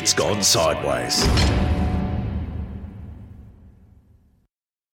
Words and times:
Shit's 0.00 0.14
Gone 0.14 0.42
Sideways. 0.42 1.26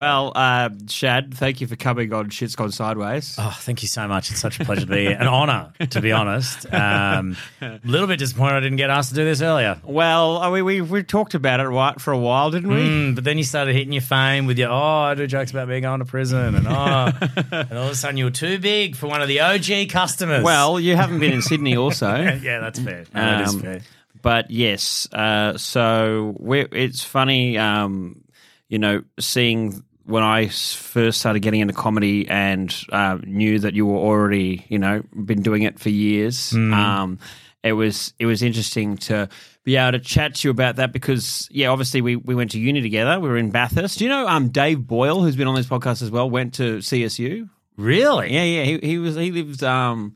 Well, 0.01 0.31
uh, 0.33 0.69
Shad, 0.87 1.31
thank 1.35 1.61
you 1.61 1.67
for 1.67 1.75
coming 1.75 2.11
on 2.11 2.31
Shit's 2.31 2.55
Gone 2.55 2.71
Sideways. 2.71 3.35
Oh, 3.37 3.55
thank 3.59 3.83
you 3.83 3.87
so 3.87 4.07
much. 4.07 4.31
It's 4.31 4.39
such 4.39 4.59
a 4.59 4.65
pleasure 4.65 4.81
to 4.81 4.87
be 4.87 5.05
here. 5.05 5.17
An 5.19 5.27
honour, 5.27 5.73
to 5.91 6.01
be 6.01 6.11
honest. 6.11 6.65
Um, 6.73 7.37
a 7.61 7.79
little 7.85 8.07
bit 8.07 8.17
disappointed 8.17 8.55
I 8.55 8.59
didn't 8.61 8.77
get 8.77 8.89
asked 8.89 9.09
to 9.09 9.15
do 9.15 9.23
this 9.25 9.43
earlier. 9.43 9.79
Well, 9.83 10.39
I 10.39 10.49
mean, 10.49 10.65
we 10.65 10.81
we 10.81 11.03
talked 11.03 11.35
about 11.35 11.59
it 11.59 11.67
right 11.67 12.01
for 12.01 12.11
a 12.11 12.17
while, 12.17 12.49
didn't 12.49 12.71
we? 12.71 12.77
Mm, 12.77 13.13
but 13.13 13.23
then 13.23 13.37
you 13.37 13.43
started 13.43 13.75
hitting 13.75 13.93
your 13.93 14.01
fame 14.01 14.47
with 14.47 14.57
your, 14.57 14.71
oh, 14.71 14.75
I 14.75 15.13
do 15.13 15.27
jokes 15.27 15.51
about 15.51 15.67
me 15.67 15.81
going 15.81 15.99
to 15.99 16.05
prison. 16.05 16.55
And, 16.55 16.67
oh, 16.67 17.11
and 17.51 17.73
all 17.77 17.85
of 17.85 17.91
a 17.91 17.95
sudden 17.95 18.17
you 18.17 18.25
were 18.25 18.31
too 18.31 18.57
big 18.57 18.95
for 18.95 19.05
one 19.05 19.21
of 19.21 19.27
the 19.27 19.39
OG 19.41 19.89
customers. 19.89 20.43
Well, 20.43 20.79
you 20.79 20.95
haven't 20.95 21.19
been 21.19 21.33
in 21.33 21.43
Sydney, 21.43 21.75
also. 21.77 22.11
yeah, 22.41 22.59
that's 22.59 22.79
fair. 22.79 23.05
No, 23.13 23.21
that 23.21 23.41
is 23.41 23.53
Um, 23.53 23.61
fair. 23.61 23.81
But 24.25 24.49
yes, 24.49 25.07
uh, 25.13 25.55
so 25.55 26.35
it's 26.71 27.03
funny, 27.03 27.59
um, 27.59 28.23
you 28.67 28.79
know, 28.79 29.03
seeing 29.19 29.83
when 30.05 30.23
I 30.23 30.47
first 30.47 31.19
started 31.19 31.41
getting 31.41 31.59
into 31.59 31.75
comedy 31.75 32.27
and 32.27 32.75
uh, 32.91 33.19
knew 33.23 33.59
that 33.59 33.75
you 33.75 33.85
were 33.85 33.99
already, 33.99 34.65
you 34.67 34.79
know, 34.79 35.03
been 35.13 35.43
doing 35.43 35.61
it 35.61 35.77
for 35.77 35.89
years. 35.89 36.53
Um, 36.73 37.19
it 37.61 37.73
was 37.73 38.15
it 38.17 38.25
was 38.25 38.41
interesting 38.41 38.97
to 38.97 39.29
be 39.63 39.75
able 39.75 39.91
to 39.91 39.99
chat 40.03 40.33
to 40.33 40.47
you 40.47 40.51
about 40.51 40.77
that 40.77 40.91
because 40.91 41.47
yeah, 41.51 41.67
obviously 41.67 42.01
we, 42.01 42.15
we 42.15 42.33
went 42.33 42.49
to 42.51 42.59
uni 42.59 42.81
together. 42.81 43.19
We 43.19 43.29
were 43.29 43.37
in 43.37 43.51
Bathurst. 43.51 43.99
Do 43.99 44.05
you 44.05 44.09
know 44.09 44.27
um 44.27 44.49
Dave 44.49 44.87
Boyle, 44.87 45.21
who's 45.21 45.35
been 45.35 45.47
on 45.47 45.53
this 45.53 45.67
podcast 45.67 46.01
as 46.01 46.09
well, 46.09 46.27
went 46.27 46.55
to 46.55 46.79
CSU. 46.79 47.47
Really? 47.77 48.33
Yeah, 48.33 48.43
yeah. 48.43 48.63
He, 48.63 48.79
he 48.79 48.97
was 48.97 49.13
he 49.13 49.31
lived 49.31 49.63
um 49.63 50.15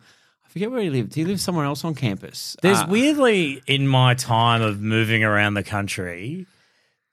forget 0.59 0.71
where 0.71 0.81
he 0.81 0.89
lived. 0.89 1.15
He 1.15 1.23
lived 1.23 1.39
somewhere 1.39 1.65
else 1.65 1.85
on 1.85 1.95
campus. 1.95 2.57
There's 2.61 2.79
Uh, 2.79 2.87
weirdly 2.89 3.61
in 3.65 3.87
my 3.87 4.13
time 4.13 4.61
of 4.61 4.81
moving 4.81 5.23
around 5.23 5.53
the 5.53 5.63
country, 5.63 6.47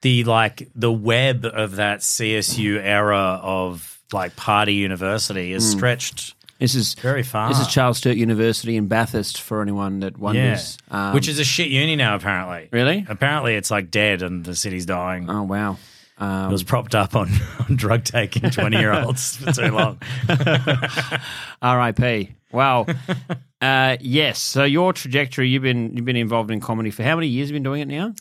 the 0.02 0.25
like 0.25 0.69
the 0.75 0.92
web 0.92 1.44
of 1.44 1.77
that 1.77 2.00
CSU 2.00 2.80
era 2.83 3.41
of 3.42 4.00
like 4.12 4.34
party 4.36 4.74
university 4.74 5.52
is 5.52 5.69
stretched 5.69 6.34
This 6.58 6.74
is 6.74 6.94
very 6.94 7.22
far. 7.22 7.48
This 7.50 7.61
is 7.61 7.69
Charles 7.69 7.98
Sturt 7.98 8.17
University 8.17 8.77
in 8.77 8.89
Bathurst 8.89 9.41
for 9.41 9.61
anyone 9.62 10.00
that 10.00 10.14
yeah, 10.14 10.22
wonders. 10.22 10.78
Um, 10.91 11.14
which 11.14 11.28
is 11.28 11.39
a 11.39 11.44
shit 11.44 11.69
uni 11.69 11.97
now 11.97 12.17
apparently. 12.17 12.69
really. 12.72 13.06
Apparently, 13.08 13.55
it's 13.55 13.70
like 13.70 13.91
dead 13.91 14.22
and 14.22 14.44
the 14.44 14.56
city's 14.56 14.86
dying. 14.86 15.30
Oh 15.30 15.42
wow. 15.42 15.77
Um, 16.19 16.48
it 16.48 16.52
was 16.52 16.62
propped 16.62 16.94
up 16.94 17.14
on, 17.14 17.28
on 17.69 17.77
drug 17.77 18.05
taking 18.05 18.50
twenty 18.50 18.78
year 18.78 18.92
olds 18.92 19.36
for 19.36 19.52
too 19.52 19.70
long. 19.70 20.00
R.I.P. 21.62 22.36
Wow. 22.52 22.86
uh, 23.61 23.97
yes. 24.00 24.41
So 24.41 24.64
your 24.64 24.92
trajectory, 24.92 25.48
you've 25.48 25.62
been 25.62 25.97
you've 25.97 26.05
been 26.05 26.16
involved 26.16 26.50
in 26.50 26.61
comedy 26.61 26.91
for 26.91 27.02
how 27.02 27.16
many 27.16 27.28
years? 27.28 27.50
You've 27.50 27.55
you 27.55 27.56
been 27.56 27.62
doing 27.64 27.83
it 27.83 27.89
now? 27.89 28.14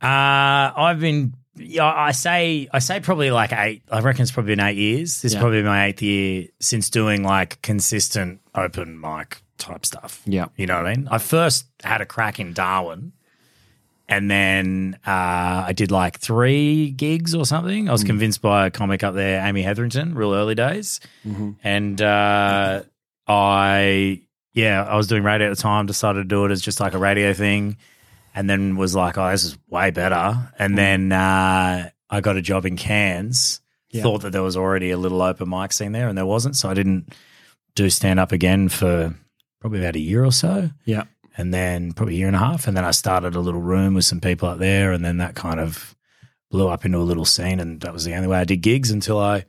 Uh, 0.00 0.72
I've 0.76 1.00
been. 1.00 1.34
I 1.80 2.12
say 2.12 2.66
I 2.72 2.78
say 2.78 3.00
probably 3.00 3.30
like 3.30 3.52
eight. 3.52 3.82
I 3.90 4.00
reckon 4.00 4.22
it's 4.22 4.30
probably 4.32 4.52
been 4.56 4.64
eight 4.64 4.76
years. 4.78 5.20
This 5.20 5.32
Yeah. 5.32 5.38
is 5.38 5.42
probably 5.42 5.62
my 5.62 5.86
eighth 5.86 6.00
year 6.02 6.46
since 6.60 6.88
doing 6.88 7.22
like 7.22 7.60
consistent 7.62 8.40
open 8.54 8.98
mic 8.98 9.42
type 9.58 9.84
stuff. 9.84 10.22
Yeah. 10.24 10.46
you 10.56 10.66
know 10.66 10.76
what 10.78 10.86
I 10.86 10.94
mean. 10.94 11.08
I 11.10 11.18
first 11.18 11.66
had 11.84 12.00
a 12.00 12.06
crack 12.06 12.40
in 12.40 12.54
Darwin, 12.54 13.12
and 14.08 14.30
then 14.30 14.98
uh, 15.06 15.64
I 15.66 15.72
did 15.74 15.90
like 15.90 16.18
three 16.20 16.90
gigs 16.90 17.34
or 17.34 17.44
something. 17.44 17.88
I 17.88 17.92
was 17.92 18.02
convinced 18.02 18.40
by 18.40 18.66
a 18.66 18.70
comic 18.70 19.04
up 19.04 19.14
there, 19.14 19.44
Amy 19.46 19.60
Hetherington, 19.62 20.14
real 20.14 20.32
early 20.34 20.54
days, 20.54 21.00
and 21.62 22.00
uh, 22.00 22.82
I 23.26 24.22
yeah, 24.54 24.82
I 24.84 24.96
was 24.96 25.06
doing 25.06 25.22
radio 25.22 25.48
at 25.50 25.56
the 25.56 25.62
time. 25.62 25.86
Decided 25.86 26.20
to 26.20 26.24
do 26.24 26.44
it 26.44 26.50
as 26.50 26.60
just 26.60 26.80
like 26.80 26.94
a 26.94 26.98
radio 26.98 27.32
thing 27.32 27.76
and 28.34 28.48
then 28.48 28.76
was 28.76 28.94
like, 28.94 29.16
"Oh, 29.18 29.30
this 29.30 29.44
is 29.44 29.56
way 29.68 29.90
better." 29.90 30.50
And 30.58 30.76
then 30.76 31.12
uh, 31.12 31.90
I 32.10 32.20
got 32.20 32.36
a 32.36 32.42
job 32.42 32.66
in 32.66 32.76
Cairns. 32.76 33.60
Thought 33.94 34.22
that 34.22 34.32
there 34.32 34.42
was 34.42 34.56
already 34.56 34.90
a 34.90 34.96
little 34.96 35.20
open 35.20 35.50
mic 35.50 35.70
scene 35.72 35.92
there, 35.92 36.08
and 36.08 36.16
there 36.16 36.24
wasn't. 36.24 36.56
So 36.56 36.70
I 36.70 36.74
didn't 36.74 37.12
do 37.74 37.90
stand 37.90 38.18
up 38.18 38.32
again 38.32 38.70
for 38.70 39.14
probably 39.60 39.80
about 39.80 39.96
a 39.96 40.00
year 40.00 40.24
or 40.24 40.32
so, 40.32 40.70
Yeah. 40.86 41.04
and 41.36 41.52
then 41.52 41.92
probably 41.92 42.14
a 42.14 42.18
year 42.18 42.26
and 42.26 42.34
a 42.36 42.38
half. 42.38 42.66
And 42.66 42.74
then 42.74 42.86
I 42.86 42.90
started 42.90 43.34
a 43.34 43.40
little 43.40 43.60
room 43.60 43.92
with 43.94 44.06
some 44.06 44.18
people 44.20 44.48
up 44.48 44.58
there, 44.58 44.92
and 44.92 45.04
then 45.04 45.18
that 45.18 45.34
kind 45.34 45.60
of 45.60 45.94
blew 46.50 46.68
up 46.68 46.86
into 46.86 46.96
a 46.98 47.00
little 47.04 47.26
scene. 47.26 47.60
And 47.60 47.82
that 47.82 47.92
was 47.92 48.04
the 48.04 48.14
only 48.14 48.28
way 48.28 48.38
I 48.38 48.44
did 48.44 48.62
gigs 48.62 48.90
until 48.90 49.18
I 49.20 49.44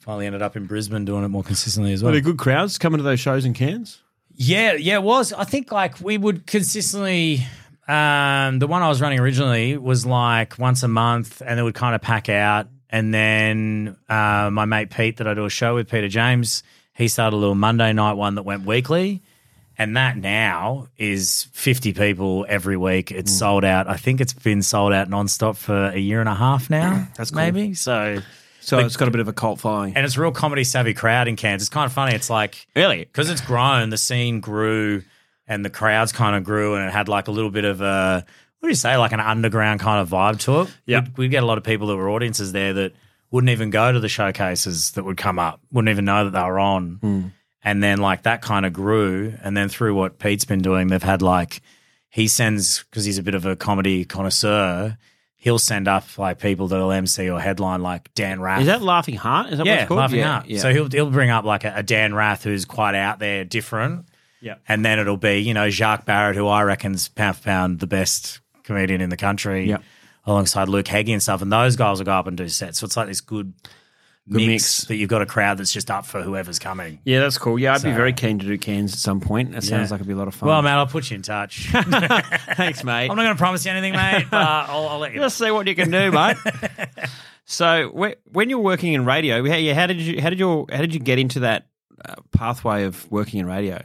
finally 0.00 0.26
ended 0.26 0.42
up 0.42 0.56
in 0.56 0.66
Brisbane 0.66 1.04
doing 1.04 1.24
it 1.24 1.28
more 1.28 1.44
consistently 1.44 1.92
as 1.92 2.02
well. 2.02 2.10
Were 2.10 2.14
there 2.14 2.22
good 2.22 2.38
crowds 2.38 2.78
coming 2.78 2.98
to 2.98 3.04
those 3.04 3.20
shows 3.20 3.44
in 3.44 3.54
Cairns? 3.54 4.00
Yeah, 4.34 4.72
yeah, 4.72 4.94
it 4.94 5.02
was. 5.02 5.32
I 5.32 5.44
think 5.44 5.70
like 5.70 6.00
we 6.00 6.18
would 6.18 6.46
consistently. 6.46 7.46
Um, 7.86 8.60
the 8.60 8.66
one 8.68 8.82
I 8.82 8.88
was 8.88 9.00
running 9.00 9.18
originally 9.18 9.76
was 9.76 10.06
like 10.06 10.58
once 10.58 10.82
a 10.82 10.88
month, 10.88 11.42
and 11.44 11.60
it 11.60 11.62
would 11.62 11.74
kind 11.74 11.94
of 11.94 12.00
pack 12.00 12.28
out. 12.28 12.68
And 12.88 13.12
then 13.12 13.96
uh, 14.08 14.50
my 14.52 14.64
mate 14.64 14.90
Pete, 14.90 15.18
that 15.18 15.28
I 15.28 15.34
do 15.34 15.44
a 15.44 15.50
show 15.50 15.74
with, 15.74 15.90
Peter 15.90 16.08
James, 16.08 16.62
he 16.94 17.08
started 17.08 17.36
a 17.36 17.38
little 17.38 17.54
Monday 17.54 17.92
night 17.92 18.14
one 18.14 18.36
that 18.36 18.44
went 18.44 18.64
weekly, 18.64 19.22
and 19.76 19.96
that 19.96 20.16
now 20.16 20.88
is 20.96 21.48
fifty 21.52 21.92
people 21.92 22.46
every 22.48 22.76
week. 22.76 23.10
It's 23.10 23.32
sold 23.32 23.64
out. 23.64 23.88
I 23.88 23.96
think 23.96 24.20
it's 24.20 24.32
been 24.32 24.62
sold 24.62 24.92
out 24.92 25.10
nonstop 25.10 25.56
for 25.56 25.86
a 25.88 25.98
year 25.98 26.20
and 26.20 26.28
a 26.28 26.34
half 26.34 26.70
now. 26.70 27.08
That's 27.16 27.30
cool. 27.30 27.42
maybe 27.42 27.74
so. 27.74 28.22
So 28.70 28.78
it's 28.78 28.96
got 28.96 29.08
a 29.08 29.10
bit 29.10 29.20
of 29.20 29.26
a 29.26 29.32
cult 29.32 29.58
following. 29.58 29.96
And 29.96 30.06
it's 30.06 30.16
a 30.16 30.20
real 30.20 30.30
comedy 30.30 30.62
savvy 30.62 30.94
crowd 30.94 31.26
in 31.26 31.34
Cairns. 31.34 31.62
It's 31.62 31.68
kind 31.68 31.86
of 31.86 31.92
funny. 31.92 32.14
It's 32.14 32.30
like 32.30 32.68
Really? 32.76 33.00
because 33.00 33.28
it's 33.28 33.40
grown, 33.40 33.90
the 33.90 33.98
scene 33.98 34.38
grew, 34.40 35.02
and 35.48 35.64
the 35.64 35.70
crowds 35.70 36.12
kind 36.12 36.36
of 36.36 36.44
grew, 36.44 36.76
and 36.76 36.86
it 36.86 36.92
had 36.92 37.08
like 37.08 37.26
a 37.26 37.32
little 37.32 37.50
bit 37.50 37.64
of 37.64 37.80
a 37.80 38.24
what 38.60 38.66
do 38.66 38.70
you 38.70 38.76
say, 38.76 38.96
like 38.96 39.12
an 39.12 39.20
underground 39.20 39.80
kind 39.80 40.00
of 40.00 40.10
vibe 40.10 40.38
to 40.40 40.60
it. 40.60 40.68
Yeah. 40.86 41.00
we'd, 41.00 41.18
we'd 41.18 41.30
get 41.30 41.42
a 41.42 41.46
lot 41.46 41.58
of 41.58 41.64
people 41.64 41.88
that 41.88 41.96
were 41.96 42.10
audiences 42.10 42.52
there 42.52 42.74
that 42.74 42.92
wouldn't 43.30 43.50
even 43.50 43.70
go 43.70 43.90
to 43.90 43.98
the 43.98 44.08
showcases 44.08 44.92
that 44.92 45.04
would 45.04 45.16
come 45.16 45.38
up, 45.38 45.60
wouldn't 45.72 45.90
even 45.90 46.04
know 46.04 46.24
that 46.24 46.30
they 46.30 46.44
were 46.44 46.60
on, 46.60 46.98
hmm. 47.00 47.22
and 47.64 47.82
then 47.82 47.98
like 47.98 48.22
that 48.22 48.42
kind 48.42 48.64
of 48.64 48.72
grew, 48.72 49.34
and 49.42 49.56
then 49.56 49.68
through 49.68 49.94
what 49.94 50.18
Pete's 50.18 50.44
been 50.44 50.62
doing, 50.62 50.88
they've 50.88 51.02
had 51.02 51.22
like 51.22 51.60
he 52.08 52.28
sends 52.28 52.84
because 52.84 53.04
he's 53.04 53.18
a 53.18 53.22
bit 53.22 53.34
of 53.34 53.46
a 53.46 53.56
comedy 53.56 54.04
connoisseur. 54.04 54.96
He'll 55.42 55.58
send 55.58 55.88
up 55.88 56.18
like 56.18 56.38
people 56.38 56.68
that'll 56.68 56.92
MC 56.92 57.30
or 57.30 57.40
headline 57.40 57.82
like 57.82 58.12
Dan 58.14 58.42
Rath. 58.42 58.60
Is 58.60 58.66
that 58.66 58.82
Laughing 58.82 59.16
Heart? 59.16 59.46
Is 59.46 59.50
that 59.52 59.58
what 59.60 59.66
Yeah, 59.66 59.74
it's 59.80 59.88
called? 59.88 59.98
laughing 59.98 60.18
yeah, 60.18 60.36
out. 60.36 60.50
Yeah. 60.50 60.58
So 60.60 60.70
he'll 60.70 60.90
he'll 60.90 61.10
bring 61.10 61.30
up 61.30 61.46
like 61.46 61.64
a, 61.64 61.72
a 61.76 61.82
Dan 61.82 62.14
Rath 62.14 62.44
who's 62.44 62.66
quite 62.66 62.94
out 62.94 63.18
there, 63.20 63.44
different. 63.46 64.04
Yeah. 64.42 64.56
And 64.68 64.84
then 64.84 64.98
it'll 64.98 65.16
be 65.16 65.38
you 65.38 65.54
know 65.54 65.70
Jacques 65.70 66.04
Barrett, 66.04 66.36
who 66.36 66.46
I 66.46 66.62
reckon's 66.62 67.08
pound 67.08 67.36
for 67.38 67.42
pound 67.44 67.80
the 67.80 67.86
best 67.86 68.40
comedian 68.64 69.00
in 69.00 69.08
the 69.08 69.16
country. 69.16 69.66
Yeah. 69.66 69.78
Alongside 70.26 70.68
Luke 70.68 70.86
Heggie 70.86 71.14
and 71.14 71.22
stuff, 71.22 71.40
and 71.40 71.50
those 71.50 71.74
guys 71.76 71.98
will 71.98 72.04
go 72.04 72.12
up 72.12 72.26
and 72.26 72.36
do 72.36 72.46
sets. 72.46 72.78
So 72.78 72.84
it's 72.84 72.96
like 72.98 73.08
this 73.08 73.22
good, 73.22 73.54
mix, 74.36 74.46
mix. 74.48 74.84
that 74.84 74.96
you've 74.96 75.10
got 75.10 75.22
a 75.22 75.26
crowd 75.26 75.58
that's 75.58 75.72
just 75.72 75.90
up 75.90 76.06
for 76.06 76.22
whoever's 76.22 76.58
coming. 76.58 76.98
yeah, 77.04 77.20
that's 77.20 77.36
cool. 77.38 77.58
Yeah, 77.58 77.74
I'd 77.74 77.82
be 77.82 77.90
very 77.92 78.12
keen 78.12 78.38
to 78.38 78.46
do 78.46 78.56
Cairns 78.58 78.92
at 78.92 78.98
some 78.98 79.20
point. 79.20 79.52
That 79.52 79.62
sounds 79.64 79.88
Yeah. 79.90 79.94
like 79.94 80.00
it'd 80.00 80.06
be 80.06 80.12
a 80.12 80.16
lot 80.16 80.28
of 80.28 80.34
fun. 80.34 80.48
Well, 80.48 80.62
man, 80.62 80.78
I'll 80.78 80.86
put 80.86 81.10
you 81.10 81.16
in 81.16 81.22
touch. 81.22 81.68
Thanks, 81.72 82.84
mate. 82.84 83.08
I'm 83.10 83.16
not 83.16 83.22
going 83.24 83.34
to 83.36 83.38
promise 83.38 83.64
you 83.64 83.70
anything, 83.72 83.92
mate, 83.94 84.26
but 84.30 84.40
I'll, 84.40 84.88
I'll 84.88 84.98
let 84.98 85.12
you. 85.12 85.18
know. 85.18 85.24
Just 85.26 85.38
see 85.38 85.50
what 85.50 85.66
you 85.66 85.74
can 85.74 85.90
do, 85.90 86.10
mate. 86.12 86.36
so, 87.44 87.90
wh- 87.96 88.34
when 88.34 88.50
you're 88.50 88.58
working 88.60 88.92
in 88.92 89.04
radio, 89.04 89.46
how, 89.48 89.56
yeah, 89.56 89.74
how 89.74 89.86
did 89.86 90.00
you 90.00 90.20
how 90.20 90.30
did 90.30 90.38
you 90.38 90.66
how 90.70 90.78
did 90.78 90.94
you 90.94 91.00
get 91.00 91.18
into 91.18 91.40
that 91.40 91.66
uh, 92.04 92.14
pathway 92.32 92.84
of 92.84 93.10
working 93.10 93.40
in 93.40 93.46
radio? 93.46 93.82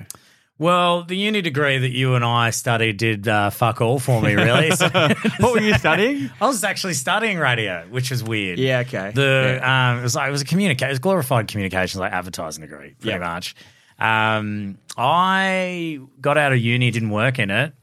Well, 0.57 1.03
the 1.03 1.17
uni 1.17 1.41
degree 1.41 1.77
that 1.79 1.91
you 1.91 2.15
and 2.15 2.23
I 2.23 2.51
studied 2.51 2.95
did 2.97 3.27
uh, 3.27 3.49
fuck 3.49 3.81
all 3.81 3.99
for 3.99 4.21
me, 4.21 4.35
really. 4.35 4.71
So- 4.75 4.87
what 5.39 5.53
were 5.53 5.59
you 5.61 5.73
studying? 5.73 6.29
I 6.41 6.47
was 6.47 6.63
actually 6.63 6.93
studying 6.93 7.37
radio, 7.37 7.85
which 7.89 8.09
was 8.09 8.23
weird. 8.23 8.57
Yeah, 8.57 8.79
okay. 8.79 9.11
The 9.13 9.59
um, 9.69 9.99
it 9.99 10.03
was 10.03 10.15
like 10.15 10.29
it 10.29 10.31
was 10.31 10.41
a 10.41 10.45
communica- 10.45 10.83
it 10.85 10.89
was 10.89 10.99
glorified 10.99 11.47
communications, 11.49 11.99
like 11.99 12.13
advertising 12.13 12.61
degree, 12.61 12.95
pretty 12.99 13.09
Yeah. 13.09 13.17
much. 13.17 13.53
Um, 13.99 14.77
I 14.97 15.99
got 16.21 16.37
out 16.37 16.51
of 16.53 16.59
uni, 16.59 16.91
didn't 16.91 17.09
work 17.11 17.37
in 17.39 17.49
it, 17.51 17.73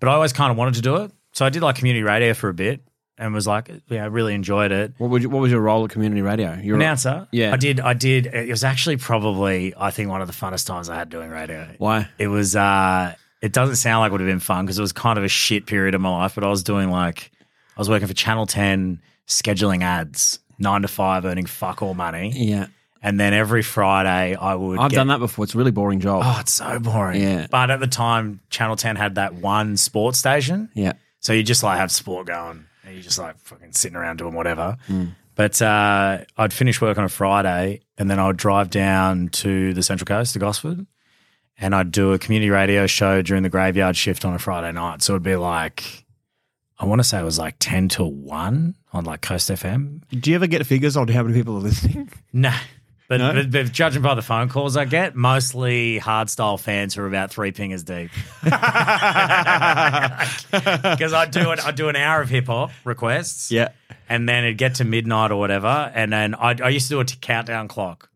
but 0.00 0.08
I 0.08 0.12
always 0.14 0.32
kind 0.32 0.50
of 0.50 0.56
wanted 0.56 0.74
to 0.74 0.82
do 0.82 0.96
it. 0.96 1.12
So 1.32 1.44
I 1.44 1.50
did 1.50 1.62
like 1.62 1.76
community 1.76 2.02
radio 2.02 2.32
for 2.32 2.48
a 2.48 2.54
bit, 2.54 2.80
and 3.18 3.32
was 3.34 3.46
like, 3.46 3.70
yeah, 3.88 4.02
I 4.04 4.06
really 4.06 4.34
enjoyed 4.34 4.72
it. 4.72 4.92
What, 4.98 5.10
would 5.10 5.22
you, 5.22 5.30
what 5.30 5.40
was 5.40 5.50
your 5.50 5.60
role 5.60 5.84
at 5.84 5.90
community 5.90 6.22
radio? 6.22 6.58
You're 6.62 6.76
Announcer, 6.76 7.28
Yeah. 7.32 7.52
I 7.52 7.56
did. 7.56 7.80
I 7.80 7.94
did. 7.94 8.26
It 8.26 8.48
was 8.50 8.64
actually 8.64 8.96
probably 8.98 9.72
I 9.76 9.90
think 9.90 10.10
one 10.10 10.20
of 10.20 10.26
the 10.28 10.34
funnest 10.34 10.66
times 10.66 10.88
I 10.88 10.96
had 10.96 11.08
doing 11.08 11.30
radio. 11.30 11.68
Why? 11.78 12.08
It 12.18 12.28
was. 12.28 12.54
uh 12.56 13.14
It 13.42 13.52
doesn't 13.52 13.76
sound 13.76 14.00
like 14.00 14.10
it 14.10 14.12
would 14.12 14.20
have 14.20 14.28
been 14.28 14.40
fun 14.40 14.64
because 14.66 14.78
it 14.78 14.82
was 14.82 14.92
kind 14.92 15.18
of 15.18 15.24
a 15.24 15.28
shit 15.28 15.66
period 15.66 15.94
of 15.94 16.00
my 16.00 16.10
life. 16.10 16.34
But 16.34 16.44
I 16.44 16.48
was 16.48 16.62
doing 16.62 16.90
like 16.90 17.30
I 17.76 17.80
was 17.80 17.88
working 17.88 18.08
for 18.08 18.14
Channel 18.14 18.46
Ten, 18.46 19.00
scheduling 19.26 19.82
ads, 19.82 20.38
nine 20.58 20.82
to 20.82 20.88
five, 20.88 21.24
earning 21.24 21.46
fuck 21.46 21.82
all 21.82 21.94
money, 21.94 22.32
Yeah, 22.34 22.66
and 23.02 23.20
then 23.20 23.34
every 23.34 23.62
Friday 23.62 24.34
I 24.34 24.54
would. 24.54 24.78
I've 24.78 24.90
get- 24.90 24.96
done 24.96 25.08
that 25.08 25.18
before. 25.18 25.44
It's 25.44 25.54
a 25.54 25.58
really 25.58 25.70
boring 25.72 26.00
job. 26.00 26.22
Oh, 26.24 26.38
it's 26.40 26.52
so 26.52 26.78
boring. 26.78 27.20
Yeah. 27.20 27.46
But 27.50 27.70
at 27.70 27.80
the 27.80 27.86
time, 27.86 28.40
Channel 28.50 28.76
Ten 28.76 28.96
had 28.96 29.16
that 29.16 29.34
one 29.34 29.76
sports 29.76 30.18
station. 30.18 30.70
Yeah, 30.74 30.94
So 31.20 31.32
you 31.32 31.42
just 31.42 31.62
like 31.62 31.78
have 31.78 31.90
sport 31.92 32.26
going 32.26 32.64
and 32.86 32.96
you 32.96 33.02
just 33.02 33.18
like 33.18 33.38
fucking 33.40 33.72
sitting 33.72 33.96
around 33.96 34.18
doing 34.18 34.34
whatever. 34.34 34.76
But 35.34 35.60
uh, 35.60 36.18
I'd 36.38 36.52
finish 36.52 36.80
work 36.80 36.96
on 36.96 37.04
a 37.04 37.08
Friday 37.10 37.80
and 37.98 38.10
then 38.10 38.18
I 38.18 38.26
would 38.28 38.38
drive 38.38 38.70
down 38.70 39.28
to 39.28 39.74
the 39.74 39.82
Central 39.82 40.06
Coast 40.06 40.32
to 40.32 40.38
Gosford 40.38 40.86
and 41.58 41.74
I'd 41.74 41.90
do 41.90 42.12
a 42.12 42.18
community 42.18 42.48
radio 42.50 42.86
show 42.86 43.20
during 43.22 43.42
the 43.42 43.48
graveyard 43.50 43.96
shift 43.96 44.24
on 44.24 44.32
a 44.34 44.38
Friday 44.38 44.72
night. 44.72 45.02
So 45.02 45.12
it'd 45.12 45.22
be 45.22 45.36
like 45.36 46.04
I 46.78 46.84
want 46.84 47.00
to 47.00 47.04
say 47.04 47.18
it 47.18 47.24
was 47.24 47.38
like 47.38 47.56
10 47.58 47.88
to 47.90 48.04
1 48.04 48.74
on 48.92 49.04
like 49.04 49.20
Coast 49.22 49.50
FM. 49.50 50.02
Do 50.10 50.30
you 50.30 50.36
ever 50.36 50.46
get 50.46 50.64
figures 50.66 50.96
on 50.96 51.08
how 51.08 51.22
many 51.22 51.34
people 51.34 51.56
are 51.56 51.60
listening? 51.60 52.10
No. 52.32 52.52
But, 53.08 53.18
No? 53.18 53.32
but, 53.34 53.50
but 53.52 53.72
judging 53.72 54.02
by 54.02 54.14
the 54.16 54.22
phone 54.22 54.48
calls 54.48 54.76
I 54.76 54.84
get, 54.84 55.14
mostly 55.14 56.00
hardstyle 56.00 56.58
fans 56.58 56.94
who 56.94 57.02
are 57.02 57.06
about 57.06 57.30
three 57.30 57.52
pingers 57.52 57.84
deep. 57.84 58.10
Because 60.92 61.12
I 61.12 61.26
do 61.26 61.50
it, 61.52 61.64
I 61.64 61.70
do 61.70 61.88
an 61.88 61.96
hour 61.96 62.20
of 62.20 62.28
hip 62.28 62.46
hop 62.46 62.70
requests, 62.84 63.50
Yeah. 63.50 63.68
and 64.08 64.28
then 64.28 64.44
it'd 64.44 64.58
get 64.58 64.76
to 64.76 64.84
midnight 64.84 65.30
or 65.30 65.36
whatever, 65.36 65.68
and 65.94 66.12
then 66.12 66.34
I, 66.34 66.56
I 66.62 66.68
used 66.70 66.88
to 66.88 66.94
do 66.94 67.00
a 67.00 67.04
t- 67.04 67.16
countdown 67.20 67.68
clock. 67.68 68.08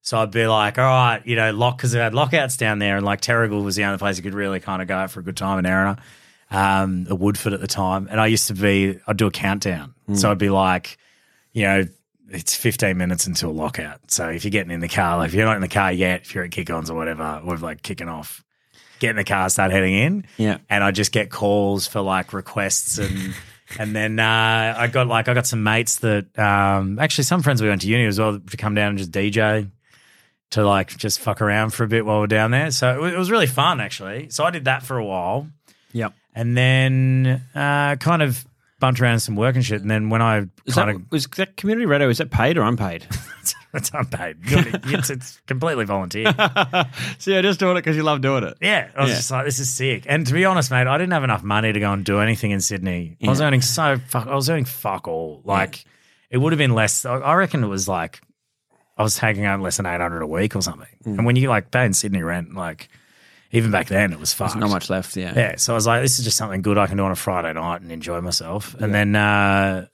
So 0.00 0.18
I'd 0.18 0.32
be 0.32 0.46
like, 0.46 0.78
all 0.78 0.84
right, 0.84 1.24
you 1.24 1.36
know, 1.36 1.52
lock 1.52 1.76
because 1.76 1.92
they 1.92 2.00
had 2.00 2.14
lockouts 2.14 2.56
down 2.56 2.78
there, 2.80 2.96
and 2.96 3.06
like 3.06 3.20
Terrigal 3.20 3.62
was 3.62 3.76
the 3.76 3.84
only 3.84 3.98
place 3.98 4.16
you 4.16 4.22
could 4.22 4.34
really 4.34 4.58
kind 4.60 4.82
of 4.82 4.88
go 4.88 4.96
out 4.96 5.10
for 5.10 5.20
a 5.20 5.22
good 5.22 5.36
time 5.36 5.58
in 5.60 5.64
Erina, 5.66 5.98
um, 6.50 7.06
a 7.08 7.14
Woodford 7.14 7.52
at 7.52 7.60
the 7.60 7.66
time, 7.68 8.08
and 8.10 8.20
I 8.20 8.26
used 8.26 8.48
to 8.48 8.54
be, 8.54 8.98
I'd 9.06 9.16
do 9.16 9.26
a 9.26 9.30
countdown, 9.30 9.94
so 10.14 10.30
I'd 10.30 10.38
be 10.38 10.50
like, 10.50 10.98
you 11.52 11.62
know, 11.64 11.84
it's 12.32 12.54
15 12.56 12.96
minutes 12.96 13.26
until 13.26 13.52
lockout. 13.52 14.00
So 14.10 14.28
if 14.28 14.44
you're 14.44 14.50
getting 14.50 14.72
in 14.72 14.80
the 14.80 14.88
car, 14.88 15.18
like 15.18 15.28
if 15.28 15.34
you're 15.34 15.44
not 15.46 15.56
in 15.56 15.62
the 15.62 15.68
car 15.68 15.92
yet, 15.92 16.22
if 16.22 16.34
you're 16.34 16.44
at 16.44 16.50
kick-ons 16.50 16.90
or 16.90 16.96
whatever, 16.96 17.40
or 17.44 17.56
like 17.58 17.82
kicking 17.82 18.08
off, 18.08 18.42
get 18.98 19.10
in 19.10 19.16
the 19.16 19.24
car, 19.24 19.48
start 19.50 19.70
heading 19.72 19.94
in, 19.94 20.24
Yeah. 20.38 20.58
and 20.70 20.82
I 20.84 20.90
just 20.90 21.12
get 21.12 21.30
calls 21.30 21.86
for 21.86 22.00
like 22.00 22.32
requests 22.32 22.98
and. 22.98 23.34
And 23.78 23.96
then 23.96 24.18
uh, 24.18 24.74
I 24.76 24.86
got 24.88 25.06
like 25.06 25.28
I 25.28 25.34
got 25.34 25.46
some 25.46 25.62
mates 25.62 25.96
that 26.00 26.38
um, 26.38 26.98
actually 26.98 27.24
some 27.24 27.40
friends 27.40 27.62
we 27.62 27.68
went 27.70 27.80
to 27.80 27.88
uni 27.88 28.04
as 28.04 28.18
well 28.18 28.38
to 28.38 28.56
come 28.58 28.74
down 28.74 28.90
and 28.90 28.98
just 28.98 29.10
DJ 29.12 29.70
to 30.50 30.66
like 30.66 30.94
just 30.98 31.20
fuck 31.20 31.40
around 31.40 31.70
for 31.72 31.82
a 31.84 31.88
bit 31.88 32.04
while 32.04 32.20
we're 32.20 32.26
down 32.26 32.50
there. 32.50 32.70
So 32.70 33.02
it 33.06 33.16
was 33.16 33.30
really 33.30 33.46
fun 33.46 33.80
actually. 33.80 34.28
So 34.28 34.44
I 34.44 34.50
did 34.50 34.66
that 34.66 34.82
for 34.82 34.98
a 34.98 35.04
while, 35.06 35.48
Yep. 35.92 36.12
and 36.34 36.54
then 36.54 37.42
uh, 37.54 37.96
kind 37.96 38.20
of 38.20 38.44
bumped 38.82 39.00
around 39.00 39.20
some 39.20 39.36
work 39.36 39.54
and 39.54 39.64
shit. 39.64 39.80
And 39.80 39.88
then 39.90 40.10
when 40.10 40.20
I 40.20 40.38
Is 40.66 40.74
kind 40.74 40.88
that, 40.90 40.96
of 40.96 41.02
was 41.12 41.26
that 41.36 41.56
community 41.56 41.86
radio? 41.86 42.08
Is 42.08 42.18
that 42.18 42.30
paid 42.32 42.58
or 42.58 42.62
unpaid? 42.62 43.06
it's 43.74 43.90
unpaid, 43.94 44.38
it's, 44.42 45.08
it's 45.08 45.40
completely 45.46 45.84
volunteer. 45.84 46.34
so 47.18 47.30
you're 47.30 47.42
just 47.42 47.60
doing 47.60 47.76
it 47.76 47.80
because 47.80 47.96
you 47.96 48.02
love 48.02 48.20
doing 48.20 48.42
it. 48.42 48.58
Yeah, 48.60 48.90
I 48.96 49.02
was 49.02 49.10
Yeah. 49.10 49.16
just 49.16 49.30
like, 49.30 49.44
this 49.46 49.60
is 49.60 49.72
sick. 49.72 50.04
And 50.08 50.26
to 50.26 50.32
be 50.34 50.44
honest, 50.44 50.70
mate, 50.72 50.88
I 50.88 50.98
didn't 50.98 51.12
have 51.12 51.22
enough 51.22 51.44
money 51.44 51.72
to 51.72 51.78
go 51.80 51.92
and 51.92 52.04
do 52.04 52.18
anything 52.18 52.50
in 52.50 52.60
Sydney. 52.60 53.16
I 53.24 53.28
was 53.28 53.40
earning 53.40 53.62
so 53.62 53.98
fuck. 54.08 54.26
I 54.26 54.34
was 54.34 54.50
earning 54.50 54.64
fuck 54.64 55.06
all. 55.06 55.42
Like, 55.44 55.84
it 56.28 56.38
would 56.38 56.52
have 56.52 56.58
been 56.58 56.74
less. 56.74 57.04
I- 57.06 57.18
I 57.18 57.34
reckon 57.34 57.62
it 57.62 57.68
was 57.68 57.86
like 57.88 58.20
I 58.98 59.02
was 59.04 59.14
taking 59.16 59.44
home 59.44 59.62
less 59.62 59.76
than 59.78 59.86
eight 59.86 60.00
hundred 60.00 60.22
a 60.22 60.26
week 60.26 60.56
or 60.56 60.60
something. 60.60 60.88
Mm. 61.06 61.18
And 61.18 61.24
when 61.26 61.36
you 61.36 61.48
like 61.48 61.70
pay 61.70 61.86
in 61.86 61.92
Sydney 61.94 62.22
rent, 62.22 62.54
like 62.54 62.88
even 63.52 63.70
back 63.70 63.88
then, 63.88 64.12
it 64.12 64.18
was 64.18 64.32
fucked. 64.32 64.54
There's 64.54 64.60
not 64.60 64.70
much 64.70 64.88
left. 64.88 65.16
Yeah. 65.16 65.32
Yeah, 65.36 65.56
so 65.56 65.74
I 65.74 65.76
was 65.76 65.86
like, 65.86 66.02
this 66.02 66.18
is 66.18 66.24
just 66.24 66.38
something 66.38 66.62
good 66.62 66.78
I 66.78 66.86
can 66.86 66.96
do 66.96 67.04
on 67.04 67.12
a 67.12 67.16
Friday 67.16 67.52
night 67.52 67.82
and 67.82 67.92
enjoy 67.92 68.20
myself. 68.22 68.74
And 68.74 68.94
then 68.94 69.14
uh, 69.14 69.86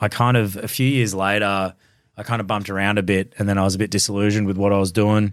I 0.00 0.08
kind 0.08 0.36
of, 0.36 0.56
a 0.56 0.68
few 0.68 0.86
years 0.86 1.14
later, 1.14 1.74
I 2.16 2.22
kind 2.22 2.40
of 2.40 2.46
bumped 2.46 2.68
around 2.68 2.98
a 2.98 3.02
bit 3.02 3.32
and 3.38 3.48
then 3.48 3.56
I 3.56 3.64
was 3.64 3.74
a 3.74 3.78
bit 3.78 3.90
disillusioned 3.90 4.46
with 4.46 4.58
what 4.58 4.72
I 4.72 4.78
was 4.78 4.92
doing. 4.92 5.32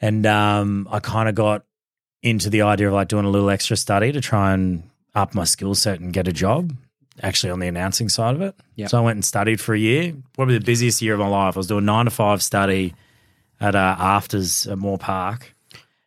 And 0.00 0.26
um, 0.26 0.88
I 0.90 0.98
kind 0.98 1.28
of 1.28 1.36
got 1.36 1.64
into 2.20 2.50
the 2.50 2.62
idea 2.62 2.88
of 2.88 2.94
like 2.94 3.06
doing 3.06 3.24
a 3.24 3.30
little 3.30 3.50
extra 3.50 3.76
study 3.76 4.10
to 4.10 4.20
try 4.20 4.52
and 4.52 4.82
up 5.14 5.34
my 5.34 5.44
skill 5.44 5.76
set 5.76 6.00
and 6.00 6.12
get 6.12 6.26
a 6.26 6.32
job 6.32 6.74
actually 7.22 7.50
on 7.50 7.60
the 7.60 7.68
announcing 7.68 8.08
side 8.08 8.34
of 8.34 8.40
it. 8.40 8.56
Yep. 8.74 8.90
So 8.90 8.98
I 8.98 9.00
went 9.02 9.16
and 9.16 9.24
studied 9.24 9.60
for 9.60 9.74
a 9.74 9.78
year, 9.78 10.14
probably 10.32 10.58
the 10.58 10.64
busiest 10.64 11.00
year 11.00 11.14
of 11.14 11.20
my 11.20 11.28
life. 11.28 11.56
I 11.56 11.60
was 11.60 11.68
doing 11.68 11.84
nine 11.84 12.06
to 12.06 12.10
five 12.10 12.42
study 12.42 12.94
at 13.60 13.76
uh, 13.76 13.96
AFTRS 13.98 14.72
at 14.72 14.78
Moore 14.78 14.98
Park. 14.98 15.54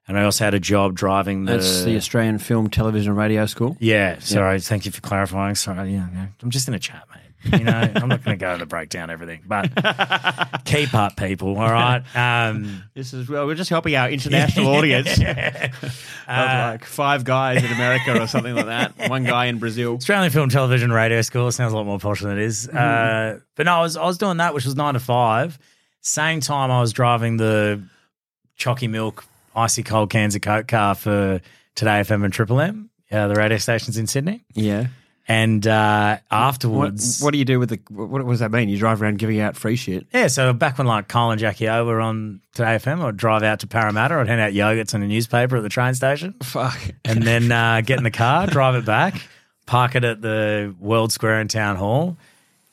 And 0.08 0.20
I 0.20 0.24
also 0.24 0.44
had 0.46 0.54
a 0.54 0.60
job 0.60 0.94
driving 0.94 1.46
the. 1.46 1.54
That's 1.54 1.84
the 1.84 1.96
Australian 1.96 2.38
Film, 2.38 2.70
Television, 2.70 3.12
and 3.12 3.18
Radio 3.18 3.46
School. 3.48 3.76
Yeah, 3.80 4.20
sorry. 4.20 4.60
Thank 4.60 4.86
you 4.86 4.92
for 4.92 5.02
clarifying. 5.02 5.56
Sorry, 5.56 5.94
yeah, 5.94 6.08
yeah. 6.14 6.28
I'm 6.44 6.52
just 6.52 6.68
in 6.68 6.74
a 6.76 6.80
chat, 6.80 7.04
mate. 7.14 7.60
You 7.60 7.64
know, 7.66 7.72
I'm 7.96 8.08
not 8.10 8.24
going 8.24 8.38
to 8.38 8.44
go 8.44 8.54
into 8.54 8.66
breakdown 8.68 9.10
everything, 9.10 9.42
but 9.48 9.72
keep 10.66 10.94
up, 10.94 11.16
people. 11.16 11.58
All 11.58 11.72
right. 11.72 12.04
Um, 12.16 12.84
This 12.94 13.14
is 13.14 13.28
well, 13.30 13.48
we're 13.48 13.56
just 13.56 13.70
helping 13.72 13.96
our 13.96 14.10
international 14.10 14.68
audience 14.76 15.20
of 15.20 15.26
like 16.28 16.86
five 16.86 17.24
guys 17.24 17.64
in 17.64 17.72
America 17.72 18.22
or 18.22 18.28
something 18.28 18.56
like 18.56 18.66
that. 18.68 19.10
One 19.10 19.24
guy 19.24 19.46
in 19.46 19.58
Brazil. 19.60 19.96
Australian 19.96 20.32
Film, 20.32 20.50
Television, 20.50 20.92
Radio 20.92 21.22
School 21.22 21.52
sounds 21.52 21.74
a 21.74 21.76
lot 21.76 21.86
more 21.86 22.00
posh 22.00 22.22
than 22.22 22.32
it 22.32 22.40
is. 22.44 22.68
Uh, 22.68 23.40
but 23.56 23.66
no, 23.66 23.74
I 23.76 23.82
was 23.82 23.98
I 23.98 24.06
was 24.06 24.18
doing 24.18 24.38
that, 24.38 24.54
which 24.54 24.66
was 24.66 24.76
nine 24.76 24.94
to 24.94 25.00
five. 25.00 25.58
Same 26.02 26.40
time, 26.42 26.70
I 26.72 26.80
was 26.82 26.94
driving 26.94 27.38
the 27.38 27.82
Chalky 28.56 28.88
Milk 28.88 29.26
icy 29.56 29.84
cold 29.84 30.10
cans 30.10 30.36
of 30.36 30.42
Coke 30.42 30.68
car 30.68 30.96
for 30.96 31.42
Today 31.76 32.02
FM 32.02 32.24
and 32.24 32.34
Triple 32.34 32.60
M, 32.62 32.90
uh, 33.12 33.28
the 33.28 33.36
radio 33.36 33.58
stations 33.58 33.98
in 33.98 34.08
Sydney. 34.08 34.44
Yeah. 34.54 34.88
And 35.28 35.66
uh, 35.66 36.18
What, 36.30 36.38
afterwards, 36.38 37.20
what 37.20 37.32
do 37.32 37.40
you 37.40 37.46
do 37.46 37.60
with 37.60 37.70
the? 37.70 37.80
What, 37.90 38.10
what 38.24 38.28
does 38.28 38.42
that 38.42 38.52
mean? 38.52 38.70
You 38.70 38.78
drive 38.78 39.02
around 39.02 39.18
giving 39.18 39.40
out 39.40 39.56
free 39.58 39.76
shit. 39.76 40.06
Yeah, 40.14 40.28
so 40.28 40.54
back 40.54 40.78
when 40.78 40.86
like 40.86 41.08
Kyle 41.08 41.32
and 41.32 41.40
Jackie 41.40 41.68
O 41.68 41.84
were 41.84 42.00
on 42.00 42.42
Today 42.54 42.76
FM, 42.76 43.02
I'd 43.04 43.18
drive 43.18 43.42
out 43.42 43.62
to 43.62 43.68
Parramatta, 43.68 44.14
I'd 44.16 44.28
hand 44.28 44.40
out 44.40 44.54
yogurts 44.54 44.94
and 44.94 45.04
a 45.04 45.08
newspaper 45.08 45.58
at 45.58 45.64
the 45.64 45.70
train 45.70 45.96
station, 45.96 46.36
Fuck. 46.44 46.80
and 47.04 47.24
then 47.24 47.52
uh, 47.52 47.82
get 47.82 47.98
in 47.98 48.04
the 48.04 48.12
car, 48.12 48.46
drive 48.46 48.76
it 48.76 48.86
back, 48.86 49.20
park 49.66 49.96
it 49.96 50.04
at 50.04 50.22
the 50.22 50.76
World 50.80 51.12
Square 51.12 51.42
in 51.42 51.48
Town 51.48 51.76
Hall, 51.76 52.18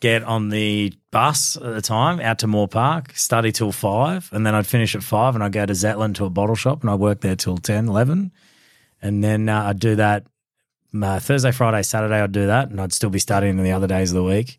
get 0.03 0.25
on 0.25 0.49
the 0.49 0.93
bus 1.13 1.57
at 1.57 1.63
the 1.63 1.81
time 1.81 2.19
out 2.19 2.41
to 2.41 2.49
Moore 2.49 2.67
Park, 2.67 3.17
study 3.17 3.53
till 3.53 3.71
five, 3.71 4.29
and 4.33 4.45
then 4.45 4.53
I'd 4.55 4.67
finish 4.67 4.97
at 4.97 5.03
five 5.05 5.37
and 5.37 5.45
I'd 5.45 5.53
go 5.53 5.65
to 5.65 5.73
Zetland 5.73 6.17
to 6.17 6.25
a 6.25 6.31
bottle 6.31 6.57
shop 6.57 6.83
and 6.83 6.91
I'd 6.91 6.99
work 6.99 7.21
there 7.21 7.37
till 7.37 7.57
10, 7.57 7.87
11. 7.89 8.33
And 9.01 9.23
then 9.23 9.49
uh, 9.49 9.63
I'd 9.67 9.79
do 9.79 9.95
that 9.97 10.27
uh, 11.01 11.21
Thursday, 11.21 11.53
Friday, 11.53 11.83
Saturday, 11.83 12.21
I'd 12.21 12.33
do 12.33 12.47
that, 12.49 12.69
and 12.71 12.81
I'd 12.81 12.93
still 12.93 13.11
be 13.11 13.21
studying 13.21 13.57
on 13.59 13.65
the 13.65 13.73
other 13.73 13.87
days 13.87 14.11
of 14.11 14.17
the 14.17 14.25
week. 14.25 14.59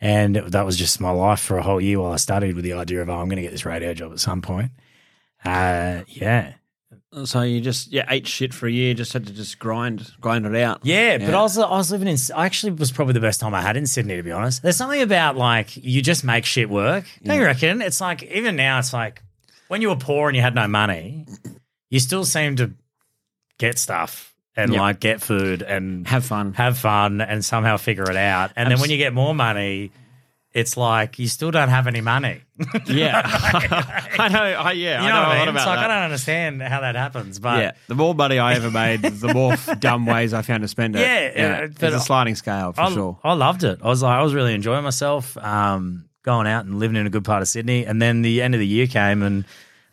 And 0.00 0.36
it- 0.36 0.52
that 0.52 0.66
was 0.66 0.76
just 0.76 1.00
my 1.00 1.10
life 1.10 1.40
for 1.40 1.56
a 1.56 1.62
whole 1.62 1.80
year 1.80 1.98
while 2.00 2.12
I 2.12 2.16
studied 2.16 2.54
with 2.54 2.64
the 2.64 2.74
idea 2.74 3.00
of, 3.00 3.08
oh, 3.08 3.14
I'm 3.14 3.26
going 3.28 3.36
to 3.36 3.42
get 3.42 3.52
this 3.52 3.64
radio 3.66 3.94
job 3.94 4.12
at 4.12 4.20
some 4.20 4.42
point. 4.42 4.70
Uh, 5.44 6.02
yeah. 6.08 6.54
So 7.24 7.42
you 7.42 7.60
just 7.60 7.92
yeah 7.92 8.04
ate 8.08 8.26
shit 8.26 8.52
for 8.52 8.66
a 8.66 8.70
year. 8.72 8.92
Just 8.94 9.12
had 9.12 9.26
to 9.26 9.32
just 9.32 9.58
grind 9.58 10.10
grind 10.20 10.46
it 10.46 10.56
out. 10.56 10.80
Yeah, 10.82 11.18
but 11.18 11.34
I 11.34 11.40
was 11.42 11.56
I 11.56 11.68
was 11.70 11.90
living 11.92 12.08
in. 12.08 12.16
I 12.34 12.44
actually 12.46 12.72
was 12.72 12.90
probably 12.90 13.14
the 13.14 13.20
best 13.20 13.40
time 13.40 13.54
I 13.54 13.62
had 13.62 13.76
in 13.76 13.86
Sydney, 13.86 14.16
to 14.16 14.22
be 14.22 14.32
honest. 14.32 14.62
There's 14.62 14.76
something 14.76 15.00
about 15.00 15.36
like 15.36 15.76
you 15.76 16.02
just 16.02 16.24
make 16.24 16.44
shit 16.44 16.68
work. 16.68 17.04
Don't 17.22 17.36
you 17.38 17.44
reckon? 17.44 17.80
It's 17.82 18.00
like 18.00 18.22
even 18.24 18.56
now, 18.56 18.78
it's 18.80 18.92
like 18.92 19.22
when 19.68 19.80
you 19.80 19.88
were 19.90 19.96
poor 19.96 20.28
and 20.28 20.34
you 20.36 20.42
had 20.42 20.54
no 20.54 20.66
money, 20.68 21.26
you 21.90 22.00
still 22.00 22.24
seem 22.24 22.56
to 22.56 22.72
get 23.58 23.78
stuff 23.78 24.34
and 24.56 24.72
Yep. 24.72 24.80
like 24.80 25.00
get 25.00 25.20
food 25.20 25.62
and 25.62 26.06
Have 26.08 26.24
fun. 26.24 26.52
have 26.54 26.76
fun 26.78 27.20
and 27.20 27.44
somehow 27.44 27.76
figure 27.76 28.08
it 28.10 28.16
out. 28.16 28.50
And 28.56 28.70
then 28.70 28.80
when 28.80 28.90
you 28.90 28.96
get 28.96 29.12
more 29.14 29.34
money, 29.34 29.92
it's 30.54 30.76
like 30.76 31.18
you 31.18 31.26
still 31.26 31.50
don't 31.50 31.68
have 31.68 31.86
any 31.88 32.00
money. 32.00 32.40
Yeah, 32.86 33.20
I 34.18 34.28
know. 34.28 34.42
I, 34.42 34.72
yeah, 34.72 35.02
You 35.02 35.08
I 35.08 35.10
know, 35.10 35.22
know 35.22 35.28
what 35.28 35.28
a 35.28 35.34
I 35.34 35.38
lot 35.40 35.48
about 35.48 35.56
It's 35.60 35.66
like 35.66 35.78
that. 35.80 35.90
I 35.90 35.94
don't 35.94 36.04
understand 36.04 36.62
how 36.62 36.80
that 36.80 36.94
happens, 36.94 37.38
but 37.40 37.58
yeah, 37.58 37.72
the 37.88 37.96
more 37.96 38.14
money 38.14 38.38
I 38.38 38.54
ever 38.54 38.70
made, 38.70 39.02
the 39.02 39.34
more 39.34 39.56
dumb 39.80 40.06
ways 40.06 40.32
I 40.32 40.42
found 40.42 40.62
to 40.62 40.68
spend 40.68 40.94
it. 40.94 41.00
Yeah, 41.00 41.64
uh, 41.64 41.66
but 41.66 41.92
it's 41.92 41.96
a 42.02 42.06
sliding 42.06 42.36
scale 42.36 42.72
for 42.72 42.80
I, 42.82 42.92
sure. 42.92 43.18
I 43.24 43.32
loved 43.32 43.64
it. 43.64 43.80
I 43.82 43.88
was 43.88 44.02
like, 44.02 44.16
I 44.16 44.22
was 44.22 44.32
really 44.32 44.54
enjoying 44.54 44.84
myself, 44.84 45.36
um, 45.38 46.04
going 46.22 46.46
out 46.46 46.64
and 46.64 46.78
living 46.78 46.96
in 46.96 47.06
a 47.06 47.10
good 47.10 47.24
part 47.24 47.42
of 47.42 47.48
Sydney. 47.48 47.84
And 47.84 48.00
then 48.00 48.22
the 48.22 48.40
end 48.40 48.54
of 48.54 48.60
the 48.60 48.66
year 48.66 48.86
came 48.86 49.22
and 49.22 49.44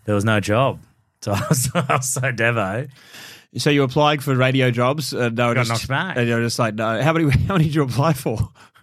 there 0.06 0.16
was 0.16 0.24
no 0.24 0.40
job. 0.40 0.80
So 1.22 1.32
I 1.34 1.42
was, 1.50 1.70
I 1.76 1.96
was 1.96 2.08
so 2.08 2.22
devo. 2.22 2.90
So 3.58 3.70
you 3.70 3.84
applied 3.84 4.24
for 4.24 4.34
radio 4.34 4.72
jobs? 4.72 5.14
Uh, 5.14 5.28
no, 5.30 5.54
Got 5.54 5.66
just, 5.66 5.70
knocked 5.70 5.88
back. 5.90 6.18
And 6.18 6.28
you're 6.28 6.40
just 6.42 6.58
like, 6.58 6.76
no. 6.76 7.02
How 7.02 7.12
many? 7.12 7.30
How 7.30 7.56
many 7.56 7.66
did 7.66 7.76
you 7.76 7.84
apply 7.84 8.14
for? 8.14 8.38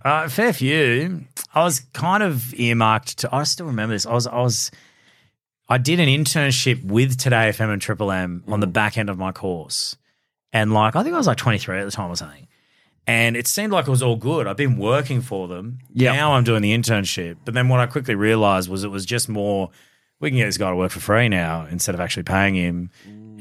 Uh, 0.04 0.28
fair 0.28 0.52
few. 0.52 1.24
I 1.54 1.64
was 1.64 1.80
kind 1.92 2.22
of 2.22 2.54
earmarked 2.54 3.18
to. 3.18 3.34
I 3.34 3.42
still 3.44 3.66
remember 3.66 3.94
this. 3.94 4.06
I 4.06 4.12
was. 4.12 4.26
I 4.26 4.40
was. 4.40 4.70
I 5.68 5.78
did 5.78 6.00
an 6.00 6.08
internship 6.08 6.82
with 6.84 7.18
Today 7.18 7.50
FM 7.50 7.72
and 7.72 7.82
Triple 7.82 8.10
M 8.10 8.42
on 8.48 8.60
the 8.60 8.66
back 8.66 8.96
end 8.96 9.10
of 9.10 9.18
my 9.18 9.32
course, 9.32 9.96
and 10.52 10.72
like 10.72 10.96
I 10.96 11.02
think 11.02 11.14
I 11.14 11.18
was 11.18 11.26
like 11.26 11.36
23 11.36 11.80
at 11.80 11.84
the 11.84 11.90
time 11.90 12.10
or 12.10 12.16
something. 12.16 12.46
And 13.06 13.38
it 13.38 13.46
seemed 13.46 13.72
like 13.72 13.88
it 13.88 13.90
was 13.90 14.02
all 14.02 14.16
good. 14.16 14.46
I've 14.46 14.58
been 14.58 14.76
working 14.76 15.22
for 15.22 15.48
them. 15.48 15.78
Yep. 15.94 16.14
Now 16.14 16.34
I'm 16.34 16.44
doing 16.44 16.60
the 16.60 16.76
internship. 16.76 17.38
But 17.42 17.54
then 17.54 17.68
what 17.70 17.80
I 17.80 17.86
quickly 17.86 18.14
realized 18.14 18.68
was 18.68 18.84
it 18.84 18.90
was 18.90 19.06
just 19.06 19.28
more. 19.30 19.70
We 20.20 20.30
can 20.30 20.36
get 20.36 20.46
this 20.46 20.58
guy 20.58 20.68
to 20.68 20.76
work 20.76 20.90
for 20.90 21.00
free 21.00 21.28
now 21.28 21.66
instead 21.70 21.94
of 21.94 22.00
actually 22.00 22.24
paying 22.24 22.54
him, 22.54 22.90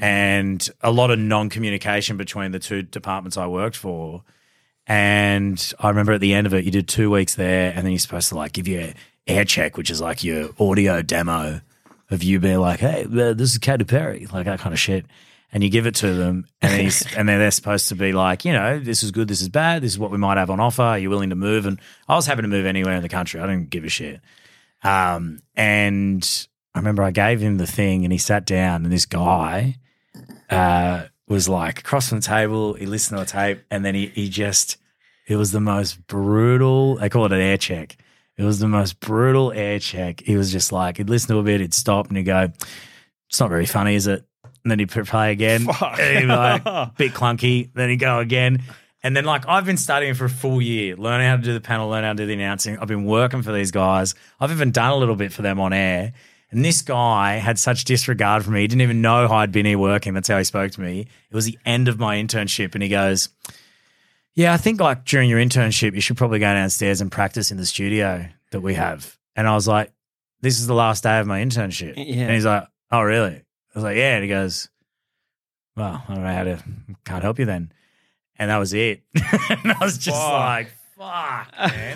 and 0.00 0.68
a 0.80 0.90
lot 0.90 1.10
of 1.10 1.18
non-communication 1.18 2.16
between 2.16 2.52
the 2.52 2.58
two 2.58 2.82
departments 2.82 3.36
I 3.36 3.46
worked 3.46 3.76
for. 3.76 4.22
And 4.88 5.72
I 5.78 5.90
remember 5.90 6.12
at 6.12 6.22
the 6.22 6.32
end 6.32 6.46
of 6.46 6.54
it, 6.54 6.64
you 6.64 6.70
did 6.70 6.88
two 6.88 7.10
weeks 7.10 7.34
there, 7.34 7.72
and 7.74 7.84
then 7.84 7.92
you're 7.92 7.98
supposed 7.98 8.30
to 8.30 8.36
like 8.36 8.52
give 8.52 8.66
you 8.66 8.80
a 8.80 8.94
air 9.26 9.44
check, 9.44 9.76
which 9.76 9.90
is 9.90 10.00
like 10.00 10.24
your 10.24 10.48
audio 10.58 11.02
demo 11.02 11.60
of 12.10 12.22
you 12.22 12.40
being 12.40 12.58
like, 12.58 12.80
"Hey, 12.80 13.04
this 13.06 13.52
is 13.52 13.58
Katy 13.58 13.84
Perry," 13.84 14.26
like 14.32 14.46
that 14.46 14.60
kind 14.60 14.72
of 14.72 14.80
shit. 14.80 15.04
And 15.52 15.62
you 15.62 15.70
give 15.70 15.86
it 15.86 15.94
to 15.96 16.12
them, 16.12 16.46
and 16.60 16.78
he's, 16.80 17.06
and 17.16 17.26
then 17.26 17.38
they're 17.38 17.50
supposed 17.50 17.88
to 17.88 17.94
be 17.94 18.12
like, 18.12 18.44
you 18.44 18.52
know, 18.52 18.78
this 18.78 19.02
is 19.02 19.10
good, 19.12 19.28
this 19.28 19.40
is 19.40 19.48
bad, 19.48 19.82
this 19.82 19.92
is 19.92 19.98
what 19.98 20.10
we 20.10 20.18
might 20.18 20.36
have 20.36 20.50
on 20.50 20.60
offer. 20.60 20.82
Are 20.82 20.98
you 20.98 21.08
willing 21.08 21.30
to 21.30 21.36
move? 21.36 21.64
And 21.64 21.80
I 22.06 22.16
was 22.16 22.26
happy 22.26 22.42
to 22.42 22.48
move 22.48 22.66
anywhere 22.66 22.94
in 22.94 23.02
the 23.02 23.08
country. 23.08 23.40
I 23.40 23.46
didn't 23.46 23.70
give 23.70 23.84
a 23.84 23.88
shit. 23.88 24.20
Um, 24.82 25.40
and 25.56 26.46
I 26.74 26.80
remember 26.80 27.02
I 27.02 27.12
gave 27.12 27.40
him 27.40 27.56
the 27.56 27.66
thing, 27.66 28.04
and 28.04 28.12
he 28.12 28.18
sat 28.18 28.44
down, 28.44 28.84
and 28.84 28.92
this 28.92 29.06
guy 29.06 29.76
uh, 30.50 31.04
was 31.28 31.48
like 31.48 31.80
across 31.80 32.08
from 32.08 32.20
the 32.20 32.26
table. 32.26 32.74
He 32.74 32.86
listened 32.86 33.18
to 33.18 33.22
a 33.22 33.26
tape, 33.26 33.62
and 33.70 33.84
then 33.84 33.94
he 33.94 34.06
he 34.06 34.28
just 34.28 34.76
It 35.26 35.36
was 35.36 35.52
the 35.52 35.60
most 35.60 36.06
brutal. 36.06 36.96
They 36.96 37.08
call 37.08 37.26
it 37.26 37.32
an 37.32 37.40
air 37.40 37.58
check. 37.58 37.96
It 38.36 38.44
was 38.44 38.60
the 38.60 38.68
most 38.68 39.00
brutal 39.00 39.52
air 39.52 39.78
check. 39.80 40.20
He 40.20 40.36
was 40.36 40.52
just 40.52 40.70
like, 40.70 40.98
he'd 40.98 41.10
listen 41.10 41.34
to 41.34 41.38
a 41.38 41.42
bit, 41.42 41.60
he'd 41.60 41.74
stop 41.74 42.06
and 42.06 42.16
he'd 42.16 42.22
go, 42.22 42.48
It's 43.28 43.40
not 43.40 43.50
very 43.50 43.66
funny, 43.66 43.96
is 43.96 44.06
it? 44.06 44.24
And 44.62 44.70
then 44.70 44.78
he'd 44.78 44.90
play 44.90 45.32
again. 45.32 45.64
Fuck. 45.64 45.98
And 45.98 46.18
he'd 46.18 46.26
be 46.26 46.26
like, 46.26 46.64
bit 46.96 47.12
clunky. 47.14 47.70
Then 47.74 47.90
he'd 47.90 47.96
go 47.96 48.20
again. 48.20 48.62
And 49.02 49.16
then, 49.16 49.24
like, 49.24 49.46
I've 49.46 49.64
been 49.64 49.76
studying 49.76 50.14
for 50.14 50.24
a 50.24 50.30
full 50.30 50.60
year, 50.60 50.96
learning 50.96 51.28
how 51.28 51.36
to 51.36 51.42
do 51.42 51.52
the 51.54 51.60
panel, 51.60 51.88
learning 51.88 52.06
how 52.06 52.12
to 52.14 52.16
do 52.16 52.26
the 52.26 52.34
announcing. 52.34 52.78
I've 52.78 52.88
been 52.88 53.04
working 53.04 53.42
for 53.42 53.52
these 53.52 53.70
guys. 53.70 54.16
I've 54.40 54.50
even 54.50 54.72
done 54.72 54.90
a 54.90 54.96
little 54.96 55.14
bit 55.14 55.32
for 55.32 55.42
them 55.42 55.60
on 55.60 55.72
air. 55.72 56.14
And 56.50 56.64
this 56.64 56.80
guy 56.80 57.34
had 57.34 57.58
such 57.58 57.84
disregard 57.84 58.44
for 58.44 58.50
me. 58.50 58.62
He 58.62 58.68
didn't 58.68 58.82
even 58.82 59.02
know 59.02 59.28
I'd 59.28 59.52
been 59.52 59.66
here 59.66 59.78
working. 59.78 60.14
That's 60.14 60.28
how 60.28 60.38
he 60.38 60.44
spoke 60.44 60.72
to 60.72 60.80
me. 60.80 61.00
It 61.30 61.34
was 61.34 61.44
the 61.44 61.58
end 61.66 61.88
of 61.88 61.98
my 61.98 62.16
internship. 62.16 62.74
And 62.74 62.82
he 62.82 62.88
goes, 62.88 63.28
Yeah, 64.34 64.54
I 64.54 64.56
think 64.56 64.80
like 64.80 65.04
during 65.04 65.28
your 65.28 65.40
internship, 65.40 65.94
you 65.94 66.00
should 66.00 66.16
probably 66.16 66.38
go 66.38 66.46
downstairs 66.52 67.00
and 67.02 67.12
practice 67.12 67.50
in 67.50 67.58
the 67.58 67.66
studio 67.66 68.26
that 68.52 68.60
we 68.62 68.74
have. 68.74 69.18
And 69.36 69.46
I 69.46 69.54
was 69.54 69.68
like, 69.68 69.92
This 70.40 70.58
is 70.58 70.66
the 70.66 70.74
last 70.74 71.02
day 71.02 71.18
of 71.18 71.26
my 71.26 71.40
internship. 71.42 71.94
Yeah. 71.96 72.22
And 72.24 72.32
he's 72.32 72.46
like, 72.46 72.66
Oh, 72.90 73.02
really? 73.02 73.34
I 73.34 73.42
was 73.74 73.84
like, 73.84 73.96
Yeah. 73.96 74.14
And 74.14 74.24
he 74.24 74.30
goes, 74.30 74.70
Well, 75.76 76.02
I 76.08 76.14
don't 76.14 76.24
know 76.24 76.32
how 76.32 76.44
to, 76.44 76.62
can't 77.04 77.22
help 77.22 77.38
you 77.38 77.44
then. 77.44 77.72
And 78.38 78.50
that 78.50 78.56
was 78.56 78.72
it. 78.72 79.02
and 79.14 79.72
I 79.72 79.76
was 79.84 79.98
just 79.98 80.16
Fuck. 80.16 80.32
like, 80.32 80.72
Fuck, 80.98 81.54
man. 81.56 81.94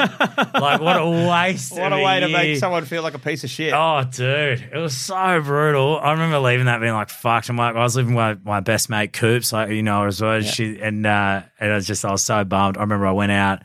like, 0.55 0.81
what 0.81 0.97
a 0.97 1.29
waste. 1.29 1.73
What 1.77 1.93
a 1.93 1.97
way 1.99 2.21
to 2.21 2.29
year. 2.29 2.37
make 2.39 2.59
someone 2.59 2.85
feel 2.85 3.03
like 3.03 3.15
a 3.15 3.19
piece 3.19 3.43
of 3.43 3.51
shit. 3.51 3.73
Oh, 3.75 4.05
dude, 4.09 4.61
it 4.73 4.79
was 4.79 4.97
so 4.97 5.41
brutal. 5.41 5.99
I 5.99 6.13
remember 6.13 6.39
leaving 6.39 6.67
that 6.67 6.81
being 6.81 6.93
like, 6.93 7.09
"Fucked." 7.09 7.49
I'm 7.49 7.57
like, 7.57 7.75
I 7.75 7.81
was 7.81 7.97
living 7.97 8.15
with 8.15 8.39
my, 8.45 8.59
my 8.59 8.61
best 8.61 8.89
mate 8.89 9.13
Coops, 9.13 9.53
like 9.53 9.71
you 9.71 9.83
know, 9.83 10.05
as 10.05 10.21
well. 10.21 10.41
She 10.43 10.81
and 10.81 11.05
uh, 11.05 11.43
and 11.59 11.73
I 11.73 11.75
was 11.75 11.87
just, 11.87 12.05
I 12.05 12.13
was 12.13 12.23
so 12.23 12.45
bummed. 12.45 12.77
I 12.77 12.81
remember 12.83 13.07
I 13.09 13.13
went 13.13 13.33
out, 13.33 13.63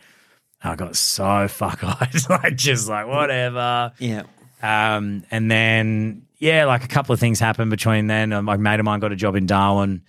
I 0.64 0.76
got 0.76 0.96
so 0.96 1.48
fuck 1.50 1.84
eyed, 1.84 2.16
like 2.30 2.56
just 2.56 2.90
like 2.90 3.06
whatever. 3.08 3.92
Yeah. 4.00 4.24
Um, 4.64 5.24
and 5.30 5.52
then 5.52 6.24
yeah, 6.40 6.66
like 6.66 6.84
a 6.84 6.88
couple 6.88 7.14
of 7.14 7.20
things 7.20 7.40
happened 7.40 7.70
between 7.70 8.08
then. 8.08 8.34
Um, 8.34 8.46
My 8.46 8.58
mate 8.58 8.80
of 8.80 8.86
mine 8.86 9.00
got 9.00 9.12
a 9.12 9.16
job 9.16 9.36
in 9.36 9.46
Darwin, 9.46 10.02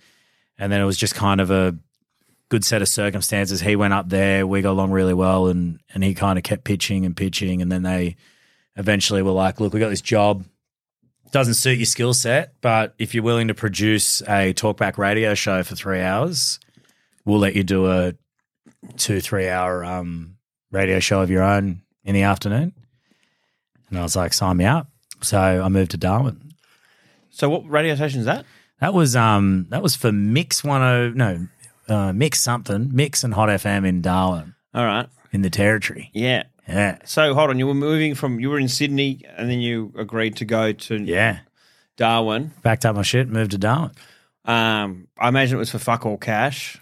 and 0.57 0.71
then 0.71 0.81
it 0.81 0.85
was 0.85 0.97
just 0.97 1.13
kind 1.13 1.39
of 1.39 1.51
a 1.51 1.75
good 2.49 2.65
set 2.65 2.81
of 2.81 2.87
circumstances. 2.87 3.61
He 3.61 3.75
went 3.75 3.93
up 3.93 4.09
there, 4.09 4.45
we 4.45 4.61
got 4.61 4.71
along 4.71 4.91
really 4.91 5.13
well, 5.13 5.47
and 5.47 5.79
and 5.93 6.03
he 6.03 6.13
kind 6.13 6.37
of 6.37 6.43
kept 6.43 6.63
pitching 6.63 7.05
and 7.05 7.15
pitching, 7.15 7.61
and 7.61 7.71
then 7.71 7.83
they 7.83 8.15
eventually 8.75 9.21
were 9.21 9.31
like, 9.31 9.59
"Look, 9.59 9.73
we 9.73 9.79
got 9.79 9.89
this 9.89 10.01
job." 10.01 10.43
Doesn't 11.31 11.53
suit 11.53 11.77
your 11.77 11.85
skill 11.85 12.15
set, 12.15 12.55
but 12.59 12.95
if 12.97 13.13
you're 13.13 13.23
willing 13.23 13.49
to 13.49 13.53
produce 13.53 14.21
a 14.23 14.51
talkback 14.55 14.97
radio 14.97 15.35
show 15.35 15.61
for 15.61 15.75
three 15.75 16.01
hours, 16.01 16.59
we'll 17.23 17.37
let 17.37 17.55
you 17.55 17.63
do 17.63 17.85
a 17.85 18.13
two, 18.97 19.21
three 19.21 19.47
hour 19.47 19.85
um, 19.85 20.37
radio 20.71 20.99
show 20.99 21.21
of 21.21 21.29
your 21.29 21.43
own 21.43 21.83
in 22.03 22.15
the 22.15 22.23
afternoon. 22.23 22.73
And 23.89 23.99
I 23.99 24.01
was 24.01 24.15
like, 24.15 24.33
sign 24.33 24.57
me 24.57 24.65
up. 24.65 24.87
So 25.21 25.39
I 25.39 25.69
moved 25.69 25.91
to 25.91 25.97
Darwin. 25.97 26.53
So 27.29 27.47
what 27.47 27.69
radio 27.69 27.93
station 27.93 28.21
is 28.21 28.25
that? 28.25 28.45
That 28.81 28.93
was 28.93 29.15
um 29.15 29.67
that 29.69 29.83
was 29.83 29.95
for 29.95 30.11
Mix 30.11 30.63
One 30.63 30.81
O 30.81 31.09
no 31.09 31.47
uh, 31.91 32.13
Mix 32.13 32.39
something 32.39 32.89
Mix 32.93 33.23
and 33.23 33.33
Hot 33.33 33.49
FM 33.49 33.87
in 33.87 34.01
Darwin 34.01 34.55
All 34.73 34.85
right. 34.85 35.07
in 35.31 35.41
the 35.41 35.49
territory. 35.49 36.09
Yeah. 36.13 36.43
Yeah, 36.67 36.99
So 37.03 37.33
hold 37.33 37.49
on, 37.49 37.57
you 37.57 37.65
were 37.65 37.73
moving 37.73 38.13
from 38.13 38.39
you 38.39 38.49
were 38.51 38.59
in 38.59 38.67
Sydney 38.67 39.21
and 39.37 39.49
then 39.49 39.59
you 39.59 39.91
agreed 39.97 40.35
to 40.37 40.45
go 40.45 40.71
to 40.71 40.97
yeah. 41.03 41.39
Darwin. 41.97 42.51
Backed 42.61 42.85
up 42.85 42.95
my 42.95 43.01
shit, 43.01 43.27
moved 43.27 43.51
to 43.51 43.57
Darwin. 43.57 43.89
Um, 44.45 45.07
I 45.17 45.29
imagine 45.29 45.55
it 45.55 45.59
was 45.59 45.71
for 45.71 45.79
fuck 45.79 46.05
all 46.05 46.17
cash. 46.17 46.79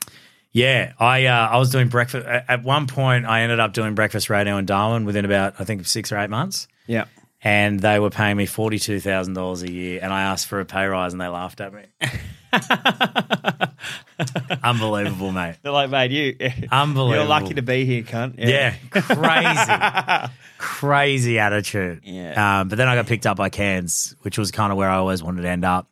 Yeah, 0.51 0.91
I 0.99 1.25
uh, 1.27 1.47
I 1.51 1.57
was 1.57 1.69
doing 1.69 1.87
breakfast 1.87 2.25
at 2.27 2.45
at 2.49 2.63
one 2.63 2.87
point. 2.87 3.25
I 3.25 3.41
ended 3.41 3.59
up 3.61 3.73
doing 3.73 3.95
breakfast 3.95 4.29
radio 4.29 4.57
in 4.57 4.65
Darwin 4.65 5.05
within 5.05 5.23
about 5.25 5.55
I 5.59 5.63
think 5.63 5.85
six 5.87 6.11
or 6.11 6.17
eight 6.17 6.29
months, 6.29 6.67
Yeah. 6.87 7.05
and 7.43 7.79
they 7.79 7.99
were 7.99 8.09
paying 8.09 8.37
me 8.37 8.45
forty 8.45 8.79
two 8.79 8.99
thousand 8.99 9.35
dollars 9.35 9.63
a 9.63 9.71
year. 9.71 9.99
And 10.01 10.11
I 10.11 10.23
asked 10.23 10.47
for 10.47 10.59
a 10.59 10.65
pay 10.65 10.85
rise, 10.85 11.13
and 11.13 11.21
they 11.21 11.27
laughed 11.27 11.61
at 11.61 11.73
me. 11.73 11.83
Unbelievable, 14.63 15.31
mate. 15.31 15.55
They're 15.61 15.71
like, 15.71 15.89
mate, 15.89 16.11
you 16.11 16.35
Unbelievable. 16.71 17.15
You're 17.15 17.25
lucky 17.25 17.53
to 17.55 17.61
be 17.61 17.85
here, 17.85 18.03
cunt. 18.03 18.35
Yeah, 18.37 18.75
crazy, 18.91 20.33
crazy 20.57 21.39
attitude. 21.39 22.01
Yeah. 22.03 22.59
Um, 22.61 22.69
but 22.69 22.77
then 22.77 22.87
I 22.87 22.95
got 22.95 23.07
picked 23.07 23.25
up 23.27 23.37
by 23.37 23.49
Cairns, 23.49 24.15
which 24.21 24.37
was 24.37 24.51
kind 24.51 24.71
of 24.71 24.77
where 24.77 24.89
I 24.89 24.95
always 24.97 25.23
wanted 25.23 25.41
to 25.43 25.49
end 25.49 25.65
up. 25.65 25.89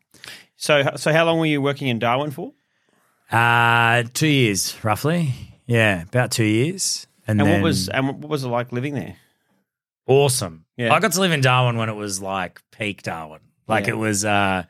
So 0.58 0.92
so 0.96 1.12
how 1.14 1.26
long 1.26 1.40
were 1.40 1.46
you 1.46 1.62
working 1.62 1.88
in 1.88 2.00
Darwin 2.00 2.32
for? 2.32 2.54
Uh, 3.32 4.04
two 4.14 4.28
years, 4.28 4.76
roughly. 4.84 5.34
Yeah, 5.66 6.04
about 6.04 6.32
two 6.32 6.46
years. 6.46 7.08
And, 7.28 7.42
And 7.42 7.50
then, 7.50 7.62
what 7.62 7.66
was 7.66 7.90
and 7.90 8.08
what 8.08 8.30
was 8.30 8.44
it 8.44 8.48
like 8.50 8.72
living 8.72 8.94
there? 8.94 9.16
awesome. 10.08 10.66
Yeah. 10.78 10.94
I 10.94 11.00
got 11.00 11.14
to 11.14 11.20
live 11.22 11.32
in 11.32 11.42
Darwin 11.42 11.78
when 11.78 11.90
it 11.90 11.96
was 11.96 12.22
like 12.22 12.62
peak 12.72 13.02
Darwin. 13.02 13.40
Like 13.68 13.86
Yeah. 13.88 13.94
it 13.94 13.98
was, 13.98 14.24
uh, 14.24 14.66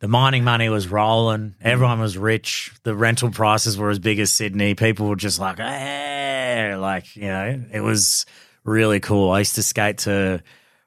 the 0.00 0.08
mining 0.08 0.44
money 0.44 0.68
was 0.68 0.88
rolling. 0.88 1.54
Everyone 1.62 2.00
was 2.00 2.18
rich. 2.18 2.72
The 2.82 2.94
rental 2.94 3.30
prices 3.30 3.78
were 3.78 3.90
as 3.90 3.98
big 3.98 4.18
as 4.18 4.30
Sydney. 4.30 4.74
People 4.74 5.08
were 5.08 5.16
just 5.16 5.38
like, 5.38 5.58
hey, 5.58 6.74
like, 6.76 7.16
you 7.16 7.28
know, 7.28 7.64
it 7.72 7.80
was 7.80 8.26
really 8.64 9.00
cool. 9.00 9.30
I 9.30 9.40
used 9.40 9.54
to 9.54 9.62
skate 9.62 9.98
to 9.98 10.42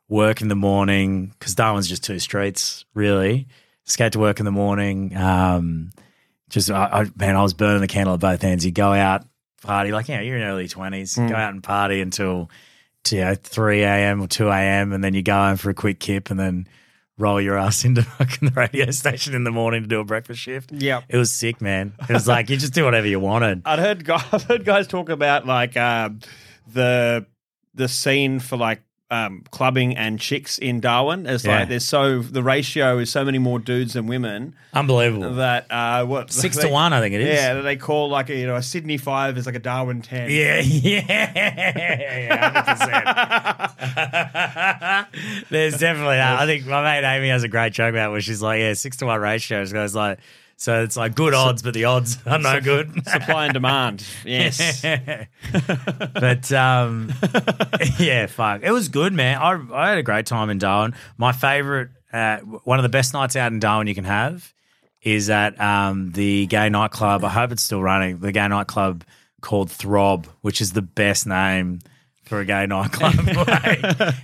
work 0.10 0.42
in 0.42 0.48
the 0.48 0.56
morning 0.56 1.28
because 1.28 1.56
Darwin's 1.56 1.88
just 1.90 2.04
two 2.04 2.20
streets, 2.20 2.86
really. 2.94 3.48
Skate 3.86 4.14
to 4.14 4.20
work 4.20 4.40
in 4.40 4.46
the 4.46 4.52
morning. 4.52 5.16
Um, 5.16 5.92
just, 6.50 6.70
I, 6.70 6.86
I, 6.86 7.06
man, 7.16 7.36
I 7.36 7.44
was 7.44 7.54
burning 7.54 7.82
the 7.82 7.88
candle 7.88 8.14
at 8.14 8.20
both 8.20 8.44
ends. 8.44 8.66
You 8.66 8.72
go 8.72 8.94
out, 8.94 9.26
party, 9.64 9.92
like, 9.92 10.10
you 10.10 10.16
know, 10.16 10.22
you're 10.22 10.38
in 10.38 10.44
early 10.44 10.68
20s, 10.68 11.18
go 11.30 11.36
out 11.36 11.54
and 11.54 11.64
party 11.64 12.02
until, 12.02 12.50
you 13.10 13.22
know, 13.22 13.36
3 13.36 13.84
a.m. 13.84 14.22
or 14.22 14.28
2 14.28 14.50
a.m. 14.50 14.94
And 14.94 15.04
then 15.04 15.14
you 15.14 15.24
go 15.24 15.34
home 15.34 15.58
for 15.58 15.70
a 15.70 15.74
quick 15.74 16.00
kip 16.00 16.30
and 16.30 16.40
then 16.40 16.68
roll 17.18 17.42
your 17.42 17.58
ass 17.58 17.84
into 17.84 18.02
fucking 18.18 18.50
the 18.50 18.54
radio 18.54 18.92
station 18.92 19.34
in 19.34 19.44
the 19.44 19.52
morning 19.52 19.84
to 19.84 19.88
do 19.88 20.00
a 20.00 20.06
breakfast 20.06 20.40
shift. 20.40 20.72
Yeah. 20.72 21.02
It 21.10 21.18
was 21.18 21.32
sick, 21.32 21.62
man. 21.62 21.94
It 22.10 22.14
was 22.14 22.28
like, 22.28 22.50
you 22.50 22.58
just 22.58 22.74
do 22.74 22.86
whatever 22.86 23.08
you 23.08 23.20
wanted. 23.20 23.62
I'd 23.66 23.80
heard 23.80 24.06
guys, 24.06 24.24
I've 24.32 24.44
heard 24.44 24.66
guys 24.66 24.88
talk 24.88 25.10
about 25.10 25.46
like 25.46 25.76
um, 25.78 26.20
the 26.72 27.26
the 27.74 27.88
scene 27.88 28.40
for 28.40 28.58
like 28.58 28.82
um, 29.10 29.44
clubbing 29.52 29.96
and 29.96 30.20
chicks 30.20 30.58
in 30.58 30.80
Darwin. 30.82 31.26
It's 31.26 31.46
Yeah. 31.46 31.60
like 31.60 31.70
there's 31.70 31.86
so 31.86 32.20
the 32.22 32.44
ratio 32.44 32.98
is 32.98 33.10
so 33.10 33.24
many 33.24 33.38
more 33.38 33.58
dudes 33.58 33.94
than 33.94 34.06
women 34.08 34.54
Unbelievable. 34.74 35.36
that 35.36 35.66
uh, 35.70 36.04
what 36.06 36.32
Six 36.32 36.58
they- 36.58 36.64
to 36.64 36.70
one, 36.70 36.92
I 36.92 37.00
think 37.00 37.16
it 37.16 37.22
is. 37.22 37.36
Yeah, 37.40 37.54
that 37.56 37.62
they 37.62 37.78
call 37.78 38.10
like 38.10 38.30
a, 38.30 38.36
you 38.36 38.46
know 38.48 38.56
a 38.58 38.62
Sydney 38.64 38.98
five 38.98 39.38
is 39.38 39.46
like 39.46 39.56
a 39.56 39.60
Darwin 39.60 40.02
ten. 40.02 40.30
Yeah, 40.30 40.60
yeah, 40.60 41.32
yeah, 43.78 45.06
There's 45.50 45.78
definitely 45.78 46.16
that. 46.18 46.40
I 46.40 46.46
think 46.46 46.66
my 46.66 46.84
mate 46.84 47.06
Amy 47.08 47.30
has 47.30 47.44
a 47.44 47.48
great 47.48 47.74
joke 47.74 47.90
about 47.94 48.10
it 48.10 48.12
where 48.12 48.22
she's 48.22 48.42
like, 48.42 48.60
yeah, 48.60 48.74
six 48.74 48.98
to 48.98 49.06
one 49.06 49.20
ratio. 49.20 49.64
She 49.66 49.74
goes 49.74 49.96
like, 49.96 50.20
so 50.58 50.82
it's 50.82 50.98
like 50.98 51.14
good 51.16 51.36
odds, 51.36 51.62
but 51.62 51.76
the 51.76 51.86
odds 51.86 52.18
are 52.26 52.40
no 52.40 52.60
good. 52.60 53.08
Supply 53.08 53.46
and 53.46 53.54
demand. 53.54 54.04
Yes. 54.26 54.82
but 56.14 56.52
um, 56.52 57.14
yeah, 58.00 58.26
fuck, 58.26 58.62
it 58.64 58.72
was 58.72 58.90
good, 58.90 59.14
man. 59.14 59.38
I 59.38 59.60
I 59.74 59.90
had 59.90 59.98
a 60.00 60.04
great 60.04 60.26
time 60.26 60.50
in 60.50 60.58
Darwin. 60.58 60.96
My 61.18 61.32
favorite, 61.32 61.90
uh, 62.12 62.40
one 62.40 62.80
of 62.80 62.84
the 62.84 62.90
best 62.90 63.14
nights 63.14 63.36
out 63.36 63.52
in 63.52 63.60
Darwin 63.60 63.88
you 63.88 63.96
can 63.96 64.04
have 64.04 64.54
is 65.04 65.30
at 65.30 65.60
um, 65.62 66.12
the 66.12 66.48
gay 66.48 66.70
nightclub. 66.70 67.24
I 67.24 67.30
hope 67.30 67.52
it's 67.52 67.64
still 67.64 67.82
running. 67.82 68.20
The 68.20 68.32
gay 68.32 68.48
nightclub 68.48 69.04
called 69.42 69.70
Throb, 69.70 70.26
which 70.42 70.60
is 70.60 70.74
the 70.74 70.82
best 70.82 71.28
name 71.28 71.80
for 72.26 72.40
a 72.40 72.46
gay 72.46 72.66
nightclub. 72.66 73.16
Like, 73.48 73.84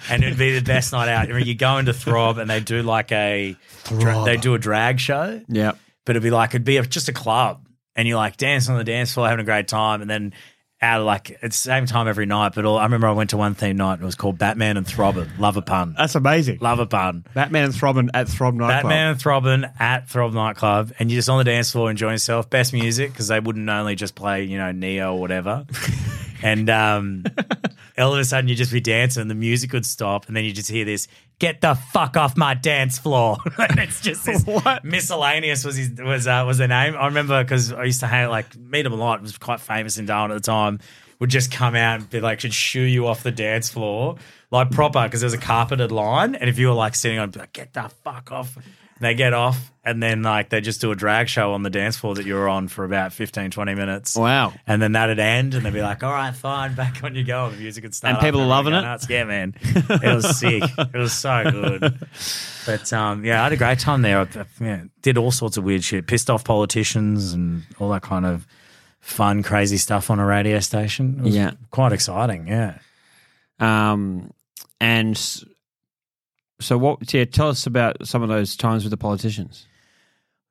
and 0.09 0.23
it'd 0.23 0.37
be 0.37 0.57
the 0.57 0.65
best 0.65 0.91
night 0.91 1.07
out. 1.07 1.29
I 1.29 1.33
mean, 1.33 1.45
you 1.45 1.55
go 1.55 1.77
into 1.77 1.93
Throb 1.93 2.37
and 2.39 2.49
they 2.49 2.59
do 2.59 2.81
like 2.83 3.11
a 3.11 3.55
dra- 3.85 4.23
they 4.25 4.37
do 4.37 4.55
a 4.55 4.59
drag 4.59 4.99
show 4.99 5.41
yeah. 5.47 5.73
But 6.05 6.15
it'd 6.15 6.23
be 6.23 6.31
like 6.31 6.51
it'd 6.51 6.63
be 6.63 6.77
a, 6.77 6.83
just 6.83 7.09
a 7.09 7.13
club, 7.13 7.67
and 7.95 8.07
you're 8.07 8.17
like 8.17 8.37
dancing 8.37 8.73
on 8.73 8.77
the 8.77 8.83
dance 8.83 9.13
floor, 9.13 9.27
having 9.27 9.41
a 9.43 9.45
great 9.45 9.67
time, 9.67 10.01
and 10.01 10.09
then 10.09 10.33
out 10.81 10.99
of 10.99 11.05
like 11.05 11.31
at 11.31 11.41
the 11.41 11.51
same 11.51 11.85
time 11.85 12.07
every 12.07 12.25
night. 12.25 12.51
But 12.55 12.65
all, 12.65 12.77
I 12.77 12.83
remember 12.83 13.07
I 13.07 13.13
went 13.13 13.29
to 13.29 13.37
one 13.37 13.55
theme 13.55 13.77
night. 13.77 13.93
and 13.93 14.01
It 14.03 14.05
was 14.05 14.15
called 14.15 14.37
Batman 14.37 14.75
and 14.75 14.85
Throbbing. 14.85 15.29
Love 15.39 15.55
a 15.55 15.61
pun. 15.61 15.95
That's 15.97 16.15
amazing. 16.15 16.59
Love 16.59 16.79
a 16.79 16.85
pun. 16.85 17.25
Batman 17.33 17.65
and 17.65 17.75
Throbbing 17.75 18.09
at 18.13 18.27
Throb 18.27 18.53
Nightclub. 18.55 18.83
Batman 18.83 19.11
and 19.11 19.19
Throbbing 19.19 19.65
at 19.79 20.09
Throb 20.09 20.33
nightclub, 20.33 20.91
and 20.99 21.09
you're 21.09 21.19
just 21.19 21.29
on 21.29 21.37
the 21.37 21.45
dance 21.45 21.71
floor 21.71 21.89
enjoying 21.89 22.15
yourself. 22.15 22.49
Best 22.49 22.73
music 22.73 23.11
because 23.11 23.29
they 23.29 23.39
wouldn't 23.39 23.69
only 23.69 23.95
just 23.95 24.13
play 24.15 24.43
you 24.43 24.57
know 24.57 24.71
Neo 24.71 25.13
or 25.15 25.19
whatever, 25.21 25.65
and 26.43 26.69
um, 26.69 27.23
all 27.97 28.13
of 28.13 28.19
a 28.19 28.25
sudden 28.25 28.49
you'd 28.49 28.57
just 28.57 28.71
be 28.71 28.81
dancing, 28.81 29.21
and 29.21 29.31
the 29.31 29.35
music 29.35 29.71
would 29.73 29.85
stop, 29.85 30.27
and 30.27 30.35
then 30.35 30.43
you 30.43 30.51
just 30.51 30.69
hear 30.69 30.85
this. 30.85 31.07
Get 31.39 31.61
the 31.61 31.73
fuck 31.75 32.15
off 32.17 32.37
my 32.37 32.53
dance 32.53 32.99
floor! 32.99 33.37
and 33.57 33.79
it's 33.79 34.01
just 34.01 34.25
this 34.25 34.43
What? 34.45 34.83
miscellaneous 34.83 35.65
was 35.65 35.77
his 35.77 35.91
was 35.99 36.27
uh, 36.27 36.43
was 36.45 36.57
the 36.57 36.67
name. 36.67 36.95
I 36.95 37.05
remember 37.07 37.43
because 37.43 37.71
I 37.71 37.85
used 37.85 38.01
to 38.01 38.07
hang 38.07 38.29
like 38.29 38.55
meet 38.57 38.85
him 38.85 38.93
a 38.93 38.97
lot. 38.97 39.19
It 39.19 39.23
was 39.23 39.37
quite 39.37 39.61
famous 39.61 39.97
in 39.97 40.05
Darwin 40.05 40.31
at 40.31 40.35
the 40.35 40.45
time. 40.45 40.79
would 41.19 41.29
just 41.29 41.51
come 41.51 41.75
out 41.75 42.01
and 42.01 42.09
be 42.09 42.19
like, 42.19 42.41
should 42.41 42.53
shoo 42.53 42.81
you 42.81 43.07
off 43.07 43.23
the 43.23 43.31
dance 43.31 43.69
floor, 43.69 44.17
like 44.51 44.69
proper, 44.71 45.03
because 45.03 45.21
there's 45.21 45.33
a 45.33 45.37
carpeted 45.37 45.91
line. 45.91 46.35
And 46.35 46.49
if 46.49 46.59
you 46.59 46.67
were 46.67 46.73
like 46.73 46.95
sitting 46.95 47.19
on, 47.19 47.29
be 47.29 47.39
like, 47.39 47.53
get 47.53 47.73
the 47.73 47.89
fuck 48.03 48.31
off. 48.31 48.57
And 49.03 49.09
they 49.09 49.15
get 49.15 49.33
off, 49.33 49.69
and 49.83 50.01
then 50.01 50.23
like 50.23 50.47
they 50.47 50.61
just 50.61 50.79
do 50.79 50.91
a 50.91 50.95
drag 50.95 51.27
show 51.27 51.51
on 51.51 51.61
the 51.63 51.69
dance 51.69 51.97
floor 51.97 52.15
that 52.15 52.25
you 52.25 52.35
were 52.35 52.47
on 52.47 52.69
for 52.69 52.85
about 52.85 53.11
15, 53.11 53.51
20 53.51 53.75
minutes. 53.75 54.15
Wow. 54.15 54.53
And 54.65 54.81
then 54.81 54.93
that'd 54.93 55.19
end, 55.19 55.55
and 55.55 55.65
they'd 55.65 55.73
be 55.73 55.81
like, 55.81 56.03
all 56.03 56.13
right, 56.13 56.33
fine, 56.33 56.73
back 56.75 57.03
on 57.03 57.13
you 57.13 57.25
go. 57.25 57.49
The 57.49 57.57
music 57.57 57.83
would 57.83 57.93
start. 57.93 58.13
And 58.13 58.21
people 58.21 58.39
are 58.39 58.45
loving 58.47 58.73
it? 58.73 58.79
nuts. 58.79 59.09
Yeah, 59.09 59.25
man. 59.25 59.55
It 59.61 60.15
was 60.15 60.39
sick. 60.39 60.63
It 60.77 60.93
was 60.97 61.11
so 61.11 61.43
good. 61.51 61.99
But 62.65 62.93
um, 62.93 63.25
yeah, 63.25 63.41
I 63.41 63.43
had 63.43 63.51
a 63.51 63.57
great 63.57 63.79
time 63.79 64.03
there. 64.03 64.19
I, 64.21 64.27
yeah, 64.61 64.83
did 65.01 65.17
all 65.17 65.31
sorts 65.31 65.57
of 65.57 65.65
weird 65.65 65.83
shit, 65.83 66.07
pissed 66.07 66.29
off 66.29 66.45
politicians 66.45 67.33
and 67.33 67.63
all 67.77 67.89
that 67.89 68.03
kind 68.03 68.25
of 68.25 68.47
fun, 69.01 69.43
crazy 69.43 69.75
stuff 69.75 70.09
on 70.09 70.17
a 70.17 70.25
radio 70.25 70.59
station. 70.61 71.17
It 71.19 71.23
was 71.23 71.35
Yeah. 71.35 71.51
quite 71.71 71.91
exciting. 71.91 72.47
Yeah. 72.47 72.77
Um, 73.59 74.31
and 74.79 75.43
so 76.59 76.77
what? 76.77 77.13
Yeah, 77.13 77.25
tell 77.25 77.49
us 77.49 77.65
about 77.65 78.05
some 78.07 78.21
of 78.23 78.29
those 78.29 78.55
times 78.55 78.83
with 78.83 78.91
the 78.91 78.97
politicians. 78.97 79.67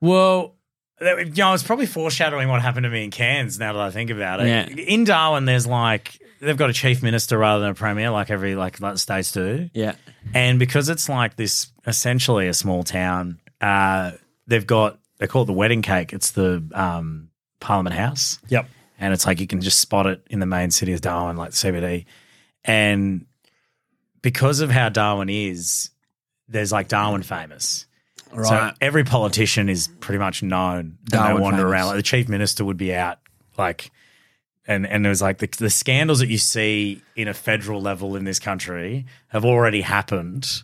Well, 0.00 0.56
that- 1.00 1.26
you 1.36 1.42
know, 1.42 1.52
it's 1.54 1.62
probably 1.62 1.86
foreshadowing 1.86 2.48
what 2.48 2.60
happened 2.62 2.84
to 2.84 2.90
me 2.90 3.04
in 3.04 3.10
Cairns. 3.10 3.58
Now 3.58 3.72
that 3.72 3.82
I 3.82 3.90
think 3.90 4.10
about 4.10 4.40
it, 4.40 4.46
Yeah. 4.48 4.66
in 4.68 5.04
Darwin, 5.04 5.44
there's 5.44 5.66
like 5.66 6.18
they've 6.40 6.56
got 6.56 6.70
a 6.70 6.72
chief 6.72 7.02
minister 7.02 7.38
rather 7.38 7.60
than 7.60 7.70
a 7.70 7.74
premier, 7.74 8.10
like 8.10 8.30
every 8.30 8.54
like, 8.56 8.80
like 8.80 8.98
states 8.98 9.30
do. 9.32 9.70
Yeah. 9.74 9.94
And 10.34 10.58
because 10.58 10.88
it's 10.88 11.08
like 11.08 11.36
this 11.36 11.70
essentially 11.86 12.48
a 12.48 12.54
small 12.54 12.82
town, 12.82 13.38
uh, 13.60 14.12
they've 14.48 14.66
got 14.66 14.98
they 15.18 15.28
call 15.28 15.42
it 15.42 15.46
the 15.46 15.52
wedding 15.52 15.82
cake. 15.82 16.12
It's 16.12 16.32
the 16.32 16.64
um, 16.74 17.28
Parliament 17.60 17.94
House. 17.94 18.40
Yep. 18.48 18.68
And 18.98 19.14
it's 19.14 19.24
like 19.24 19.38
you 19.40 19.46
can 19.46 19.60
just 19.60 19.78
spot 19.78 20.06
it 20.06 20.24
in 20.30 20.40
the 20.40 20.46
main 20.46 20.70
city 20.72 20.92
of 20.92 21.00
Darwin, 21.00 21.36
like 21.36 21.52
CBD. 21.52 22.06
And 22.64 23.26
because 24.20 24.60
of 24.60 24.70
how 24.70 24.88
Darwin 24.88 25.28
is, 25.28 25.90
there's 26.48 26.72
like 26.72 26.88
Darwin 26.88 27.22
famous. 27.22 27.86
So 28.44 28.72
every 28.80 29.04
politician 29.04 29.68
is 29.68 29.88
pretty 30.00 30.18
much 30.18 30.42
known. 30.42 30.96
And 31.12 31.36
they 31.36 31.40
wander 31.40 31.58
famous. 31.58 31.72
around. 31.72 31.86
Like 31.88 31.96
the 31.96 32.02
chief 32.02 32.28
minister 32.28 32.64
would 32.64 32.78
be 32.78 32.94
out, 32.94 33.18
like, 33.58 33.90
and 34.66 34.86
and 34.86 35.04
it 35.04 35.08
was 35.08 35.20
like 35.20 35.38
the, 35.38 35.48
the 35.58 35.68
scandals 35.68 36.20
that 36.20 36.28
you 36.28 36.38
see 36.38 37.02
in 37.14 37.28
a 37.28 37.34
federal 37.34 37.82
level 37.82 38.16
in 38.16 38.24
this 38.24 38.38
country 38.38 39.04
have 39.28 39.44
already 39.44 39.82
happened 39.82 40.62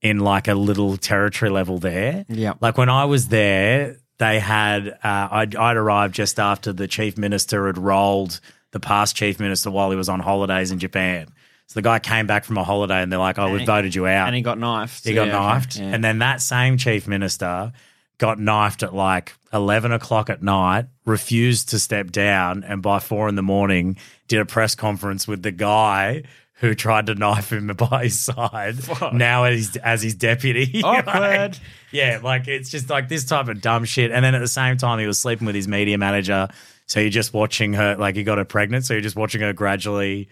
in 0.00 0.20
like 0.20 0.48
a 0.48 0.54
little 0.54 0.96
territory 0.96 1.50
level 1.50 1.78
there. 1.78 2.24
Yeah. 2.28 2.54
Like 2.60 2.78
when 2.78 2.88
I 2.88 3.04
was 3.04 3.28
there, 3.28 3.96
they 4.18 4.38
had 4.38 4.88
uh, 4.88 5.28
I'd, 5.30 5.54
I'd 5.56 5.76
arrived 5.76 6.14
just 6.14 6.38
after 6.38 6.72
the 6.72 6.88
chief 6.88 7.18
minister 7.18 7.66
had 7.66 7.76
rolled 7.76 8.40
the 8.70 8.80
past 8.80 9.16
chief 9.16 9.38
minister 9.38 9.70
while 9.70 9.90
he 9.90 9.96
was 9.96 10.08
on 10.08 10.20
holidays 10.20 10.70
in 10.70 10.78
Japan. 10.78 11.28
So 11.66 11.74
the 11.74 11.82
guy 11.82 11.98
came 11.98 12.26
back 12.26 12.44
from 12.44 12.58
a 12.58 12.64
holiday 12.64 13.02
and 13.02 13.10
they're 13.10 13.18
like, 13.18 13.38
"Oh, 13.38 13.50
we 13.52 13.60
he- 13.60 13.64
voted 13.64 13.94
you 13.94 14.06
out." 14.06 14.26
And 14.26 14.36
he 14.36 14.42
got 14.42 14.58
knifed. 14.58 15.04
He 15.04 15.14
got 15.14 15.28
Yeah, 15.28 15.36
okay. 15.38 15.54
knifed. 15.54 15.76
Yeah. 15.78 15.84
And 15.94 16.04
then 16.04 16.18
that 16.18 16.42
same 16.42 16.76
chief 16.76 17.08
minister 17.08 17.72
got 18.18 18.38
knifed 18.38 18.82
at 18.82 18.94
like 18.94 19.32
11 19.52 19.90
o'clock 19.92 20.28
at 20.30 20.42
night, 20.42 20.86
refused 21.04 21.70
to 21.70 21.78
step 21.78 22.10
down, 22.12 22.62
and 22.64 22.82
by 22.82 22.98
four 22.98 23.28
in 23.28 23.34
the 23.36 23.42
morning 23.42 23.96
did 24.28 24.38
a 24.40 24.44
press 24.46 24.74
conference 24.74 25.26
with 25.26 25.42
the 25.42 25.50
guy 25.50 26.22
who 26.54 26.74
tried 26.74 27.06
to 27.06 27.14
knife 27.16 27.52
him 27.52 27.66
by 27.90 28.04
his 28.04 28.20
side 28.20 28.76
now 29.12 29.44
as 29.44 29.56
his, 29.56 29.76
as 29.78 30.02
his 30.02 30.14
deputy. 30.14 30.80
Like, 30.82 31.08
Awkward. 31.08 31.58
yeah, 31.90 32.20
like 32.22 32.46
it's 32.48 32.70
just 32.70 32.88
like 32.88 33.08
this 33.08 33.24
type 33.24 33.48
of 33.48 33.60
dumb 33.60 33.84
shit. 33.84 34.10
And 34.12 34.24
then 34.24 34.34
at 34.36 34.38
the 34.40 34.46
same 34.46 34.76
time, 34.76 34.98
he 35.00 35.06
was 35.06 35.18
sleeping 35.18 35.46
with 35.46 35.56
his 35.56 35.66
media 35.66 35.98
manager. 35.98 36.48
So 36.86 37.00
you're 37.00 37.10
just 37.10 37.32
watching 37.34 37.72
her, 37.72 37.96
like 37.96 38.14
he 38.14 38.22
got 38.24 38.38
her 38.38 38.44
pregnant. 38.44 38.84
So 38.84 38.94
you're 38.94 39.00
just 39.00 39.16
watching 39.16 39.40
her 39.40 39.52
gradually 39.52 40.28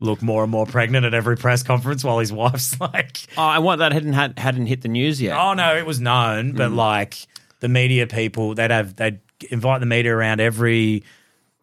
look 0.00 0.20
more 0.22 0.42
and 0.42 0.50
more 0.52 0.66
pregnant 0.66 1.06
at 1.06 1.14
every 1.14 1.36
press 1.36 1.62
conference 1.62 2.04
while 2.04 2.18
his 2.18 2.32
wife's 2.32 2.78
like, 2.80 3.18
oh, 3.38 3.42
I 3.42 3.58
want 3.60 3.78
that 3.78 3.92
hadn't 3.92 4.12
had, 4.12 4.38
hadn't 4.38 4.66
hit 4.66 4.82
the 4.82 4.88
news 4.88 5.20
yet. 5.22 5.36
Oh 5.38 5.54
no, 5.54 5.74
it 5.76 5.86
was 5.86 6.00
known, 6.00 6.52
but 6.52 6.70
Mm. 6.70 6.76
like 6.76 7.16
the 7.60 7.68
media 7.68 8.06
people, 8.06 8.54
they'd 8.54 8.70
have 8.70 8.96
they'd 8.96 9.20
invite 9.50 9.80
the 9.80 9.86
media 9.86 10.14
around 10.14 10.40
every. 10.40 11.02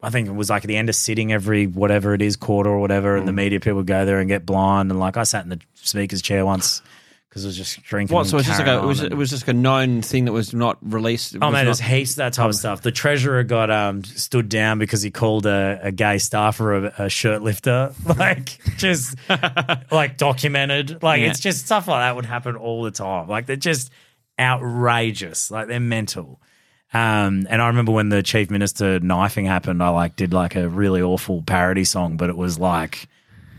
I 0.02 0.10
think 0.10 0.28
it 0.28 0.32
was 0.36 0.50
like 0.50 0.66
at 0.66 0.68
the 0.68 0.76
end 0.76 0.90
of 0.90 0.96
sitting 0.96 1.32
every 1.32 1.66
whatever 1.66 2.14
it 2.14 2.22
is 2.22 2.36
quarter 2.36 2.70
or 2.70 2.80
whatever, 2.80 3.16
Mm. 3.16 3.20
and 3.20 3.28
the 3.28 3.32
media 3.34 3.60
people 3.60 3.78
would 3.78 3.88
go 3.88 4.04
there 4.06 4.20
and 4.20 4.28
get 4.28 4.46
blind. 4.46 4.90
And 4.92 5.00
like 5.00 5.16
I 5.16 5.24
sat 5.24 5.44
in 5.44 5.50
the 5.50 5.60
speaker's 5.76 6.22
chair 6.22 6.46
once 6.46 6.82
because 7.34 7.46
I 7.46 7.48
was 7.48 7.58
just 7.58 7.82
drinking. 7.82 8.14
What? 8.14 8.22
and 8.22 8.30
So 8.30 8.38
it's 8.38 8.48
just 8.48 8.60
like 8.60 8.68
a, 8.68 8.78
it 8.78 8.86
was 8.86 9.00
on 9.00 9.06
and- 9.08 9.14
it 9.14 9.18
was 9.18 9.32
just 9.32 9.48
a 9.48 9.54
known 9.54 10.04
thing 10.04 10.26
that 10.26 10.32
was 10.34 10.54
not 10.54 10.78
released. 10.82 11.34
It 11.34 11.40
Oh 11.42 11.48
was 11.48 11.54
man, 11.54 11.66
not- 11.66 11.78
there's 11.78 11.80
heaps 11.80 12.12
of 12.12 12.16
that 12.18 12.34
type 12.34 12.48
of 12.50 12.56
stuff. 12.56 12.82
The 12.84 12.92
treasurer 12.92 13.44
got 13.44 13.72
um 13.72 14.04
stood 14.04 14.50
down 14.50 14.78
because 14.78 15.02
he 15.02 15.10
called 15.10 15.48
a, 15.48 15.80
a 15.82 15.92
gay 15.92 16.20
staffer 16.20 16.74
a, 16.86 16.94
a 17.06 17.10
shirt 17.10 17.42
lifter. 17.42 17.92
Like 18.18 18.60
just 18.78 19.18
like 19.92 20.18
documented. 20.18 21.02
Like 21.02 21.22
Yeah. 21.22 21.30
it's 21.32 21.40
just 21.40 21.66
stuff 21.66 21.88
like 21.88 22.02
that 22.02 22.16
would 22.16 22.26
happen 22.26 22.56
all 22.56 22.84
the 22.84 22.92
time. 22.92 23.28
Like 23.28 23.48
they're 23.48 23.56
just 23.56 23.90
outrageous. 24.40 25.50
Like 25.52 25.68
they're 25.68 25.80
mental. 25.80 26.40
Um, 26.94 27.48
and 27.50 27.60
I 27.62 27.68
remember 27.68 27.92
when 27.92 28.10
the 28.10 28.22
chief 28.22 28.52
minister 28.52 29.00
knifing 29.00 29.46
happened, 29.46 29.82
I 29.82 29.90
like 29.90 30.16
did 30.16 30.32
like 30.34 30.56
a 30.56 30.70
really 30.70 31.02
awful 31.02 31.42
parody 31.42 31.84
song, 31.86 32.18
but 32.18 32.30
it 32.30 32.38
was 32.38 32.60
like 32.60 33.08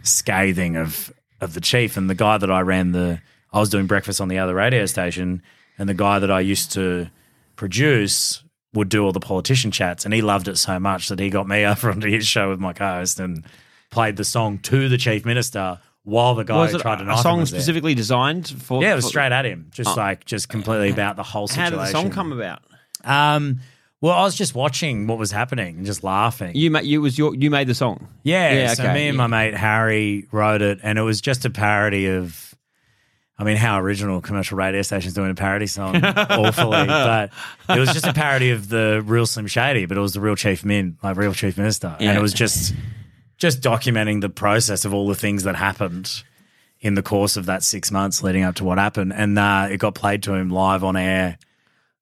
scathing 0.03 0.77
of 0.77 1.13
of 1.41 1.55
the 1.55 1.61
chief 1.61 1.97
and 1.97 2.09
the 2.09 2.15
guy 2.15 2.39
that 2.39 2.51
I 2.51 2.61
ran 2.61 2.93
the 2.93 3.21
I 3.55 3.61
was 3.61 3.71
doing 3.71 3.87
breakfast 3.87 4.21
on 4.21 4.29
the 4.29 4.39
other 4.39 4.55
radio 4.55 4.85
station 4.85 5.41
and 5.79 5.89
the 5.89 5.95
guy 5.95 6.19
that 6.19 6.31
I 6.31 6.41
used 6.41 6.73
to 6.73 7.09
produce 7.57 8.43
would 8.75 8.89
do 8.89 9.05
all 9.05 9.13
the 9.13 9.21
politician 9.21 9.71
chats 9.71 10.05
and 10.05 10.13
he 10.13 10.21
loved 10.21 10.49
it 10.49 10.59
so 10.59 10.79
much 10.79 11.09
that 11.09 11.21
he 11.21 11.31
got 11.31 11.49
me 11.49 11.65
over 11.67 11.91
onto 11.91 12.11
his 12.11 12.27
show 12.27 12.51
with 12.51 12.59
my 12.59 12.73
co-host 12.73 13.21
and 13.21 13.45
played 13.91 14.17
the 14.17 14.25
song 14.25 14.59
to 14.59 14.89
the 14.89 14.99
chief 14.99 15.25
minister 15.25 15.79
while 16.03 16.35
the 16.35 16.45
guy 16.45 16.57
was 16.57 16.75
it 16.75 16.81
tried 16.81 16.97
to 16.97 17.05
a 17.05 17.13
him 17.13 17.17
song 17.17 17.47
specifically 17.47 17.95
designed 17.95 18.49
for? 18.49 18.83
Yeah, 18.83 18.93
it 18.93 18.97
was 18.97 19.07
straight 19.07 19.33
at 19.33 19.47
him, 19.47 19.71
just 19.71 19.97
like 19.97 20.25
just 20.27 20.51
completely 20.51 20.91
about 20.91 21.17
the 21.17 21.23
whole 21.23 21.49
situation 21.49 21.79
How 21.79 21.85
did 21.85 21.89
the 21.89 21.99
song 21.99 22.11
come 22.11 22.33
about? 22.33 22.61
Um, 23.05 23.61
well, 24.03 24.13
I 24.13 24.23
was 24.23 24.35
just 24.35 24.55
watching 24.55 25.07
what 25.07 25.17
was 25.17 25.31
happening 25.31 25.79
and 25.79 25.87
just 25.87 26.05
laughing. 26.05 26.55
You 26.55 26.71
made 26.71 26.85
you 26.85 27.01
was 27.01 27.17
your 27.17 27.35
you 27.35 27.51
made 27.51 27.69
the 27.69 27.75
song. 27.75 28.07
Yeah, 28.23 28.53
Yeah, 28.53 28.75
so 28.75 28.83
okay, 28.83 28.93
me 28.93 29.09
and 29.09 29.17
yeah. 29.17 29.27
my 29.27 29.29
mate 29.29 29.55
Harry 29.55 30.27
wrote 30.31 30.61
it, 30.61 30.81
and 30.83 30.99
it 30.99 31.03
was 31.03 31.21
just 31.21 31.45
a 31.47 31.51
parody 31.51 32.09
of. 32.09 32.54
I 33.37 33.43
mean, 33.43 33.57
how 33.57 33.81
original 33.81 34.21
commercial 34.21 34.57
radio 34.57 34.83
stations 34.83 35.15
doing 35.15 35.31
a 35.31 35.35
parody 35.35 35.67
song. 35.67 35.97
Awfully, 35.97 36.87
but 36.87 37.31
it 37.69 37.79
was 37.81 37.93
just 37.93 38.07
a 38.07 38.13
parody 38.13 38.51
of 38.51 38.69
the 38.69 39.03
real 39.05 39.27
Slim 39.27 39.49
Shady, 39.49 39.87
but 39.87 39.97
it 39.97 40.01
was 40.01 40.15
the 40.15 40.21
real 40.21 40.37
Chief 40.37 40.65
Min, 40.65 40.99
like 41.03 41.17
real 41.17 41.35
Chief 41.35 41.57
Minister, 41.57 41.97
and 41.99 42.17
it 42.17 42.21
was 42.21 42.33
just 42.33 42.75
just 43.37 43.61
documenting 43.61 44.21
the 44.21 44.29
process 44.29 44.85
of 44.85 44.95
all 44.95 45.09
the 45.09 45.15
things 45.17 45.43
that 45.43 45.57
happened 45.57 46.23
in 46.81 46.95
the 46.95 47.03
course 47.03 47.37
of 47.37 47.47
that 47.47 47.63
six 47.65 47.91
months 47.91 48.23
leading 48.23 48.45
up 48.45 48.55
to 48.57 48.65
what 48.65 48.79
happened, 48.79 49.13
and 49.13 49.37
uh, 49.37 49.67
it 49.69 49.79
got 49.79 49.95
played 49.97 50.23
to 50.23 50.35
him 50.35 50.51
live 50.51 50.85
on 50.85 50.97
air 50.97 51.37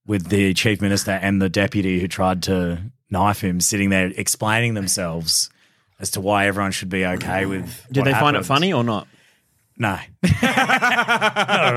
with 0.06 0.28
the 0.28 0.52
chief 0.52 0.82
minister 0.82 1.12
and 1.12 1.40
the 1.40 1.48
deputy 1.48 2.00
who 2.00 2.08
tried 2.08 2.42
to 2.42 2.78
knife 3.08 3.42
him 3.42 3.60
sitting 3.60 3.90
there 3.90 4.12
explaining 4.16 4.74
themselves 4.74 5.48
as 6.00 6.10
to 6.10 6.20
why 6.20 6.46
everyone 6.46 6.72
should 6.72 6.88
be 6.88 7.06
okay 7.06 7.46
with. 7.46 7.86
Did 7.90 8.04
they 8.04 8.12
find 8.12 8.36
it 8.36 8.44
funny 8.44 8.72
or 8.72 8.82
not? 8.82 9.06
No, 9.78 9.98
not 10.22 10.42
at 10.42 11.76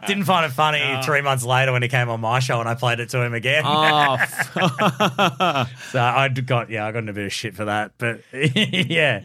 all. 0.00 0.06
Didn't 0.06 0.24
find 0.24 0.44
it 0.46 0.50
funny 0.54 1.00
three 1.02 1.22
months 1.22 1.44
later 1.44 1.72
when 1.72 1.82
he 1.82 1.88
came 1.88 2.08
on 2.08 2.20
my 2.20 2.38
show 2.38 2.60
and 2.60 2.68
I 2.68 2.74
played 2.74 3.00
it 3.00 3.08
to 3.10 3.22
him 3.22 3.34
again. 3.34 3.62
Oh, 3.66 4.16
So 5.90 6.00
I 6.00 6.28
got 6.28 6.70
yeah, 6.70 6.86
I 6.86 6.92
got 6.92 6.98
in 6.98 7.08
a 7.08 7.12
bit 7.12 7.26
of 7.26 7.32
shit 7.32 7.54
for 7.54 7.64
that, 7.64 7.92
but 7.98 8.20
yeah. 8.32 9.22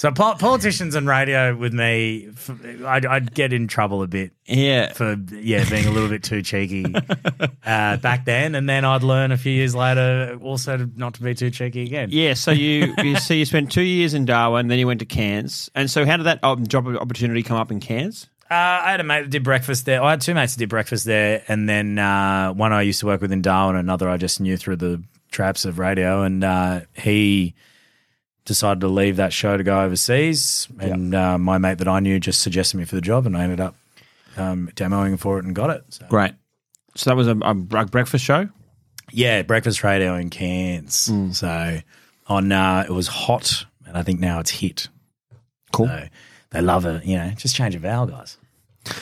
So 0.00 0.10
po- 0.10 0.36
politicians 0.36 0.94
and 0.94 1.06
radio 1.06 1.54
with 1.54 1.74
me, 1.74 2.30
f- 2.30 2.50
I'd, 2.86 3.04
I'd 3.04 3.34
get 3.34 3.52
in 3.52 3.68
trouble 3.68 4.02
a 4.02 4.06
bit 4.06 4.32
yeah. 4.46 4.94
for 4.94 5.14
yeah 5.30 5.68
being 5.68 5.84
a 5.84 5.90
little 5.90 6.08
bit 6.08 6.22
too 6.22 6.40
cheeky 6.40 6.86
uh, 7.66 7.98
back 7.98 8.24
then, 8.24 8.54
and 8.54 8.66
then 8.66 8.86
I'd 8.86 9.02
learn 9.02 9.30
a 9.30 9.36
few 9.36 9.52
years 9.52 9.74
later 9.74 10.38
also 10.40 10.78
to, 10.78 10.90
not 10.96 11.12
to 11.16 11.22
be 11.22 11.34
too 11.34 11.50
cheeky 11.50 11.82
again. 11.82 12.08
Yeah, 12.10 12.32
so 12.32 12.50
you, 12.50 12.94
you 13.04 13.16
so 13.16 13.34
you 13.34 13.44
spent 13.44 13.72
two 13.72 13.82
years 13.82 14.14
in 14.14 14.24
Darwin, 14.24 14.68
then 14.68 14.78
you 14.78 14.86
went 14.86 15.00
to 15.00 15.04
Cairns, 15.04 15.68
and 15.74 15.90
so 15.90 16.06
how 16.06 16.16
did 16.16 16.24
that 16.24 16.40
job 16.66 16.86
opportunity 16.86 17.42
come 17.42 17.58
up 17.58 17.70
in 17.70 17.78
Cairns? 17.78 18.26
Uh, 18.50 18.54
I 18.54 18.92
had 18.92 19.00
a 19.00 19.04
mate 19.04 19.24
that 19.24 19.30
did 19.30 19.44
breakfast 19.44 19.84
there. 19.84 20.02
I 20.02 20.12
had 20.12 20.22
two 20.22 20.32
mates 20.32 20.54
that 20.54 20.60
did 20.60 20.70
breakfast 20.70 21.04
there, 21.04 21.42
and 21.46 21.68
then 21.68 21.98
uh, 21.98 22.54
one 22.54 22.72
I 22.72 22.80
used 22.80 23.00
to 23.00 23.06
work 23.06 23.20
with 23.20 23.32
in 23.32 23.42
Darwin, 23.42 23.76
another 23.76 24.08
I 24.08 24.16
just 24.16 24.40
knew 24.40 24.56
through 24.56 24.76
the 24.76 25.04
traps 25.30 25.66
of 25.66 25.78
radio, 25.78 26.22
and 26.22 26.42
uh, 26.42 26.80
he 26.96 27.54
decided 28.50 28.80
to 28.80 28.88
leave 28.88 29.16
that 29.16 29.32
show 29.32 29.56
to 29.56 29.62
go 29.62 29.80
overseas. 29.80 30.66
And 30.80 31.14
uh, 31.14 31.38
my 31.38 31.56
mate 31.58 31.78
that 31.78 31.86
I 31.88 32.00
knew 32.00 32.18
just 32.18 32.42
suggested 32.42 32.76
me 32.76 32.84
for 32.84 32.96
the 32.96 33.00
job, 33.00 33.24
and 33.26 33.36
I 33.36 33.44
ended 33.44 33.60
up 33.60 33.76
um, 34.36 34.68
demoing 34.74 35.18
for 35.20 35.38
it 35.38 35.44
and 35.44 35.54
got 35.54 35.70
it. 35.70 35.84
So. 35.90 36.06
Great. 36.08 36.32
So 36.96 37.10
that 37.10 37.16
was 37.16 37.28
a, 37.28 37.36
a 37.42 37.54
breakfast 37.54 38.24
show. 38.24 38.48
Yeah, 39.12 39.42
breakfast 39.42 39.84
radio 39.84 40.16
in 40.16 40.30
Cairns. 40.30 41.10
So 41.32 41.78
on 42.26 42.52
uh, 42.52 42.84
it 42.88 42.92
was 42.92 43.06
hot, 43.06 43.66
and 43.86 43.96
I 43.96 44.02
think 44.02 44.18
now 44.18 44.40
it's 44.40 44.50
hit. 44.50 44.88
Cool. 45.72 45.86
So 45.86 46.08
they 46.50 46.60
love 46.60 46.84
it. 46.86 47.04
You 47.04 47.18
know, 47.18 47.30
just 47.36 47.54
change 47.54 47.74
a 47.76 47.78
vowel, 47.78 48.06
guys. 48.06 48.36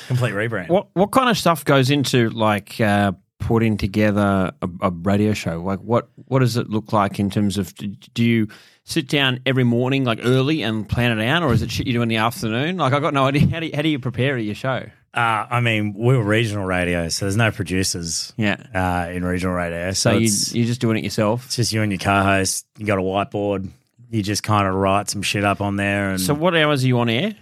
Complete 0.08 0.34
rebrand. 0.34 0.68
What 0.68 0.88
what 0.94 1.12
kind 1.12 1.30
of 1.30 1.38
stuff 1.38 1.64
goes 1.64 1.90
into 1.90 2.30
like 2.30 2.80
uh, 2.80 3.12
putting 3.38 3.76
together 3.76 4.52
a, 4.60 4.68
a 4.82 4.90
radio 4.90 5.32
show? 5.32 5.62
Like, 5.62 5.80
what 5.80 6.08
what 6.26 6.40
does 6.40 6.56
it 6.56 6.68
look 6.68 6.92
like 6.92 7.18
in 7.18 7.30
terms 7.30 7.56
of? 7.58 7.74
Do 7.74 8.24
you 8.24 8.48
sit 8.88 9.06
down 9.08 9.40
every 9.44 9.64
morning, 9.64 10.04
like 10.04 10.20
early, 10.24 10.62
and 10.62 10.88
plan 10.88 11.18
it 11.18 11.24
out, 11.24 11.42
or 11.42 11.52
is 11.52 11.62
it 11.62 11.70
shit 11.70 11.86
you 11.86 11.92
do 11.92 12.02
in 12.02 12.08
the 12.08 12.16
afternoon? 12.16 12.76
Like, 12.78 12.92
I 12.92 13.00
got 13.00 13.12
no 13.14 13.26
idea. 13.26 13.46
How 13.50 13.60
do 13.60 13.66
you, 13.66 13.72
how 13.74 13.82
do 13.82 13.88
you 13.88 13.98
prepare 13.98 14.38
your 14.38 14.54
show? 14.54 14.86
Uh, 15.14 15.46
I 15.50 15.60
mean, 15.60 15.94
we're 15.96 16.22
regional 16.22 16.64
radio, 16.64 17.08
so 17.08 17.24
there's 17.24 17.36
no 17.36 17.50
producers. 17.50 18.32
Yeah. 18.36 18.56
Uh, 18.74 19.10
in 19.10 19.24
regional 19.24 19.54
radio, 19.54 19.90
So 19.92 20.12
so, 20.12 20.16
you, 20.18 20.30
you're 20.60 20.66
just 20.66 20.80
doing 20.80 20.96
it 20.98 21.04
yourself. 21.04 21.46
it's 21.46 21.56
just 21.56 21.72
you 21.72 21.82
and 21.82 21.90
your 21.90 21.98
co-host. 21.98 22.66
You 22.76 22.86
got 22.86 22.98
a 22.98 23.02
whiteboard. 23.02 23.68
You 24.10 24.22
just 24.22 24.42
kind 24.42 24.66
of 24.68 24.74
write 24.74 25.08
some 25.10 25.22
shit 25.22 25.44
up 25.44 25.60
on 25.60 25.76
there, 25.76 26.10
and 26.10 26.20
So 26.20 26.34
what 26.34 26.54
hours 26.56 26.84
are 26.84 26.86
you 26.86 26.98
on 27.00 27.08
air? 27.10 27.34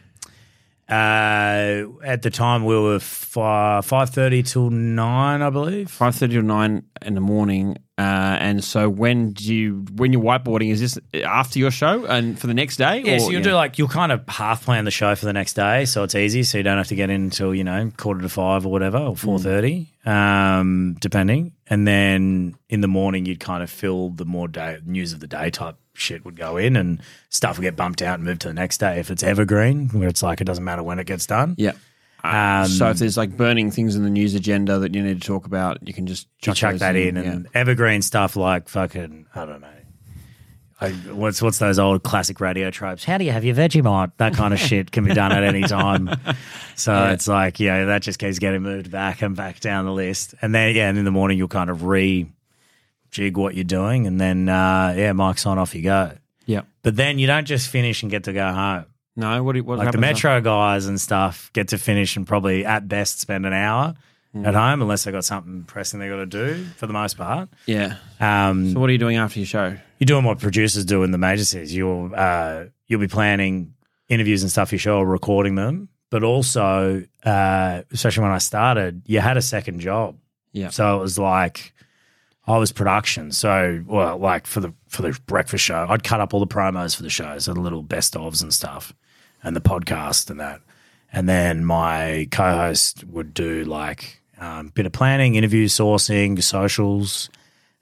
uh, 0.88 1.82
at 2.04 2.22
the 2.22 2.30
time 2.30 2.64
we 2.64 2.78
were 2.78 3.00
five 3.00 3.84
thirty 4.10 4.42
till 4.42 4.70
nine, 4.70 5.42
I 5.42 5.50
believe. 5.50 5.90
Five 5.90 6.14
thirty 6.14 6.36
or 6.38 6.42
nine 6.42 6.84
in 7.02 7.14
the 7.14 7.20
morning. 7.20 7.76
Uh, 7.98 8.36
and 8.40 8.62
so 8.62 8.90
when 8.90 9.30
do 9.30 9.54
you 9.54 9.86
when 9.94 10.12
you're 10.12 10.22
whiteboarding? 10.22 10.70
Is 10.70 10.80
this 10.80 10.98
after 11.24 11.58
your 11.58 11.70
show 11.70 12.04
and 12.04 12.38
for 12.38 12.46
the 12.46 12.52
next 12.52 12.76
day? 12.76 13.00
Yeah, 13.02 13.16
or, 13.16 13.20
so 13.20 13.30
you'll 13.30 13.42
do 13.42 13.54
like 13.54 13.78
you'll 13.78 13.88
kind 13.88 14.12
of 14.12 14.22
half 14.28 14.64
plan 14.66 14.84
the 14.84 14.90
show 14.90 15.14
for 15.14 15.24
the 15.24 15.32
next 15.32 15.54
day, 15.54 15.86
so 15.86 16.02
it's 16.02 16.14
easy. 16.14 16.42
So 16.42 16.58
you 16.58 16.64
don't 16.64 16.76
have 16.76 16.88
to 16.88 16.94
get 16.94 17.08
in 17.08 17.22
until 17.22 17.54
you 17.54 17.64
know 17.64 17.90
quarter 17.96 18.20
to 18.20 18.28
five 18.28 18.66
or 18.66 18.72
whatever, 18.72 18.98
or 18.98 19.16
four 19.16 19.38
thirty, 19.38 19.94
um, 20.04 20.96
depending. 21.00 21.52
And 21.68 21.88
then 21.88 22.54
in 22.68 22.82
the 22.82 22.88
morning, 22.88 23.24
you'd 23.24 23.40
kind 23.40 23.62
of 23.62 23.70
fill 23.70 24.10
the 24.10 24.26
more 24.26 24.46
day 24.46 24.78
news 24.84 25.14
of 25.14 25.20
the 25.20 25.26
day 25.26 25.48
type 25.48 25.76
shit 25.94 26.22
would 26.26 26.36
go 26.36 26.58
in, 26.58 26.76
and 26.76 27.00
stuff 27.30 27.56
would 27.56 27.62
get 27.62 27.76
bumped 27.76 28.02
out 28.02 28.16
and 28.16 28.24
moved 28.24 28.42
to 28.42 28.48
the 28.48 28.54
next 28.54 28.76
day 28.76 29.00
if 29.00 29.10
it's 29.10 29.22
evergreen, 29.22 29.88
where 29.88 30.08
it's 30.08 30.22
like 30.22 30.42
it 30.42 30.44
doesn't 30.44 30.64
matter 30.64 30.82
when 30.82 30.98
it 30.98 31.06
gets 31.06 31.24
done. 31.24 31.54
Yeah. 31.56 31.72
Um, 32.24 32.66
so 32.66 32.90
if 32.90 32.98
there's 32.98 33.16
like 33.16 33.36
burning 33.36 33.70
things 33.70 33.94
in 33.94 34.02
the 34.02 34.10
news 34.10 34.34
agenda 34.34 34.78
that 34.80 34.94
you 34.94 35.02
need 35.02 35.20
to 35.20 35.26
talk 35.26 35.46
about, 35.46 35.86
you 35.86 35.94
can 35.94 36.06
just 36.06 36.26
chuck, 36.38 36.56
chuck 36.56 36.76
that 36.76 36.96
in, 36.96 37.16
yeah. 37.16 37.22
and 37.22 37.48
evergreen 37.54 38.02
stuff 38.02 38.36
like 38.36 38.68
fucking 38.68 39.26
I 39.34 39.44
don't 39.44 39.60
know. 39.60 39.68
I, 40.78 40.90
what's 40.90 41.40
what's 41.40 41.58
those 41.58 41.78
old 41.78 42.02
classic 42.02 42.38
radio 42.38 42.70
tropes? 42.70 43.02
How 43.02 43.16
do 43.16 43.24
you 43.24 43.32
have 43.32 43.44
your 43.44 43.54
Vegemite? 43.54 44.12
That 44.18 44.34
kind 44.34 44.52
of 44.52 44.60
shit 44.60 44.90
can 44.90 45.04
be 45.04 45.14
done 45.14 45.32
at 45.32 45.42
any 45.42 45.62
time. 45.62 46.10
So 46.78 47.06
it's 47.06 47.26
like 47.26 47.58
yeah, 47.58 47.86
that 47.86 48.02
just 48.02 48.18
keeps 48.18 48.38
getting 48.38 48.60
moved 48.60 48.90
back 48.90 49.22
and 49.22 49.34
back 49.34 49.60
down 49.60 49.86
the 49.86 49.92
list, 49.92 50.34
and 50.42 50.54
then 50.54 50.76
yeah, 50.76 50.90
and 50.90 50.98
in 50.98 51.06
the 51.06 51.10
morning 51.10 51.38
you'll 51.38 51.48
kind 51.48 51.70
of 51.70 51.84
re 51.84 52.30
jig 53.10 53.38
what 53.38 53.54
you're 53.54 53.64
doing, 53.64 54.06
and 54.06 54.20
then 54.20 54.46
uh, 54.46 54.92
yeah, 54.94 55.14
mic's 55.14 55.46
on, 55.46 55.58
off 55.58 55.74
you 55.74 55.80
go. 55.80 56.12
yeah. 56.44 56.62
But 56.82 56.96
then 56.96 57.18
you 57.18 57.26
don't 57.26 57.46
just 57.46 57.70
finish 57.70 58.02
and 58.02 58.10
get 58.10 58.24
to 58.24 58.34
go 58.34 58.52
home. 58.52 58.84
No, 59.16 59.42
what 59.42 59.52
do 59.52 59.58
you, 59.60 59.64
what 59.64 59.78
Like 59.78 59.86
the 59.86 59.98
happens 59.98 60.00
Metro 60.22 60.40
guys 60.42 60.86
and 60.86 61.00
stuff 61.00 61.50
get 61.54 61.68
to 61.68 61.78
finish 61.78 62.16
and 62.16 62.26
probably 62.26 62.64
at 62.66 62.86
best 62.88 63.20
spend 63.20 63.46
an 63.46 63.52
hour 63.52 63.94
Hmm. 64.32 64.44
at 64.44 64.54
home, 64.54 64.82
unless 64.82 65.04
they 65.04 65.12
got 65.12 65.24
something 65.24 65.62
pressing 65.64 65.98
they 66.00 66.08
got 66.08 66.16
to 66.16 66.26
do 66.26 66.64
for 66.76 66.86
the 66.86 66.92
most 66.92 67.16
part. 67.16 67.48
Yeah. 67.64 67.94
Um, 68.20 68.72
So 68.72 68.80
what 68.80 68.90
are 68.90 68.92
you 68.92 68.98
doing 68.98 69.16
after 69.16 69.38
your 69.38 69.46
show? 69.46 69.76
you're 69.98 70.04
doing 70.06 70.24
what 70.24 70.38
producers 70.40 70.84
do 70.84 71.02
in 71.04 71.10
the 71.12 71.16
major 71.18 71.44
cities. 71.44 71.74
You'll 71.74 72.12
uh, 72.14 72.64
you'll 72.86 73.00
be 73.00 73.08
planning 73.08 73.72
interviews 74.08 74.42
and 74.42 74.50
stuff. 74.50 74.72
You 74.72 74.78
show 74.78 74.98
or 74.98 75.06
recording 75.06 75.54
them, 75.54 75.88
but 76.10 76.22
also, 76.22 77.04
uh, 77.24 77.82
especially 77.92 78.24
when 78.24 78.32
I 78.32 78.38
started, 78.38 79.02
you 79.06 79.20
had 79.20 79.36
a 79.38 79.42
second 79.42 79.80
job. 79.80 80.16
Yeah. 80.52 80.68
So 80.68 80.98
it 80.98 81.00
was 81.00 81.18
like 81.18 81.72
I 82.46 82.58
was 82.58 82.72
production. 82.72 83.32
So 83.32 83.82
well, 83.86 84.18
like 84.18 84.46
for 84.46 84.60
the 84.60 84.74
for 84.88 85.00
the 85.02 85.18
breakfast 85.26 85.64
show, 85.64 85.86
I'd 85.88 86.04
cut 86.04 86.20
up 86.20 86.34
all 86.34 86.40
the 86.40 86.46
promos 86.46 86.94
for 86.94 87.04
the 87.04 87.10
shows, 87.10 87.44
so 87.44 87.54
the 87.54 87.60
little 87.60 87.82
best 87.82 88.12
ofs 88.14 88.42
and 88.42 88.52
stuff, 88.52 88.92
and 89.46 89.54
the 89.56 89.60
podcast 89.60 90.28
and 90.28 90.40
that. 90.40 90.60
And 91.12 91.28
then 91.28 91.64
my 91.64 92.28
co-host 92.30 93.04
would 93.04 93.32
do 93.32 93.64
like 93.64 94.20
um, 94.38 94.68
bit 94.74 94.86
of 94.86 94.92
planning, 94.92 95.36
interview 95.36 95.68
sourcing, 95.68 96.42
socials, 96.42 97.30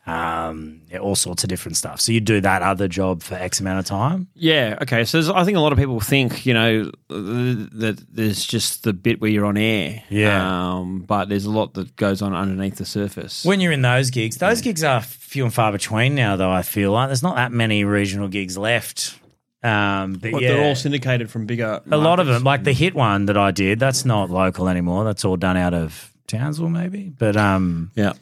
um, 0.07 0.83
yeah, 0.91 0.99
all 0.99 1.17
sorts 1.17 1.43
of 1.43 1.49
different 1.49 1.79
stuff. 1.79 1.99
So 2.03 2.13
you 2.13 2.21
do 2.21 2.39
that 2.43 2.61
other 2.61 2.87
job 2.87 3.23
for 3.23 3.37
X 3.37 3.61
amount 3.61 3.79
of 3.79 3.87
time. 3.87 4.29
Yeah. 4.35 4.79
Okay. 4.83 5.07
So 5.07 5.17
there's, 5.17 5.31
I 5.31 5.45
think 5.45 5.57
a 5.57 5.61
lot 5.61 5.73
of 5.73 5.79
people 5.79 5.99
think, 6.01 6.45
you 6.45 6.53
know, 6.53 6.91
that 7.09 8.05
there's 8.13 8.45
just 8.45 8.85
the 8.85 8.93
bit 8.93 9.23
where 9.23 9.31
you're 9.31 9.47
on 9.47 9.57
air. 9.57 10.05
Yeah. 10.11 10.75
Um, 10.75 11.01
but 11.01 11.31
there's 11.31 11.47
a 11.47 11.51
lot 11.51 11.73
that 11.75 11.97
goes 11.97 12.21
on 12.21 12.35
underneath 12.35 12.77
the 12.77 12.85
surface. 12.85 13.47
When 13.47 13.61
you're 13.61 13.73
in 13.73 13.81
those 13.81 14.11
gigs, 14.11 14.37
those 14.37 14.61
gigs 14.61 14.85
are 14.85 15.01
few 15.01 15.45
and 15.45 15.55
far 15.55 15.73
between 15.73 16.15
now. 16.15 16.37
Though 16.37 16.53
I 16.53 16.61
feel 16.61 16.93
like 16.93 17.09
there's 17.09 17.23
not 17.23 17.37
that 17.37 17.53
many 17.53 17.85
regional 17.85 18.29
gigs 18.29 18.59
left. 18.59 19.19
Um, 19.65 20.13
but 20.15 20.31
But 20.33 20.43
yeah, 20.43 20.49
they're 20.53 20.65
all 20.69 20.75
syndicated 20.77 21.31
from 21.31 21.47
bigger. 21.47 21.81
a 21.91 21.97
lot 21.97 22.21
of 22.21 22.27
them, 22.27 22.45
like 22.45 22.65
the 22.65 22.73
hit 22.75 22.95
one 22.95 23.25
that 23.27 23.39
I 23.39 23.51
did, 23.51 23.79
that's 23.81 24.05
not 24.05 24.29
local 24.31 24.69
anymore. 24.69 25.05
That's 25.05 25.25
all 25.25 25.37
done 25.39 25.57
out 25.57 25.73
of 25.73 26.13
Townsville, 26.27 26.69
maybe. 26.69 27.09
But 27.09 27.37
um, 27.37 27.91
Yeah. 27.95 28.13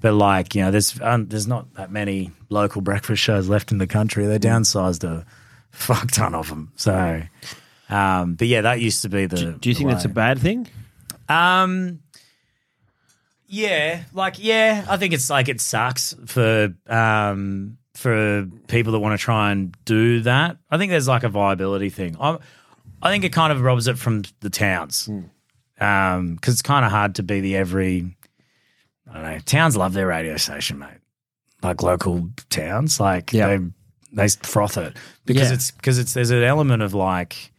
but 0.00 0.12
like 0.14 0.54
you 0.54 0.62
know, 0.62 0.70
there's 0.70 0.98
um, 1.00 1.26
there's 1.26 1.48
not 1.48 1.74
that 1.74 1.90
many 1.90 2.30
local 2.50 2.82
breakfast 2.82 3.20
shows 3.20 3.48
left 3.48 3.72
in 3.72 3.78
the 3.78 3.88
country. 3.88 4.26
They 4.26 4.38
downsized 4.38 5.02
a 5.02 5.26
fuck 5.72 6.10
ton 6.12 6.34
of 6.36 6.48
them. 6.48 6.70
So, 6.76 7.20
um, 7.90 8.34
but 8.34 8.46
yeah, 8.46 8.60
that 8.60 8.80
used 8.80 9.02
to 9.02 9.08
be 9.08 9.26
the. 9.26 9.52
Do 9.58 9.68
you 9.68 9.74
think 9.74 9.88
the 9.88 9.94
that's 9.94 10.04
a 10.04 10.08
way. 10.08 10.14
bad 10.14 10.38
thing? 10.38 10.68
Um, 11.28 11.98
yeah, 13.48 14.02
like 14.12 14.36
yeah, 14.38 14.84
I 14.88 14.96
think 14.96 15.14
it's 15.14 15.30
like 15.30 15.48
it 15.48 15.60
sucks 15.60 16.14
for 16.26 16.74
um 16.88 17.78
for 17.96 18.46
people 18.68 18.92
that 18.92 18.98
want 18.98 19.18
to 19.18 19.22
try 19.24 19.50
and 19.52 19.76
do 19.84 20.20
that. 20.20 20.56
I 20.70 20.78
think 20.78 20.90
there's 20.90 21.08
like 21.08 21.22
a 21.24 21.28
viability 21.28 21.90
thing. 21.90 22.16
I 22.20 22.38
I 23.02 23.10
think 23.10 23.24
it 23.24 23.32
kind 23.32 23.52
of 23.52 23.60
robs 23.60 23.86
it 23.88 23.98
from 23.98 24.22
the 24.40 24.50
towns. 24.50 25.08
Um, 25.78 26.34
because 26.36 26.54
it's 26.54 26.62
kind 26.62 26.84
of 26.84 26.90
hard 26.90 27.16
to 27.16 27.22
be 27.22 27.40
the 27.40 27.56
every. 27.56 28.16
I 29.10 29.14
don't 29.14 29.22
know. 29.22 29.38
Towns 29.40 29.76
love 29.76 29.92
their 29.92 30.06
radio 30.06 30.36
station, 30.36 30.78
mate. 30.78 30.98
Like 31.62 31.82
local 31.82 32.30
towns, 32.50 32.98
like 33.00 33.32
Yeah. 33.32 33.48
they 33.48 33.64
they 34.12 34.28
froth 34.28 34.78
it 34.78 34.96
because 35.26 35.48
Yeah. 35.48 35.54
it's 35.54 35.70
because 35.72 35.98
it's 35.98 36.14
there's 36.14 36.30
an 36.30 36.42
element 36.42 36.82
of 36.82 36.94
like 36.94 37.52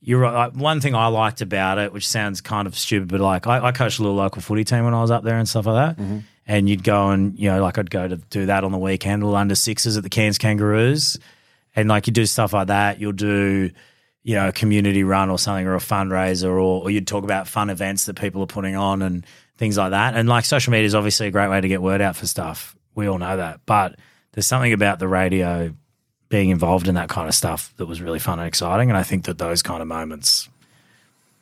you're 0.00 0.20
right. 0.20 0.52
One 0.54 0.80
thing 0.80 0.94
I 0.94 1.08
liked 1.08 1.40
about 1.40 1.78
it, 1.78 1.92
which 1.92 2.06
sounds 2.06 2.40
kind 2.40 2.66
of 2.68 2.78
stupid, 2.78 3.08
but 3.08 3.20
like 3.20 3.46
I, 3.46 3.66
I 3.66 3.72
coached 3.72 3.98
a 3.98 4.02
little 4.02 4.16
local 4.16 4.40
footy 4.42 4.62
team 4.64 4.84
when 4.84 4.94
I 4.94 5.00
was 5.02 5.10
up 5.10 5.24
there 5.24 5.36
and 5.38 5.48
stuff 5.48 5.66
like 5.66 5.96
that. 5.96 6.22
And 6.46 6.68
you'd 6.68 6.84
go 6.84 7.10
and 7.10 7.38
you 7.38 7.50
know, 7.50 7.60
like 7.60 7.76
I'd 7.78 7.90
go 7.90 8.06
to 8.06 8.16
do 8.16 8.46
that 8.46 8.62
on 8.62 8.72
the 8.72 8.78
weekend, 8.78 9.22
little 9.22 9.36
under 9.36 9.54
sixes 9.54 9.96
at 9.96 10.02
the 10.02 10.08
Cairns 10.08 10.38
Kangaroos, 10.38 11.18
and 11.74 11.88
like 11.88 12.06
you 12.06 12.12
do 12.12 12.24
stuff 12.24 12.52
like 12.52 12.68
that. 12.68 13.00
You'll 13.00 13.12
do, 13.12 13.70
you 14.22 14.34
know, 14.34 14.48
a 14.48 14.52
community 14.52 15.02
run 15.02 15.28
or 15.28 15.38
something, 15.38 15.66
or 15.66 15.74
a 15.74 15.80
fundraiser, 15.80 16.48
or, 16.48 16.60
or 16.60 16.90
you'd 16.90 17.06
talk 17.06 17.24
about 17.24 17.48
fun 17.48 17.68
events 17.68 18.06
that 18.06 18.14
people 18.14 18.42
are 18.42 18.46
putting 18.46 18.76
on 18.76 19.02
and 19.02 19.26
things 19.58 19.76
like 19.76 19.90
that. 19.90 20.14
And 20.14 20.28
like 20.28 20.44
social 20.44 20.70
media 20.70 20.86
is 20.86 20.94
obviously 20.94 21.26
a 21.26 21.30
great 21.30 21.48
way 21.48 21.60
to 21.60 21.68
get 21.68 21.82
word 21.82 22.00
out 22.00 22.16
for 22.16 22.26
stuff. 22.26 22.76
We 22.94 23.08
all 23.08 23.18
know 23.18 23.36
that, 23.36 23.60
but 23.66 23.96
there's 24.32 24.46
something 24.46 24.72
about 24.72 24.98
the 24.98 25.08
radio 25.08 25.74
being 26.28 26.50
involved 26.50 26.88
in 26.88 26.94
that 26.94 27.08
kind 27.08 27.28
of 27.28 27.34
stuff 27.34 27.72
that 27.76 27.86
was 27.86 28.00
really 28.00 28.18
fun 28.18 28.38
and 28.38 28.48
exciting. 28.48 28.90
And 28.90 28.96
I 28.96 29.02
think 29.02 29.24
that 29.24 29.38
those 29.38 29.62
kind 29.62 29.80
of 29.80 29.88
moments 29.88 30.48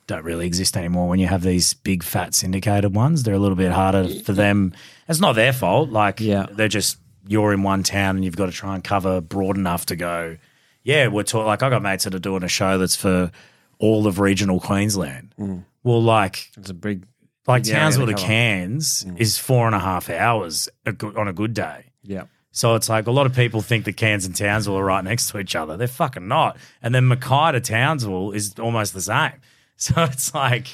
don't 0.07 0.25
really 0.25 0.47
exist 0.47 0.77
anymore 0.77 1.09
when 1.09 1.19
you 1.19 1.27
have 1.27 1.43
these 1.43 1.75
big 1.75 2.03
fat 2.03 2.35
syndicated 2.35 2.95
ones. 2.95 3.23
They're 3.23 3.35
a 3.35 3.39
little 3.39 3.57
bit 3.57 3.73
harder 3.73 4.09
for 4.21 4.33
them. 4.33 4.73
It's 5.09 5.21
not 5.21 5.35
their 5.35 5.53
fault. 5.53 5.91
Like 5.91 6.21
Yeah. 6.21 6.47
they're 6.51 6.69
just 6.69 6.99
you're 7.27 7.53
in 7.53 7.63
one 7.63 7.83
town 7.83 8.17
and 8.17 8.25
you've 8.25 8.37
got 8.37 8.47
to 8.47 8.53
try 8.53 8.75
and 8.75 8.85
cover 8.85 9.21
broad 9.21 9.57
enough 9.57 9.87
to 9.87 9.97
go, 9.97 10.37
yeah, 10.83 11.07
we're 11.09 11.23
talking 11.23 11.47
like 11.47 11.63
I 11.63 11.71
got 11.71 11.83
mates 11.83 12.05
that 12.05 12.15
are 12.15 12.19
doing 12.19 12.43
a 12.43 12.49
show 12.49 12.77
that's 12.77 12.97
for 12.97 13.31
all 13.79 14.07
of 14.07 14.21
regional 14.21 14.61
Queensland. 14.61 15.35
Hmm. 15.37 15.59
Well, 15.83 16.03
like 16.03 16.51
It's 16.57 16.71
a 16.71 16.75
big. 16.75 17.07
like 17.47 17.67
area 17.67 17.81
Townsville 17.81 18.07
to. 18.09 18.15
Cairns 18.15 19.03
hmm. 19.03 19.17
is 19.17 19.39
four 19.39 19.67
and 19.67 19.75
a 19.75 19.79
half 19.81 20.11
hours 20.11 20.69
a 20.85 20.93
good, 20.93 21.17
on 21.17 21.29
a 21.29 21.33
good 21.33 21.55
day. 21.55 21.93
Yeah. 22.03 22.25
So 22.53 22.75
it's 22.77 22.89
like 22.89 23.07
a 23.09 23.11
lot 23.11 23.27
of 23.27 23.35
people 23.35 23.63
think 23.63 23.85
that 23.87 23.97
Cairns 23.97 24.27
and 24.27 24.37
Townsville 24.37 24.79
are 24.79 24.85
right 24.85 25.03
next 25.03 25.31
to 25.31 25.39
each 25.41 25.57
other. 25.57 25.77
They're 25.77 25.89
fucking 25.89 26.29
not. 26.29 26.57
And 26.83 26.95
then 26.95 27.09
Mackay 27.09 27.53
to 27.53 27.61
Townsville 27.61 28.31
is 28.31 28.55
almost 28.61 28.95
the 28.95 29.01
same. 29.01 29.33
So 29.77 30.03
it's 30.05 30.35
like 30.35 30.69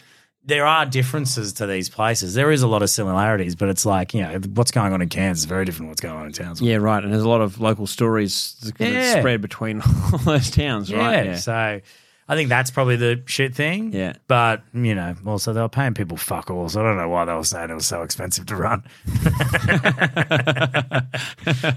there 0.45 0.67
are 0.67 0.87
differences 0.87 1.55
to 1.55 1.67
these 1.67 1.89
places. 1.89 2.35
There 2.35 2.51
is 2.51 2.63
a 2.63 2.69
lot 2.69 2.83
of 2.83 2.91
similarities, 2.91 3.57
but 3.57 3.69
it's 3.69 3.85
like, 3.85 4.15
you 4.15 4.23
know, 4.23 4.39
what's 4.55 4.71
going 4.71 4.93
on 4.93 5.03
in 5.03 5.09
Cairns 5.09 5.41
is 5.41 5.45
very 5.47 5.65
different 5.65 5.85
than 5.85 5.89
what's 5.89 6.01
going 6.01 6.17
on 6.17 6.27
in 6.27 6.33
Townsville. 6.33 6.69
Yeah, 6.69 6.77
right. 6.77 7.03
And 7.03 7.13
there's 7.13 7.25
a 7.25 7.29
lot 7.29 7.41
of 7.41 7.61
local 7.61 7.87
stories 7.87 8.57
that 8.63 8.79
Yeah. 8.81 9.19
spread 9.19 9.41
between 9.43 9.83
all 10.13 10.19
those 10.19 10.51
towns, 10.51 10.93
right? 10.93 11.27
Yeah. 11.27 11.37
So 11.37 11.81
I 12.29 12.37
think 12.37 12.49
that's 12.49 12.71
probably 12.71 12.97
the 12.97 13.23
shit 13.27 13.55
thing. 13.55 13.93
Yeah. 13.93 14.15
But, 14.29 14.63
you 14.73 14.95
know, 14.95 15.15
also 15.27 15.53
they 15.53 15.61
were 15.61 15.69
paying 15.69 15.95
people 15.95 16.17
fuck 16.17 16.51
all. 16.51 16.69
So 16.69 16.81
I 16.81 16.85
don't 16.85 16.97
know 16.97 17.09
why 17.09 17.25
they 17.27 17.35
were 17.35 17.45
saying 17.45 17.71
it 17.71 17.75
was 17.75 17.87
so 17.87 18.03
expensive 18.03 18.47
to 18.47 18.57
run. 18.57 18.83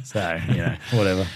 so, 0.03 0.39
you 0.49 0.57
know, 0.57 0.75
whatever. 0.91 1.27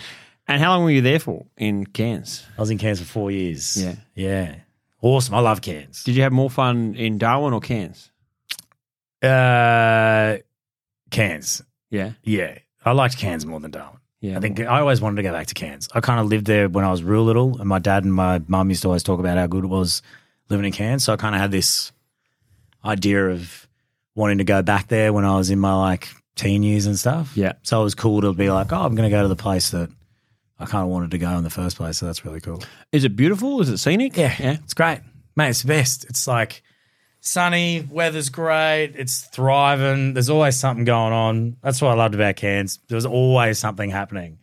And 0.48 0.62
how 0.62 0.70
long 0.72 0.84
were 0.86 0.92
you 0.92 1.02
there 1.02 1.20
for 1.20 1.46
in 1.58 1.86
Cairns? 1.86 2.46
I 2.58 2.62
was 2.62 2.70
in 2.70 2.78
Cairns 2.78 3.00
for 3.00 3.06
four 3.06 3.32
years. 3.32 3.76
Yeah. 3.82 3.96
Yeah. 4.16 4.56
Awesome. 5.02 5.36
I 5.36 5.40
love 5.40 5.62
Cairns. 5.62 6.04
Did 6.04 6.16
you 6.16 6.24
have 6.24 6.32
more 6.32 6.50
fun 6.50 6.96
in 6.96 7.18
Darwin 7.18 7.54
or 7.54 7.62
Cairns? 7.62 8.12
Uh, 9.22 10.38
Cairns. 11.12 11.62
Yeah. 11.90 12.14
Yeah. 12.24 12.58
I 12.84 12.92
liked 12.92 13.18
Cairns 13.18 13.46
more 13.46 13.60
than 13.60 13.72
Darwin. 13.72 14.00
Yeah. 14.22 14.38
I 14.38 14.40
think 14.40 14.60
I 14.60 14.80
always 14.80 15.00
wanted 15.00 15.18
to 15.18 15.24
go 15.24 15.32
back 15.32 15.48
to 15.48 15.54
Cairns. 15.54 15.88
I 15.94 16.00
kind 16.00 16.20
of 16.20 16.26
lived 16.26 16.48
there 16.48 16.68
when 16.68 16.84
I 16.84 16.90
was 16.90 17.04
real 17.04 17.24
little, 17.24 17.60
and 17.60 17.70
my 17.70 17.80
dad 17.80 18.04
and 18.04 18.14
my 18.14 18.42
mum 18.48 18.70
used 18.70 18.82
to 18.82 18.88
always 18.88 19.04
talk 19.04 19.20
about 19.20 19.38
how 19.38 19.46
good 19.46 19.64
it 19.64 19.68
was 19.68 20.02
living 20.50 20.66
in 20.66 20.72
Cairns. 20.72 21.04
So 21.04 21.14
I 21.14 21.18
kind 21.18 21.36
of 21.36 21.42
had 21.42 21.52
this 21.52 21.92
idea 22.84 23.30
of 23.30 23.68
wanting 24.16 24.40
to 24.40 24.44
go 24.44 24.64
back 24.64 24.88
there 24.88 25.14
when 25.14 25.26
I 25.26 25.38
was 25.38 25.52
in 25.52 25.60
my 25.60 25.76
like 25.76 26.10
teen 26.36 26.64
years 26.64 26.88
and 26.88 26.98
stuff. 26.98 27.34
Yeah. 27.36 27.54
So 27.62 27.80
it 27.82 27.84
was 27.84 27.96
cool 27.96 28.22
to 28.22 28.34
be 28.34 28.50
like, 28.50 28.74
oh, 28.74 28.82
I'm 28.82 28.96
going 28.96 29.10
to 29.10 29.16
go 29.16 29.22
to 29.22 29.28
the 29.28 29.36
place 29.36 29.70
that 29.72 29.90
I 30.60 30.66
kind 30.66 30.84
of 30.84 30.90
wanted 30.90 31.12
to 31.12 31.18
go 31.18 31.38
in 31.38 31.44
the 31.44 31.50
first 31.50 31.78
place. 31.78 31.98
So 31.98 32.06
that's 32.06 32.26
really 32.26 32.42
cool. 32.42 32.64
Is 32.92 33.04
it 33.04 33.16
beautiful? 33.16 33.62
Is 33.62 33.70
it 33.70 33.78
scenic? 33.78 34.18
Yeah, 34.18 34.36
yeah, 34.40 34.58
it's 34.64 34.74
great, 34.74 35.02
mate. 35.36 35.50
It's 35.50 35.62
the 35.62 35.68
best. 35.68 36.06
It's 36.06 36.28
like 36.28 36.64
sunny, 37.28 37.88
weather's 37.90 38.30
great, 38.30 38.94
it's 38.96 39.22
thriving. 39.22 40.14
There's 40.14 40.30
always 40.30 40.58
something 40.58 40.86
going 40.86 41.14
on. 41.14 41.58
That's 41.62 41.82
what 41.82 41.92
I 41.92 41.94
loved 41.96 42.16
about 42.16 42.36
Cairns. 42.38 42.80
There 42.88 42.96
was 42.96 43.06
always 43.06 43.60
something 43.60 43.90
happening. 43.90 44.40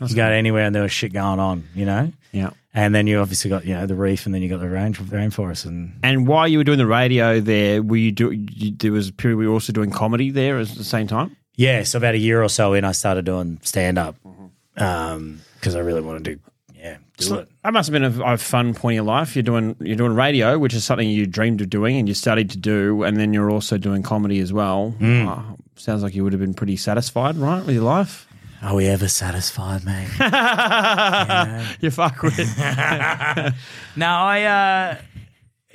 you 0.00 0.14
go 0.14 0.28
to 0.28 0.34
anywhere 0.34 0.64
and 0.64 0.74
there 0.74 0.82
was 0.82 0.92
shit 0.92 1.12
going 1.12 1.38
on, 1.38 1.68
you 1.74 1.86
know. 1.86 2.12
Yeah. 2.32 2.50
And 2.76 2.92
then 2.92 3.06
you 3.06 3.20
obviously 3.20 3.50
got 3.50 3.64
you 3.64 3.74
know 3.74 3.86
the 3.86 3.94
reef, 3.94 4.26
and 4.26 4.34
then 4.34 4.42
you 4.42 4.48
got 4.48 4.58
the 4.58 4.68
range 4.68 4.98
rainforest, 4.98 5.64
and 5.64 5.96
And 6.02 6.26
while 6.26 6.48
you 6.48 6.58
were 6.58 6.64
doing 6.64 6.78
the 6.78 6.86
radio 6.86 7.38
there, 7.38 7.80
were 7.80 7.96
you 7.96 8.10
do? 8.10 8.32
You, 8.32 8.72
there 8.72 8.90
was 8.90 9.10
a 9.10 9.12
period 9.12 9.36
we 9.36 9.46
were 9.46 9.52
also 9.52 9.72
doing 9.72 9.92
comedy 9.92 10.30
there 10.30 10.58
at 10.58 10.66
the 10.70 10.82
same 10.82 11.06
time. 11.06 11.36
yeah. 11.54 11.84
So 11.84 11.98
about 11.98 12.16
a 12.16 12.18
year 12.18 12.42
or 12.42 12.48
so 12.48 12.72
in, 12.72 12.82
I 12.82 12.90
started 12.90 13.26
doing 13.26 13.60
stand 13.62 13.96
up 13.96 14.16
mm-hmm. 14.26 14.82
um, 14.82 15.40
because 15.64 15.74
I 15.76 15.78
really 15.78 16.02
wanted 16.02 16.24
to, 16.26 16.38
yeah, 16.78 16.98
do 17.16 17.36
it. 17.36 17.48
That 17.62 17.72
must 17.72 17.90
have 17.90 17.92
been 17.94 18.20
a, 18.20 18.34
a 18.34 18.36
fun 18.36 18.74
point 18.74 18.92
in 18.92 18.96
your 18.96 19.04
life. 19.04 19.34
You're 19.34 19.42
doing 19.42 19.74
you're 19.80 19.96
doing 19.96 20.14
radio, 20.14 20.58
which 20.58 20.74
is 20.74 20.84
something 20.84 21.08
you 21.08 21.26
dreamed 21.26 21.62
of 21.62 21.70
doing 21.70 21.96
and 21.96 22.06
you 22.06 22.12
studied 22.12 22.50
to 22.50 22.58
do, 22.58 23.02
and 23.02 23.16
then 23.16 23.32
you're 23.32 23.50
also 23.50 23.78
doing 23.78 24.02
comedy 24.02 24.40
as 24.40 24.52
well. 24.52 24.94
Uh, 25.02 25.42
sounds 25.76 26.02
like 26.02 26.14
you 26.14 26.22
would 26.22 26.34
have 26.34 26.40
been 26.40 26.52
pretty 26.52 26.76
satisfied, 26.76 27.36
right, 27.36 27.64
with 27.64 27.74
your 27.74 27.84
life. 27.84 28.28
Are 28.60 28.74
we 28.74 28.86
ever 28.86 29.08
satisfied, 29.08 29.84
mate? 29.86 30.08
You 31.80 31.90
fuck 31.90 32.22
with. 32.22 32.36
No, 33.96 34.06
I, 34.06 34.42
uh, 34.42 34.96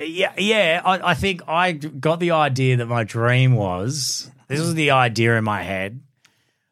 yeah, 0.00 0.32
yeah. 0.38 0.82
I, 0.84 1.10
I 1.10 1.14
think 1.14 1.42
I 1.48 1.72
got 1.72 2.20
the 2.20 2.30
idea 2.30 2.76
that 2.76 2.86
my 2.86 3.02
dream 3.02 3.54
was 3.54 4.30
this 4.46 4.60
was 4.60 4.74
the 4.74 4.92
idea 4.92 5.36
in 5.36 5.44
my 5.44 5.62
head 5.62 6.00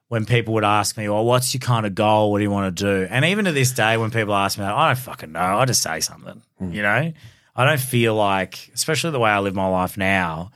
when 0.09 0.25
people 0.25 0.55
would 0.55 0.65
ask 0.65 0.97
me, 0.97 1.09
"Well, 1.09 1.25
what's 1.25 1.53
your 1.55 1.61
kind 1.61 1.87
of 1.87 1.95
goal? 1.95 2.33
What 2.33 2.39
do 2.39 2.45
you 2.45 2.51
want 2.51 2.77
to 2.77 2.85
do?" 2.85 3.07
And 3.11 3.25
even 3.25 3.45
to 3.45 3.53
this 3.53 3.73
day, 3.73 3.97
when 3.97 4.11
people 4.11 4.35
ask 4.35 4.59
me, 4.59 4.65
that, 4.65 4.75
I 4.75 4.89
don't 4.89 4.99
fucking 4.99 5.33
know. 5.33 5.41
I 5.59 5.65
just 5.65 5.83
say 5.83 6.01
something. 6.01 6.43
Hmm. 6.59 6.73
You 6.73 6.83
know, 6.83 7.13
I 7.57 7.65
don't 7.65 7.81
feel 7.81 8.15
like, 8.15 8.71
especially 8.75 9.11
the 9.11 9.19
way 9.19 9.31
I 9.31 9.39
live 9.41 9.55
my 9.55 9.69
life 9.69 9.97
now. 9.97 10.51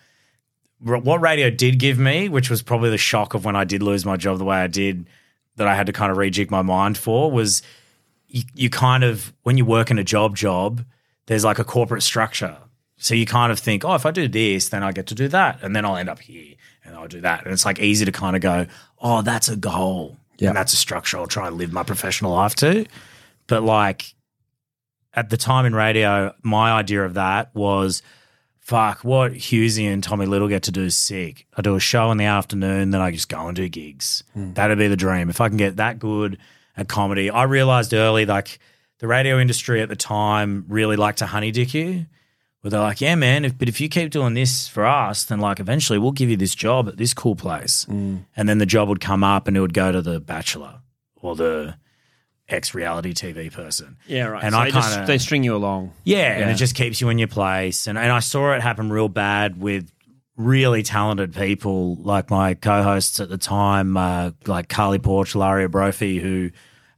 What 0.80 1.20
radio 1.20 1.48
did 1.48 1.78
give 1.78 1.98
me, 1.98 2.28
which 2.28 2.50
was 2.50 2.60
probably 2.60 2.90
the 2.90 2.98
shock 2.98 3.34
of 3.34 3.44
when 3.44 3.54
I 3.54 3.62
did 3.62 3.82
lose 3.82 4.04
my 4.04 4.16
job 4.16 4.38
the 4.38 4.44
way 4.44 4.56
I 4.56 4.66
did, 4.66 5.06
that 5.56 5.68
I 5.68 5.76
had 5.76 5.86
to 5.86 5.92
kind 5.92 6.10
of 6.10 6.18
rejig 6.18 6.50
my 6.50 6.62
mind 6.62 6.98
for, 6.98 7.30
was 7.30 7.62
you, 8.26 8.42
you 8.54 8.70
kind 8.70 9.04
of 9.04 9.32
when 9.42 9.58
you 9.58 9.64
work 9.64 9.90
in 9.90 9.98
a 9.98 10.04
job 10.04 10.34
job, 10.34 10.84
there's 11.26 11.44
like 11.44 11.58
a 11.60 11.64
corporate 11.64 12.02
structure. 12.02 12.56
So 12.96 13.14
you 13.14 13.26
kind 13.26 13.52
of 13.52 13.58
think, 13.58 13.84
oh, 13.84 13.94
if 13.94 14.06
I 14.06 14.10
do 14.12 14.28
this, 14.28 14.70
then 14.70 14.82
I 14.82 14.92
get 14.92 15.06
to 15.08 15.14
do 15.14 15.28
that, 15.28 15.62
and 15.62 15.74
then 15.74 15.84
I'll 15.84 15.96
end 15.96 16.08
up 16.08 16.20
here, 16.20 16.54
and 16.84 16.94
I'll 16.96 17.08
do 17.08 17.20
that, 17.22 17.44
and 17.44 17.52
it's 17.52 17.64
like 17.64 17.78
easy 17.80 18.04
to 18.04 18.12
kind 18.12 18.36
of 18.36 18.42
go, 18.42 18.66
oh, 19.00 19.22
that's 19.22 19.48
a 19.48 19.56
goal, 19.56 20.16
Yeah. 20.38 20.48
and 20.48 20.56
that's 20.56 20.72
a 20.72 20.76
structure 20.76 21.18
I'll 21.18 21.26
try 21.26 21.48
and 21.48 21.56
live 21.56 21.72
my 21.72 21.82
professional 21.82 22.32
life 22.32 22.54
to. 22.56 22.86
But 23.46 23.62
like 23.62 24.14
at 25.14 25.30
the 25.30 25.36
time 25.36 25.66
in 25.66 25.74
radio, 25.74 26.34
my 26.42 26.72
idea 26.72 27.04
of 27.04 27.14
that 27.14 27.54
was, 27.54 28.02
fuck, 28.60 29.04
what 29.04 29.32
Hughesy 29.32 29.92
and 29.92 30.02
Tommy 30.02 30.26
Little 30.26 30.48
get 30.48 30.62
to 30.64 30.72
do 30.72 30.84
is 30.84 30.96
sick. 30.96 31.46
I 31.56 31.62
do 31.62 31.74
a 31.74 31.80
show 31.80 32.10
in 32.10 32.16
the 32.18 32.24
afternoon, 32.24 32.90
then 32.90 33.00
I 33.00 33.10
just 33.10 33.28
go 33.28 33.46
and 33.46 33.56
do 33.56 33.68
gigs. 33.68 34.24
Hmm. 34.34 34.52
That'd 34.54 34.78
be 34.78 34.88
the 34.88 34.96
dream. 34.96 35.28
If 35.28 35.40
I 35.40 35.48
can 35.48 35.56
get 35.58 35.76
that 35.76 35.98
good 35.98 36.38
at 36.76 36.88
comedy, 36.88 37.28
I 37.30 37.42
realized 37.44 37.92
early, 37.92 38.24
like 38.24 38.58
the 39.00 39.06
radio 39.06 39.38
industry 39.38 39.82
at 39.82 39.88
the 39.88 39.96
time 39.96 40.64
really 40.68 40.96
liked 40.96 41.18
to 41.18 41.26
honey 41.26 41.50
dick 41.50 41.74
you. 41.74 42.06
Where 42.62 42.70
they're 42.70 42.80
like, 42.80 43.00
yeah, 43.00 43.14
man, 43.16 43.44
if, 43.44 43.58
but 43.58 43.68
if 43.68 43.80
you 43.80 43.88
keep 43.88 44.10
doing 44.10 44.34
this 44.34 44.68
for 44.68 44.86
us, 44.86 45.24
then 45.24 45.40
like 45.40 45.58
eventually 45.60 45.98
we'll 45.98 46.12
give 46.12 46.30
you 46.30 46.36
this 46.36 46.54
job 46.54 46.88
at 46.88 46.96
this 46.96 47.12
cool 47.12 47.34
place. 47.36 47.84
And 47.88 48.24
then 48.36 48.58
the 48.58 48.66
job 48.66 48.88
would 48.88 49.00
come 49.00 49.22
up 49.24 49.48
and 49.48 49.56
it 49.56 49.60
would 49.60 49.74
go 49.74 49.90
to 49.92 50.00
the 50.00 50.20
bachelor 50.20 50.80
or 51.16 51.34
the 51.36 51.74
ex 52.48 52.72
reality 52.74 53.14
TV 53.14 53.52
person. 53.52 53.96
Yeah, 54.06 54.26
right. 54.26 54.44
And 54.44 54.52
so 54.54 54.58
I 54.60 54.64
they 54.66 54.70
kinda- 54.80 55.04
they 55.06 55.18
string 55.18 55.42
you 55.42 55.56
along. 55.56 55.92
Yeah, 56.04 56.38
and 56.38 56.50
it 56.50 56.54
just 56.54 56.74
keeps 56.74 57.00
you 57.00 57.08
in 57.08 57.18
your 57.18 57.28
place. 57.28 57.86
And 57.88 57.98
and 57.98 58.12
I 58.12 58.20
saw 58.20 58.52
it 58.54 58.62
happen 58.62 58.90
real 58.90 59.08
bad 59.08 59.60
with 59.60 59.90
really 60.36 60.82
talented 60.82 61.34
people 61.34 61.96
like 61.96 62.30
my 62.30 62.54
co-hosts 62.54 63.20
at 63.20 63.28
the 63.28 63.38
time, 63.38 63.96
uh, 63.96 64.30
like 64.46 64.68
Carly 64.68 64.98
Porch, 64.98 65.34
Laria 65.34 65.70
Brophy, 65.70 66.18
who 66.20 66.50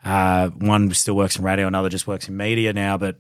uh, 0.04 0.48
one 0.50 0.92
still 0.92 1.14
works 1.16 1.36
in 1.36 1.44
radio, 1.44 1.66
another 1.66 1.88
just 1.88 2.06
works 2.06 2.28
in 2.28 2.36
media 2.36 2.72
now, 2.72 2.96
but 2.98 3.16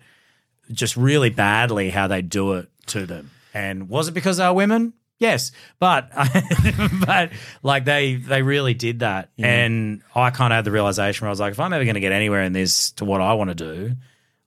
just 0.72 0.96
really 0.96 1.30
badly 1.30 1.90
how 1.90 2.06
they 2.06 2.22
do 2.22 2.54
it 2.54 2.68
to 2.86 3.06
them. 3.06 3.30
And 3.52 3.88
was 3.88 4.08
it 4.08 4.12
because 4.12 4.38
they 4.38 4.44
are 4.44 4.54
women? 4.54 4.92
Yes, 5.20 5.52
but 5.78 6.10
but 7.06 7.30
like 7.62 7.84
they 7.84 8.16
they 8.16 8.42
really 8.42 8.74
did 8.74 8.98
that, 8.98 9.30
and 9.38 10.02
I 10.14 10.30
kind 10.30 10.52
of 10.52 10.56
had 10.56 10.64
the 10.64 10.72
realization 10.72 11.24
where 11.24 11.28
I 11.28 11.32
was 11.32 11.38
like, 11.40 11.52
if 11.52 11.60
I'm 11.60 11.72
ever 11.72 11.84
going 11.84 11.94
to 11.94 12.00
get 12.00 12.10
anywhere 12.12 12.42
in 12.42 12.52
this 12.52 12.90
to 12.92 13.04
what 13.04 13.20
I 13.20 13.32
want 13.34 13.48
to 13.50 13.54
do, 13.54 13.92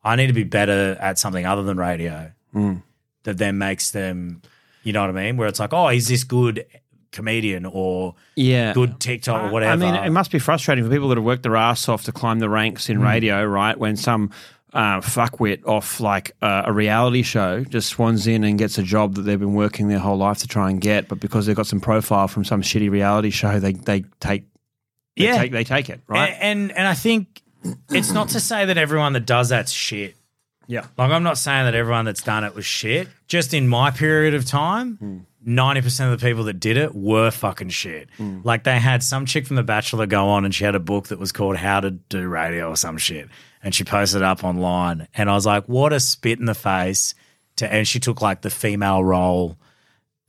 I 0.04 0.18
need 0.18 0.28
to 0.28 0.34
be 0.34 0.44
better 0.44 0.98
at 1.00 1.18
something 1.18 1.46
other 1.46 1.64
than 1.64 1.78
radio 1.78 2.32
that 3.24 3.38
then 3.38 3.58
makes 3.58 3.92
them, 3.92 4.42
you 4.84 4.92
know 4.94 5.02
what 5.02 5.10
I 5.10 5.14
mean? 5.14 5.38
Where 5.38 5.48
it's 5.48 5.60
like, 5.60 5.74
oh, 5.74 5.88
is 5.90 6.08
this 6.08 6.24
good 6.24 6.66
comedian 7.12 7.66
or 7.66 8.16
Yeah. 8.36 8.74
good 8.74 9.00
TikTok 9.00 9.44
or 9.50 9.54
whatever? 9.54 9.72
I 9.86 9.92
mean, 9.92 10.04
it 10.04 10.10
must 10.12 10.32
be 10.32 10.40
frustrating 10.40 10.84
for 10.84 10.90
people 10.92 11.08
that 11.10 11.18
have 11.18 11.24
worked 11.26 11.44
their 11.44 11.56
ass 11.56 11.88
off 11.88 12.04
to 12.06 12.12
climb 12.12 12.40
the 12.40 12.50
ranks 12.50 12.88
Mm. 12.88 12.90
in 12.92 13.02
radio, 13.02 13.46
right? 13.46 13.78
When 13.78 13.96
some 13.96 14.32
uh, 14.74 15.00
fuckwit 15.02 15.66
off 15.66 16.00
like 16.00 16.32
uh, 16.42 16.64
a 16.66 16.74
reality 16.74 17.22
show 17.22 17.64
just 17.64 17.90
swans 17.90 18.28
in 18.28 18.44
and 18.44 18.60
gets 18.60 18.78
a 18.78 18.84
job 18.84 19.16
that 19.16 19.22
they've 19.24 19.40
been 19.40 19.54
working 19.54 19.88
their 19.88 20.00
whole 20.00 20.18
life 20.18 20.40
to 20.40 20.48
try 20.48 20.70
and 20.70 20.82
get, 20.82 21.08
but 21.08 21.20
because 21.20 21.46
they've 21.46 21.56
got 21.56 21.68
some 21.68 21.80
profile 21.80 22.28
from 22.28 22.44
some 22.44 22.62
shitty 22.62 22.90
reality 22.90 23.30
show, 23.30 23.60
they 23.60 23.74
they 23.74 24.02
take 24.20 24.44
they 25.16 25.24
Yeah. 25.26 25.38
take, 25.38 25.52
they 25.52 25.64
take 25.64 25.90
it, 25.90 26.02
right? 26.08 26.32
And, 26.40 26.72
and 26.72 26.78
and 26.80 26.88
I 26.88 26.94
think 26.94 27.42
it's 27.92 28.12
not 28.12 28.30
to 28.30 28.40
say 28.40 28.66
that 28.66 28.78
everyone 28.78 29.14
that 29.14 29.26
does 29.26 29.50
that's 29.50 29.72
shit. 29.72 30.16
yeah, 30.68 30.86
Like 30.98 31.12
I'm 31.12 31.24
not 31.24 31.38
saying 31.38 31.66
that 31.66 31.74
everyone 31.76 32.06
that's 32.06 32.22
done 32.22 32.44
it 32.44 32.54
was 32.54 32.66
shit. 32.66 33.08
Just 33.28 33.54
in 33.54 33.68
my 33.68 33.90
period 33.90 34.34
of 34.36 34.46
time, 34.46 35.26
ninety 35.44 35.82
percent 35.82 36.12
of 36.14 36.20
the 36.20 36.28
people 36.30 36.44
that 36.44 36.60
did 36.60 36.76
it 36.78 36.94
were 36.94 37.32
fucking 37.32 37.70
shit. 37.70 38.10
Like 38.44 38.64
they 38.66 38.78
had 38.80 39.02
some 39.02 39.26
chick 39.26 39.48
from 39.48 39.56
The 39.56 39.64
Bachelor 39.64 40.06
go 40.06 40.28
on 40.28 40.44
and 40.46 40.54
she 40.54 40.66
had 40.66 40.76
a 40.76 40.80
book 40.80 41.08
that 41.08 41.20
was 41.20 41.32
called 41.32 41.56
How 41.56 41.80
to 41.80 41.92
Do 41.92 42.28
Radio 42.28 42.70
or 42.70 42.76
some 42.76 42.98
shit, 42.98 43.28
and 43.64 43.74
she 43.74 43.84
posted 43.84 44.22
it 44.22 44.26
up 44.26 44.44
online. 44.44 45.08
And 45.14 45.30
I 45.30 45.34
was 45.34 45.46
like, 45.46 45.66
what 45.66 45.94
a 45.94 46.00
spit 46.00 46.40
in 46.40 46.46
the 46.46 46.56
face! 46.56 47.14
To 47.58 47.72
and 47.72 47.88
she 47.88 48.00
took 48.00 48.22
like 48.22 48.42
the 48.42 48.50
female 48.50 49.04
role 49.04 49.58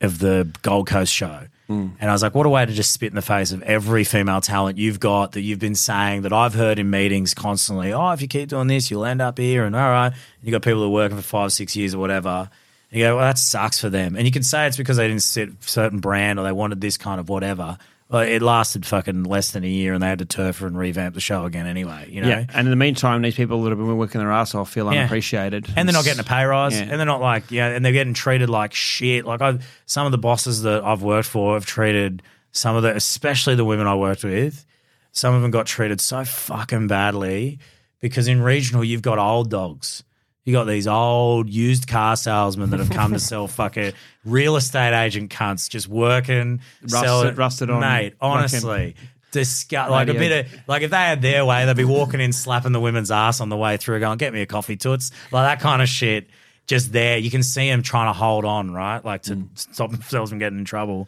of 0.01 0.19
the 0.19 0.49
Gold 0.61 0.87
Coast 0.87 1.13
show. 1.13 1.47
Hmm. 1.67 1.89
And 1.99 2.09
I 2.09 2.13
was 2.13 2.23
like, 2.23 2.33
what 2.33 2.47
a 2.47 2.49
way 2.49 2.65
to 2.65 2.71
just 2.71 2.91
spit 2.91 3.11
in 3.11 3.15
the 3.15 3.21
face 3.21 3.51
of 3.51 3.61
every 3.61 4.03
female 4.03 4.41
talent 4.41 4.79
you've 4.79 4.99
got 4.99 5.33
that 5.33 5.41
you've 5.41 5.59
been 5.59 5.75
saying 5.75 6.23
that 6.23 6.33
I've 6.33 6.55
heard 6.55 6.79
in 6.79 6.89
meetings 6.89 7.35
constantly. 7.35 7.93
Oh, 7.93 8.09
if 8.11 8.23
you 8.23 8.27
keep 8.27 8.49
doing 8.49 8.67
this, 8.67 8.89
you'll 8.89 9.05
end 9.05 9.21
up 9.21 9.37
here. 9.37 9.65
And 9.65 9.75
all 9.75 9.89
right. 9.89 10.07
And 10.07 10.15
you 10.41 10.51
got 10.51 10.63
people 10.63 10.79
that 10.81 10.87
are 10.87 10.89
working 10.89 11.17
for 11.17 11.23
five, 11.23 11.53
six 11.53 11.75
years 11.75 11.93
or 11.93 11.99
whatever. 11.99 12.49
And 12.91 12.99
you 12.99 13.05
go, 13.05 13.17
well, 13.17 13.25
that 13.25 13.37
sucks 13.37 13.79
for 13.79 13.89
them. 13.89 14.15
And 14.15 14.25
you 14.25 14.31
can 14.31 14.41
say 14.41 14.65
it's 14.65 14.77
because 14.77 14.97
they 14.97 15.07
didn't 15.07 15.21
sit 15.21 15.49
certain 15.61 15.99
brand 15.99 16.39
or 16.39 16.43
they 16.43 16.51
wanted 16.51 16.81
this 16.81 16.97
kind 16.97 17.19
of 17.19 17.29
whatever. 17.29 17.77
It 18.11 18.41
lasted 18.41 18.85
fucking 18.87 19.23
less 19.23 19.51
than 19.51 19.63
a 19.63 19.67
year 19.67 19.93
and 19.93 20.01
they 20.01 20.07
had 20.07 20.17
to 20.19 20.25
turf 20.25 20.59
her 20.59 20.67
and 20.67 20.75
revamp 20.77 21.13
the 21.13 21.21
show 21.21 21.45
again 21.45 21.67
anyway, 21.67 22.07
you 22.09 22.21
know? 22.21 22.27
yeah. 22.29 22.45
And 22.53 22.65
in 22.67 22.71
the 22.71 22.75
meantime, 22.75 23.21
these 23.21 23.35
people 23.35 23.61
that 23.63 23.69
have 23.69 23.77
been 23.77 23.97
working 23.97 24.19
their 24.19 24.31
ass 24.31 24.55
off 24.55 24.71
feel 24.71 24.91
Yeah. 24.91 25.01
unappreciated, 25.01 25.67
and 25.75 25.87
they're 25.87 25.93
not 25.93 26.05
getting 26.05 26.19
a 26.19 26.23
pay 26.23 26.43
rise, 26.43 26.73
Yeah. 26.73 26.87
and 26.89 26.91
they're 26.93 27.05
not 27.05 27.21
like 27.21 27.51
yeah, 27.51 27.67
and 27.67 27.85
they're 27.85 27.91
getting 27.91 28.15
treated 28.15 28.49
like 28.49 28.73
shit. 28.73 29.25
Like 29.25 29.41
I, 29.41 29.59
some 29.85 30.07
of 30.07 30.11
the 30.11 30.17
bosses 30.17 30.63
that 30.63 30.83
I've 30.83 31.03
worked 31.03 31.27
for 31.29 31.53
have 31.53 31.67
treated 31.67 32.23
some 32.51 32.75
of 32.75 32.81
the, 32.81 32.95
especially 32.95 33.53
the 33.53 33.65
women 33.65 33.85
I 33.85 33.93
worked 33.93 34.23
with, 34.23 34.65
some 35.11 35.35
of 35.35 35.43
them 35.43 35.51
got 35.51 35.67
treated 35.67 36.01
so 36.01 36.25
fucking 36.25 36.87
badly 36.87 37.59
because 37.99 38.27
in 38.27 38.41
regional 38.41 38.83
you've 38.83 39.03
got 39.03 39.19
old 39.19 39.51
dogs. 39.51 40.03
You 40.45 40.53
got 40.53 40.63
these 40.63 40.87
old 40.87 41.49
used 41.49 41.87
car 41.87 42.15
salesmen 42.15 42.71
that 42.71 42.79
have 42.79 42.89
come 42.89 43.13
to 43.13 43.19
sell 43.19 43.47
fucking 43.47 43.93
real 44.25 44.55
estate 44.55 44.93
agent 44.93 45.31
cunts 45.31 45.69
just 45.69 45.87
working, 45.87 46.61
Rusted- 46.81 46.99
selling, 46.99 47.35
rusted 47.35 47.69
on 47.69 47.81
mate. 47.81 48.15
Honestly, 48.19 48.95
disgust. 49.31 49.91
Like 49.91 50.07
a 50.07 50.13
bit 50.13 50.45
of 50.45 50.67
like 50.67 50.81
if 50.81 50.91
they 50.91 50.97
had 50.97 51.21
their 51.21 51.45
way, 51.45 51.65
they'd 51.65 51.75
be 51.75 51.83
walking 51.83 52.19
in, 52.19 52.33
slapping 52.33 52.71
the 52.71 52.79
women's 52.79 53.11
ass 53.11 53.41
on 53.41 53.49
the 53.49 53.57
way 53.57 53.77
through, 53.77 53.99
going, 53.99 54.17
"Get 54.17 54.33
me 54.33 54.41
a 54.41 54.45
coffee, 54.45 54.77
toots," 54.77 55.11
like 55.31 55.45
that 55.45 55.61
kind 55.61 55.81
of 55.81 55.89
shit. 55.89 56.27
Just 56.67 56.91
there, 56.91 57.17
you 57.17 57.31
can 57.31 57.41
see 57.41 57.67
them 57.67 57.81
trying 57.81 58.09
to 58.09 58.17
hold 58.17 58.45
on, 58.45 58.71
right? 58.71 59.03
Like 59.03 59.23
to 59.23 59.37
mm. 59.37 59.47
stop 59.55 59.91
themselves 59.91 60.29
from 60.29 60.39
getting 60.39 60.59
in 60.59 60.65
trouble, 60.65 61.07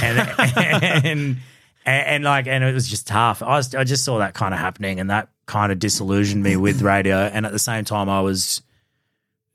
and 0.00 0.18
and, 0.38 1.04
and 1.04 1.36
and 1.84 2.24
like, 2.24 2.46
and 2.46 2.64
it 2.64 2.72
was 2.72 2.88
just 2.88 3.06
tough. 3.06 3.42
I 3.42 3.56
was, 3.56 3.74
I 3.74 3.84
just 3.84 4.04
saw 4.04 4.18
that 4.18 4.34
kind 4.34 4.54
of 4.54 4.60
happening, 4.60 5.00
and 5.00 5.10
that 5.10 5.28
kind 5.46 5.72
of 5.72 5.78
disillusioned 5.78 6.42
me 6.42 6.56
with 6.56 6.82
radio. 6.82 7.16
And 7.16 7.44
at 7.44 7.52
the 7.52 7.58
same 7.58 7.84
time, 7.84 8.08
I 8.08 8.20
was 8.20 8.62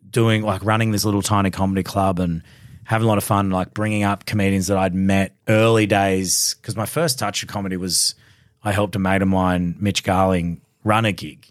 doing 0.10 0.44
like 0.44 0.64
running 0.64 0.92
this 0.92 1.06
little 1.06 1.22
tiny 1.22 1.52
comedy 1.52 1.84
club 1.84 2.20
and 2.20 2.44
having 2.84 3.06
a 3.06 3.08
lot 3.08 3.18
of 3.18 3.24
fun, 3.24 3.50
like 3.50 3.74
bringing 3.74 4.04
up 4.04 4.26
comedians 4.26 4.68
that 4.68 4.78
I'd 4.78 4.96
met 4.96 5.36
early 5.48 5.86
days. 5.86 6.56
Because 6.62 6.76
my 6.76 6.86
first 6.86 7.20
touch 7.20 7.44
of 7.44 7.50
comedy 7.50 7.78
was 7.78 8.16
I 8.64 8.72
helped 8.72 8.96
a 8.96 9.00
mate 9.00 9.22
of 9.22 9.28
mine, 9.28 9.76
Mitch 9.80 10.04
Garling, 10.04 10.62
run 10.84 11.06
a 11.06 11.12
gig 11.12 11.48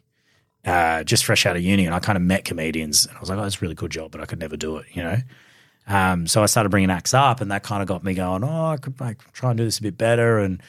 uh, 0.67 1.05
just 1.05 1.25
fresh 1.25 1.47
out 1.47 1.57
of 1.57 1.63
uni. 1.63 1.87
And 1.87 1.95
I 1.95 2.01
kind 2.01 2.17
of 2.17 2.23
met 2.23 2.45
comedians 2.45 3.07
and 3.07 3.17
I 3.17 3.21
was 3.21 3.31
like, 3.31 3.39
oh, 3.39 3.43
that's 3.43 3.57
a 3.57 3.61
really 3.61 3.75
good 3.75 3.93
job, 3.93 4.11
but 4.11 4.21
I 4.21 4.27
could 4.27 4.41
never 4.41 4.57
do 4.57 4.77
it, 4.79 4.87
you 4.93 5.03
know? 5.03 5.19
Um, 5.87 6.27
so 6.27 6.43
I 6.43 6.47
started 6.47 6.71
bringing 6.71 6.91
acts 6.91 7.15
up, 7.15 7.41
and 7.41 7.53
that 7.53 7.63
kind 7.63 7.81
of 7.81 7.87
got 7.87 8.03
me 8.03 8.13
going. 8.13 8.43
Oh, 8.43 8.67
I 8.67 8.77
could 8.77 9.01
like, 9.01 9.33
try 9.33 9.51
and 9.51 9.57
do 9.57 9.65
this 9.65 9.79
a 9.79 9.83
bit 9.83 9.97
better, 9.97 10.41
and 10.41 10.61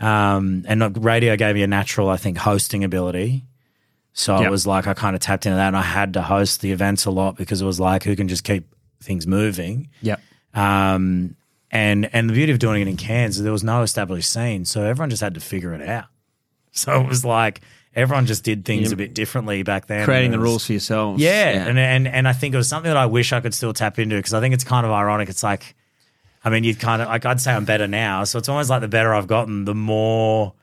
um, 0.00 0.64
and 0.66 1.04
radio 1.04 1.36
gave 1.36 1.54
me 1.54 1.62
a 1.62 1.68
natural, 1.68 2.08
I 2.08 2.16
think, 2.16 2.38
hosting 2.38 2.82
ability. 2.82 3.44
So 4.16 4.36
Yep. 4.38 4.46
it 4.46 4.50
was 4.50 4.66
like 4.66 4.86
I 4.86 4.94
kind 4.94 5.14
of 5.16 5.20
tapped 5.20 5.44
into 5.44 5.56
that, 5.56 5.66
and 5.68 5.76
I 5.76 5.82
had 5.82 6.14
to 6.14 6.22
host 6.22 6.60
the 6.60 6.70
events 6.72 7.04
a 7.04 7.10
lot 7.10 7.36
because 7.36 7.60
it 7.60 7.66
was 7.66 7.78
like 7.80 8.04
who 8.04 8.14
can 8.16 8.28
just 8.28 8.44
keep 8.44 8.64
things 9.02 9.26
moving. 9.26 9.90
Yep. 10.02 10.20
Um, 10.54 11.34
and 11.70 12.08
and 12.14 12.30
the 12.30 12.34
beauty 12.34 12.52
of 12.52 12.58
doing 12.60 12.80
it 12.80 12.88
in 12.88 12.96
Cairns, 12.96 13.42
there 13.42 13.50
was 13.52 13.64
no 13.64 13.82
established 13.82 14.30
scene, 14.32 14.64
so 14.64 14.82
everyone 14.84 15.10
just 15.10 15.20
had 15.22 15.34
to 15.34 15.40
figure 15.40 15.74
it 15.74 15.86
out. 15.86 16.06
So 16.76 17.00
it 17.00 17.06
was 17.08 17.24
like 17.24 17.60
everyone 17.94 18.26
just 18.26 18.42
did 18.42 18.64
things 18.64 18.90
a 18.90 18.96
bit 18.96 19.14
differently 19.14 19.62
back 19.62 19.86
then. 19.86 20.04
Creating 20.04 20.32
the 20.32 20.40
rules 20.40 20.66
for 20.66 20.72
yourselves. 20.72 21.22
Yeah, 21.22 21.68
and 21.68 21.78
and 21.78 22.08
and 22.08 22.26
I 22.26 22.32
think 22.32 22.52
it 22.52 22.56
was 22.56 22.68
something 22.68 22.88
that 22.90 22.96
I 22.96 23.06
wish 23.06 23.32
I 23.32 23.38
could 23.40 23.54
still 23.54 23.72
tap 23.72 24.00
into 24.00 24.16
because 24.16 24.34
I 24.34 24.40
think 24.40 24.54
it's 24.54 24.64
kind 24.64 24.84
of 24.84 24.90
ironic. 24.90 25.28
It's 25.28 25.44
like, 25.44 25.76
I 26.44 26.50
mean, 26.50 26.64
you'd 26.64 26.80
kind 26.80 27.00
of 27.00 27.06
like 27.06 27.24
I'd 27.24 27.40
say 27.40 27.52
I'm 27.52 27.64
better 27.64 27.86
now, 27.86 28.24
so 28.24 28.40
it's 28.40 28.48
almost 28.48 28.70
like 28.70 28.80
the 28.80 28.88
better 28.88 29.14
I've 29.14 29.28
gotten, 29.28 29.66
the 29.66 29.74
more 29.76 30.54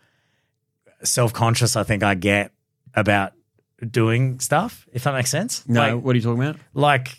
self 1.03 1.31
conscious 1.31 1.77
I 1.77 1.83
think 1.83 2.03
I 2.03 2.13
get 2.15 2.51
about 2.93 3.31
doing 3.89 4.39
stuff. 4.39 4.87
If 4.93 5.03
that 5.03 5.13
makes 5.13 5.29
sense. 5.29 5.67
no, 5.67 5.95
Like, 5.95 6.03
what 6.03 6.13
are 6.13 6.17
you 6.17 6.23
talking 6.23 6.43
about? 6.43 6.57
like 6.73 7.17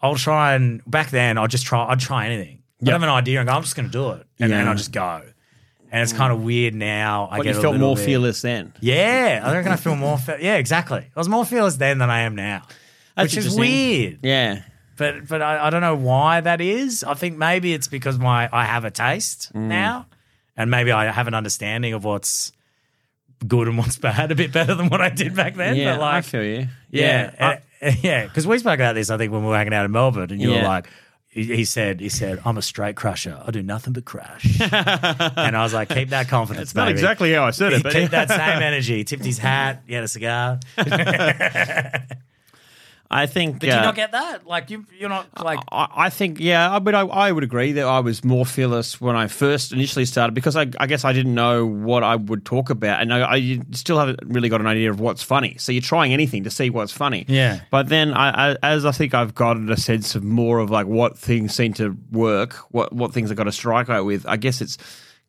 I'll 0.00 0.16
try 0.16 0.54
and 0.54 0.82
back 0.86 1.10
then 1.10 1.36
I'll 1.38 1.46
just 1.48 1.66
try 1.66 1.84
I'd 1.86 2.00
try 2.00 2.26
anything. 2.26 2.62
Yeah. 2.80 2.90
I 2.90 2.92
have 2.94 3.02
an 3.02 3.08
idea 3.10 3.40
and 3.40 3.48
go, 3.48 3.54
I'm 3.54 3.62
just 3.62 3.76
gonna 3.76 3.88
do 3.88 4.10
it. 4.12 4.26
And 4.38 4.50
then 4.52 4.66
I'll 4.68 4.74
just 4.74 4.92
go. 4.92 5.22
And 5.92 6.02
it's 6.02 6.12
kind 6.12 6.32
of 6.32 6.42
weird 6.42 6.74
now. 6.74 7.28
I 7.30 7.38
But 7.38 7.42
get 7.44 7.56
you 7.56 7.62
felt 7.62 7.76
more 7.76 7.96
bit- 7.96 8.04
fearless 8.04 8.42
then. 8.42 8.72
Yeah. 8.80 9.40
I 9.44 9.52
reckon 9.54 9.72
I 9.72 9.76
feel 9.76 9.96
more 9.96 10.16
fe- 10.18 10.38
yeah, 10.40 10.54
exactly. 10.56 11.00
I 11.00 11.18
was 11.18 11.28
more 11.28 11.44
fearless 11.44 11.76
then 11.76 11.98
than 11.98 12.08
I 12.10 12.20
am 12.20 12.34
now. 12.36 12.62
That's 13.16 13.34
which 13.36 13.44
is 13.44 13.56
weird. 13.58 14.20
Yeah. 14.22 14.62
But 14.96 15.26
but 15.28 15.42
I, 15.42 15.66
I 15.66 15.70
don't 15.70 15.80
know 15.80 15.96
why 15.96 16.40
that 16.42 16.60
is. 16.60 17.02
I 17.04 17.14
think 17.14 17.36
maybe 17.38 17.72
it's 17.74 17.88
because 17.88 18.18
my 18.18 18.48
I 18.52 18.64
have 18.64 18.84
a 18.84 18.90
taste 18.90 19.52
Mm. 19.52 19.68
now. 19.68 20.06
And 20.56 20.70
maybe 20.70 20.92
I 20.92 21.10
have 21.10 21.26
an 21.26 21.34
understanding 21.34 21.92
of 21.94 22.04
what's 22.04 22.52
good 23.46 23.68
and 23.68 23.78
what's 23.78 23.96
bad 23.98 24.30
a 24.30 24.34
bit 24.34 24.52
better 24.52 24.74
than 24.74 24.88
what 24.88 25.00
I 25.00 25.08
did 25.08 25.34
back 25.34 25.54
then. 25.56 25.76
Yeah, 25.76 25.94
but 25.94 26.00
like 26.00 26.14
I 26.14 26.20
feel 26.22 26.44
you. 26.44 26.66
yeah, 26.90 27.30
I- 27.40 27.60
and- 27.80 28.02
yeah. 28.04 28.24
Because 28.26 28.46
we 28.46 28.58
spoke 28.58 28.74
about 28.74 28.94
this, 28.94 29.08
I 29.10 29.16
think, 29.16 29.32
when 29.32 29.42
we 29.42 29.48
were 29.48 29.56
hanging 29.56 29.72
out 29.74 29.84
in 29.86 29.90
Melbourne, 29.92 30.30
and 30.30 30.40
you 30.40 30.50
were 30.50 30.62
like, 30.62 30.88
he, 31.28 31.44
he 31.44 31.64
said, 31.64 32.00
he 32.00 32.08
said, 32.08 32.40
I'm 32.44 32.58
a 32.58 32.62
straight 32.62 32.96
crusher. 32.96 33.40
I 33.46 33.50
do 33.52 33.62
nothing 33.62 33.92
but 33.92 34.04
crash. 34.04 34.60
and 34.72 35.56
I 35.56 35.62
was 35.62 35.72
like, 35.72 35.88
keep 35.88 36.08
that 36.10 36.28
confidence. 36.28 36.70
It's 36.70 36.74
not 36.74 36.86
baby. 36.86 36.98
exactly 36.98 37.32
how 37.32 37.44
I 37.44 37.50
said 37.52 37.72
it, 37.72 37.82
but 37.84 37.92
keep 37.92 38.10
that 38.10 38.28
same 38.28 38.38
energy. 38.62 39.04
Tipped 39.04 39.24
his 39.24 39.38
hat. 39.38 39.82
He 39.86 39.94
had 39.94 40.02
a 40.04 40.08
cigar. 40.08 40.58
I 43.10 43.26
think. 43.26 43.58
Did 43.58 43.68
you 43.68 43.72
uh, 43.72 43.82
not 43.82 43.96
get 43.96 44.12
that? 44.12 44.46
Like 44.46 44.70
you, 44.70 44.86
you're 44.96 45.08
not 45.08 45.26
like. 45.42 45.58
I, 45.72 45.88
I 45.96 46.10
think, 46.10 46.38
yeah, 46.38 46.78
but 46.78 46.94
I, 46.94 47.00
I 47.00 47.32
would 47.32 47.42
agree 47.42 47.72
that 47.72 47.84
I 47.84 47.98
was 48.00 48.24
more 48.24 48.46
fearless 48.46 49.00
when 49.00 49.16
I 49.16 49.26
first 49.26 49.72
initially 49.72 50.04
started 50.04 50.32
because 50.32 50.54
I, 50.54 50.66
I 50.78 50.86
guess 50.86 51.04
I 51.04 51.12
didn't 51.12 51.34
know 51.34 51.66
what 51.66 52.04
I 52.04 52.14
would 52.14 52.44
talk 52.44 52.70
about, 52.70 53.02
and 53.02 53.12
I, 53.12 53.32
I 53.34 53.60
still 53.72 53.98
haven't 53.98 54.20
really 54.24 54.48
got 54.48 54.60
an 54.60 54.68
idea 54.68 54.90
of 54.90 55.00
what's 55.00 55.24
funny. 55.24 55.56
So 55.58 55.72
you're 55.72 55.82
trying 55.82 56.12
anything 56.12 56.44
to 56.44 56.50
see 56.50 56.70
what's 56.70 56.92
funny. 56.92 57.24
Yeah. 57.26 57.60
But 57.70 57.88
then, 57.88 58.14
I, 58.14 58.52
I, 58.52 58.56
as 58.62 58.84
I 58.84 58.92
think 58.92 59.12
I've 59.12 59.34
gotten 59.34 59.70
a 59.70 59.76
sense 59.76 60.14
of 60.14 60.22
more 60.22 60.60
of 60.60 60.70
like 60.70 60.86
what 60.86 61.18
things 61.18 61.52
seem 61.52 61.72
to 61.74 61.96
work, 62.12 62.54
what 62.70 62.92
what 62.92 63.12
things 63.12 63.32
I 63.32 63.34
got 63.34 63.44
to 63.44 63.52
strike 63.52 63.88
out 63.88 64.04
with. 64.04 64.24
I 64.26 64.36
guess 64.36 64.60
it's 64.60 64.78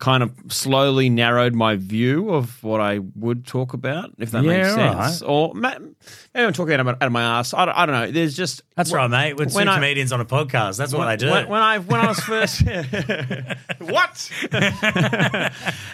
kind 0.02 0.24
of 0.24 0.34
slowly 0.50 1.10
narrowed 1.10 1.54
my 1.54 1.76
view 1.76 2.32
of 2.32 2.62
what 2.64 2.82
I 2.82 3.00
would 3.16 3.46
talk 3.46 3.74
about, 3.74 4.12
if 4.18 4.32
that 4.32 4.44
Yeah, 4.44 4.58
makes 4.58 4.74
sense. 4.74 5.22
right. 5.22 5.30
Or 5.30 5.54
ma- 5.54 5.76
maybe 6.34 6.46
I'm 6.48 6.54
talking 6.54 6.74
out 6.74 6.80
of 6.80 6.86
my, 6.88 6.92
out 6.94 7.04
of 7.04 7.12
my 7.12 7.22
ass. 7.22 7.54
I 7.54 7.66
don't, 7.66 7.78
I 7.78 7.86
don't 7.86 7.96
know. 7.96 8.12
There's 8.12 8.36
just 8.36 8.64
That's 8.76 8.92
right, 8.92 9.10
mate. 9.10 9.38
We're 9.38 9.46
two 9.46 9.56
when 9.56 9.70
I- 9.70 9.76
comedians 9.76 10.12
on 10.12 10.20
a 10.20 10.26
podcast. 10.26 10.78
That's 10.78 10.92
what 10.92 11.08
I 11.08 11.16
do. 11.16 11.30
when, 11.30 11.48
when 11.48 11.62
I 11.62 11.78
when 11.78 12.02
I 12.02 12.08
was 12.08 12.20
first, 12.32 12.64
what? 13.78 14.32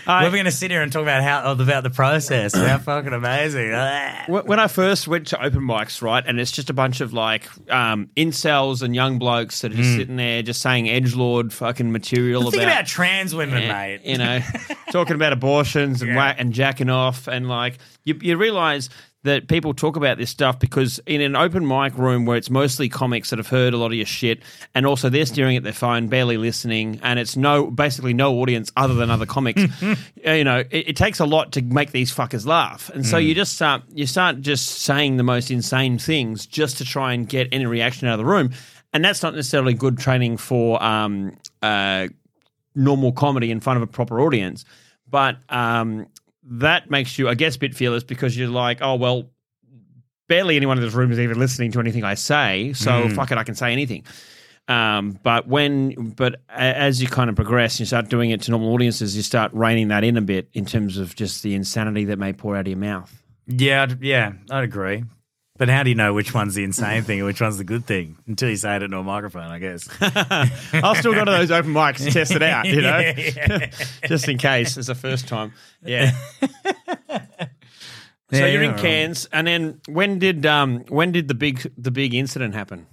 We're 0.07 0.31
going 0.31 0.45
to 0.45 0.51
sit 0.51 0.71
here 0.71 0.81
and 0.81 0.91
talk 0.91 1.01
about 1.01 1.21
how 1.21 1.51
about 1.51 1.83
the 1.83 1.89
process. 1.89 2.55
How 2.55 2.77
fucking 2.79 3.13
amazing! 3.13 3.71
Ah. 3.73 4.23
When 4.27 4.45
when 4.45 4.59
I 4.59 4.69
first 4.69 5.09
went 5.09 5.27
to 5.27 5.43
open 5.43 5.61
mics, 5.61 6.01
right, 6.01 6.23
and 6.25 6.39
it's 6.39 6.51
just 6.51 6.69
a 6.69 6.73
bunch 6.73 7.01
of 7.01 7.11
like 7.11 7.45
um, 7.69 8.09
incels 8.15 8.81
and 8.81 8.95
young 8.95 9.19
blokes 9.19 9.61
that 9.61 9.73
are 9.73 9.75
just 9.75 9.89
hmm. 9.89 9.97
sitting 9.97 10.15
there 10.15 10.41
just 10.41 10.61
saying 10.61 10.89
edge 10.89 11.13
lord 11.13 11.51
fucking 11.51 11.91
material 11.91 12.43
Think 12.43 12.63
about, 12.63 12.71
about 12.71 12.87
trans 12.87 13.35
women, 13.35 13.63
Yeah, 13.63 13.73
mate. 13.73 13.96
You 14.03 14.17
know, 14.17 14.39
talking 14.91 15.15
about 15.15 15.33
abortions 15.33 16.01
and 16.01 16.11
Yeah. 16.11 16.17
whack 16.17 16.35
and 16.39 16.53
jacking 16.53 16.89
off, 16.89 17.27
and 17.27 17.47
like 17.47 17.77
you, 18.05 18.17
you 18.21 18.37
realize 18.37 18.89
that 19.23 19.47
people 19.49 19.73
talk 19.73 19.97
about 19.97 20.17
this 20.17 20.29
stuff 20.29 20.57
because 20.57 20.99
in 21.05 21.19
an 21.19 21.35
open 21.35 21.67
mic 21.67 21.97
room 21.97 22.25
where 22.25 22.37
it's 22.37 22.49
mostly 22.49 22.87
comics 22.87 23.29
that 23.31 23.37
have 23.39 23.47
heard 23.47 23.73
a 23.73 23.77
lot 23.77 23.87
of 23.87 23.93
your 23.95 24.05
shit, 24.05 24.41
and 24.73 24.85
also 24.85 25.09
they're 25.09 25.25
staring 25.25 25.57
at 25.57 25.63
their 25.63 25.73
phone, 25.73 26.07
barely 26.07 26.37
listening, 26.37 26.99
and 27.03 27.19
it's 27.19 27.35
no 27.35 27.69
basically 27.69 28.13
no 28.13 28.35
audience 28.39 28.71
other 28.77 28.93
than 28.93 29.09
other 29.09 29.25
comics. 29.25 29.61
you 30.25 30.43
know, 30.45 30.59
it, 30.59 30.89
it 30.89 30.95
takes 30.95 31.19
a 31.19 31.25
lot 31.25 31.51
to 31.53 31.61
make 31.61 31.91
these 31.91 32.13
fuckers 32.13 32.45
laugh, 32.45 32.89
and 32.93 33.05
so 33.05 33.17
you 33.17 33.35
just 33.35 33.55
start 33.55 33.81
you 33.93 34.05
start 34.07 34.39
just 34.39 34.67
saying 34.83 35.17
the 35.17 35.23
most 35.23 35.51
insane 35.51 35.97
things 35.97 36.45
just 36.45 36.77
to 36.77 36.85
try 36.85 37.11
and 37.13 37.27
get 37.27 37.49
any 37.51 37.65
reaction 37.65 38.07
out 38.07 38.13
of 38.13 38.19
the 38.19 38.25
room. 38.25 38.51
And 38.93 39.03
that's 39.03 39.21
not 39.21 39.35
necessarily 39.35 39.73
good 39.73 39.97
training 39.97 40.37
for 40.37 40.81
um, 40.81 41.35
uh, 41.61 42.07
normal 42.77 43.11
comedy 43.11 43.51
in 43.51 43.59
front 43.59 43.75
of 43.77 43.83
a 43.83 43.87
proper 43.87 44.21
audience. 44.21 44.63
But 45.09 45.37
um, 45.49 46.07
that 46.43 46.89
makes 46.89 47.17
you, 47.19 47.27
I 47.27 47.33
guess, 47.33 47.55
a 47.55 47.59
bit 47.59 47.75
fearless 47.75 48.03
because 48.03 48.37
you're 48.37 48.47
like, 48.49 48.77
oh, 48.81 48.95
well, 48.95 49.29
barely 50.27 50.55
anyone 50.57 50.77
in 50.77 50.83
this 50.83 50.93
room 50.93 51.11
is 51.11 51.19
even 51.19 51.39
listening 51.39 51.71
to 51.73 51.79
anything 51.79 52.03
I 52.03 52.13
say. 52.13 52.73
So 52.73 53.07
fuck 53.15 53.31
it, 53.31 53.37
I 53.37 53.43
can 53.43 53.55
say 53.55 53.71
anything. 53.73 54.03
Um, 54.67 55.17
but 55.23 55.47
when, 55.47 56.09
but 56.17 56.41
as 56.49 57.01
you 57.01 57.07
kind 57.07 57.29
of 57.29 57.37
progress, 57.37 57.75
and 57.75 57.79
you 57.81 57.85
start 57.85 58.09
doing 58.09 58.31
it 58.31 58.41
to 58.43 58.51
normal 58.51 58.73
audiences, 58.73 59.15
you 59.15 59.23
start 59.23 59.53
reining 59.53 59.87
that 59.87 60.03
in 60.03 60.17
a 60.17 60.21
bit 60.21 60.49
in 60.53 60.65
terms 60.65 60.97
of 60.97 61.15
just 61.15 61.41
the 61.43 61.55
insanity 61.55 62.03
that 62.05 62.19
may 62.19 62.33
pour 62.33 62.55
out 62.57 62.61
of 62.61 62.67
your 62.67 62.77
mouth. 62.77 63.23
Yeah, 63.47 63.83
I'd- 63.83 63.95
yeah, 64.05 64.33
I'd 64.51 64.65
agree. 64.65 65.05
But 65.57 65.69
how 65.69 65.83
do 65.83 65.89
you 65.89 65.95
know 65.95 66.13
which 66.13 66.33
one's 66.33 66.55
the 66.55 66.63
insane 66.63 67.03
thing 67.03 67.19
and 67.19 67.25
which 67.25 67.41
one's 67.41 67.57
the 67.57 67.63
good 67.63 67.85
thing 67.85 68.17
until 68.27 68.49
you 68.49 68.55
say 68.57 68.75
it 68.75 68.83
into 68.83 68.97
a 68.97 69.03
microphone? 69.03 69.49
I 69.51 69.59
guess. 69.59 69.89
I'll 70.73 70.95
still 70.95 71.13
go 71.13 71.25
to 71.25 71.31
those 71.31 71.51
open 71.51 71.73
mics 71.73 71.97
to 72.05 72.11
test 72.11 72.31
it 72.31 72.43
out, 72.43 72.65
you 72.65 72.81
know, 72.81 73.13
just 74.07 74.27
in 74.27 74.37
case 74.37 74.77
it's 74.77 74.87
the 74.87 74.95
first 74.95 75.27
time. 75.27 75.53
Yeah. 75.83 76.11
So 78.31 78.45
you're 78.45 78.63
in. 78.63 78.75
Cairns, 78.75 79.27
and 79.31 79.47
then 79.47 79.81
when 79.87 80.19
did 80.19 80.45
um 80.45 80.81
when 80.89 81.11
did 81.11 81.27
the 81.27 81.33
big 81.33 81.71
the 81.77 81.91
big 81.91 82.13
incident 82.13 82.53
happen? 82.53 82.85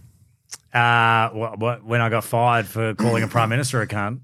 Uh, 0.73 1.29
when 1.85 2.01
I 2.01 2.09
got 2.09 2.25
fired 2.25 2.67
for 2.67 2.95
calling 2.95 3.23
a 3.23 3.29
prime 3.29 3.49
minister 3.49 3.81
a 3.81 3.87
cunt. 3.87 4.21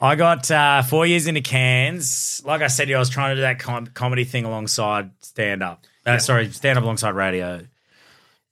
I 0.00 0.16
got 0.16 0.50
uh, 0.50 0.82
four 0.82 1.06
years 1.06 1.28
into 1.28 1.42
Cairns. 1.42 2.42
Like 2.44 2.60
I 2.60 2.66
said, 2.66 2.86
to 2.86 2.90
you, 2.90 2.96
I 2.96 2.98
was 2.98 3.08
trying 3.08 3.30
to 3.30 3.34
do 3.36 3.42
that 3.42 3.60
com- 3.60 3.86
comedy 3.86 4.24
thing 4.24 4.44
alongside 4.44 5.12
stand 5.20 5.62
up. 5.62 5.84
Uh, 6.04 6.18
Sorry, 6.18 6.50
stand 6.50 6.78
up 6.78 6.84
alongside 6.84 7.10
radio. 7.14 7.60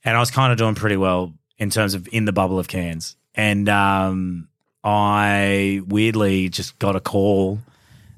And 0.04 0.16
I 0.16 0.20
was 0.20 0.30
kind 0.30 0.52
of 0.52 0.58
doing 0.58 0.74
pretty 0.74 0.96
well 0.96 1.34
in 1.58 1.70
terms 1.70 1.94
of 1.94 2.08
in 2.12 2.24
the 2.24 2.32
bubble 2.32 2.58
of 2.58 2.68
Cairns, 2.68 3.16
And 3.34 3.68
um, 3.68 4.48
I 4.82 5.82
weirdly 5.86 6.48
just 6.48 6.78
got 6.78 6.96
a 6.96 7.00
call 7.00 7.58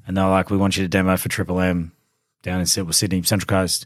and 0.07 0.15
they 0.17 0.21
were 0.21 0.29
like, 0.29 0.49
we 0.49 0.57
want 0.57 0.77
you 0.77 0.83
to 0.83 0.87
demo 0.87 1.17
for 1.17 1.29
Triple 1.29 1.59
M 1.59 1.91
down 2.41 2.59
in 2.59 2.65
Syd- 2.65 2.93
Sydney, 2.93 3.21
Central 3.23 3.47
Coast. 3.47 3.85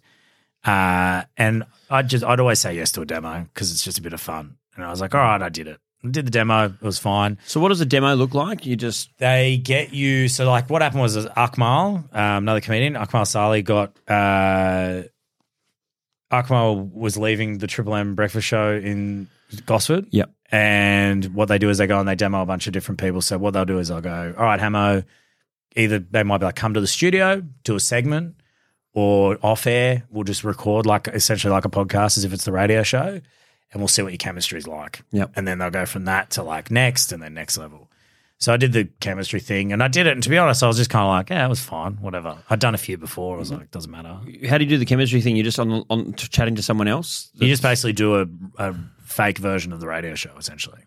Uh, 0.66 1.24
and 1.38 1.64
I 1.90 2.02
just 2.04 2.24
I'd 2.24 2.40
always 2.40 2.60
say 2.60 2.76
yes 2.76 2.92
to 2.94 3.02
a 3.02 3.06
demo 3.06 3.48
because 3.54 3.72
it's 3.72 3.84
just 3.84 3.98
a 3.98 4.02
bit 4.02 4.14
of 4.14 4.22
fun. 4.22 4.58
And 4.76 4.84
I 4.86 4.90
was 4.90 5.02
like, 5.02 5.16
all 5.16 5.22
right, 5.22 5.42
I 5.42 5.50
did 5.50 5.68
it. 5.68 5.80
I 6.04 6.10
did 6.10 6.28
the 6.28 6.32
demo. 6.32 6.66
It 6.66 6.82
was 6.82 7.00
fine. 7.00 7.40
So 7.46 7.60
what 7.60 7.70
does 7.70 7.82
a 7.82 7.86
demo 7.86 8.14
look 8.16 8.34
like? 8.36 8.66
You 8.66 8.76
just 8.76 9.10
They 9.18 9.58
get 9.58 9.94
you. 9.94 10.28
So 10.28 10.48
like, 10.48 10.70
what 10.70 10.82
happened 10.82 11.02
was 11.02 11.16
is 11.16 11.26
Akmal, 11.26 11.96
um, 12.14 12.44
another 12.44 12.62
comedian, 12.62 12.94
Akmal 12.94 13.26
Saleh 13.26 13.64
got. 13.64 13.98
Uh, 14.08 15.04
Akmal 16.32 16.92
was 16.92 17.18
leaving 17.18 17.60
the 17.60 17.68
Triple 17.68 17.96
M 17.96 18.16
breakfast 18.16 18.48
show 18.48 18.74
in 18.74 19.28
Gosford. 19.66 20.08
Yep. 20.12 20.32
And 20.52 21.26
what 21.34 21.48
they 21.48 21.58
do 21.58 21.70
is 21.70 21.78
they 21.78 21.88
go 21.88 22.00
and 22.00 22.08
they 22.08 22.16
demo 22.16 22.42
a 22.42 22.46
bunch 22.46 22.68
of 22.68 22.74
different 22.74 23.00
people. 23.00 23.22
So 23.22 23.38
what 23.38 23.54
they'll 23.54 23.66
do 23.66 23.80
is 23.80 23.90
they'll 23.90 24.02
go, 24.02 24.34
all 24.38 24.46
right, 24.46 24.60
Hamo, 24.60 25.04
either 25.76 26.00
they 26.00 26.24
might 26.24 26.40
be 26.40 26.46
like, 26.46 26.56
come 26.56 26.74
to 26.74 26.82
the 26.82 26.88
studio, 26.88 27.44
do 27.64 27.76
a 27.76 27.80
segment, 27.80 28.36
or 28.94 29.38
off 29.44 29.68
air, 29.68 30.04
we'll 30.10 30.24
just 30.24 30.44
record 30.44 30.86
like 30.86 31.08
essentially 31.10 31.52
like 31.52 31.66
a 31.66 31.70
podcast 31.70 32.18
as 32.18 32.24
if 32.24 32.34
it's 32.34 32.46
the 32.46 32.52
radio 32.52 32.82
show, 32.84 33.22
and 33.72 33.82
we'll 33.82 33.88
see 33.88 34.02
what 34.02 34.12
your 34.12 34.18
chemistry 34.18 34.58
is 34.58 34.68
like. 34.68 35.02
Yep. 35.12 35.34
And 35.36 35.48
then 35.48 35.60
they'll 35.60 35.70
go 35.70 35.86
from 35.86 36.06
that 36.06 36.32
to 36.32 36.44
like 36.44 36.72
next 36.72 37.12
and 37.12 37.22
then 37.22 37.34
next 37.34 37.58
level. 37.58 37.90
So 38.40 38.54
I 38.54 38.58
did 38.58 38.72
the 38.72 38.86
chemistry 39.00 39.40
thing 39.40 39.74
and 39.74 39.82
I 39.82 39.88
did 39.88 40.06
it. 40.06 40.12
And 40.14 40.22
to 40.22 40.30
be 40.30 40.38
honest, 40.38 40.62
I 40.62 40.68
was 40.68 40.78
just 40.78 40.90
kind 40.92 41.04
of 41.04 41.10
like, 41.10 41.30
yeah, 41.32 41.46
it 41.46 41.50
was 41.50 41.60
fine, 41.60 41.94
whatever. 41.96 42.38
I'd 42.52 42.60
done 42.60 42.76
a 42.76 42.78
few 42.78 42.96
before. 42.98 43.36
I 43.36 43.40
was 43.40 43.52
like, 43.52 43.72
doesn't 43.72 43.90
matter. 43.92 44.20
how 44.48 44.58
do 44.60 44.64
you 44.64 44.70
do 44.70 44.78
the 44.78 44.86
chemistry 44.86 45.22
thing? 45.22 45.36
You're 45.36 45.44
just 45.44 45.60
on 45.60 45.84
on 45.90 46.14
t- 46.14 46.28
chatting 46.28 46.56
to 46.56 46.62
someone 46.62 46.88
else 46.88 47.32
You 47.34 47.48
just 47.48 47.64
basically 47.64 47.94
do 47.94 48.22
a, 48.22 48.26
a 48.60 48.76
fake 49.04 49.40
version 49.40 49.74
of 49.74 49.80
the 49.80 49.88
radio 49.88 50.14
show, 50.14 50.36
essentially. 50.38 50.82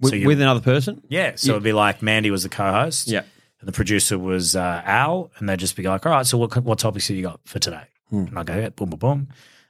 with, 0.00 0.10
so 0.10 0.16
you- 0.16 0.26
with 0.28 0.40
another 0.40 0.60
person. 0.60 1.02
Yeah. 1.08 1.32
So 1.34 1.52
it'd 1.52 1.62
be 1.64 1.72
like 1.72 2.02
Mandy 2.02 2.30
was 2.30 2.44
the 2.44 2.48
co-host. 2.48 3.08
Yeah. 3.08 3.22
And 3.60 3.68
the 3.68 3.72
producer 3.72 4.18
was 4.18 4.54
uh, 4.56 4.82
Al, 4.84 5.30
and 5.38 5.48
they'd 5.48 5.58
just 5.60 5.76
be 5.76 5.84
like, 5.84 6.04
"All 6.04 6.10
right, 6.12 6.26
so 6.26 6.36
what 6.36 6.56
what 6.64 6.78
topics 6.80 7.06
have 7.08 7.16
you 7.16 7.22
got 7.22 7.40
for 7.44 7.60
today?" 7.60 7.84
And 8.10 8.36
I 8.36 8.42
go, 8.42 8.54
"Yeah, 8.56 8.70
boom, 8.70 8.90
boom, 8.90 8.98
boom. 8.98 9.28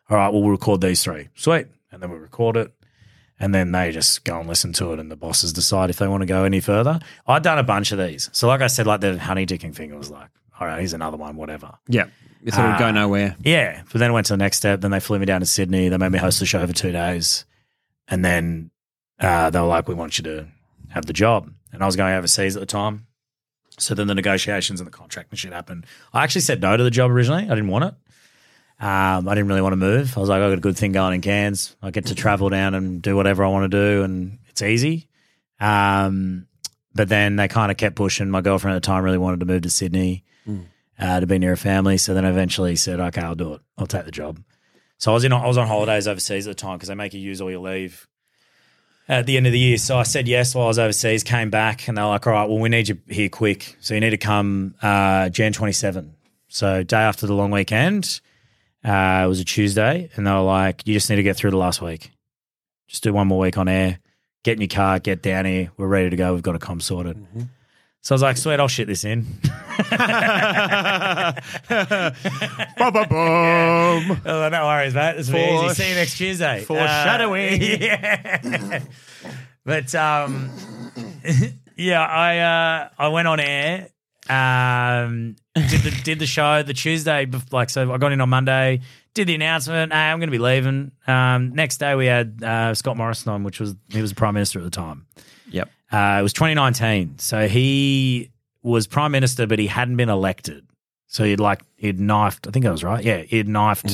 All 0.09 0.17
right, 0.17 0.31
well, 0.33 0.41
we'll 0.41 0.51
record 0.51 0.81
these 0.81 1.03
three. 1.05 1.29
Sweet." 1.35 1.67
And 1.91 2.03
then 2.03 2.11
we 2.11 2.17
record 2.17 2.57
it, 2.57 2.73
and 3.43 3.55
then 3.55 3.73
they 3.73 3.91
just 3.93 4.25
go 4.25 4.39
and 4.41 4.49
listen 4.49 4.73
to 4.75 4.93
it, 4.95 4.99
and 4.99 5.11
the 5.11 5.17
bosses 5.17 5.53
decide 5.53 5.91
if 5.91 5.97
they 5.99 6.09
want 6.09 6.23
to 6.23 6.27
go 6.27 6.45
any 6.45 6.61
further. 6.61 6.99
I'd 7.27 7.43
done 7.43 7.59
a 7.59 7.63
bunch 7.63 7.93
of 7.93 7.99
these, 7.99 8.31
so 8.33 8.49
like 8.49 8.63
I 8.63 8.69
said, 8.69 8.87
like 8.87 9.01
the 9.03 9.19
honey 9.19 9.45
dicking 9.45 9.75
thing, 9.75 9.91
it 9.93 9.99
was 9.99 10.11
like, 10.11 10.31
all 10.59 10.67
right, 10.67 10.79
here's 10.79 10.95
another 10.95 11.17
one, 11.19 11.37
whatever. 11.37 11.73
Yeah. 11.89 12.07
You 12.45 12.51
thought 12.51 12.65
it 12.65 12.69
would 12.73 12.79
go 12.79 12.87
Ah. 12.87 12.91
nowhere. 12.93 13.37
Yeah, 13.45 13.83
but 13.93 13.99
then 14.01 14.11
I 14.11 14.15
went 14.15 14.27
to 14.27 14.33
the 14.33 14.37
next 14.39 14.57
step. 14.57 14.81
Then 14.81 14.91
they 14.91 14.99
flew 15.01 15.19
me 15.19 15.27
down 15.27 15.41
to 15.41 15.47
Sydney. 15.47 15.89
They 15.89 15.97
made 15.97 16.11
me 16.11 16.19
host 16.19 16.41
the 16.41 16.47
show 16.47 16.67
for 16.67 16.73
two 16.73 16.91
days, 16.91 17.45
and 18.09 18.25
then 18.25 18.71
uh, 19.21 19.51
they 19.51 19.61
were 19.61 19.67
like, 19.67 19.87
"We 19.87 19.95
want 19.95 20.19
you 20.19 20.25
to 20.25 20.47
have 20.89 21.07
the 21.07 21.13
job." 21.13 21.53
And 21.73 21.83
I 21.83 21.87
was 21.87 21.95
going 21.97 22.15
overseas 22.15 22.57
at 22.57 22.61
the 22.61 22.67
time, 22.67 23.07
so 23.79 23.95
then 23.95 24.09
the 24.09 24.15
negotiations 24.17 24.81
and 24.81 24.87
the 24.89 24.91
contract 24.91 25.31
and 25.31 25.39
shit 25.39 25.53
happened. 25.53 25.87
I 26.13 26.25
actually 26.25 26.41
said 26.43 26.61
no 26.61 26.77
to 26.77 26.83
the 26.83 26.91
job 26.91 27.11
originally. 27.13 27.45
I 27.45 27.49
didn't 27.51 27.69
want 27.69 27.85
it. 27.85 27.95
Um, 28.83 29.29
I 29.29 29.35
didn't 29.37 29.47
really 29.47 29.61
want 29.61 29.75
to 29.75 29.77
move. 29.77 30.17
I 30.17 30.21
was 30.21 30.29
like, 30.29 30.43
I 30.43 30.49
got 30.49 30.59
a 30.59 30.61
good 30.61 30.77
thing 30.77 30.91
going 30.91 31.15
in 31.15 31.21
Cairns. 31.21 31.77
I 31.81 31.93
get 31.93 32.07
to 32.07 32.17
travel 32.17 32.49
down 32.49 32.75
and 32.75 33.01
do 33.01 33.15
whatever 33.15 33.45
I 33.45 33.49
want 33.49 33.71
to 33.71 33.79
do, 33.79 34.03
and 34.03 34.41
it's 34.49 34.61
easy. 34.61 35.09
Um, 35.61 36.49
but 36.93 37.09
then 37.09 37.37
they 37.37 37.47
kind 37.47 37.71
of 37.71 37.77
kept 37.77 37.95
pushing. 37.95 38.29
My 38.29 38.41
girlfriend 38.41 38.75
at 38.77 38.83
the 38.83 38.87
time 38.87 39.05
really 39.05 39.19
wanted 39.19 39.39
to 39.39 39.47
move 39.47 39.63
to 39.63 39.71
Sydney 39.71 40.25
uh, 40.99 41.21
to 41.21 41.27
be 41.29 41.39
near 41.39 41.53
a 41.53 41.57
family. 41.57 41.97
So 41.97 42.13
then 42.13 42.25
I 42.25 42.31
eventually 42.31 42.75
said, 42.75 42.99
okay, 42.99 43.21
I'll 43.21 43.37
do 43.37 43.55
it. 43.55 43.61
I'll 43.79 43.87
take 43.87 44.05
the 44.05 44.11
job. 44.11 44.43
So 44.99 45.13
I 45.13 45.15
was 45.15 45.23
in. 45.23 45.33
I 45.33 45.47
was 45.47 45.59
on 45.59 45.69
holidays 45.69 46.09
overseas 46.09 46.49
at 46.49 46.57
the 46.57 46.61
time 46.61 46.77
because 46.77 46.89
they 46.89 46.97
make 46.97 47.15
you 47.15 47.21
use 47.21 47.41
all 47.41 47.53
your 47.53 47.61
leave 47.61 48.09
at 49.09 49.27
the 49.27 49.37
end 49.37 49.47
of 49.47 49.53
the 49.53 49.61
year. 49.61 49.79
So 49.79 49.97
I 49.97 50.03
said 50.03 50.27
yes 50.27 50.57
while 50.57 50.65
I 50.65 50.69
was 50.69 50.81
overseas. 50.81 51.23
Came 51.23 51.51
back 51.51 51.87
and 51.87 51.97
they 51.97 52.03
were 52.03 52.09
like, 52.09 52.27
all 52.27 52.33
right, 52.33 52.49
well, 52.49 52.59
we 52.59 52.69
need 52.69 52.89
you 52.89 52.99
here 53.09 53.29
quick. 53.29 53.77
So 53.81 53.95
you 53.95 54.01
need 54.01 54.11
to 54.11 54.19
come 54.19 54.75
uh, 54.83 55.29
Jan 55.29 55.53
twenty 55.53 55.73
seven. 55.73 56.17
So 56.49 56.83
day 56.83 56.99
after 56.99 57.29
the 57.29 57.35
long 57.35 57.53
weekend. 57.53 58.21
Uh, 58.85 59.23
it 59.25 59.29
was 59.29 59.39
a 59.41 59.45
Tuesday, 59.45 60.11
and 60.17 60.27
they 60.27 60.31
were 60.31 60.41
like, 60.41 60.87
"You 60.87 60.95
just 60.95 61.09
need 61.09 61.17
to 61.17 61.23
get 61.23 61.37
through 61.37 61.51
the 61.53 61.57
last 61.57 61.81
week. 61.81 62.11
Just 62.89 63.03
do 63.03 63.13
one 63.13 63.29
more 63.29 63.39
week 63.39 63.57
on 63.59 63.69
air. 63.69 63.99
Get 64.45 64.55
in 64.55 64.61
your 64.61 64.69
car, 64.69 64.99
get 64.99 65.23
down 65.23 65.45
here. 65.45 65.71
We're 65.77 65.87
ready 65.87 66.11
to 66.11 66.17
go. 66.17 66.35
We've 66.35 66.43
got 66.43 66.57
a 66.57 66.59
com 66.59 66.81
sorted." 66.81 67.25
So 68.01 68.13
I 68.13 68.17
was 68.17 68.23
like, 68.23 68.37
"Sweet, 68.37 68.59
I'll 68.59 68.67
shit 68.69 68.89
this 68.89 69.05
in." 69.05 69.25
Ba-ba-boom. 72.79 74.21
Oh, 74.27 74.49
no 74.49 74.67
worries, 74.67 74.95
mate. 74.95 75.15
It's 75.19 75.29
For- 75.31 75.37
easy. 75.37 75.75
See 75.75 75.89
you 75.91 75.95
next 75.95 76.17
Tuesday. 76.17 76.65
foreshadowing. 76.65 77.63
Uh, 77.63 77.67
yeah. 77.81 78.81
but 79.65 79.95
um, 79.95 80.51
yeah, 81.77 82.03
I 82.05 82.39
uh, 82.39 82.89
I 82.99 83.09
went 83.09 83.29
on 83.29 83.39
air. 83.41 83.89
Um, 84.29 85.37
did 85.55 85.81
the 85.81 86.01
did 86.05 86.19
the 86.19 86.27
show 86.27 86.63
the 86.63 86.75
Tuesday, 86.75 87.27
like 87.51 87.71
so. 87.71 87.93
I 87.93 87.99
got 87.99 88.13
in 88.13 88.21
on 88.21 88.29
Monday. 88.29 88.81
Did 89.15 89.29
the 89.29 89.35
announcement. 89.35 89.93
Hey, 89.93 89.99
I'm 89.99 90.19
going 90.19 90.29
to 90.29 90.33
be 90.33 90.39
leaving. 90.39 90.93
Um, 91.07 91.55
next 91.55 91.79
day 91.79 91.95
we 91.95 92.07
had 92.07 92.43
uh, 92.43 92.75
Scott 92.75 92.97
Morrison 92.97 93.33
on, 93.33 93.45
which 93.45 93.61
was 93.61 93.75
he 93.91 94.01
was 94.01 94.11
the 94.11 94.17
prime 94.17 94.35
minister 94.35 94.59
at 94.59 94.65
the 94.65 94.71
time. 94.71 95.07
Yep. 95.51 95.71
Uh, 95.91 96.17
it 96.19 96.23
was 96.23 96.33
2019. 96.33 97.19
So 97.19 97.47
he 97.47 98.31
was 98.63 98.87
prime 98.87 99.13
minister, 99.13 99.47
but 99.47 99.59
he 99.59 99.67
hadn't 99.67 99.97
been 99.97 100.09
elected. 100.09 100.67
So 101.09 101.25
he'd 101.25 101.41
like 101.41 101.61
he'd 101.77 102.01
knifed. 102.01 102.47
I 102.47 102.51
think 102.51 102.65
I 102.65 102.71
was 102.71 102.83
right. 102.83 103.05
Yeah, 103.05 103.19
he'd 103.19 103.49
knifed 103.49 103.93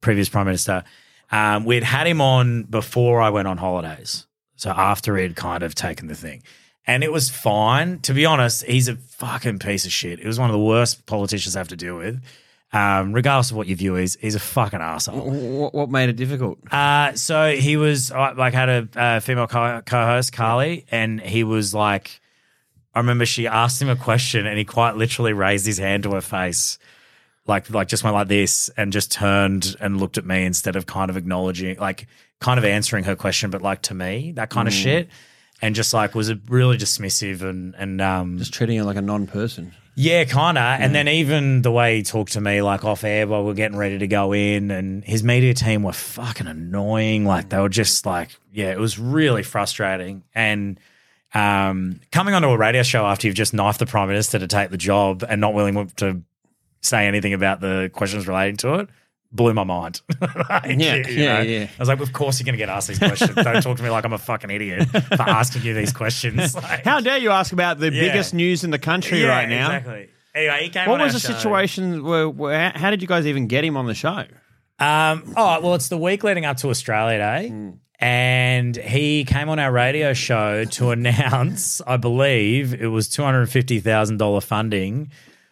previous 0.00 0.28
prime 0.28 0.46
minister. 0.46 0.84
Um, 1.32 1.64
we'd 1.64 1.84
had 1.84 2.06
him 2.06 2.20
on 2.20 2.64
before 2.64 3.22
I 3.22 3.30
went 3.30 3.48
on 3.48 3.56
holidays. 3.56 4.26
So 4.56 4.70
after 4.70 5.16
he'd 5.16 5.36
kind 5.36 5.62
of 5.62 5.74
taken 5.74 6.08
the 6.08 6.14
thing. 6.14 6.42
And 6.90 7.04
it 7.04 7.12
was 7.12 7.30
fine. 7.30 8.00
To 8.00 8.12
be 8.12 8.26
honest, 8.26 8.64
he's 8.64 8.88
a 8.88 8.96
fucking 8.96 9.60
piece 9.60 9.84
of 9.84 9.92
shit. 9.92 10.18
It 10.18 10.26
was 10.26 10.40
one 10.40 10.50
of 10.50 10.54
the 10.54 10.58
worst 10.58 11.06
politicians 11.06 11.54
I 11.54 11.60
have 11.60 11.68
to 11.68 11.76
deal 11.76 11.96
with. 11.96 12.20
Um, 12.72 13.12
regardless 13.12 13.52
of 13.52 13.56
what 13.56 13.68
your 13.68 13.76
view 13.76 13.94
is, 13.94 14.18
he's 14.20 14.34
a 14.34 14.40
fucking 14.40 14.80
asshole. 14.80 15.30
What, 15.30 15.72
what 15.72 15.88
made 15.88 16.08
it 16.08 16.16
difficult? 16.16 16.58
Uh, 16.72 17.14
so 17.14 17.52
he 17.54 17.76
was 17.76 18.10
I, 18.10 18.32
like 18.32 18.54
had 18.54 18.68
a 18.68 18.88
uh, 18.96 19.20
female 19.20 19.46
co- 19.46 19.82
co-host 19.86 20.32
Carly, 20.32 20.84
and 20.90 21.20
he 21.20 21.44
was 21.44 21.72
like, 21.72 22.20
I 22.92 22.98
remember 22.98 23.24
she 23.24 23.46
asked 23.46 23.80
him 23.80 23.88
a 23.88 23.94
question, 23.94 24.44
and 24.44 24.58
he 24.58 24.64
quite 24.64 24.96
literally 24.96 25.32
raised 25.32 25.66
his 25.66 25.78
hand 25.78 26.02
to 26.02 26.14
her 26.14 26.20
face, 26.20 26.76
like 27.46 27.70
like 27.70 27.86
just 27.86 28.02
went 28.02 28.14
like 28.14 28.26
this, 28.26 28.68
and 28.76 28.92
just 28.92 29.12
turned 29.12 29.76
and 29.80 30.00
looked 30.00 30.18
at 30.18 30.26
me 30.26 30.44
instead 30.44 30.74
of 30.74 30.86
kind 30.86 31.08
of 31.08 31.16
acknowledging, 31.16 31.78
like 31.78 32.08
kind 32.40 32.58
of 32.58 32.64
answering 32.64 33.04
her 33.04 33.14
question, 33.14 33.50
but 33.50 33.62
like 33.62 33.82
to 33.82 33.94
me, 33.94 34.32
that 34.32 34.50
kind 34.50 34.66
of 34.66 34.74
shit, 34.74 35.08
and 35.62 35.74
just 35.74 35.92
like 35.94 36.14
was 36.14 36.28
it 36.28 36.38
really 36.48 36.76
dismissive 36.78 37.42
and 37.42 37.74
and 37.76 38.00
um 38.00 38.38
Just 38.38 38.52
treating 38.52 38.76
you 38.76 38.84
like 38.84 38.96
a 38.96 39.02
non-person. 39.02 39.72
yeah, 39.94 40.24
kind 40.24 40.56
of. 40.56 40.80
And 40.80 40.94
then 40.94 41.08
even 41.08 41.62
the 41.62 41.70
way 41.70 41.96
he 41.98 42.02
talked 42.02 42.32
to 42.32 42.40
me, 42.40 42.62
like 42.62 42.84
off 42.84 43.04
air 43.04 43.26
while 43.26 43.44
we 43.44 43.50
are 43.50 43.54
getting 43.54 43.76
ready 43.76 43.98
to 43.98 44.06
go 44.06 44.32
in, 44.32 44.70
and 44.70 45.04
his 45.04 45.22
media 45.22 45.52
team 45.52 45.82
were 45.82 45.92
fucking 45.92 46.46
annoying. 46.46 47.26
Like 47.26 47.50
they 47.50 47.58
were 47.58 47.68
just 47.68 48.06
like, 48.06 48.30
yeah, 48.52 48.70
it 48.70 48.78
was 48.78 48.98
really 48.98 49.42
frustrating. 49.42 50.22
And 50.34 50.80
um, 51.34 52.00
coming 52.12 52.34
onto 52.34 52.48
a 52.48 52.56
radio 52.56 52.82
show 52.82 53.04
after 53.04 53.26
you've 53.26 53.36
just 53.36 53.52
knifed 53.54 53.78
the 53.78 53.86
prime 53.86 54.08
minister 54.08 54.38
to 54.38 54.46
take 54.48 54.70
the 54.70 54.78
job 54.78 55.22
and 55.28 55.40
not 55.40 55.54
willing 55.54 55.88
to 55.96 56.22
say 56.80 57.06
anything 57.06 57.34
about 57.34 57.60
the 57.60 57.90
questions 57.92 58.26
relating 58.26 58.56
to 58.58 58.74
it. 58.80 58.88
Blew 59.32 59.54
my 59.54 59.64
mind. 59.64 60.00
Like, 60.20 60.76
Yeah, 60.78 60.96
you 60.96 61.04
yeah, 61.08 61.34
know? 61.36 61.40
yeah. 61.42 61.62
I 61.64 61.78
was 61.78 61.88
like, 61.88 62.00
of 62.00 62.12
course 62.12 62.40
you're 62.40 62.44
going 62.46 62.54
to 62.54 62.58
get 62.58 62.68
asked 62.68 62.88
these 62.88 62.98
questions. 62.98 63.34
Don't 63.34 63.62
talk 63.62 63.76
to 63.76 63.82
me 63.82 63.88
like 63.90 64.04
I'm 64.04 64.12
a 64.12 64.18
fucking 64.18 64.50
idiot 64.50 64.88
for 64.88 65.22
asking 65.22 65.62
you 65.62 65.72
these 65.74 65.92
questions. 65.92 66.54
Like, 66.60 66.84
How 66.84 67.00
dare 67.00 67.18
you 67.18 67.30
ask 67.30 67.52
about 67.52 67.78
the 67.78 67.92
Yeah. 67.92 68.00
biggest 68.02 68.34
news 68.34 68.64
in 68.64 68.70
the 68.70 68.78
country 68.78 69.20
yeah, 69.22 69.28
right 69.28 69.48
now? 69.48 69.66
Exactly. 69.76 70.08
Anyway, 70.34 70.62
he 70.64 70.68
came 70.70 70.88
What 70.88 71.00
on 71.00 71.06
was 71.06 71.14
the 71.14 71.20
show. 71.20 71.34
situation? 71.34 72.02
Where, 72.04 72.28
where, 72.28 72.70
how 72.74 72.90
did 72.90 73.02
you 73.02 73.08
guys 73.08 73.26
even 73.26 73.46
get 73.46 73.64
him 73.64 73.76
on 73.76 73.86
the 73.86 73.94
show? 73.94 74.24
Um, 74.80 75.32
oh, 75.36 75.60
well, 75.60 75.74
it's 75.74 75.88
the 75.88 75.98
week 75.98 76.24
leading 76.24 76.44
up 76.44 76.56
to 76.58 76.68
Australia 76.70 77.18
Day. 77.18 77.72
And 78.02 78.76
he 78.76 79.24
came 79.24 79.48
on 79.50 79.58
our 79.58 79.70
radio 79.70 80.12
show 80.14 80.64
to 80.64 80.90
announce, 80.96 81.80
I 81.86 81.98
believe 81.98 82.72
it 82.74 82.86
was 82.88 83.08
$250,000 83.10 84.42
funding 84.42 85.10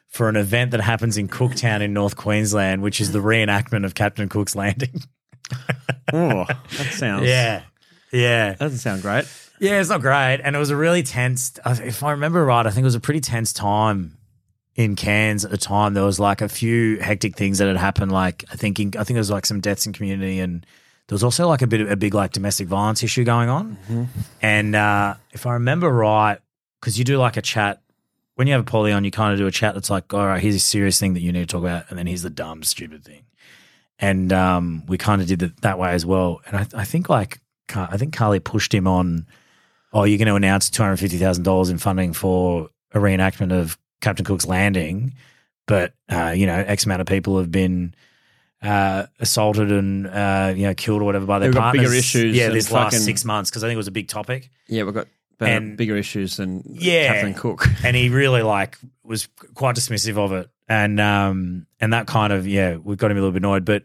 for 0.09 0.29
an 0.29 0.37
event 0.37 0.71
that 0.73 0.81
happens 0.81 1.17
in 1.19 1.29
Cooktown 1.29 1.81
in 1.83 1.93
North 1.93 2.17
Queensland, 2.17 2.83
which 2.83 3.01
is 3.01 3.13
the 3.13 3.19
reenactment 3.21 3.85
of 3.85 3.95
Captain 3.95 4.29
Cook's 4.29 4.55
Landing. 4.57 5.03
Oh, 6.13 6.45
that 6.47 6.93
sounds. 6.93 7.27
yeah. 7.27 7.63
Yeah. 8.13 8.51
that 8.51 8.59
doesn't 8.59 8.79
sound 8.79 9.03
great. 9.03 9.27
Yeah, 9.61 9.79
it's 9.81 9.91
not 9.91 10.01
great. 10.01 10.41
And 10.43 10.57
it 10.57 10.59
was 10.59 10.71
a 10.71 10.77
really 10.77 11.03
tense, 11.03 11.59
if 11.67 12.03
I 12.03 12.13
remember 12.13 12.45
right, 12.45 12.67
I 12.67 12.71
think 12.71 12.83
it 12.83 12.87
was 12.87 12.95
a 12.95 13.01
pretty 13.01 13.21
tense 13.21 13.53
time 13.53 14.17
in 14.75 14.97
Cairns 14.97 15.45
at 15.45 15.51
the 15.51 15.59
time. 15.59 15.93
There 15.95 16.05
was 16.05 16.19
like 16.21 16.41
a 16.41 16.49
few 16.49 16.99
hectic 17.01 17.37
things 17.37 17.59
that 17.59 17.69
had 17.69 17.77
happened. 17.77 18.11
Like 18.13 18.45
I 18.51 18.57
think, 18.57 18.81
in, 18.81 18.89
I 18.99 19.05
think 19.05 19.09
there 19.17 19.21
was 19.21 19.31
like 19.31 19.45
some 19.45 19.61
deaths 19.61 19.87
in 19.87 19.93
community 19.93 20.41
and 20.41 20.65
there 21.09 21.15
was 21.15 21.25
also 21.25 21.47
like 21.49 21.61
a 21.63 21.67
bit 21.67 21.81
of 21.83 21.91
a 21.91 21.97
big 21.97 22.15
like 22.15 22.33
domestic 22.33 22.69
violence 22.69 23.03
issue 23.03 23.25
going 23.25 23.49
on. 23.51 23.77
And 24.41 24.75
uh, 24.75 25.15
if 25.33 25.47
I 25.47 25.55
remember 25.55 25.91
right, 25.91 26.39
because 26.81 26.99
you 26.99 27.05
do 27.05 27.19
like 27.19 27.37
a 27.37 27.43
chat, 27.43 27.83
when 28.39 28.47
you 28.47 28.53
have 28.53 28.61
a 28.61 28.70
poly 28.70 28.93
on, 28.93 29.03
you 29.03 29.11
kind 29.11 29.32
of 29.32 29.39
do 29.41 29.49
a 29.49 29.51
chat 29.51 29.74
that's 29.74 29.91
like, 29.91 30.14
all 30.14 30.24
right, 30.24 30.41
here's 30.41 30.55
a 30.55 30.61
serious 30.61 31.01
thing 31.01 31.14
that 31.14 31.20
you 31.22 31.32
need 31.32 31.41
to 31.41 31.47
talk 31.47 31.62
about. 31.62 31.86
And 31.91 31.99
then 31.99 32.07
here's 32.07 32.22
the 32.22 32.30
dumb, 32.30 32.62
stupid 32.62 33.05
thing. 33.05 33.24
And 33.99 34.32
um, 34.32 34.84
we 34.86 34.97
kind 34.97 35.20
of 35.20 35.26
did 35.26 35.43
it 35.43 35.61
that 35.62 35.76
way 35.76 35.91
as 35.91 36.07
well. 36.07 36.41
And 36.47 36.57
I, 36.57 36.66
I 36.82 36.84
think 36.84 37.09
like, 37.09 37.41
I 37.74 37.97
think 37.97 38.14
Carly 38.14 38.39
pushed 38.39 38.72
him 38.72 38.86
on, 38.86 39.26
oh, 39.93 40.05
you're 40.05 40.18
going 40.18 40.28
to 40.28 40.36
announce 40.36 40.70
$250,000 40.70 41.68
in 41.68 41.78
funding 41.78 42.12
for 42.12 42.70
a 42.93 43.01
reenactment 43.01 43.53
of 43.53 43.76
Captain 44.01 44.24
Cook's 44.24 44.47
Landing. 44.47 45.14
But, 45.66 45.95
uh, 46.09 46.32
you 46.36 46.47
know, 46.47 46.55
X 46.55 46.86
amount 46.86 47.01
of 47.01 47.09
people 47.09 47.39
have 47.39 47.51
been 47.51 47.93
uh, 48.62 49.07
assaulted 49.18 49.72
and, 49.72 50.07
uh, 50.07 50.55
you 50.57 50.62
know, 50.62 50.74
killed 50.74 51.03
or 51.03 51.07
whatever 51.07 51.26
by 51.26 51.41
their 51.41 51.51
They've 51.51 51.61
partners. 51.61 51.86
bigger 51.86 51.95
issues 51.95 52.36
Yeah, 52.36 52.51
this 52.51 52.70
last 52.70 53.05
six 53.05 53.24
months 53.24 53.51
because 53.51 53.64
I 53.64 53.66
think 53.66 53.74
it 53.74 53.78
was 53.78 53.89
a 53.89 53.91
big 53.91 54.07
topic. 54.07 54.49
Yeah, 54.68 54.84
we've 54.84 54.95
got 54.95 55.09
And- 55.47 55.76
bigger 55.76 55.97
issues 55.97 56.36
than 56.39 56.62
Yeah. 56.66 57.12
Captain 57.12 57.34
Cook. 57.34 57.66
and 57.84 57.95
he 57.97 58.09
really 58.11 58.43
like 58.43 58.78
was 59.05 59.28
quite 59.55 59.76
dismissive 59.76 60.18
of 60.18 60.32
it, 60.32 60.51
and 60.68 60.99
um, 61.01 61.66
and 61.80 61.93
that 61.93 62.07
kind 62.07 62.32
of 62.32 62.47
yeah, 62.47 62.76
we 62.76 62.97
got 62.97 63.11
him 63.11 63.16
a 63.16 63.20
little 63.20 63.32
bit 63.32 63.43
annoyed, 63.43 63.64
but 63.64 63.82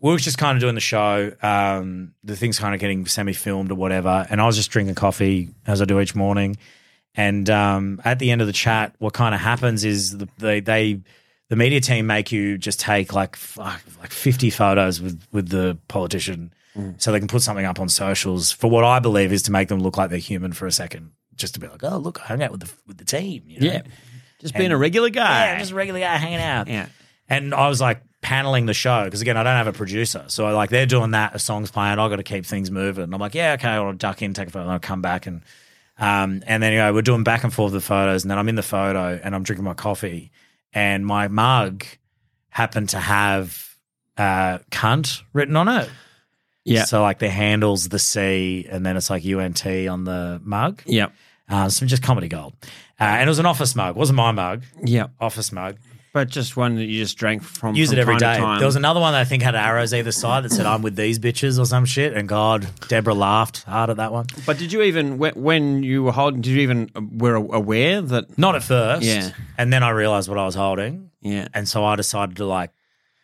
we 0.00 0.10
were 0.10 0.18
just 0.18 0.38
kind 0.38 0.56
of 0.56 0.60
doing 0.60 0.74
the 0.74 0.80
show. 0.80 1.32
Um, 1.42 2.14
the 2.24 2.34
thing's 2.36 2.58
kind 2.58 2.74
of 2.74 2.80
getting 2.80 3.06
semi 3.06 3.32
filmed 3.32 3.70
or 3.70 3.74
whatever, 3.76 4.26
and 4.30 4.40
I 4.40 4.46
was 4.46 4.56
just 4.56 4.70
drinking 4.70 4.94
coffee 4.94 5.50
as 5.66 5.80
I 5.82 5.84
do 5.84 6.00
each 6.00 6.14
morning. 6.14 6.56
And 7.14 7.48
um, 7.50 8.00
at 8.04 8.18
the 8.18 8.30
end 8.30 8.40
of 8.40 8.46
the 8.46 8.52
chat, 8.54 8.94
what 8.98 9.12
kind 9.12 9.34
of 9.34 9.40
happens 9.40 9.84
is 9.84 10.16
the, 10.16 10.28
they 10.38 10.60
they 10.60 11.00
the 11.50 11.56
media 11.56 11.80
team 11.80 12.06
make 12.06 12.32
you 12.32 12.56
just 12.56 12.80
take 12.80 13.12
like 13.12 13.36
fuck, 13.36 13.82
like 14.00 14.10
fifty 14.12 14.48
photos 14.48 15.02
with 15.02 15.22
with 15.30 15.50
the 15.50 15.76
politician, 15.88 16.54
so 16.96 17.12
they 17.12 17.18
can 17.18 17.28
put 17.28 17.42
something 17.42 17.66
up 17.66 17.78
on 17.78 17.88
socials 17.88 18.50
for 18.50 18.70
what 18.70 18.84
I 18.84 18.98
believe 18.98 19.32
is 19.32 19.42
to 19.42 19.52
make 19.52 19.68
them 19.68 19.80
look 19.80 19.96
like 19.96 20.10
they're 20.10 20.18
human 20.18 20.52
for 20.52 20.66
a 20.66 20.72
second, 20.72 21.12
just 21.34 21.54
to 21.54 21.60
be 21.60 21.68
like, 21.68 21.84
oh 21.84 21.98
look, 21.98 22.20
I 22.22 22.26
hung 22.26 22.42
out 22.42 22.50
with 22.50 22.60
the 22.60 22.72
with 22.86 22.98
the 22.98 23.04
team. 23.04 23.42
You 23.46 23.60
know? 23.60 23.66
Yeah. 23.66 23.82
Just 24.40 24.54
being 24.54 24.72
a 24.72 24.76
regular 24.76 25.10
guy. 25.10 25.46
Yeah, 25.46 25.58
just 25.58 25.72
a 25.72 25.74
regular 25.74 26.00
guy 26.00 26.16
hanging 26.16 26.40
out. 26.40 26.68
Yeah. 26.68 26.86
And 27.28 27.54
I 27.54 27.68
was 27.68 27.80
like 27.80 28.02
paneling 28.22 28.66
the 28.66 28.74
show 28.74 29.04
because 29.04 29.20
again, 29.20 29.36
I 29.36 29.42
don't 29.42 29.56
have 29.56 29.66
a 29.66 29.72
producer, 29.72 30.24
so 30.28 30.52
like 30.54 30.70
they're 30.70 30.86
doing 30.86 31.12
that. 31.12 31.34
A 31.34 31.38
song's 31.38 31.70
playing, 31.70 31.98
I 31.98 32.08
got 32.08 32.16
to 32.16 32.22
keep 32.22 32.46
things 32.46 32.70
moving. 32.70 33.04
And 33.04 33.14
I'm 33.14 33.20
like, 33.20 33.34
yeah, 33.34 33.52
okay, 33.54 33.68
I'll 33.68 33.92
duck 33.92 34.22
in, 34.22 34.34
take 34.34 34.48
a 34.48 34.50
photo, 34.50 34.64
and 34.64 34.72
I'll 34.72 34.80
come 34.80 35.02
back 35.02 35.26
and. 35.26 35.42
Um, 35.98 36.42
and 36.46 36.62
then 36.62 36.72
you 36.72 36.78
know 36.78 36.92
we're 36.92 37.02
doing 37.02 37.22
back 37.22 37.44
and 37.44 37.52
forth 37.52 37.72
the 37.72 37.80
photos, 37.80 38.24
and 38.24 38.30
then 38.30 38.38
I'm 38.38 38.48
in 38.48 38.54
the 38.54 38.62
photo 38.62 39.20
and 39.22 39.34
I'm 39.34 39.42
drinking 39.42 39.64
my 39.64 39.74
coffee, 39.74 40.32
and 40.72 41.06
my 41.06 41.28
mug 41.28 41.84
happened 42.48 42.88
to 42.88 42.98
have 42.98 43.76
uh, 44.16 44.58
"cunt" 44.70 45.22
written 45.34 45.54
on 45.54 45.68
it. 45.68 45.90
Yeah. 46.64 46.84
So 46.84 47.02
like 47.02 47.18
the 47.18 47.28
handles 47.30 47.88
the 47.88 47.98
C, 47.98 48.66
and 48.70 48.84
then 48.86 48.96
it's 48.96 49.10
like 49.10 49.24
UNT 49.26 49.66
on 49.66 50.04
the 50.04 50.40
mug. 50.44 50.82
Yep. 50.86 51.12
Uh, 51.48 51.68
some 51.68 51.88
just 51.88 52.02
comedy 52.02 52.28
gold, 52.28 52.54
uh, 53.00 53.04
and 53.04 53.22
it 53.24 53.30
was 53.30 53.38
an 53.40 53.46
office 53.46 53.74
mug. 53.74 53.96
It 53.96 53.98
wasn't 53.98 54.16
my 54.16 54.30
mug. 54.32 54.62
Yeah. 54.82 55.08
Office 55.20 55.52
mug. 55.52 55.76
But 56.14 56.28
just 56.28 56.58
one 56.58 56.74
that 56.76 56.84
you 56.84 57.00
just 57.02 57.16
drank 57.16 57.42
from. 57.42 57.74
Use 57.74 57.88
from 57.88 57.98
it 57.98 58.00
every 58.02 58.16
day. 58.18 58.36
There 58.38 58.66
was 58.66 58.76
another 58.76 59.00
one 59.00 59.12
that 59.14 59.20
I 59.22 59.24
think 59.24 59.42
had 59.42 59.54
arrows 59.54 59.94
either 59.94 60.12
side 60.12 60.44
that 60.44 60.52
said 60.52 60.66
"I'm 60.66 60.82
with 60.82 60.94
these 60.94 61.18
bitches" 61.18 61.58
or 61.58 61.64
some 61.64 61.86
shit. 61.86 62.12
And 62.12 62.28
God, 62.28 62.68
Deborah 62.88 63.14
laughed 63.14 63.62
hard 63.62 63.88
at 63.88 63.96
that 63.96 64.12
one. 64.12 64.26
But 64.44 64.58
did 64.58 64.72
you 64.72 64.82
even 64.82 65.16
when- 65.16 65.32
when 65.34 65.82
you 65.82 66.02
were 66.02 66.12
holding? 66.12 66.42
Did 66.42 66.50
you 66.50 66.60
even 66.60 66.90
uh, 66.94 67.00
were 67.16 67.34
aware 67.36 68.02
that? 68.02 68.38
Not 68.38 68.54
at 68.56 68.62
first. 68.62 69.04
Yeah. 69.06 69.30
And 69.56 69.72
then 69.72 69.82
I 69.82 69.88
realized 69.90 70.28
what 70.28 70.36
I 70.38 70.44
was 70.44 70.54
holding. 70.54 71.10
Yeah. 71.22 71.48
And 71.54 71.66
so 71.66 71.82
I 71.82 71.96
decided 71.96 72.36
to 72.36 72.44
like 72.44 72.70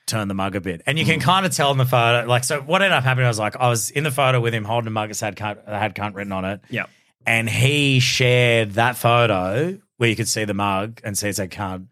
turn 0.09 0.29
the 0.29 0.35
mug 0.35 0.57
a 0.57 0.61
bit. 0.61 0.83
And 0.87 0.99
you 0.99 1.05
can 1.05 1.21
kind 1.21 1.47
of 1.47 1.53
tell 1.55 1.71
in 1.71 1.79
the 1.79 1.85
photo, 1.85 2.27
like, 2.27 2.45
so 2.45 2.61
what 2.61 2.83
ended 2.83 2.97
up 2.97 3.05
happening 3.05 3.29
was 3.29 3.39
like, 3.39 3.57
I 3.57 3.69
was 3.69 3.91
in 3.91 4.05
the 4.05 4.11
photo 4.11 4.41
with 4.41 4.53
him 4.55 4.65
holding 4.65 4.89
a 4.89 4.91
mug 4.91 5.11
that 5.13 5.21
had 5.21 5.37
cunt, 5.37 5.65
that 5.67 5.81
had 5.81 5.95
cunt 5.95 6.15
written 6.15 6.33
on 6.33 6.45
it. 6.45 6.61
Yep. 6.71 6.91
And 7.27 7.49
he 7.49 8.01
shared 8.01 8.73
that 8.73 8.97
photo 8.97 9.79
where 9.99 10.09
you 10.09 10.17
could 10.17 10.29
see 10.29 10.45
the 10.45 10.55
mug 10.55 11.01
and 11.05 11.17
see 11.17 11.29
it 11.29 11.37
said 11.37 11.51
cunt 11.51 11.87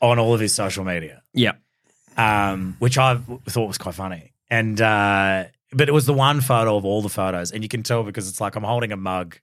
on 0.00 0.18
all 0.18 0.32
of 0.34 0.40
his 0.40 0.54
social 0.54 0.84
media, 0.84 1.22
Yep. 1.34 1.60
um, 2.16 2.76
which 2.78 2.96
I 2.96 3.16
thought 3.16 3.66
was 3.66 3.78
quite 3.78 3.94
funny. 3.94 4.32
And, 4.50 4.80
uh, 4.80 5.44
but 5.72 5.88
it 5.88 5.92
was 5.92 6.06
the 6.06 6.14
one 6.14 6.40
photo 6.40 6.76
of 6.76 6.84
all 6.84 7.02
the 7.02 7.08
photos. 7.08 7.52
And 7.52 7.62
you 7.62 7.68
can 7.68 7.82
tell 7.82 8.02
because 8.02 8.28
it's 8.28 8.40
like 8.40 8.56
I'm 8.56 8.64
holding 8.64 8.92
a 8.92 8.96
mug, 8.96 9.38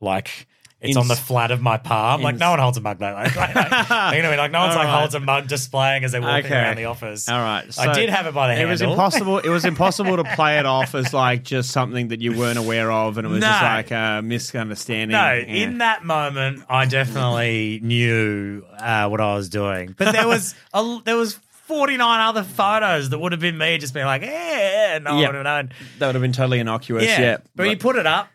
like, 0.00 0.46
it's 0.80 0.96
In- 0.96 1.00
on 1.02 1.08
the 1.08 1.14
flat 1.16 1.50
of 1.50 1.60
my 1.60 1.76
palm. 1.76 2.22
Like 2.22 2.34
in- 2.34 2.38
no 2.38 2.50
one 2.50 2.58
holds 2.58 2.78
a 2.78 2.80
mug 2.80 3.00
like 3.00 3.14
that. 3.34 3.36
Like, 3.36 3.54
like, 3.54 4.14
you 4.16 4.22
know 4.22 4.28
what 4.28 4.28
I 4.28 4.30
mean? 4.30 4.38
Like 4.38 4.50
no 4.50 4.60
one's 4.60 4.72
All 4.72 4.78
like 4.78 4.86
right. 4.88 4.98
holds 4.98 5.14
a 5.14 5.20
mug 5.20 5.46
displaying 5.46 6.04
as 6.04 6.12
they're 6.12 6.22
walking 6.22 6.46
Okay. 6.46 6.54
around 6.54 6.76
the 6.76 6.86
office. 6.86 7.28
All 7.28 7.38
right. 7.38 7.72
so 7.72 7.82
I 7.82 7.92
did 7.92 8.08
have 8.08 8.26
it 8.26 8.32
by 8.34 8.48
the 8.48 8.54
head. 8.54 8.64
It 8.64 8.68
handle. 8.68 8.88
was 8.88 8.96
impossible. 8.96 9.38
It 9.40 9.48
was 9.50 9.64
impossible 9.72 10.16
to 10.16 10.24
play 10.34 10.58
it 10.58 10.64
off 10.66 10.94
as 10.94 11.12
like 11.12 11.42
just 11.42 11.70
something 11.70 12.08
that 12.08 12.20
you 12.20 12.32
weren't 12.36 12.58
aware 12.58 12.90
of, 12.90 13.18
and 13.18 13.26
it 13.26 13.30
was 13.30 13.40
just 13.42 13.60
No. 13.62 13.68
like 13.68 13.90
a 13.90 14.22
misunderstanding. 14.24 15.12
No, 15.16 15.32
Yeah. 15.32 15.64
in 15.64 15.78
that 15.78 16.04
moment, 16.04 16.64
I 16.68 16.86
definitely 16.86 17.80
knew 17.84 18.64
uh, 18.78 19.08
what 19.08 19.20
I 19.20 19.34
was 19.34 19.48
doing. 19.50 19.94
But 19.98 20.12
there 20.12 20.26
was 20.28 20.54
a, 20.72 20.98
there 21.04 21.16
was 21.16 21.38
forty 21.66 21.96
nine 21.98 22.26
other 22.26 22.42
photos 22.42 23.10
that 23.10 23.18
would 23.18 23.32
have 23.32 23.40
been 23.40 23.58
me 23.58 23.76
just 23.78 23.92
being 23.92 24.06
like, 24.06 24.22
yeah, 24.22 24.98
no 25.02 25.10
Yeah. 25.20 25.26
one 25.28 25.36
would 25.36 25.46
have 25.46 25.66
known. 25.66 25.72
that 25.98 26.06
would 26.06 26.14
have 26.14 26.22
been 26.22 26.32
totally 26.32 26.58
innocuous. 26.58 27.04
Yeah, 27.04 27.20
Yeah, 27.20 27.36
but, 27.54 27.68
you 27.68 27.76
put 27.76 27.96
it 27.96 28.06
up. 28.06 28.28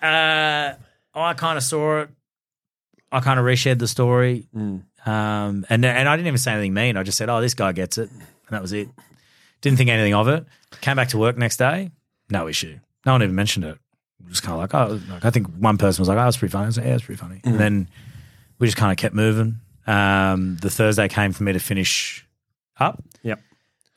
Uh, 0.00 0.72
I 1.22 1.34
kind 1.34 1.56
of 1.56 1.64
saw 1.64 2.00
it. 2.02 2.10
I 3.12 3.20
kind 3.20 3.38
of 3.40 3.46
reshared 3.46 3.78
the 3.78 3.88
story, 3.88 4.46
Mm. 4.54 4.82
um, 5.06 5.66
and 5.68 5.84
and 5.84 6.08
I 6.08 6.16
didn't 6.16 6.26
even 6.26 6.38
say 6.38 6.52
anything 6.52 6.74
mean. 6.74 6.96
I 6.96 7.02
just 7.02 7.16
said, 7.18 7.28
"Oh, 7.28 7.40
this 7.40 7.54
guy 7.54 7.72
gets 7.72 7.98
it," 7.98 8.10
and 8.10 8.22
that 8.50 8.60
was 8.62 8.72
it. 8.72 8.88
Didn't 9.60 9.78
think 9.78 9.88
anything 9.90 10.14
of 10.14 10.28
it. 10.28 10.44
Came 10.80 10.96
back 10.96 11.08
to 11.08 11.18
work 11.18 11.38
next 11.38 11.56
day, 11.56 11.90
no 12.30 12.48
issue. 12.48 12.78
No 13.06 13.12
one 13.12 13.22
even 13.22 13.34
mentioned 13.34 13.64
it. 13.64 13.78
Just 14.28 14.42
kind 14.42 14.54
of 14.54 14.58
like, 14.60 14.74
oh, 14.74 15.00
like, 15.12 15.24
I 15.24 15.30
think 15.30 15.46
one 15.58 15.78
person 15.78 16.02
was 16.02 16.08
like, 16.08 16.18
"Oh, 16.18 16.24
that's 16.24 16.36
pretty 16.36 16.52
funny." 16.52 16.64
I 16.64 16.66
was 16.66 16.76
like, 16.78 16.86
"Yeah, 16.86 16.94
it's 16.94 17.04
pretty 17.04 17.18
funny." 17.20 17.36
Mm. 17.44 17.50
And 17.50 17.60
then 17.60 17.88
we 18.58 18.66
just 18.66 18.76
kind 18.76 18.90
of 18.90 18.98
kept 18.98 19.14
moving. 19.14 19.60
Um, 19.86 20.56
the 20.56 20.68
Thursday 20.70 21.06
came 21.08 21.32
for 21.32 21.44
me 21.44 21.52
to 21.52 21.60
finish 21.60 22.26
up 22.80 23.02
Yep. 23.22 23.40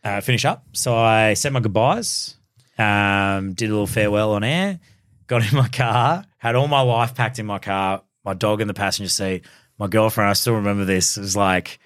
uh, 0.04 0.22
finish 0.22 0.46
up. 0.46 0.64
So 0.74 0.96
I 0.96 1.34
said 1.34 1.52
my 1.52 1.60
goodbyes, 1.62 2.36
um, 2.78 3.54
did 3.54 3.70
a 3.70 3.74
little 3.74 3.88
farewell 3.88 4.34
on 4.34 4.44
air, 4.44 4.80
got 5.28 5.50
in 5.52 5.58
my 5.58 5.68
car, 5.68 6.26
had 6.40 6.56
all 6.56 6.68
my 6.68 6.82
life 6.82 7.14
packed 7.16 7.38
in 7.40 7.46
my 7.46 7.60
car, 7.60 8.02
my 8.26 8.34
dog 8.34 8.60
in 8.62 8.68
the 8.68 8.74
passenger 8.74 9.10
seat, 9.10 9.46
my 9.78 9.88
girlfriend. 9.88 10.30
I 10.30 10.34
still 10.34 10.56
remember 10.56 10.84
this. 10.86 11.18
It 11.18 11.22
was 11.22 11.36
like, 11.38 11.80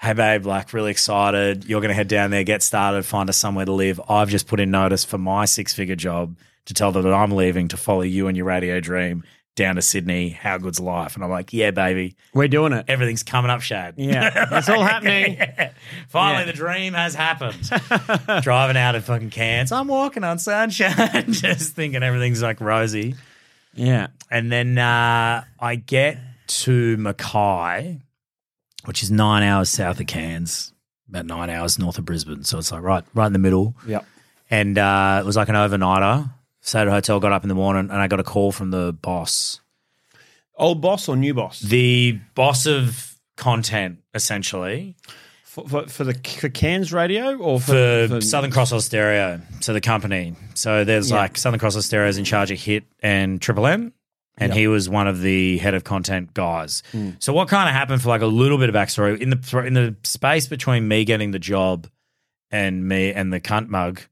hey, 0.00 0.12
babe, 0.14 0.46
like 0.46 0.72
really 0.72 0.90
excited. 0.90 1.64
You're 1.66 1.80
going 1.80 1.90
to 1.90 1.94
head 1.94 2.08
down 2.08 2.30
there, 2.30 2.44
get 2.44 2.62
started, 2.62 3.04
find 3.04 3.28
us 3.28 3.36
somewhere 3.36 3.64
to 3.66 3.72
live. 3.72 4.00
I've 4.08 4.28
just 4.30 4.46
put 4.46 4.60
in 4.60 4.70
notice 4.70 5.04
for 5.04 5.18
my 5.18 5.44
six 5.44 5.74
figure 5.74 5.96
job 5.96 6.36
to 6.66 6.74
tell 6.74 6.92
them 6.92 7.02
that 7.02 7.12
I'm 7.14 7.32
leaving 7.32 7.68
to 7.68 7.76
follow 7.76 8.02
you 8.02 8.26
and 8.28 8.36
your 8.36 8.46
radio 8.46 8.80
dream 8.80 9.24
down 9.56 9.74
to 9.74 9.82
Sydney. 9.82 10.28
How 10.28 10.56
good's 10.58 10.78
life? 10.78 11.16
And 11.16 11.24
I'm 11.24 11.30
like, 11.30 11.52
yeah, 11.52 11.72
baby. 11.72 12.14
we're 12.32 12.46
doing 12.46 12.72
it. 12.72 12.84
Everything's 12.86 13.24
coming 13.24 13.50
up, 13.50 13.60
Shad. 13.60 13.94
Yeah, 13.96 14.46
it's 14.52 14.68
all 14.68 14.82
happening. 14.84 15.36
Finally, 16.08 16.44
Yeah. 16.44 16.46
the 16.46 16.52
dream 16.52 16.94
has 16.94 17.14
happened. 17.16 17.58
Driving 18.42 18.76
out 18.76 18.94
of 18.94 19.04
fucking 19.04 19.30
Cairns, 19.30 19.72
I'm 19.72 19.88
walking 19.88 20.22
on 20.22 20.38
sunshine, 20.38 21.24
just 21.32 21.74
thinking 21.74 22.04
everything's 22.04 22.40
like 22.42 22.60
rosy. 22.60 23.16
Yeah, 23.78 24.08
And 24.30 24.50
then 24.50 24.76
uh, 24.76 25.44
I 25.60 25.76
get 25.76 26.18
to 26.48 26.96
Mackay, 26.96 28.00
which 28.84 29.02
is 29.02 29.10
nine 29.10 29.42
hours 29.42 29.68
south 29.68 30.00
of 30.00 30.06
Cairns, 30.06 30.72
about 31.08 31.26
nine 31.26 31.48
hours 31.48 31.78
north 31.78 31.96
of 31.98 32.04
Brisbane. 32.04 32.44
So 32.44 32.58
it's 32.58 32.72
like 32.72 32.82
right, 32.82 33.04
right 33.14 33.26
in 33.26 33.32
the 33.32 33.38
middle. 33.38 33.76
Yep. 33.86 34.04
And 34.50 34.78
uh, 34.78 35.18
it 35.22 35.26
was 35.26 35.36
like 35.36 35.48
an 35.48 35.54
overnighter. 35.54 36.30
Stayed 36.60 36.80
at 36.82 36.88
a 36.88 36.90
hotel, 36.90 37.20
got 37.20 37.32
up 37.32 37.44
in 37.44 37.48
the 37.48 37.54
morning, 37.54 37.90
and 37.90 38.00
I 38.00 38.08
got 38.08 38.18
a 38.20 38.24
call 38.24 38.50
from 38.50 38.70
the 38.72 38.92
boss, 38.92 39.60
old 40.56 40.82
boss 40.82 41.08
or 41.08 41.16
new 41.16 41.32
boss 41.32 41.60
the 41.60 42.18
boss 42.34 42.66
of 42.66 43.16
content, 43.36 43.98
essentially. 44.12 44.96
For, 45.48 45.66
for, 45.66 45.86
for 45.88 46.04
the 46.04 46.12
for 46.12 46.50
Cairns 46.50 46.92
radio 46.92 47.34
or 47.38 47.58
for, 47.58 48.06
for, 48.06 48.20
Southern 48.20 48.50
Cross 48.50 48.70
Austereo, 48.72 49.40
so 49.60 49.72
the 49.72 49.80
company. 49.80 50.34
So 50.52 50.84
there's 50.84 51.10
Yeah. 51.10 51.16
like 51.20 51.38
Southern 51.38 51.58
Cross 51.58 51.74
Austereo 51.74 52.06
is 52.06 52.18
in 52.18 52.24
charge 52.24 52.50
of 52.50 52.60
Hit 52.60 52.84
and 53.00 53.40
Triple 53.40 53.66
M, 53.66 53.94
and 54.36 54.52
he 54.52 54.68
was 54.68 54.90
one 54.90 55.08
of 55.08 55.22
the 55.22 55.56
head 55.56 55.72
of 55.72 55.84
content 55.84 56.34
guys. 56.34 56.82
So 57.18 57.32
what 57.32 57.48
kind 57.48 57.66
of 57.66 57.74
happened 57.74 58.02
for 58.02 58.10
like 58.10 58.20
a 58.20 58.26
little 58.26 58.58
bit 58.58 58.68
of 58.68 58.74
backstory 58.74 59.18
in 59.20 59.30
the 59.30 59.64
in 59.66 59.72
the 59.72 59.96
space 60.02 60.46
between 60.46 60.86
me 60.86 61.06
getting 61.06 61.30
the 61.30 61.38
job 61.38 61.88
and 62.50 62.86
me 62.86 63.12
and 63.12 63.32
the 63.32 63.40
cunt 63.40 63.68
mug, 63.68 64.02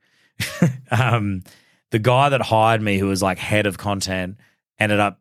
um, 0.90 1.42
the 1.90 1.98
guy 1.98 2.30
that 2.30 2.40
hired 2.40 2.80
me, 2.80 2.96
who 2.98 3.08
was 3.08 3.22
like 3.22 3.38
head 3.38 3.66
of 3.66 3.76
content, 3.76 4.38
ended 4.78 5.00
up 5.00 5.20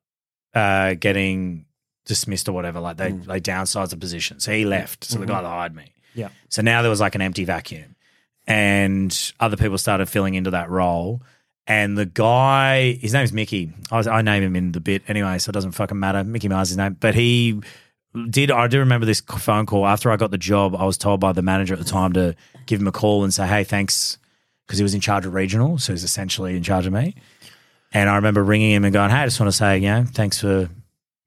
uh, 0.53 0.93
getting 0.93 1.66
dismissed 2.05 2.47
or 2.47 2.53
whatever. 2.53 2.80
Like 2.80 2.95
they 2.95 3.11
they 3.11 3.41
downsized 3.41 3.89
the 3.89 3.97
position, 3.97 4.39
so 4.39 4.53
he 4.53 4.63
left. 4.63 5.03
So 5.03 5.20
the 5.20 5.26
guy 5.26 5.41
that 5.41 5.47
hired 5.47 5.76
me. 5.76 5.91
Yeah. 6.16 6.30
So 6.49 6.61
now 6.61 6.82
there 6.82 6.89
was 6.89 6.99
like 6.99 7.16
an 7.16 7.22
empty 7.22 7.45
vacuum, 7.45 7.95
and 8.47 9.34
other 9.39 9.57
people 9.57 9.78
started 9.78 10.07
filling 10.07 10.34
into 10.34 10.51
that 10.51 10.70
role. 10.70 11.22
And 11.68 11.97
the 11.97 12.05
guy, 12.05 12.93
his 12.93 13.13
name's 13.13 13.34
Mickey. 13.34 13.74
I, 13.91 13.97
was, 13.97 14.07
I 14.07 14.22
name 14.22 14.43
him 14.43 14.55
in 14.55 14.72
the 14.72 14.80
bit 14.80 15.01
anyway, 15.07 15.39
so 15.39 15.49
it 15.49 15.53
doesn't 15.53 15.72
fucking 15.72 15.99
matter. 15.99 16.24
Mickey 16.24 16.47
Mars 16.47 16.68
is 16.68 16.72
his 16.72 16.78
name, 16.78 16.95
but 16.99 17.16
he 17.16 17.59
did. 18.30 18.51
I 18.51 18.68
do 18.68 18.80
remember 18.80 19.05
this 19.05 19.20
phone 19.20 19.66
call 19.66 19.86
after 19.86 20.11
I 20.11 20.16
got 20.16 20.32
the 20.32 20.38
job. 20.38 20.76
I 20.76 20.86
was 20.86 20.97
told 20.97 21.20
by 21.20 21.34
the 21.34 21.41
manager 21.41 21.74
at 21.74 21.80
the 21.80 21.86
time 21.86 22.13
to 22.13 22.36
give 22.68 22.80
him 22.80 22.88
a 22.88 22.91
call 22.91 23.24
and 23.24 23.34
say, 23.34 23.47
"Hey, 23.47 23.63
thanks," 23.63 24.18
because 24.66 24.78
he 24.78 24.84
was 24.84 24.93
in 24.93 25.01
charge 25.01 25.26
of 25.26 25.34
regional, 25.34 25.78
so 25.78 25.91
he's 25.91 26.03
essentially 26.03 26.55
in 26.55 26.63
charge 26.63 26.86
of 26.86 26.93
me. 26.93 27.16
And 27.91 28.09
I 28.09 28.16
remember 28.16 28.43
ringing 28.43 28.72
him 28.72 28.84
and 28.86 28.93
going, 28.93 29.09
"Hey, 29.09 29.18
I 29.18 29.26
just 29.26 29.39
want 29.39 29.51
to 29.51 29.57
say, 29.57 29.78
you 29.80 29.88
know, 29.88 30.05
thanks 30.05 30.39
for, 30.39 30.70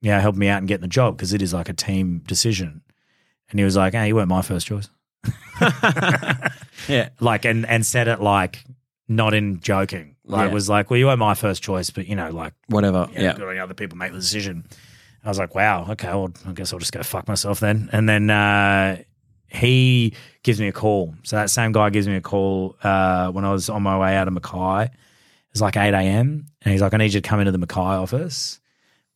you 0.01 0.11
know, 0.11 0.19
helping 0.19 0.39
me 0.39 0.47
out 0.47 0.59
and 0.59 0.67
getting 0.67 0.81
the 0.81 0.87
job 0.87 1.17
because 1.17 1.33
it 1.33 1.41
is 1.41 1.53
like 1.53 1.67
a 1.67 1.73
team 1.73 2.23
decision." 2.25 2.81
And 3.49 3.59
he 3.59 3.63
was 3.63 3.75
like, 3.75 3.93
"Hey, 3.93 4.07
you 4.07 4.15
weren't 4.15 4.29
my 4.29 4.41
first 4.41 4.67
choice." 4.67 4.89
yeah 6.87 7.09
like 7.19 7.43
and 7.45 7.65
and 7.65 7.85
said 7.85 8.07
it 8.07 8.21
like 8.21 8.63
not 9.07 9.33
in 9.33 9.59
joking. 9.59 10.15
Like 10.23 10.47
Yeah. 10.49 10.53
was 10.53 10.69
like, 10.69 10.89
well, 10.91 10.99
you 10.99 11.07
weren't 11.07 11.19
my 11.19 11.33
first 11.33 11.63
choice, 11.63 11.89
but 11.89 12.07
you 12.07 12.15
know, 12.15 12.29
like 12.29 12.53
whatever 12.67 13.07
yeah, 13.13 13.21
yeah 13.21 13.31
letting 13.33 13.59
other 13.59 13.73
people 13.73 13.97
make 13.97 14.11
the 14.11 14.19
decision. 14.19 14.65
I 15.25 15.27
was 15.29 15.39
like, 15.39 15.55
wow, 15.55 15.87
okay, 15.89 16.07
well, 16.09 16.31
I 16.47 16.51
guess 16.53 16.71
I'll 16.71 16.79
just 16.79 16.93
go 16.93 17.01
fuck 17.03 17.27
myself 17.27 17.59
then. 17.59 17.89
And 17.91 18.07
then 18.07 18.29
uh, 18.29 19.01
he 19.47 20.13
gives 20.43 20.61
me 20.61 20.67
a 20.67 20.71
call. 20.71 21.15
So 21.23 21.35
that 21.37 21.49
same 21.49 21.71
guy 21.71 21.89
gives 21.89 22.07
me 22.07 22.15
a 22.15 22.21
call 22.21 22.77
uh, 22.83 23.29
when 23.31 23.43
I 23.45 23.51
was 23.51 23.67
on 23.69 23.81
my 23.83 23.97
way 23.99 24.15
out 24.15 24.27
of 24.27 24.33
Mackay. 24.33 24.91
It's 25.51 25.59
like 25.61 25.75
8 25.75 25.93
a.m. 25.93 26.45
And 26.61 26.71
he's 26.71 26.81
like, 26.81 26.93
I 26.93 26.97
need 26.97 27.13
you 27.13 27.19
to 27.19 27.27
come 27.27 27.39
into 27.39 27.51
the 27.51 27.57
Mackay 27.57 27.79
office 27.81 28.59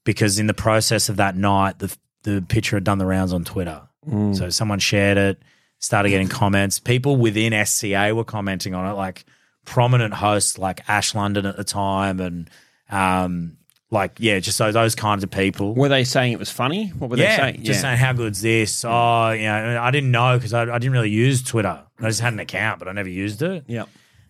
because 0.03 0.39
in 0.39 0.47
the 0.47 0.53
process 0.55 1.07
of 1.07 1.17
that 1.17 1.37
night, 1.37 1.77
the, 1.79 1.95
the 2.23 2.41
picture 2.41 2.75
had 2.75 2.83
done 2.83 2.97
the 2.97 3.05
rounds 3.05 3.31
on 3.31 3.43
Twitter. 3.45 3.83
So 4.33 4.49
someone 4.49 4.79
shared 4.79 5.17
it, 5.17 5.41
started 5.79 6.09
getting 6.09 6.29
comments. 6.29 6.79
People 6.79 7.15
within 7.17 7.65
SCA 7.65 8.13
were 8.13 8.23
commenting 8.23 8.73
on 8.73 8.89
it, 8.91 8.95
like 8.95 9.25
prominent 9.65 10.13
hosts 10.13 10.57
like 10.57 10.87
Ash 10.89 11.15
London 11.15 11.45
at 11.45 11.55
the 11.57 11.63
time 11.63 12.19
and 12.19 12.49
um, 12.89 13.57
like, 13.91 14.17
yeah, 14.19 14.39
just 14.39 14.57
those, 14.57 14.73
those 14.73 14.95
kinds 14.95 15.23
of 15.23 15.31
people. 15.31 15.73
were 15.75 15.89
they 15.89 16.03
saying 16.03 16.33
it 16.33 16.39
was 16.39 16.49
funny 16.49 16.87
what 16.97 17.09
were 17.09 17.17
yeah, 17.17 17.37
they 17.37 17.41
saying 17.53 17.63
just 17.63 17.81
saying 17.81 17.97
how 17.97 18.13
good's 18.13 18.41
this? 18.41 18.83
Oh, 18.83 19.29
you 19.31 19.43
know, 19.43 19.79
I 19.81 19.91
didn't 19.91 20.11
know 20.11 20.37
because 20.37 20.53
I, 20.53 20.63
I 20.63 20.79
didn't 20.79 20.91
really 20.91 21.09
use 21.09 21.43
Twitter. 21.43 21.81
I 21.99 22.07
just 22.07 22.19
had 22.21 22.33
an 22.33 22.39
account, 22.39 22.79
but 22.79 22.87
I 22.87 22.91
never 22.91 23.09
used 23.09 23.41
it. 23.41 23.65
yeah 23.67 23.85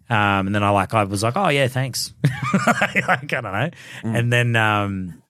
Um, 0.09 0.47
and 0.47 0.53
then 0.53 0.63
I 0.63 0.69
like 0.69 0.93
I 0.93 1.03
was 1.05 1.23
like, 1.23 1.35
oh 1.35 1.49
yeah, 1.49 1.67
thanks. 1.67 2.13
like, 2.67 3.09
I 3.09 3.19
don't 3.25 3.43
know. 3.43 3.69
And 4.03 4.31
then 4.31 4.55
um, 4.55 5.23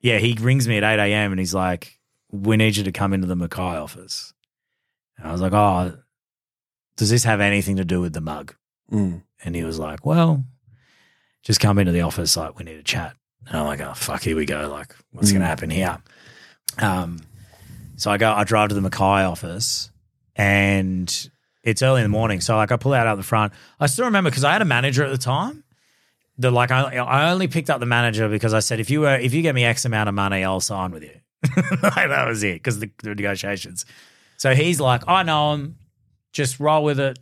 yeah, 0.00 0.18
he 0.18 0.36
rings 0.40 0.66
me 0.66 0.78
at 0.78 0.84
eight 0.84 1.12
a.m. 1.12 1.32
and 1.32 1.38
he's 1.38 1.54
like, 1.54 1.98
we 2.30 2.56
need 2.56 2.76
you 2.76 2.84
to 2.84 2.92
come 2.92 3.12
into 3.12 3.26
the 3.26 3.36
Mackay 3.36 3.60
office. 3.76 4.32
And 5.16 5.28
I 5.28 5.32
was 5.32 5.40
like, 5.40 5.52
oh, 5.52 5.98
does 6.96 7.10
this 7.10 7.24
have 7.24 7.40
anything 7.40 7.76
to 7.76 7.84
do 7.84 8.00
with 8.00 8.12
the 8.12 8.20
mug? 8.20 8.54
Mm. 8.90 9.22
And 9.44 9.54
he 9.54 9.64
was 9.64 9.78
like, 9.78 10.04
well, 10.04 10.44
just 11.42 11.60
come 11.60 11.78
into 11.78 11.92
the 11.92 12.02
office. 12.02 12.36
Like, 12.36 12.58
we 12.58 12.64
need 12.64 12.76
to 12.76 12.82
chat. 12.82 13.16
And 13.46 13.56
I'm 13.56 13.66
like, 13.66 13.80
oh, 13.80 13.94
fuck, 13.94 14.22
here 14.22 14.36
we 14.36 14.46
go. 14.46 14.68
Like, 14.68 14.94
what's 15.12 15.32
going 15.32 15.40
to 15.40 15.46
happen 15.46 15.70
here? 15.70 15.98
Um, 16.78 17.20
so 17.96 18.10
I 18.10 18.18
go, 18.18 18.32
I 18.32 18.44
drive 18.44 18.68
to 18.70 18.74
the 18.74 18.80
Mackay 18.80 19.24
office 19.24 19.90
and 20.36 21.30
it's 21.62 21.82
early 21.82 22.00
in 22.00 22.04
the 22.04 22.08
morning. 22.08 22.40
So 22.40 22.56
like 22.56 22.72
I 22.72 22.76
pull 22.76 22.94
out 22.94 23.06
out 23.06 23.16
the 23.16 23.22
front. 23.22 23.52
I 23.78 23.86
still 23.86 24.06
remember 24.06 24.30
because 24.30 24.44
I 24.44 24.52
had 24.52 24.62
a 24.62 24.66
manager 24.66 25.04
at 25.04 25.10
the 25.10 25.18
time. 25.18 25.64
The 26.38 26.50
like 26.50 26.70
I 26.70 26.96
I 26.96 27.30
only 27.30 27.48
picked 27.48 27.68
up 27.68 27.80
the 27.80 27.86
manager 27.86 28.28
because 28.28 28.54
I 28.54 28.60
said 28.60 28.80
if 28.80 28.88
you 28.88 29.02
were 29.02 29.16
if 29.16 29.34
you 29.34 29.42
get 29.42 29.54
me 29.54 29.64
X 29.64 29.84
amount 29.84 30.08
of 30.08 30.14
money, 30.14 30.42
I'll 30.42 30.60
sign 30.60 30.92
with 30.92 31.02
you. 31.02 31.20
like 31.82 32.08
that 32.08 32.26
was 32.28 32.42
it 32.42 32.54
because 32.54 32.80
the, 32.80 32.90
the 33.02 33.14
negotiations. 33.14 33.86
So 34.36 34.54
he's 34.54 34.80
like, 34.80 35.06
I 35.08 35.22
know 35.22 35.54
him. 35.54 35.76
Just 36.32 36.60
roll 36.60 36.84
with 36.84 37.00
it. 37.00 37.18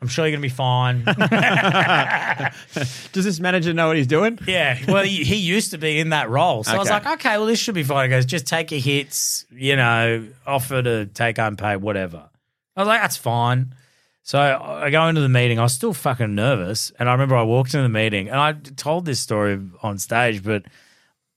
I'm 0.00 0.08
sure 0.08 0.26
you're 0.26 0.36
gonna 0.36 0.42
be 0.42 0.48
fine. 0.48 1.04
Does 3.12 3.24
this 3.24 3.40
manager 3.40 3.72
know 3.72 3.88
what 3.88 3.96
he's 3.96 4.06
doing? 4.06 4.38
Yeah, 4.46 4.78
well, 4.86 5.02
he, 5.02 5.24
he 5.24 5.36
used 5.36 5.72
to 5.72 5.78
be 5.78 5.98
in 5.98 6.10
that 6.10 6.30
role, 6.30 6.64
so 6.64 6.72
I 6.72 6.78
was 6.78 6.88
Okay. 6.88 6.94
like, 6.94 7.06
okay, 7.20 7.36
well, 7.36 7.46
this 7.46 7.58
should 7.58 7.74
be 7.74 7.82
fine. 7.82 8.08
He 8.08 8.10
goes, 8.10 8.24
just 8.24 8.46
take 8.46 8.70
your 8.70 8.80
hits, 8.80 9.44
you 9.50 9.76
know, 9.76 10.26
offer 10.46 10.82
to 10.82 11.06
take 11.06 11.38
unpaid, 11.38 11.78
whatever. 11.82 12.28
I 12.76 12.80
was 12.80 12.88
like, 12.88 13.00
that's 13.00 13.16
fine. 13.16 13.74
So 14.22 14.38
I 14.38 14.90
go 14.90 15.08
into 15.08 15.22
the 15.22 15.28
meeting. 15.28 15.58
I 15.58 15.62
was 15.62 15.72
still 15.72 15.94
fucking 15.94 16.34
nervous, 16.34 16.92
and 16.98 17.08
I 17.08 17.12
remember 17.12 17.34
I 17.36 17.42
walked 17.42 17.74
into 17.74 17.82
the 17.82 17.88
meeting, 17.88 18.28
and 18.28 18.38
I 18.38 18.52
told 18.52 19.04
this 19.04 19.20
story 19.20 19.58
on 19.82 19.98
stage, 19.98 20.44
but 20.44 20.64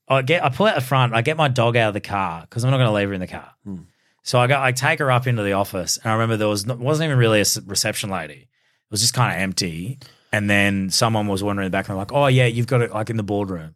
I 0.08 0.22
get 0.22 0.44
I 0.44 0.48
pull 0.48 0.66
out 0.66 0.74
the 0.74 0.80
front, 0.80 1.14
I 1.14 1.22
get 1.22 1.36
my 1.36 1.48
dog 1.48 1.76
out 1.76 1.88
of 1.88 1.94
the 1.94 2.00
car 2.00 2.42
because 2.42 2.64
I'm 2.64 2.70
not 2.70 2.78
going 2.78 2.88
to 2.88 2.92
leave 2.92 3.08
her 3.08 3.14
in 3.14 3.20
the 3.20 3.26
car. 3.26 3.50
Hmm. 3.64 3.76
So 4.22 4.38
I 4.38 4.46
go, 4.46 4.60
I 4.60 4.72
take 4.72 5.00
her 5.00 5.10
up 5.10 5.26
into 5.26 5.42
the 5.42 5.52
office, 5.52 5.96
and 5.96 6.10
I 6.10 6.14
remember 6.14 6.36
there 6.36 6.48
was 6.48 6.66
wasn't 6.66 7.08
even 7.08 7.18
really 7.18 7.40
a 7.40 7.46
reception 7.66 8.10
lady. 8.10 8.34
It 8.34 8.90
was 8.90 9.00
just 9.00 9.14
kind 9.14 9.34
of 9.34 9.40
empty. 9.40 9.98
And 10.34 10.48
then 10.48 10.88
someone 10.90 11.26
was 11.26 11.42
wandering 11.42 11.66
in 11.66 11.72
the 11.72 11.76
back, 11.76 11.86
and 11.86 11.92
I'm 11.92 11.98
like, 11.98 12.12
"Oh 12.12 12.26
yeah, 12.26 12.46
you've 12.46 12.66
got 12.66 12.80
it 12.80 12.92
like 12.92 13.10
in 13.10 13.16
the 13.16 13.22
boardroom." 13.22 13.74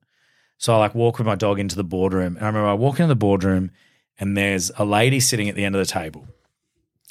So 0.59 0.75
I 0.75 0.79
like 0.79 0.95
walk 0.95 1.19
with 1.19 1.27
my 1.27 1.35
dog 1.35 1.59
into 1.59 1.77
the 1.77 1.85
boardroom, 1.85 2.37
and 2.37 2.45
I 2.45 2.47
remember 2.47 2.69
I 2.69 2.75
walk 2.75 2.95
into 2.95 3.09
the 3.09 3.17
boardroom, 3.17 3.73
and 4.19 4.37
there's 4.37 4.71
a 4.79 4.85
lady 4.85 5.21
sitting 5.21 5.49
at 5.49 5.55
the 5.55 5.65
end 5.65 5.75
of 5.75 5.87
the 5.87 5.93
table, 5.93 6.27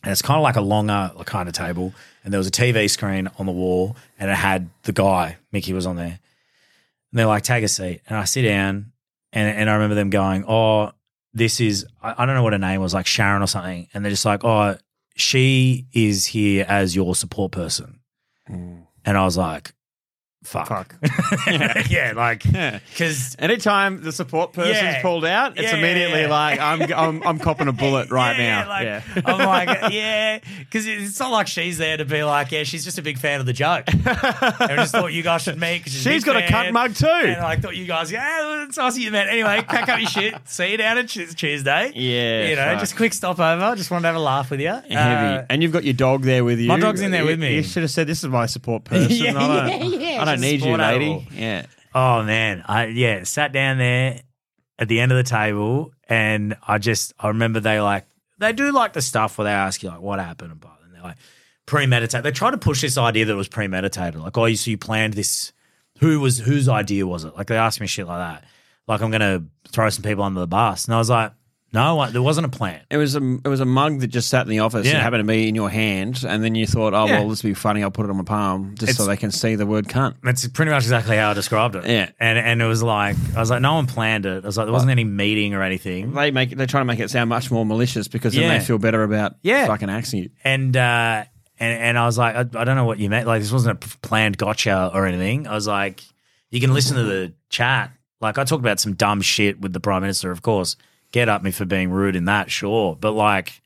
and 0.04 0.12
it's 0.12 0.22
kind 0.22 0.38
of 0.38 0.44
like 0.44 0.56
a 0.56 0.62
longer 0.62 1.12
kind 1.26 1.48
of 1.48 1.54
table, 1.54 1.94
and 2.24 2.34
there 2.34 2.40
was 2.40 2.48
a 2.48 2.52
TV 2.52 2.90
screen 2.90 3.30
on 3.38 3.46
the 3.46 3.52
wall, 3.52 3.96
and 4.18 4.32
it 4.32 4.36
had 4.36 4.70
the 4.84 4.94
guy 4.94 5.38
Mickey 5.52 5.74
was 5.74 5.86
on 5.86 5.96
there, 5.96 6.06
and 7.12 7.20
they're 7.20 7.28
like, 7.28 7.44
"Take 7.44 7.64
a 7.64 7.68
seat," 7.68 8.02
and 8.08 8.18
I 8.18 8.24
sit 8.24 8.44
down, 8.44 8.94
and 9.36 9.48
and 9.48 9.70
I 9.70 9.74
remember 9.74 9.96
them 9.96 10.10
going, 10.10 10.46
"Oh, 10.48 10.92
this 11.34 11.62
is 11.62 11.86
I, 12.02 12.16
I 12.18 12.26
don't 12.26 12.34
know 12.34 12.44
what 12.44 12.54
her 12.54 12.60
name 12.60 12.82
was, 12.82 12.94
like 12.94 13.06
Sharon 13.06 13.44
or 13.44 13.48
something," 13.48 13.88
and 13.94 14.04
they're 14.04 14.10
just 14.10 14.26
like, 14.26 14.44
"Oh, 14.44 14.78
she 15.16 15.86
is 15.94 16.26
here 16.26 16.66
as 16.68 16.96
your 16.96 17.14
support 17.14 17.52
person," 17.52 18.00
mm. 18.50 18.88
and 19.06 19.18
I 19.18 19.24
was 19.24 19.38
like, 19.38 19.74
"Fuck, 20.46 20.68
Fuck. 20.68 20.96
yeah, 21.90 22.14
like 22.16 22.46
Yeah. 22.46 22.80
because." 22.90 23.36
Anytime 23.40 24.02
the 24.04 24.12
support 24.12 24.54
person's 24.54 24.78
Yeah. 24.78 25.02
pulled 25.02 25.26
out, 25.26 25.54
it's 25.58 25.72
Yeah, 25.72 25.78
immediately 25.78 26.22
yeah. 26.22 26.28
like 26.30 26.60
I'm, 26.60 26.82
I'm 26.94 27.24
I'm 27.28 27.40
copping 27.40 27.68
a 27.68 27.74
bullet 27.74 28.10
right 28.12 28.38
yeah, 28.38 28.62
now. 28.64 28.70
Like, 28.70 28.84
yeah. 28.86 29.02
I'm 29.26 29.40
like, 29.46 29.94
yeah, 29.94 30.40
because 30.60 30.86
it's 30.88 31.20
not 31.20 31.32
like 31.32 31.48
she's 31.48 31.78
there 31.78 31.98
to 31.98 32.06
be 32.06 32.24
like, 32.24 32.52
yeah, 32.52 32.64
she's 32.64 32.84
just 32.84 32.98
a 32.98 33.02
big 33.02 33.18
fan 33.18 33.40
of 33.40 33.46
the 33.46 33.54
joke. 33.54 33.86
and 33.94 34.08
I 34.08 34.76
just 34.78 34.92
thought 34.92 35.12
you 35.14 35.24
guys 35.24 35.42
should 35.44 35.60
meet. 35.60 35.84
'cause 35.84 35.94
she's, 35.94 36.02
She's 36.04 36.24
got 36.24 36.36
a 36.38 36.40
fan. 36.40 36.50
cut 36.50 36.74
mug 36.74 36.96
too. 36.96 37.06
And 37.08 37.42
I 37.42 37.58
thought 37.58 37.76
you 37.76 37.86
guys, 37.86 38.12
yeah, 38.12 38.64
it's 38.66 38.78
nice 38.78 38.94
of 38.96 39.00
you, 39.00 39.12
man. 39.12 39.28
Anyway, 39.28 39.62
pack 39.68 39.90
up 39.90 40.00
your 40.00 40.10
shit. 40.10 40.36
See 40.46 40.72
you 40.72 40.78
down 40.78 40.98
at 40.98 41.10
Tues- 41.10 41.36
Tuesday. 41.36 41.92
Yeah, 41.96 42.48
You 42.50 42.56
know, 42.56 42.66
fuck. 42.72 42.80
just 42.80 42.94
a 42.94 42.96
quick 42.96 43.14
stopover. 43.14 43.76
Just 43.76 43.92
wanted 43.92 44.04
to 44.04 44.08
have 44.08 44.16
a 44.16 44.20
laugh 44.20 44.50
with 44.52 44.62
you. 44.62 44.68
Heavy. 44.70 44.96
Uh, 44.96 45.44
and 45.50 45.62
you've 45.64 45.72
got 45.74 45.84
your 45.84 45.94
dog 45.94 46.24
there 46.24 46.44
with 46.44 46.60
you. 46.60 46.68
my 46.68 46.80
dog's 46.80 47.02
in 47.02 47.12
there 47.12 47.22
You- 47.22 47.28
with 47.28 47.40
me. 47.40 47.56
You 47.56 47.64
should 47.64 47.84
have 47.84 47.92
said, 47.92 48.08
"This 48.08 48.24
is 48.24 48.30
my 48.30 48.46
support 48.46 48.84
person." 48.86 49.12
Yeah, 49.12 49.68
yeah, 49.68 49.84
yeah. 49.84 50.22
I 50.44 50.52
don't 50.52 50.52
need 50.52 50.62
you, 50.64 50.78
lady. 50.78 51.28
Yeah. 51.34 51.66
Oh 51.94 52.24
man, 52.24 52.64
I 52.68 52.88
yeah, 52.88 53.24
sat 53.24 53.54
down 53.54 53.78
there 53.78 54.22
at 54.78 54.88
the 54.88 55.00
end 55.00 55.12
of 55.12 55.18
the 55.18 55.24
table, 55.24 55.94
and 56.10 56.58
I 56.68 56.78
just 56.78 57.14
I 57.20 57.30
remember 57.30 57.60
they 57.60 57.80
like 57.80 58.06
they 58.38 58.54
do 58.54 58.72
like 58.72 58.94
the 58.94 59.02
stuff 59.02 59.38
where 59.38 59.46
they 59.46 59.52
ask 59.52 59.82
you 59.82 59.90
like 59.90 60.02
what 60.02 60.20
happened, 60.20 60.52
and 60.52 60.60
blah, 60.60 60.76
and 60.84 60.94
they're 60.94 61.02
like 61.02 61.18
premeditate. 61.66 62.24
They 62.24 62.32
try 62.32 62.52
to 62.52 62.58
push 62.58 62.82
this 62.82 62.98
idea 62.98 63.26
that 63.26 63.32
it 63.34 63.38
was 63.38 63.48
premeditated, 63.48 64.20
like 64.20 64.38
oh, 64.38 64.46
you 64.46 64.58
so 64.58 64.72
you 64.72 64.78
planned 64.78 65.14
this. 65.14 65.54
Who 66.00 66.20
was 66.20 66.40
whose 66.40 66.68
idea 66.68 67.08
was 67.08 67.24
it? 67.24 67.36
Like 67.38 67.48
they 67.48 67.56
asked 67.56 67.80
me 67.80 67.88
shit 67.88 68.08
like 68.08 68.20
that. 68.20 68.44
Like 68.88 69.02
I'm 69.02 69.12
gonna 69.12 69.46
throw 69.70 69.90
some 69.90 70.04
people 70.04 70.24
under 70.24 70.42
the 70.42 70.48
bus, 70.48 70.86
and 70.86 70.94
I 70.94 70.98
was 70.98 71.10
like, 71.10 71.32
no, 71.76 72.00
I, 72.00 72.10
there 72.10 72.22
wasn't 72.22 72.46
a 72.48 72.50
plan. 72.50 72.82
It 72.90 72.98
was 72.98 73.16
a 73.16 73.20
it 73.44 73.48
was 73.48 73.60
a 73.60 73.66
mug 73.66 74.00
that 74.00 74.08
just 74.08 74.30
sat 74.30 74.42
in 74.44 74.50
the 74.50 74.60
office 74.60 74.86
Yeah. 74.88 74.94
and 74.94 75.02
happened 75.04 75.22
to 75.22 75.28
be 75.28 75.48
in 75.48 75.54
your 75.56 75.70
hand, 75.70 76.26
and 76.28 76.44
then 76.44 76.56
you 76.56 76.66
thought, 76.66 76.94
"Oh 76.96 77.06
Yeah. 77.06 77.20
well, 77.20 77.30
this 77.30 77.44
will 77.44 77.52
be 77.52 77.54
funny. 77.54 77.84
I'll 77.84 77.92
put 77.92 78.06
it 78.06 78.10
on 78.10 78.18
my 78.18 78.24
palm 78.24 78.74
just 78.80 78.96
so 78.98 79.04
It's- 79.04 79.08
they 79.08 79.20
can 79.20 79.30
see 79.32 79.56
the 79.56 79.66
word 79.68 79.88
cunt." 79.88 80.16
That's 80.24 80.48
pretty 80.48 80.72
much 80.72 80.84
exactly 80.84 81.18
how 81.18 81.30
I 81.32 81.34
described 81.34 81.76
it. 81.76 81.86
Yeah. 81.86 82.10
and 82.20 82.40
and 82.40 82.62
it 82.62 82.66
was 82.66 82.82
like 82.82 83.16
I 83.36 83.40
was 83.40 83.50
like, 83.52 83.62
no 83.62 83.76
one 83.76 83.86
planned 83.86 84.26
it. 84.26 84.44
I 84.44 84.48
was 84.48 84.58
like, 84.58 84.66
there 84.66 84.74
wasn't 84.74 84.92
any 84.92 85.04
meeting 85.04 85.54
or 85.54 85.62
anything. 85.62 86.14
They 86.14 86.32
make 86.32 86.56
they 86.58 86.66
try 86.66 86.82
to 86.82 86.86
make 86.86 87.00
it 87.00 87.10
sound 87.12 87.30
much 87.30 87.52
more 87.52 87.66
malicious 87.66 88.08
because 88.08 88.34
then 88.34 88.44
Yeah. 88.44 88.58
they 88.58 88.64
feel 88.66 88.78
better 88.78 89.04
about 89.04 89.36
Yeah. 89.44 89.68
fucking 89.68 89.90
axing 89.90 90.24
you. 90.24 90.30
and 90.44 90.76
uh, 90.76 91.24
and 91.60 91.82
and 91.82 91.98
I 91.98 92.06
was 92.06 92.18
like, 92.18 92.36
I, 92.36 92.40
I 92.42 92.64
don't 92.64 92.76
know 92.76 92.86
what 92.86 93.00
you 93.00 93.10
meant. 93.10 93.28
Like 93.28 93.42
this 93.42 93.52
wasn't 93.52 93.84
a 93.84 93.88
planned 94.00 94.38
gotcha 94.38 94.92
or 94.94 95.06
anything. 95.06 95.48
I 95.48 95.54
was 95.54 95.68
like, 95.68 96.04
you 96.52 96.60
can 96.62 96.74
listen 96.74 96.96
to 96.98 97.04
the 97.04 97.34
chat. 97.50 97.92
Like 98.22 98.38
I 98.38 98.44
talked 98.46 98.62
about 98.62 98.80
some 98.80 98.94
dumb 98.94 99.22
shit 99.22 99.60
with 99.62 99.74
the 99.74 99.80
prime 99.80 100.02
minister, 100.02 100.32
of 100.32 100.42
course. 100.42 100.76
Get 101.16 101.30
up 101.30 101.42
me 101.44 101.52
for 101.52 101.64
being 101.64 101.92
rude 101.92 102.18
in 102.18 102.26
that, 102.26 102.52
sure, 102.52 102.98
but 103.00 103.14
like 103.14 103.62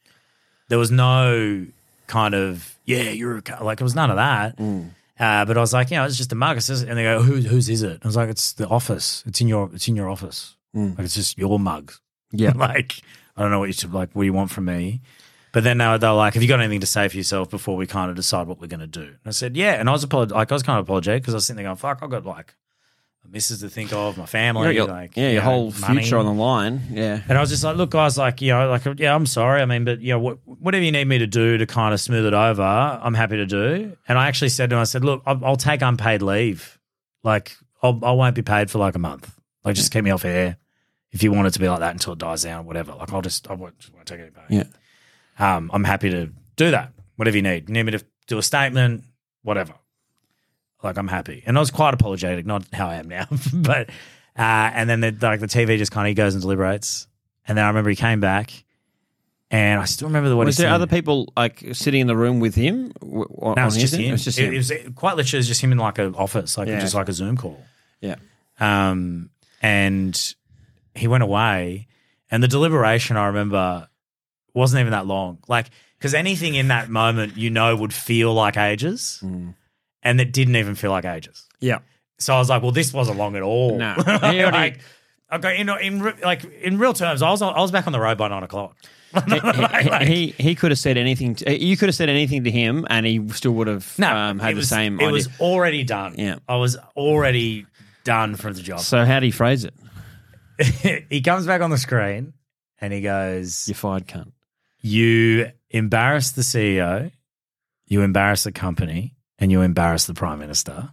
there 0.68 0.78
was 0.78 0.92
no 0.92 1.66
kind 2.06 2.36
of 2.36 2.78
yeah, 2.86 3.10
you're 3.10 3.38
a 3.38 3.42
cunt." 3.42 3.62
like 3.64 3.82
it 3.82 3.84
was 3.84 3.96
none 3.96 4.12
of 4.12 4.18
that. 4.18 4.60
Uh, 4.60 5.46
but 5.46 5.58
I 5.58 5.60
was 5.60 5.74
like, 5.74 5.90
you 5.90 5.98
know, 5.98 6.06
it's 6.06 6.16
just 6.16 6.32
a 6.32 6.36
mug. 6.36 6.58
And 6.70 6.96
they 6.98 7.04
go, 7.04 7.24
Who, 7.24 7.38
whose 7.38 7.68
is 7.68 7.82
it? 7.82 8.02
I 8.04 8.08
was 8.08 8.16
like, 8.16 8.30
it's 8.30 8.54
the 8.54 8.68
office. 8.68 9.24
It's 9.26 9.42
in 9.42 9.48
your 9.48 9.68
it's 9.74 9.88
in 9.88 9.96
your 9.96 10.10
office. 10.10 10.58
Like 10.76 11.00
it's 11.00 11.16
just 11.16 11.40
your 11.40 11.58
mug. 11.60 11.92
Yeah. 12.32 12.54
like 12.56 13.02
I 13.36 13.42
don't 13.42 13.50
know 13.50 13.58
what 13.58 13.66
you 13.66 13.74
should 13.74 13.94
like. 13.96 14.12
What 14.14 14.22
do 14.22 14.26
you 14.28 14.34
want 14.34 14.52
from 14.52 14.66
me? 14.66 15.02
But 15.52 15.64
then 15.64 15.80
they 15.80 15.88
were, 15.88 15.98
they 15.98 16.08
were 16.08 16.14
like, 16.14 16.36
"Have 16.36 16.44
you 16.44 16.50
got 16.50 16.60
anything 16.60 16.82
to 16.82 16.86
say 16.86 17.08
for 17.08 17.18
yourself 17.18 17.50
before 17.50 17.76
we 17.76 17.88
kind 17.88 18.12
of 18.12 18.16
decide 18.16 18.46
what 18.46 18.62
we're 18.62 18.68
going 18.68 18.82
to 18.82 18.86
do?" 18.88 19.02
And 19.08 19.26
I 19.26 19.32
said, 19.32 19.58
"Yeah." 19.58 19.74
And 19.80 19.90
I 19.90 19.92
was 19.92 20.06
apolog- 20.06 20.30
like, 20.30 20.52
I 20.52 20.54
was 20.54 20.62
kind 20.62 20.78
of 20.78 20.86
apologetic 20.86 21.24
because 21.24 21.34
I 21.34 21.38
was 21.38 21.46
sitting 21.48 21.58
there 21.58 21.66
going, 21.66 21.78
"Fuck, 21.78 22.00
I've 22.04 22.12
got 22.12 22.24
like 22.24 22.54
a 23.30 23.34
missus 23.34 23.60
to 23.62 23.70
think 23.70 23.94
of, 23.94 24.18
my 24.18 24.26
family, 24.26 24.76
Your- 24.76 24.88
like 24.88 25.16
yeah, 25.16 25.28
you 25.28 25.34
your 25.36 25.42
know, 25.44 25.50
whole 25.50 25.74
money." 25.82 26.02
future 26.02 26.18
on 26.18 26.26
the 26.26 26.34
line. 26.34 26.82
Yeah. 26.92 27.22
And 27.28 27.38
I 27.38 27.42
was 27.42 27.50
just 27.50 27.64
like, 27.64 27.78
"Look, 27.78 27.92
guys, 27.92 28.18
like 28.18 28.42
you 28.42 28.52
know, 28.52 28.70
like 28.70 28.86
yeah, 29.00 29.14
I'm 29.16 29.26
sorry. 29.26 29.62
I 29.62 29.66
mean, 29.66 29.86
but 29.86 30.02
you 30.02 30.14
know, 30.14 30.20
what, 30.20 30.40
whatever 30.46 30.84
you 30.84 30.92
need 30.92 31.06
me 31.06 31.18
to 31.20 31.28
do 31.28 31.58
to 31.58 31.66
kind 31.66 31.94
of 31.94 32.02
smooth 32.02 32.26
it 32.26 32.34
over, 32.34 32.62
I'm 32.62 33.14
happy 33.14 33.38
to 33.38 33.46
do." 33.46 33.96
And 34.08 34.18
I 34.18 34.28
actually 34.28 34.50
said 34.50 34.70
to 34.72 34.76
him, 34.76 34.82
"I 34.82 34.86
said, 34.86 35.04
look, 35.06 35.22
I'll, 35.26 35.44
I'll 35.46 35.56
take 35.56 35.82
unpaid 35.82 36.22
leave. 36.22 36.80
Like, 37.24 37.56
I'll, 37.84 38.00
I 38.04 38.12
won't 38.12 38.36
be 38.36 38.42
paid 38.42 38.72
for 38.72 38.80
like 38.80 38.96
a 38.96 39.00
month. 39.00 39.34
Like, 39.64 39.76
just 39.76 39.92
keep 39.92 40.04
me 40.04 40.12
off 40.12 40.26
air." 40.26 40.58
If 41.12 41.24
you 41.24 41.32
want 41.32 41.48
it 41.48 41.52
to 41.52 41.60
be 41.60 41.68
like 41.68 41.80
that 41.80 41.94
until 41.94 42.14
it 42.14 42.20
dies 42.20 42.44
down, 42.44 42.60
or 42.66 42.68
whatever. 42.68 42.94
Like 42.94 43.12
I'll 43.12 43.24
just 43.24 43.50
I 43.50 43.54
won't, 43.54 43.78
just 43.80 43.92
won't 43.96 44.06
take 44.08 44.20
any 44.20 44.30
pay 44.30 44.42
Yeah. 44.58 45.56
um, 45.56 45.72
I'm 45.74 45.84
happy 45.84 46.12
to 46.12 46.30
do 46.56 46.70
that. 46.70 46.94
Whatever 47.16 47.36
you 47.38 47.42
need. 47.42 47.68
You 47.68 47.74
need 47.74 47.82
me 47.84 47.92
to 47.94 48.06
do 48.28 48.38
a 48.38 48.44
statement, 48.44 49.04
whatever. 49.42 49.74
Like 50.84 50.98
I'm 50.98 51.08
happy, 51.08 51.44
and 51.46 51.58
I 51.58 51.60
was 51.60 51.72
quite 51.72 51.94
apologetic, 51.94 52.46
not 52.46 52.64
how 52.74 52.88
I 52.88 52.96
am 52.96 53.10
now, 53.10 53.28
but 53.54 53.90
uh, 53.90 53.92
and 54.38 54.90
then 54.90 55.02
the, 55.02 55.16
like 55.22 55.40
the 55.42 55.48
TV 55.48 55.78
just 55.78 55.92
kind 55.92 56.08
of 56.10 56.16
goes 56.16 56.34
and 56.36 56.42
deliberates, 56.42 57.08
and 57.48 57.58
then 57.58 57.66
I 57.66 57.68
remember 57.68 57.90
he 57.90 57.96
came 57.98 58.20
back, 58.22 58.52
and 59.52 59.82
I 59.82 59.86
still 59.86 60.08
remember 60.08 60.30
the 60.30 60.38
what 60.38 60.46
Was 60.46 60.56
he 60.58 60.64
there 60.64 60.70
said. 60.72 60.76
other 60.76 60.88
people 60.88 61.34
like 61.36 61.66
sitting 61.74 62.00
in 62.02 62.08
the 62.08 62.16
room 62.16 62.40
with 62.40 62.56
him? 62.56 62.94
w- 63.02 63.26
No, 63.58 63.66
it's 63.68 63.76
just 63.76 63.94
him. 63.96 64.02
It 64.02 64.12
was 64.14 64.24
just 64.24 64.40
him. 64.40 64.54
it 64.54 64.58
was 64.58 64.72
quite 64.96 65.18
literally 65.18 65.44
just 65.44 65.62
him 65.62 65.72
in 65.74 65.78
like 65.80 65.98
an 65.98 66.16
office, 66.16 66.58
like 66.58 66.68
Yeah, 66.70 66.80
just 66.80 66.96
like 66.96 67.10
a 67.10 67.14
Zoom 67.14 67.36
call. 67.36 67.60
yeah. 68.00 68.16
Um, 68.60 69.30
and 69.62 70.34
he 70.96 71.08
went 71.08 71.24
away, 71.24 71.88
and 72.32 72.42
the 72.42 72.48
deliberation 72.48 73.18
I 73.18 73.28
remember 73.28 73.90
wasn't 74.54 74.82
even 74.82 74.92
that 74.92 75.06
long. 75.08 75.40
Like, 75.48 75.70
because 75.98 76.14
anything 76.14 76.56
in 76.56 76.70
that 76.70 76.90
moment 76.90 77.36
you 77.38 77.50
know 77.50 77.76
would 77.76 77.94
feel 77.94 78.34
like 78.34 78.56
ages, 78.58 79.22
and 80.04 80.20
it 80.22 80.32
didn't 80.34 80.56
even 80.56 80.76
feel 80.76 80.92
like 80.92 81.06
ages. 81.06 81.48
Yeah. 81.60 81.80
So 82.18 82.34
I 82.36 82.40
was 82.40 82.50
like, 82.50 82.62
well, 82.62 82.72
this 82.72 82.94
wasn't 82.94 83.18
long 83.18 83.36
at 83.36 83.42
all. 83.44 83.78
No. 83.78 83.94
He 84.06 84.10
already- 84.12 84.52
like, 84.52 84.80
okay, 85.32 85.58
in, 85.60 85.70
in 85.70 86.02
re- 86.02 86.14
like 86.24 86.44
in 86.46 86.78
real 86.78 86.94
terms, 86.94 87.22
I 87.22 87.30
was 87.32 87.42
I 87.42 87.60
was 87.60 87.72
back 87.72 87.88
on 87.88 87.94
the 87.94 88.00
road 88.00 88.18
by 88.18 88.28
nine 88.28 88.44
o'clock. 88.44 88.76
Like- 89.28 90.04
he 90.08 90.36
he 90.38 90.54
could 90.56 90.72
have 90.72 90.78
said 90.80 90.98
anything. 90.98 91.36
To, 91.36 91.58
you 91.60 91.78
could 91.78 91.90
have 91.90 91.96
said 91.96 92.10
anything 92.10 92.44
to 92.44 92.52
him, 92.52 92.86
and 92.90 93.06
he 93.06 93.28
still 93.30 93.54
would 93.54 93.68
have 93.68 93.98
no, 93.98 94.14
um, 94.16 94.38
had 94.40 94.52
it 94.52 94.56
the 94.56 94.66
same 94.66 95.00
It 95.00 95.04
idea. 95.04 95.14
was 95.14 95.30
already 95.40 95.84
done. 95.84 96.16
Yeah. 96.18 96.36
I 96.48 96.58
was 96.58 96.78
already 96.96 97.66
done 98.04 98.36
for 98.36 98.54
the 98.54 98.62
job. 98.62 98.80
so 98.82 99.06
how 99.06 99.20
do 99.20 99.26
you 99.26 99.32
phrase 99.32 99.66
it? 99.66 99.74
he 101.10 101.22
comes 101.22 101.46
back 101.48 101.62
on 101.62 101.70
the 101.70 101.78
screen 101.78 102.34
and 102.82 102.92
he 102.94 103.02
goes, 103.02 103.68
You 103.68 103.74
fired 103.74 104.08
cunt. 104.08 104.32
You 104.82 105.52
embarrass 105.70 106.32
the 106.32 106.42
CEO, 106.42 107.12
you 107.88 108.02
embarrass 108.02 108.44
the 108.44 108.52
company, 108.52 109.16
and 109.40 109.52
you 109.52 109.62
embarrass 109.62 110.06
the 110.06 110.14
prime 110.14 110.40
minister. 110.40 110.90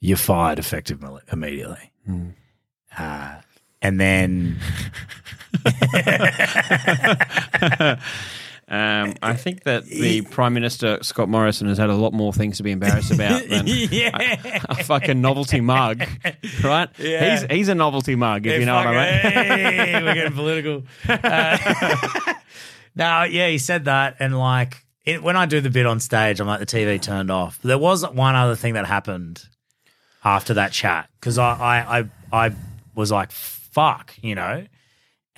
You're 0.00 0.16
fired 0.16 0.58
effective 0.58 1.00
imme- 1.00 1.32
immediately. 1.32 1.92
Uh, 2.96 3.36
and 3.82 4.00
then 4.00 4.58
Um, 8.68 9.14
I 9.22 9.34
think 9.34 9.62
that 9.62 9.84
the 9.84 10.22
Prime 10.22 10.52
Minister 10.52 10.98
Scott 11.02 11.28
Morrison 11.28 11.68
has 11.68 11.78
had 11.78 11.88
a 11.88 11.94
lot 11.94 12.12
more 12.12 12.32
things 12.32 12.56
to 12.56 12.64
be 12.64 12.72
embarrassed 12.72 13.12
about 13.12 13.48
than 13.48 13.62
yeah. 13.66 14.60
a 14.68 14.82
fucking 14.82 15.20
novelty 15.20 15.60
mug, 15.60 16.02
right? 16.64 16.88
Yeah. 16.98 17.38
He's 17.38 17.46
he's 17.48 17.68
a 17.68 17.76
novelty 17.76 18.16
mug, 18.16 18.44
if 18.44 18.58
you 18.58 18.66
know 18.66 18.74
what 18.74 18.88
I 18.88 18.92
mean. 18.92 19.32
Hey, 19.32 20.02
we're 20.02 20.14
getting 20.14 20.32
political. 20.32 20.82
Uh, 21.08 22.34
no, 22.96 23.22
yeah, 23.22 23.48
he 23.48 23.58
said 23.58 23.84
that, 23.84 24.16
and 24.18 24.36
like 24.36 24.84
it, 25.06 25.22
when 25.22 25.36
I 25.36 25.46
do 25.46 25.60
the 25.60 25.70
bit 25.70 25.86
on 25.86 26.00
stage, 26.00 26.40
I'm 26.40 26.46
like 26.46 26.60
the 26.60 26.66
TV 26.66 27.00
turned 27.00 27.30
off. 27.30 27.58
But 27.62 27.68
there 27.68 27.78
was 27.78 28.06
one 28.06 28.34
other 28.34 28.56
thing 28.56 28.74
that 28.74 28.86
happened 28.86 29.42
after 30.24 30.54
that 30.54 30.72
chat 30.72 31.08
because 31.20 31.38
I, 31.38 31.52
I 31.52 31.98
I 32.00 32.46
I 32.46 32.54
was 32.94 33.10
like, 33.12 33.30
fuck, 33.30 34.14
you 34.20 34.34
know. 34.34 34.66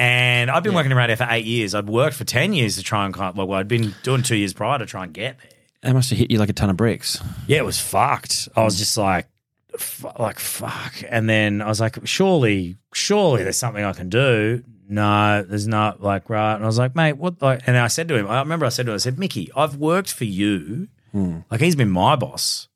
And 0.01 0.51
I've 0.51 0.62
been 0.62 0.75
working 0.75 0.93
in 0.93 0.97
radio 0.97 1.16
for 1.16 1.27
eight 1.29 1.45
years. 1.45 1.75
I'd 1.75 1.89
worked 1.89 2.16
for 2.16 2.25
ten 2.25 2.53
years 2.53 2.77
to 2.77 2.83
try 2.83 3.05
and 3.05 3.12
kind 3.12 3.37
of, 3.39 3.49
well, 3.49 3.59
I'd 3.59 3.69
been 3.69 3.95
doing 4.03 4.23
two 4.23 4.37
years 4.37 4.53
prior 4.53 4.79
to 4.79 4.87
try 4.87 5.05
and 5.05 5.12
get 5.12 5.39
there. 5.39 5.51
That 5.83 5.93
must 5.95 6.11
have 6.11 6.19
hit 6.19 6.31
you 6.31 6.39
like 6.39 6.49
a 6.49 6.53
ton 6.53 6.71
of 6.71 6.77
bricks. 6.77 7.23
Yeah, 7.47 7.59
it 7.59 7.64
was 7.64 7.81
fucked. 7.81 8.49
I 8.57 8.64
was 8.64 8.79
just 8.79 8.97
like, 8.97 9.27
f- 9.75 10.05
like 10.19 10.39
fuck. 10.39 10.95
And 11.09 11.29
then 11.29 11.61
I 11.62 11.66
was 11.69 11.81
like, 11.81 12.05
surely, 12.07 12.79
surely 12.95 13.43
there's 13.43 13.57
something 13.57 13.85
I 13.85 13.93
can 13.93 14.09
do. 14.09 14.62
No, 14.89 15.43
there's 15.43 15.68
not. 15.68 16.03
Like 16.03 16.30
right. 16.30 16.55
And 16.55 16.64
I 16.64 16.66
was 16.66 16.78
like, 16.78 16.97
mate, 16.97 17.14
what? 17.14 17.41
Like, 17.43 17.61
and 17.66 17.76
I 17.76 17.89
said 17.89 18.09
to 18.09 18.16
him, 18.16 18.26
I 18.26 18.39
remember 18.41 18.64
I 18.66 18.70
said 18.70 18.86
to 18.86 18.93
him, 18.93 18.95
I 18.95 18.99
said, 18.99 19.18
Mickey, 19.18 19.51
I've 19.55 19.76
worked 19.76 20.12
for 20.12 20.24
you. 20.24 20.89
Hmm. 21.12 21.41
Like 21.51 21.61
he's 21.61 21.76
been 21.76 21.91
my 21.91 22.16
boss, 22.16 22.68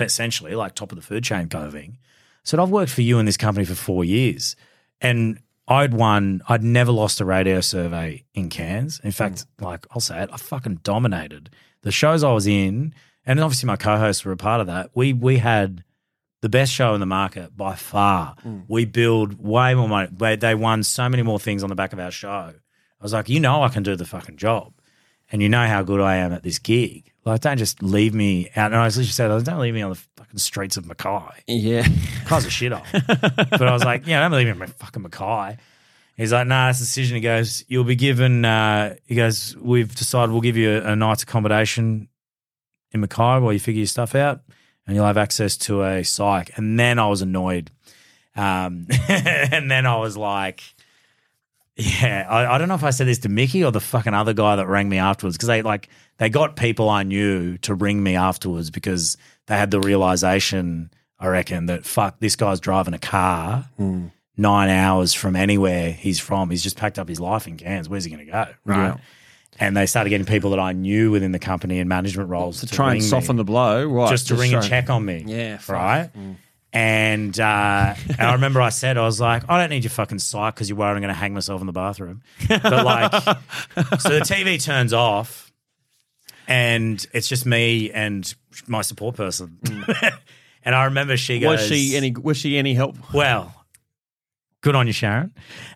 essentially, 0.00 0.54
like 0.54 0.74
top 0.74 0.92
of 0.92 0.96
the 0.96 1.02
food 1.02 1.24
chain 1.24 1.48
kind 1.48 1.66
of 1.66 1.72
thing. 1.72 1.98
I 1.98 2.44
said, 2.44 2.58
I've 2.58 2.70
worked 2.70 2.90
for 2.90 3.02
you 3.02 3.18
in 3.18 3.26
this 3.26 3.36
company 3.36 3.66
for 3.66 3.74
four 3.74 4.04
years, 4.04 4.56
and 5.00 5.40
I'd 5.66 5.92
won. 5.92 6.42
I'd 6.48 6.62
never 6.62 6.90
lost 6.90 7.20
a 7.20 7.26
radio 7.26 7.60
survey 7.60 8.24
in 8.34 8.48
Cairns. 8.48 9.00
In 9.00 9.10
hmm. 9.10 9.14
fact, 9.14 9.46
like 9.60 9.86
I'll 9.90 10.00
say 10.00 10.22
it, 10.22 10.30
I 10.32 10.38
fucking 10.38 10.80
dominated 10.82 11.50
the 11.82 11.92
shows 11.92 12.24
I 12.24 12.32
was 12.32 12.46
in, 12.46 12.94
and 13.26 13.40
obviously 13.40 13.66
my 13.66 13.76
co-hosts 13.76 14.24
were 14.24 14.32
a 14.32 14.36
part 14.38 14.62
of 14.62 14.68
that. 14.68 14.90
We 14.94 15.12
we 15.12 15.36
had 15.36 15.84
the 16.40 16.48
best 16.48 16.72
show 16.72 16.94
in 16.94 17.00
the 17.00 17.06
market 17.06 17.56
by 17.56 17.74
far. 17.74 18.36
We 18.68 18.84
build 18.84 19.38
way 19.42 19.74
more 19.74 19.88
money. 19.88 20.08
They, 20.12 20.36
they 20.36 20.54
won 20.54 20.82
so 20.82 21.08
many 21.08 21.22
more 21.22 21.40
things 21.40 21.62
on 21.62 21.68
the 21.68 21.74
back 21.74 21.92
of 21.92 21.98
our 21.98 22.10
show. 22.10 22.52
I 22.54 23.02
was 23.02 23.12
like, 23.12 23.28
you 23.28 23.40
know, 23.40 23.62
I 23.62 23.68
can 23.68 23.82
do 23.82 23.96
the 23.96 24.04
fucking 24.04 24.36
job, 24.36 24.72
and 25.30 25.42
you 25.42 25.48
know 25.48 25.66
how 25.66 25.82
good 25.82 26.00
I 26.00 26.16
am 26.16 26.32
at 26.32 26.42
this 26.42 26.58
gig. 26.58 27.12
Like, 27.24 27.42
don't 27.42 27.58
just 27.58 27.82
leave 27.82 28.14
me 28.14 28.48
out. 28.56 28.72
And 28.72 28.76
I 28.80 28.84
was 28.84 28.96
literally 28.96 29.12
said, 29.12 29.44
don't 29.44 29.60
leave 29.60 29.74
me 29.74 29.82
on 29.82 29.90
the 29.90 30.00
fucking 30.16 30.38
streets 30.38 30.76
of 30.76 30.86
Mackay. 30.86 31.42
Yeah. 31.46 31.86
Cause 32.24 32.46
a 32.46 32.50
shit 32.50 32.72
off. 32.72 32.90
but 32.92 33.62
I 33.62 33.72
was 33.72 33.84
like, 33.84 34.06
yeah, 34.06 34.20
don't 34.20 34.32
leave 34.32 34.46
me 34.46 34.52
in 34.52 34.58
my 34.58 34.66
fucking 34.66 35.02
Mackay. 35.02 35.58
He's 36.16 36.32
like, 36.32 36.46
nah, 36.46 36.70
it's 36.70 36.78
a 36.78 36.82
decision. 36.82 37.16
He 37.16 37.20
goes, 37.20 37.64
you'll 37.68 37.84
be 37.84 37.94
given, 37.96 38.44
uh, 38.44 38.96
he 39.04 39.14
goes, 39.14 39.56
we've 39.60 39.94
decided 39.94 40.32
we'll 40.32 40.40
give 40.40 40.56
you 40.56 40.78
a, 40.78 40.92
a 40.92 40.96
night's 40.96 41.22
accommodation 41.22 42.08
in 42.92 43.00
Mackay 43.00 43.38
while 43.40 43.52
you 43.52 43.60
figure 43.60 43.80
your 43.80 43.86
stuff 43.86 44.14
out 44.14 44.40
and 44.88 44.96
you'll 44.96 45.06
have 45.06 45.18
access 45.18 45.56
to 45.58 45.84
a 45.84 46.02
psych. 46.02 46.50
And 46.56 46.80
then 46.80 46.98
I 46.98 47.06
was 47.08 47.20
annoyed. 47.22 47.70
Um, 48.34 48.86
and 49.08 49.70
then 49.70 49.84
I 49.86 49.96
was 49.98 50.16
like, 50.16 50.62
yeah, 51.76 52.26
I, 52.28 52.54
I 52.54 52.58
don't 52.58 52.68
know 52.68 52.74
if 52.74 52.82
I 52.82 52.90
said 52.90 53.06
this 53.06 53.18
to 53.20 53.28
Mickey 53.28 53.62
or 53.62 53.70
the 53.70 53.80
fucking 53.80 54.14
other 54.14 54.32
guy 54.32 54.56
that 54.56 54.66
rang 54.66 54.88
me 54.88 54.96
afterwards 54.96 55.36
because 55.36 55.46
they 55.48 55.62
like 55.62 55.88
they 56.16 56.30
got 56.30 56.56
people 56.56 56.88
I 56.88 57.04
knew 57.04 57.58
to 57.58 57.74
ring 57.74 58.02
me 58.02 58.16
afterwards 58.16 58.70
because 58.70 59.16
they 59.46 59.56
had 59.56 59.70
the 59.70 59.78
realization, 59.78 60.90
I 61.20 61.28
reckon, 61.28 61.66
that 61.66 61.84
fuck, 61.84 62.18
this 62.18 62.34
guy's 62.34 62.58
driving 62.58 62.94
a 62.94 62.98
car 62.98 63.68
nine 64.36 64.70
hours 64.70 65.12
from 65.12 65.36
anywhere 65.36 65.92
he's 65.92 66.18
from. 66.18 66.48
He's 66.50 66.62
just 66.62 66.76
packed 66.76 66.98
up 66.98 67.08
his 67.08 67.20
life 67.20 67.46
in 67.46 67.58
Cairns. 67.58 67.88
Where's 67.88 68.04
he 68.04 68.10
going 68.10 68.24
to 68.24 68.32
go? 68.32 68.46
Right. 68.64 68.86
Yeah. 68.86 68.96
And 69.60 69.76
they 69.76 69.86
started 69.86 70.10
getting 70.10 70.26
people 70.26 70.50
that 70.50 70.60
I 70.60 70.72
knew 70.72 71.10
within 71.10 71.32
the 71.32 71.38
company 71.40 71.78
in 71.80 71.88
management 71.88 72.28
roles 72.28 72.60
To 72.60 72.66
try 72.66 72.86
and 72.86 72.92
ring 72.94 73.02
me 73.02 73.08
soften 73.08 73.36
the 73.36 73.44
blow, 73.44 73.84
right? 73.86 74.08
just 74.08 74.28
to 74.28 74.36
ring 74.36 74.54
and 74.54 74.62
try- 74.62 74.68
check 74.68 74.90
on 74.90 75.04
me. 75.04 75.24
Yeah, 75.26 75.58
fuck. 75.58 75.74
Right. 75.76 76.10
And 76.72 77.40
uh, 77.40 77.94
and 78.06 78.20
I 78.20 78.32
remember 78.34 78.60
I 78.60 78.68
said 78.68 78.98
I 78.98 79.02
was 79.02 79.20
like, 79.20 79.42
I 79.48 79.58
don't 79.58 79.70
need 79.70 79.84
your 79.84 79.90
fucking 79.90 80.18
psych 80.18 80.54
because 80.54 80.68
you're 80.68 80.76
worried 80.78 80.92
I'm 80.96 81.00
going 81.00 81.08
to 81.08 81.14
hang 81.14 81.32
myself 81.34 81.60
in 81.62 81.66
the 81.66 81.72
bathroom. 81.72 82.22
But 82.46 82.62
like, 82.84 83.10
so 84.00 84.10
the 84.10 84.20
TV 84.22 84.62
turns 84.62 84.92
off, 84.92 85.50
and 86.46 87.04
it's 87.12 87.26
just 87.26 87.46
me 87.46 87.90
and 87.90 88.32
my 88.66 88.82
support 88.82 89.16
person. 89.16 89.58
and 90.64 90.74
I 90.74 90.84
remember 90.84 91.16
she 91.16 91.40
goes, 91.40 91.58
Was 91.60 91.68
she 91.68 91.96
any? 91.96 92.12
Was 92.12 92.36
she 92.36 92.58
any 92.58 92.74
help? 92.74 92.96
well, 93.14 93.54
good 94.60 94.74
on 94.76 94.86
you, 94.86 94.92
Sharon. 94.92 95.32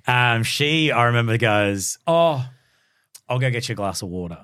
Um, 0.06 0.42
she, 0.42 0.92
I 0.92 1.04
remember, 1.04 1.38
goes, 1.38 1.98
Oh, 2.06 2.46
I'll 3.28 3.38
go 3.38 3.50
get 3.50 3.68
you 3.68 3.74
a 3.74 3.76
glass 3.76 4.02
of 4.02 4.08
water. 4.08 4.38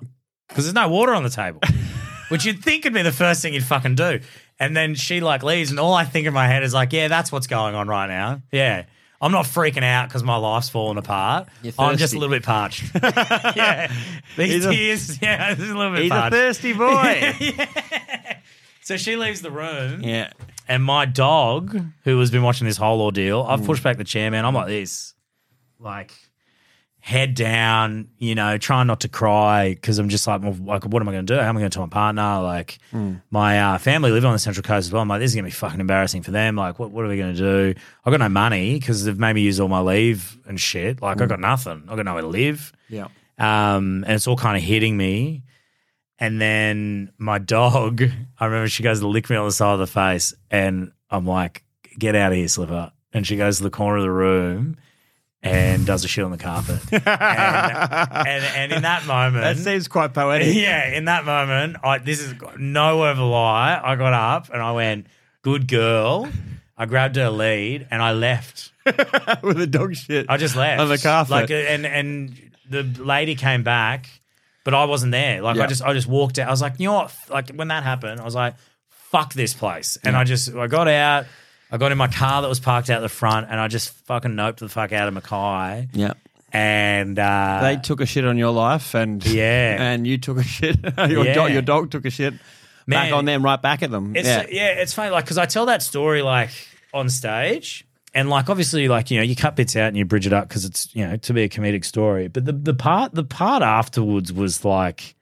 Because 0.49 0.65
there's 0.65 0.75
no 0.75 0.89
water 0.89 1.13
on 1.13 1.23
the 1.23 1.31
table, 1.31 1.61
which 2.29 2.45
you'd 2.45 2.63
think 2.63 2.85
would 2.85 2.95
be 2.95 3.03
the 3.03 3.13
first 3.13 3.43
thing 3.43 3.55
you'd 3.55 3.65
fucking 3.65 3.97
do. 3.97 4.21
And 4.59 4.77
then 4.77 4.95
she 4.95 5.21
like 5.21 5.43
leaves, 5.43 5.71
and 5.71 5.79
all 5.79 5.95
I 5.95 6.05
think 6.05 6.27
in 6.27 6.35
my 6.35 6.49
head 6.49 6.63
is 6.63 6.75
like, 6.75 6.93
Yeah, 6.93 7.09
that's 7.09 7.31
what's 7.31 7.47
going 7.47 7.75
on 7.75 7.89
right 7.89 8.07
now. 8.07 8.43
Yeah. 8.51 8.85
I'm 9.21 9.33
not 9.33 9.47
freaking 9.47 9.83
out 9.83 10.09
because 10.09 10.23
my 10.23 10.37
life's 10.37 10.69
falling 10.69 10.97
apart. 10.97 11.49
You're 11.63 11.73
I'm 11.77 11.97
just 11.97 12.15
a 12.15 12.19
little 12.19 12.35
bit 12.35 12.45
parched. 12.45 12.85
yeah. 13.03 13.93
These 14.37 14.53
He's 14.53 14.65
a- 14.65 14.71
tears, 14.71 15.23
yeah, 15.23 15.55
this 15.55 15.65
is 15.65 15.71
a 15.71 15.77
little 15.77 15.93
bit 15.93 16.03
He's 16.03 16.13
a 16.13 16.15
parched. 16.15 16.35
thirsty 16.35 16.73
boy. 16.73 17.35
So 18.89 18.97
she 18.97 19.17
leaves 19.17 19.43
the 19.43 19.51
room. 19.51 20.01
yeah. 20.03 20.31
And 20.67 20.83
my 20.83 21.05
dog, 21.05 21.79
who 22.05 22.19
has 22.21 22.31
been 22.31 22.43
watching 22.43 22.67
this 22.67 22.79
whole 22.79 23.03
ordeal, 23.03 23.43
I've 23.43 23.61
mm. 23.61 23.67
pushed 23.67 23.83
back 23.83 23.99
the 23.99 24.05
chair, 24.05 24.31
man. 24.31 24.47
I'm 24.47 24.55
like 24.55 24.67
this, 24.67 25.13
like 25.79 26.13
head 27.09 27.33
down, 27.35 28.07
you 28.19 28.35
know, 28.35 28.59
trying 28.59 28.87
not 28.87 29.01
to 29.01 29.09
cry 29.09 29.71
because 29.71 29.99
I'm 29.99 30.11
just 30.11 30.27
like, 30.27 30.43
well, 30.43 30.55
like, 30.61 30.85
what 30.85 31.01
am 31.01 31.09
I 31.09 31.13
going 31.13 31.25
to 31.25 31.35
do? 31.35 31.41
How 31.41 31.49
am 31.49 31.57
I 31.57 31.61
going 31.61 31.71
to 31.71 31.75
tell 31.75 31.87
my 31.87 31.91
partner? 31.91 32.43
Like, 32.43 32.79
my 33.31 33.59
uh, 33.59 33.79
family 33.79 34.11
live 34.11 34.27
on 34.27 34.35
the 34.35 34.39
Central 34.39 34.63
Coast 34.63 34.89
as 34.89 34.93
well. 34.93 35.01
I'm 35.01 35.09
like, 35.09 35.21
this 35.21 35.31
is 35.31 35.35
going 35.35 35.47
to 35.47 35.49
be 35.49 35.55
fucking 35.55 35.81
embarrassing 35.81 36.23
for 36.23 36.33
them. 36.33 36.57
Like, 36.57 36.79
what, 36.79 36.91
what 36.91 37.07
are 37.07 37.09
we 37.09 37.17
going 37.17 37.35
to 37.35 37.39
do? 37.39 37.81
I've 38.05 38.11
got 38.11 38.21
no 38.21 38.29
money 38.29 38.79
because 38.79 39.07
they've 39.07 39.19
made 39.19 39.33
me 39.33 39.41
use 39.41 39.59
all 39.59 39.69
my 39.69 39.81
leave 39.81 40.39
and 40.47 40.61
shit. 40.61 41.01
Like, 41.01 41.19
I've 41.23 41.31
got 41.31 41.41
nothing. 41.41 41.85
I've 41.89 41.97
got 41.97 42.05
nowhere 42.05 42.21
to 42.21 42.29
live. 42.29 42.75
Yeah. 42.91 43.09
Um, 43.39 44.05
and 44.05 44.13
it's 44.13 44.27
all 44.27 44.37
kind 44.37 44.59
of 44.59 44.63
hitting 44.63 44.95
me. 44.95 45.45
And 46.19 46.39
then 46.39 47.11
my 47.17 47.39
dog, 47.39 48.03
I 48.39 48.45
remember 48.45 48.69
she 48.69 48.83
goes 48.83 49.01
to 49.01 49.09
lick 49.09 49.31
me 49.31 49.37
on 49.37 49.47
the 49.47 49.53
side 49.53 49.73
of 49.73 49.79
the 49.79 49.87
face, 49.87 50.35
and 50.51 50.93
I'm 51.09 51.27
like, 51.27 51.65
"Get 51.99 52.15
out 52.15 52.33
of 52.33 52.37
here, 52.37 52.49
Slipper!" 52.49 52.93
And 53.15 53.27
she 53.27 53.39
goes 53.39 53.57
to 53.59 53.63
the 53.63 53.71
corner 53.71 53.97
of 53.97 54.03
the 54.03 54.11
room 54.11 54.77
and 55.49 55.87
does 55.87 56.05
a 56.05 56.09
shit 56.09 56.25
on 56.25 56.31
the 56.31 56.39
carpet. 56.39 56.81
and, 56.93 57.07
and 57.07 58.45
and 58.45 58.73
in 58.73 58.83
that 58.83 59.07
moment, 59.07 59.45
That 59.45 59.57
seems 59.57 59.89
quite 59.89 60.15
poetic. 60.15 60.55
yeah, 60.55 60.91
in 60.93 61.07
that 61.07 61.25
moment, 61.25 61.77
I 61.83 61.99
this 61.99 62.21
is 62.21 62.35
no 62.59 63.05
over 63.07 63.23
lie. 63.23 63.81
I 63.83 63.97
got 63.97 64.13
up 64.13 64.51
and 64.53 64.63
I 64.63 64.73
went, 64.73 65.07
"Good 65.43 65.69
girl." 65.69 66.29
I 66.81 66.87
grabbed 66.87 67.17
her 67.17 67.29
lead 67.29 67.89
and 67.91 68.01
I 68.01 68.13
left. 68.13 68.71
With 69.43 69.61
a 69.61 69.67
dog 69.67 69.97
shit. 69.97 70.27
I 70.29 70.37
just 70.37 70.55
left 70.55 70.81
On 70.81 70.89
the 70.89 70.97
carpet. 70.97 71.31
Like, 71.31 71.51
and 71.51 71.85
and 71.85 72.41
the 72.71 72.85
lady 72.85 73.35
came 73.35 73.65
back, 73.65 74.09
but 74.65 74.75
I 74.75 74.85
wasn't 74.85 75.13
there. 75.13 75.43
Like, 75.43 75.59
I 75.59 75.67
just 75.67 75.83
I 75.83 75.93
just 75.93 76.07
walked 76.07 76.39
out. 76.39 76.47
I 76.47 76.51
was 76.51 76.63
like, 76.63 76.75
you 76.79 76.87
know 76.87 76.95
what? 76.95 77.15
Like 77.29 77.51
when 77.51 77.69
that 77.69 77.83
happened, 77.83 78.21
I 78.21 78.25
was 78.25 78.37
like, 78.37 78.55
fuck 79.11 79.35
this 79.35 79.55
place. 79.55 79.99
And 80.05 80.17
I 80.17 80.25
just 80.25 80.55
I 80.55 80.67
got 80.69 80.89
out. 80.89 81.27
I 81.71 81.77
got 81.77 81.93
in 81.93 81.99
my 81.99 82.09
car 82.09 82.43
that 82.43 82.49
was 82.49 82.61
parked 82.61 82.89
out 82.91 83.01
the 83.01 83.09
front, 83.09 83.49
and 83.51 83.61
I 83.61 83.69
just 83.69 83.91
fucking 84.07 84.33
noped 84.33 84.57
the 84.57 84.69
fuck 84.69 84.93
out 84.93 85.09
of 85.09 85.15
Mackay. 85.15 85.89
yeah. 85.93 86.15
And 86.51 87.19
uh, 87.19 87.59
They 87.63 87.77
took 87.77 88.01
a 88.01 88.07
shit 88.07 88.25
on 88.25 88.39
your 88.39 88.53
life, 88.53 88.95
and 88.95 89.25
Yeah. 89.27 89.77
and 89.93 90.07
you 90.07 90.17
took 90.19 90.39
a 90.39 90.43
shit. 90.43 90.79
your, 91.09 91.25
Yeah. 91.27 91.35
dog, 91.35 91.53
your 91.53 91.63
dog 91.63 91.91
took 91.91 92.07
a 92.07 92.11
shit 92.11 92.35
back 92.87 93.13
on 93.13 93.27
them, 93.27 93.45
right 93.45 93.61
back 93.61 93.83
at 93.83 93.91
them. 93.91 94.17
It's 94.17 94.27
yeah. 94.27 94.47
yeah, 94.51 94.69
it's 94.81 94.95
funny, 94.95 95.11
like 95.11 95.25
because 95.25 95.37
I 95.37 95.45
tell 95.45 95.67
that 95.67 95.83
story 95.83 96.23
like 96.23 96.51
on 96.95 97.11
stage, 97.11 97.85
and 98.15 98.31
like 98.31 98.49
obviously, 98.49 98.89
like 98.89 99.11
you 99.11 99.19
know, 99.19 99.23
you 99.25 99.37
cut 99.37 99.57
bits 99.57 99.77
out 99.77 99.89
and 99.89 99.97
you 99.99 100.07
bridge 100.07 100.27
it 100.27 100.33
up 100.33 100.49
because 100.49 100.65
it's 100.65 100.89
you 100.97 101.07
know 101.07 101.17
to 101.19 101.35
be 101.35 101.43
a 101.43 101.49
comedic 101.51 101.85
story. 101.85 102.29
But 102.29 102.47
the 102.47 102.53
the 102.53 102.73
part 102.73 103.15
the 103.15 103.25
part 103.25 103.63
afterwards 103.63 104.33
was 104.33 104.65
like, 104.65 105.15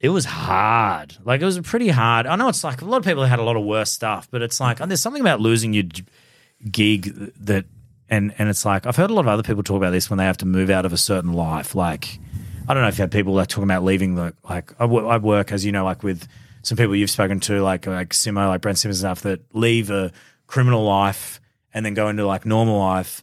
it 0.00 0.10
was 0.10 0.24
hard. 0.24 1.16
Like 1.24 1.40
it 1.40 1.44
was 1.44 1.58
pretty 1.60 1.88
hard. 1.88 2.26
I 2.26 2.36
know 2.36 2.48
it's 2.48 2.64
like 2.64 2.82
a 2.82 2.84
lot 2.84 2.98
of 2.98 3.04
people 3.04 3.24
had 3.24 3.38
a 3.38 3.42
lot 3.42 3.56
of 3.56 3.64
worse 3.64 3.90
stuff, 3.90 4.28
but 4.30 4.42
it's 4.42 4.60
like 4.60 4.80
and 4.80 4.90
there's 4.90 5.00
something 5.00 5.20
about 5.20 5.40
losing 5.40 5.72
your 5.72 5.84
gig 6.70 7.32
that. 7.44 7.64
And, 8.10 8.34
and 8.38 8.48
it's 8.48 8.64
like 8.64 8.86
I've 8.86 8.96
heard 8.96 9.10
a 9.10 9.12
lot 9.12 9.26
of 9.26 9.28
other 9.28 9.42
people 9.42 9.62
talk 9.62 9.76
about 9.76 9.90
this 9.90 10.08
when 10.08 10.16
they 10.16 10.24
have 10.24 10.38
to 10.38 10.46
move 10.46 10.70
out 10.70 10.86
of 10.86 10.94
a 10.94 10.96
certain 10.96 11.34
life. 11.34 11.74
Like 11.74 12.18
I 12.66 12.72
don't 12.72 12.82
know 12.82 12.88
if 12.88 12.96
you 12.96 13.02
had 13.02 13.12
people 13.12 13.34
that 13.34 13.50
talking 13.50 13.64
about 13.64 13.84
leaving 13.84 14.14
the 14.14 14.32
like 14.48 14.72
I 14.80 14.84
I 14.84 15.18
work 15.18 15.52
as 15.52 15.62
you 15.62 15.72
know 15.72 15.84
like 15.84 16.02
with 16.02 16.26
some 16.62 16.76
people 16.76 16.96
you've 16.96 17.10
spoken 17.10 17.40
to 17.40 17.62
like 17.62 17.86
like 17.86 18.10
Simo 18.10 18.48
like 18.48 18.62
Brent 18.62 18.78
Simmons 18.78 19.02
and 19.02 19.10
stuff 19.10 19.22
that 19.22 19.40
leave 19.54 19.90
a 19.90 20.10
criminal 20.46 20.84
life 20.84 21.38
and 21.74 21.84
then 21.84 21.94
go 21.94 22.08
into 22.08 22.26
like 22.26 22.46
normal 22.46 22.78
life 22.78 23.22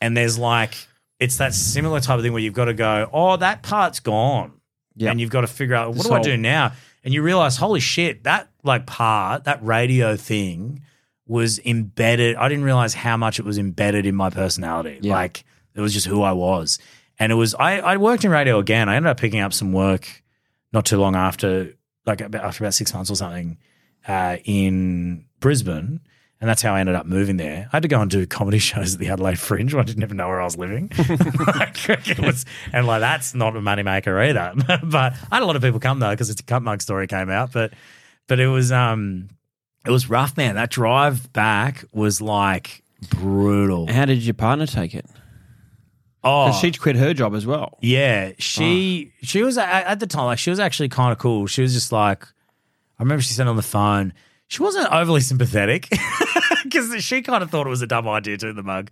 and 0.00 0.16
there's 0.16 0.38
like 0.38 0.74
it's 1.18 1.36
that 1.38 1.54
similar 1.54 2.00
type 2.00 2.18
of 2.18 2.22
thing 2.22 2.32
where 2.32 2.42
you've 2.42 2.54
got 2.54 2.66
to 2.66 2.74
go 2.74 3.08
oh 3.12 3.36
that 3.36 3.62
part's 3.62 4.00
gone 4.00 4.52
Yeah. 4.96 5.10
and 5.10 5.20
you've 5.20 5.30
got 5.30 5.40
to 5.42 5.46
figure 5.46 5.74
out 5.74 5.88
what 5.88 5.96
This 5.98 6.06
do 6.06 6.12
I 6.12 6.16
whole- 6.16 6.24
do 6.24 6.36
now 6.36 6.72
and 7.04 7.12
you 7.12 7.22
realize 7.22 7.56
holy 7.56 7.80
shit 7.80 8.24
that 8.24 8.48
like 8.62 8.86
part 8.86 9.44
that 9.44 9.62
radio 9.64 10.16
thing 10.16 10.82
was 11.26 11.58
embedded 11.64 12.36
I 12.36 12.48
didn't 12.48 12.64
realize 12.64 12.94
how 12.94 13.16
much 13.16 13.38
it 13.38 13.44
was 13.44 13.58
embedded 13.58 14.06
in 14.06 14.14
my 14.14 14.30
personality 14.30 14.98
Yeah. 15.02 15.14
like 15.14 15.44
it 15.74 15.80
was 15.80 15.92
just 15.92 16.06
who 16.06 16.22
I 16.22 16.32
was 16.32 16.78
and 17.18 17.32
it 17.32 17.34
was 17.34 17.54
I, 17.54 17.78
I 17.80 17.96
worked 17.96 18.24
in 18.24 18.30
radio 18.30 18.58
again 18.58 18.88
I 18.88 18.96
ended 18.96 19.10
up 19.10 19.18
picking 19.18 19.40
up 19.40 19.52
some 19.52 19.72
work 19.72 20.22
not 20.72 20.84
too 20.86 20.98
long 20.98 21.14
after, 21.14 21.74
like 22.04 22.20
about, 22.20 22.42
after 22.44 22.64
about 22.64 22.74
six 22.74 22.92
months 22.92 23.08
or 23.08 23.14
something, 23.14 23.58
uh, 24.08 24.38
in 24.44 25.24
Brisbane. 25.38 26.00
And 26.40 26.50
that's 26.50 26.60
how 26.60 26.74
I 26.74 26.80
ended 26.80 26.94
up 26.94 27.06
moving 27.06 27.36
there. 27.36 27.68
I 27.72 27.76
had 27.76 27.82
to 27.82 27.88
go 27.88 28.00
and 28.00 28.10
do 28.10 28.26
comedy 28.26 28.58
shows 28.60 28.94
at 28.94 29.00
the 29.00 29.08
Adelaide 29.08 29.38
Fringe. 29.38 29.72
Where 29.72 29.82
I 29.82 29.84
didn't 29.84 30.02
even 30.02 30.16
know 30.16 30.28
where 30.28 30.40
I 30.40 30.44
was 30.44 30.56
living. 30.56 30.90
like, 30.98 31.88
it 31.88 32.18
was, 32.18 32.44
and 32.72 32.86
like 32.86 33.00
that's 33.00 33.34
not 33.34 33.56
a 33.56 33.60
moneymaker 33.60 34.28
either. 34.28 34.52
but 34.84 35.14
I 35.30 35.36
had 35.36 35.42
a 35.42 35.46
lot 35.46 35.56
of 35.56 35.62
people 35.62 35.80
come 35.80 36.00
though 36.00 36.10
because 36.10 36.30
it's 36.30 36.40
a 36.40 36.44
cut 36.44 36.62
mug 36.62 36.82
story 36.82 37.06
came 37.06 37.30
out. 37.30 37.52
But 37.52 37.72
but 38.26 38.40
it 38.40 38.48
was 38.48 38.72
um 38.72 39.30
it 39.86 39.90
was 39.90 40.10
rough, 40.10 40.36
man. 40.36 40.56
That 40.56 40.70
drive 40.70 41.32
back 41.32 41.84
was 41.92 42.20
like 42.20 42.82
brutal. 43.10 43.86
How 43.86 44.04
did 44.04 44.22
your 44.22 44.34
partner 44.34 44.66
take 44.66 44.94
it? 44.94 45.06
Oh, 46.26 46.52
she'd 46.52 46.80
quit 46.80 46.96
her 46.96 47.12
job 47.12 47.34
as 47.34 47.46
well. 47.46 47.76
Yeah, 47.82 48.32
she 48.38 49.12
she 49.22 49.42
was 49.42 49.58
at 49.58 50.00
the 50.00 50.06
time 50.06 50.24
like 50.24 50.38
she 50.38 50.48
was 50.50 50.58
actually 50.58 50.88
kind 50.88 51.12
of 51.12 51.18
cool. 51.18 51.46
She 51.46 51.60
was 51.60 51.74
just 51.74 51.92
like, 51.92 52.24
I 52.98 53.02
remember 53.02 53.20
she 53.20 53.34
said 53.34 53.46
on 53.46 53.56
the 53.56 53.62
phone, 53.62 54.14
she 54.48 54.62
wasn't 54.62 54.92
overly 54.92 55.20
sympathetic 55.20 55.88
because 56.64 57.02
she 57.02 57.22
kind 57.22 57.42
of 57.42 57.50
thought 57.50 57.66
it 57.66 57.70
was 57.70 57.82
a 57.82 57.86
dumb 57.86 58.08
idea 58.08 58.36
to 58.38 58.52
the 58.52 58.62
mug. 58.62 58.90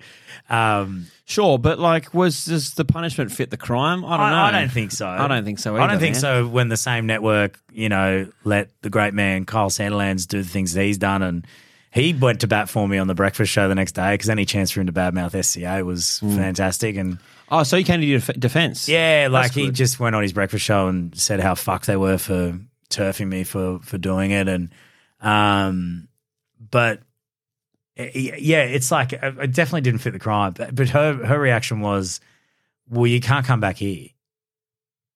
Um, 0.48 1.06
Sure, 1.24 1.58
but 1.58 1.78
like, 1.78 2.12
was 2.12 2.44
does 2.44 2.74
the 2.74 2.84
punishment 2.84 3.32
fit 3.32 3.50
the 3.50 3.56
crime? 3.56 4.04
I 4.04 4.16
don't 4.18 4.30
know. 4.30 4.36
I, 4.36 4.48
I 4.48 4.50
don't 4.50 4.70
think 4.70 4.90
so. 4.92 5.06
I 5.08 5.28
don't 5.28 5.44
think 5.44 5.58
so. 5.58 5.76
I 5.76 5.86
don't 5.86 5.98
think 5.98 6.14
man. 6.16 6.20
so. 6.20 6.46
When 6.46 6.68
the 6.68 6.76
same 6.76 7.06
network, 7.06 7.58
you 7.72 7.88
know, 7.88 8.26
let 8.44 8.68
the 8.82 8.90
great 8.90 9.14
man 9.14 9.46
Kyle 9.46 9.70
Sandilands 9.70 10.26
do 10.28 10.42
the 10.42 10.48
things 10.48 10.74
that 10.74 10.82
he's 10.84 10.98
done, 10.98 11.22
and 11.22 11.46
he 11.90 12.12
went 12.12 12.40
to 12.40 12.46
bat 12.48 12.68
for 12.68 12.86
me 12.86 12.98
on 12.98 13.06
the 13.06 13.14
breakfast 13.14 13.50
show 13.50 13.66
the 13.68 13.74
next 13.74 13.92
day 13.92 14.12
because 14.12 14.28
any 14.28 14.44
chance 14.44 14.70
for 14.70 14.80
him 14.82 14.88
to 14.88 14.92
badmouth 14.92 15.42
SCA 15.42 15.84
was 15.84 16.18
Hmm. 16.18 16.36
fantastic, 16.36 16.96
and. 16.96 17.18
Oh, 17.50 17.62
so 17.62 17.76
you 17.76 17.84
came 17.84 18.00
to 18.00 18.06
your 18.06 18.18
def- 18.20 18.38
defense? 18.38 18.88
Yeah, 18.88 19.28
like 19.30 19.52
he 19.52 19.70
just 19.70 19.98
went 20.00 20.14
on 20.16 20.22
his 20.22 20.32
breakfast 20.34 20.64
show 20.64 20.88
and 20.88 21.16
said 21.18 21.40
how 21.40 21.54
fucked 21.54 21.86
they 21.86 21.96
were 21.96 22.18
for 22.18 22.58
turfing 22.90 23.28
me 23.28 23.44
for 23.44 23.78
for 23.80 23.96
doing 23.96 24.32
it, 24.32 24.48
and 24.48 24.70
um, 25.22 26.08
but 26.70 27.00
eh, 27.96 28.36
yeah, 28.38 28.64
it's 28.64 28.90
like 28.90 29.12
it 29.12 29.52
definitely 29.52 29.80
didn't 29.82 30.00
fit 30.00 30.12
the 30.12 30.18
crime. 30.18 30.52
But, 30.52 30.74
but 30.74 30.88
her 30.90 31.14
her 31.24 31.38
reaction 31.38 31.80
was, 31.80 32.20
"Well, 32.88 33.06
you 33.06 33.20
can't 33.20 33.46
come 33.46 33.60
back 33.60 33.76
here." 33.76 34.08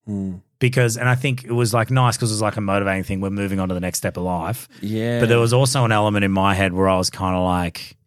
Mm. 0.08 0.42
Because, 0.58 0.96
and 0.96 1.06
I 1.06 1.16
think 1.16 1.44
it 1.44 1.52
was 1.52 1.74
like 1.74 1.90
nice 1.90 2.16
because 2.16 2.30
it 2.30 2.34
was 2.34 2.40
like 2.40 2.56
a 2.56 2.62
motivating 2.62 3.04
thing. 3.04 3.20
We're 3.20 3.28
moving 3.28 3.60
on 3.60 3.68
to 3.68 3.74
the 3.74 3.80
next 3.80 3.98
step 3.98 4.16
of 4.16 4.22
life. 4.22 4.68
Yeah. 4.80 5.20
But 5.20 5.28
there 5.28 5.38
was 5.38 5.52
also 5.52 5.84
an 5.84 5.92
element 5.92 6.24
in 6.24 6.32
my 6.32 6.54
head 6.54 6.72
where 6.72 6.88
I 6.88 6.96
was 6.96 7.10
kind 7.10 7.36
of 7.36 7.42
like, 7.42 7.98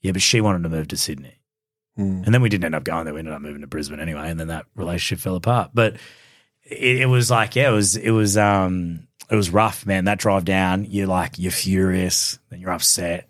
yeah, 0.00 0.10
but 0.10 0.20
she 0.20 0.40
wanted 0.40 0.64
to 0.64 0.68
move 0.68 0.88
to 0.88 0.96
Sydney. 0.96 1.38
Mm. 1.96 2.24
And 2.24 2.34
then 2.34 2.42
we 2.42 2.48
didn't 2.48 2.64
end 2.64 2.74
up 2.74 2.82
going 2.82 3.04
there. 3.04 3.14
We 3.14 3.20
ended 3.20 3.34
up 3.34 3.42
moving 3.42 3.60
to 3.60 3.68
Brisbane 3.68 4.00
anyway, 4.00 4.30
and 4.30 4.40
then 4.40 4.48
that 4.48 4.66
relationship 4.74 5.22
fell 5.22 5.36
apart. 5.36 5.70
But 5.74 5.94
it, 6.64 7.02
it 7.02 7.06
was 7.06 7.30
like, 7.30 7.54
yeah, 7.54 7.68
it 7.68 7.72
was, 7.72 7.94
it 7.94 8.10
was, 8.10 8.36
um, 8.36 9.06
it 9.32 9.36
was 9.36 9.50
rough, 9.50 9.86
man. 9.86 10.04
That 10.04 10.18
drive 10.18 10.44
down, 10.44 10.84
you're 10.84 11.06
like, 11.08 11.38
you're 11.38 11.50
furious, 11.50 12.38
then 12.50 12.60
you're 12.60 12.70
upset, 12.70 13.28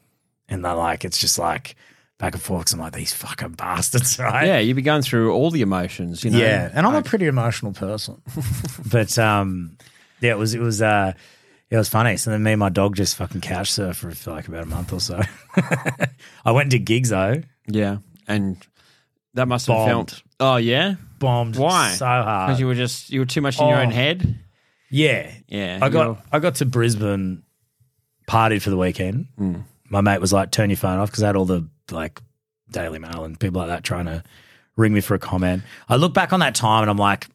and 0.48 0.64
then 0.64 0.76
like, 0.76 1.04
it's 1.04 1.18
just 1.18 1.38
like 1.38 1.76
back 2.18 2.34
and 2.34 2.42
forth. 2.42 2.72
I'm 2.72 2.80
like, 2.80 2.92
these 2.92 3.14
fucking 3.14 3.52
bastards, 3.52 4.18
right? 4.18 4.46
Yeah, 4.46 4.58
you'd 4.58 4.74
be 4.76 4.82
going 4.82 5.02
through 5.02 5.32
all 5.32 5.50
the 5.50 5.62
emotions, 5.62 6.24
you 6.24 6.30
know. 6.30 6.38
Yeah, 6.38 6.70
and 6.74 6.86
I'm 6.86 6.94
a 6.96 7.02
pretty 7.02 7.26
emotional 7.26 7.72
person. 7.72 8.20
but 8.90 9.16
um, 9.18 9.78
yeah, 10.20 10.32
it 10.32 10.38
was 10.38 10.54
it 10.54 10.60
was 10.60 10.82
uh, 10.82 11.12
it 11.70 11.76
was 11.76 11.88
funny. 11.88 12.16
So 12.16 12.30
then 12.32 12.42
me 12.42 12.52
and 12.52 12.60
my 12.60 12.68
dog 12.68 12.96
just 12.96 13.16
fucking 13.16 13.40
couch 13.40 13.70
surfed 13.70 14.16
for 14.16 14.30
like 14.30 14.48
about 14.48 14.64
a 14.64 14.66
month 14.66 14.92
or 14.92 15.00
so. 15.00 15.20
I 16.44 16.50
went 16.52 16.64
and 16.64 16.70
did 16.72 16.84
gigs 16.84 17.08
though, 17.10 17.42
Yeah, 17.66 17.98
and 18.28 18.56
that 19.34 19.48
must 19.48 19.66
have 19.68 19.76
Bombed. 19.76 20.10
felt. 20.10 20.22
Oh 20.40 20.56
yeah, 20.56 20.94
bombed 21.18 21.56
Why? 21.56 21.90
so 21.92 22.04
hard. 22.06 22.48
because 22.48 22.60
you 22.60 22.66
were 22.66 22.74
just 22.74 23.10
you 23.10 23.20
were 23.20 23.26
too 23.26 23.40
much 23.40 23.60
in 23.60 23.68
your 23.68 23.78
Oh. 23.78 23.82
own 23.82 23.90
head. 23.92 24.38
Yeah, 24.92 25.30
Yeah, 25.48 25.78
I 25.82 25.88
got 25.88 26.24
I 26.30 26.38
got 26.38 26.56
to 26.56 26.66
Brisbane, 26.66 27.42
partied 28.28 28.62
for 28.62 28.70
the 28.70 28.76
weekend. 28.76 29.26
Hmm. 29.36 29.56
My 29.88 30.00
mate 30.00 30.20
was 30.20 30.32
like, 30.32 30.50
"Turn 30.52 30.70
your 30.70 30.76
phone 30.76 30.98
off," 30.98 31.10
because 31.10 31.22
I 31.22 31.26
had 31.26 31.36
all 31.36 31.44
the 31.44 31.66
like 31.90 32.20
Daily 32.70 32.98
Mail 32.98 33.24
and 33.24 33.38
people 33.38 33.60
like 33.60 33.68
that 33.68 33.82
trying 33.84 34.06
to 34.06 34.22
ring 34.76 34.92
me 34.94 35.00
for 35.00 35.14
a 35.14 35.18
comment. 35.18 35.62
I 35.88 35.96
look 35.96 36.14
back 36.14 36.32
on 36.32 36.40
that 36.40 36.54
time 36.54 36.82
and 36.82 36.90
I'm 36.90 36.96
like, 36.96 37.26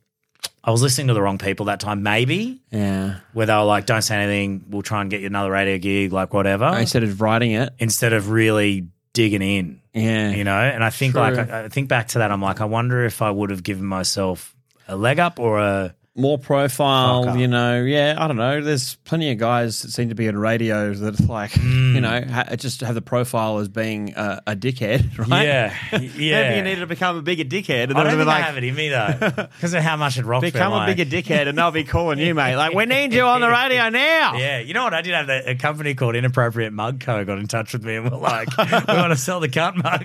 I 0.64 0.72
was 0.72 0.82
listening 0.82 1.08
to 1.08 1.14
the 1.14 1.22
wrong 1.22 1.38
people 1.38 1.68
that 1.68 1.80
time. 1.80 2.02
Maybe 2.04 2.62
Yeah, 2.72 3.20
where 3.34 3.46
they 3.46 3.54
were 3.54 3.64
like, 3.64 3.86
"Don't 3.86 4.02
say 4.02 4.16
anything. 4.18 4.66
We'll 4.70 4.82
try 4.82 5.02
and 5.02 5.10
get 5.10 5.22
you 5.22 5.28
another 5.28 5.52
radio 5.52 5.78
gig, 5.78 6.14
like 6.14 6.34
whatever." 6.34 6.66
Oh, 6.66 6.74
instead 6.78 7.04
of 7.04 7.22
writing 7.22 7.52
it. 7.52 7.74
Instead 7.80 8.14
of 8.14 8.30
really 8.30 8.88
digging 9.14 9.42
in, 9.42 9.82
Yeah, 9.94 10.30
you 10.32 10.44
know. 10.44 10.58
And 10.60 10.84
I 10.84 10.90
think 10.92 11.14
True. 11.14 11.22
like 11.22 11.38
I, 11.38 11.64
I 11.66 11.70
think 11.70 11.90
back 11.90 12.10
to 12.10 12.20
that. 12.20 12.32
I'm 12.32 12.42
like, 12.42 12.62
I 12.62 12.66
wonder 12.66 13.04
if 13.06 13.22
I 13.22 13.32
would 13.32 13.50
have 13.50 13.64
given 13.64 13.86
myself 13.86 14.56
a 14.88 14.96
leg 14.96 15.20
up 15.20 15.40
or 15.40 15.60
a 15.60 15.96
more 16.18 16.38
profile. 16.38 17.38
You 17.38 17.48
know, 17.48 17.84
yeah, 17.84 18.16
I 18.18 18.28
don't 18.28 18.38
know. 18.38 18.62
There's 18.62 18.96
plenty 19.06 19.32
of 19.32 19.38
guys 19.38 19.82
that 19.84 19.92
seem 19.92 20.10
to 20.10 20.16
be 20.16 20.28
on 20.28 20.38
radio 20.38 20.94
that 20.94 21.20
like 21.30 21.52
hmm. 21.54 21.96
you 21.96 22.02
know 22.02 22.22
ha- 22.22 22.56
just 22.56 22.82
have 22.82 22.96
the 22.96 23.02
profile 23.02 23.60
as 23.60 23.70
being 23.70 24.14
a, 24.16 24.42
a 24.48 24.56
dickhead, 24.56 25.18
right? 25.30 25.46
yeah, 25.46 25.78
Maybe 25.92 26.26
yeah. 26.26 26.56
you 26.56 26.64
need 26.64 26.80
to 26.80 26.88
become 26.88 27.18
a 27.18 27.22
bigger 27.22 27.44
dickhead, 27.44 27.84
and 27.84 27.94
I 27.94 28.04
then 28.04 28.18
don't 28.18 28.26
be 28.26 28.32
think 28.32 28.36
I 28.36 28.42
have 28.42 28.58
it 28.58 28.64
in 28.64 28.76
me 28.76 28.90
though, 28.90 29.48
because 29.56 29.74
of 29.74 29.84
how 29.84 29.96
much 29.96 30.18
it 30.18 30.26
rocked. 30.26 30.42
Become 30.42 30.74
a 30.74 30.86
bigger 30.86 31.06
dickhead, 31.06 31.48
and 31.48 31.58
they'll 31.58 31.72
be 31.72 31.84
calling 31.84 32.20
you, 32.20 32.34
mate. 32.34 32.56
Like, 32.56 32.74
we 32.74 32.86
need 32.86 33.14
you 33.14 33.24
on 33.24 33.42
the 33.42 33.50
radio 33.50 33.90
now. 33.90 34.36
Yeah, 34.36 34.60
you 34.60 34.74
know 34.74 34.84
what? 34.84 34.94
I 34.94 35.02
did 35.02 35.14
have 35.14 35.28
the, 35.28 35.52
a 35.52 35.56
company 35.56 35.94
called 35.94 36.16
Inappropriate 36.16 36.74
Mug 36.74 37.00
Co. 37.00 37.24
got 37.26 37.38
in 37.38 37.48
touch 37.48 37.74
with 37.74 37.84
me 37.84 37.96
and 37.96 38.10
were 38.10 38.18
like, 38.18 38.56
"We 38.58 38.64
want 38.64 39.12
to 39.12 39.18
sell 39.18 39.40
the 39.40 39.50
cunt 39.50 39.76
mug." 39.76 40.02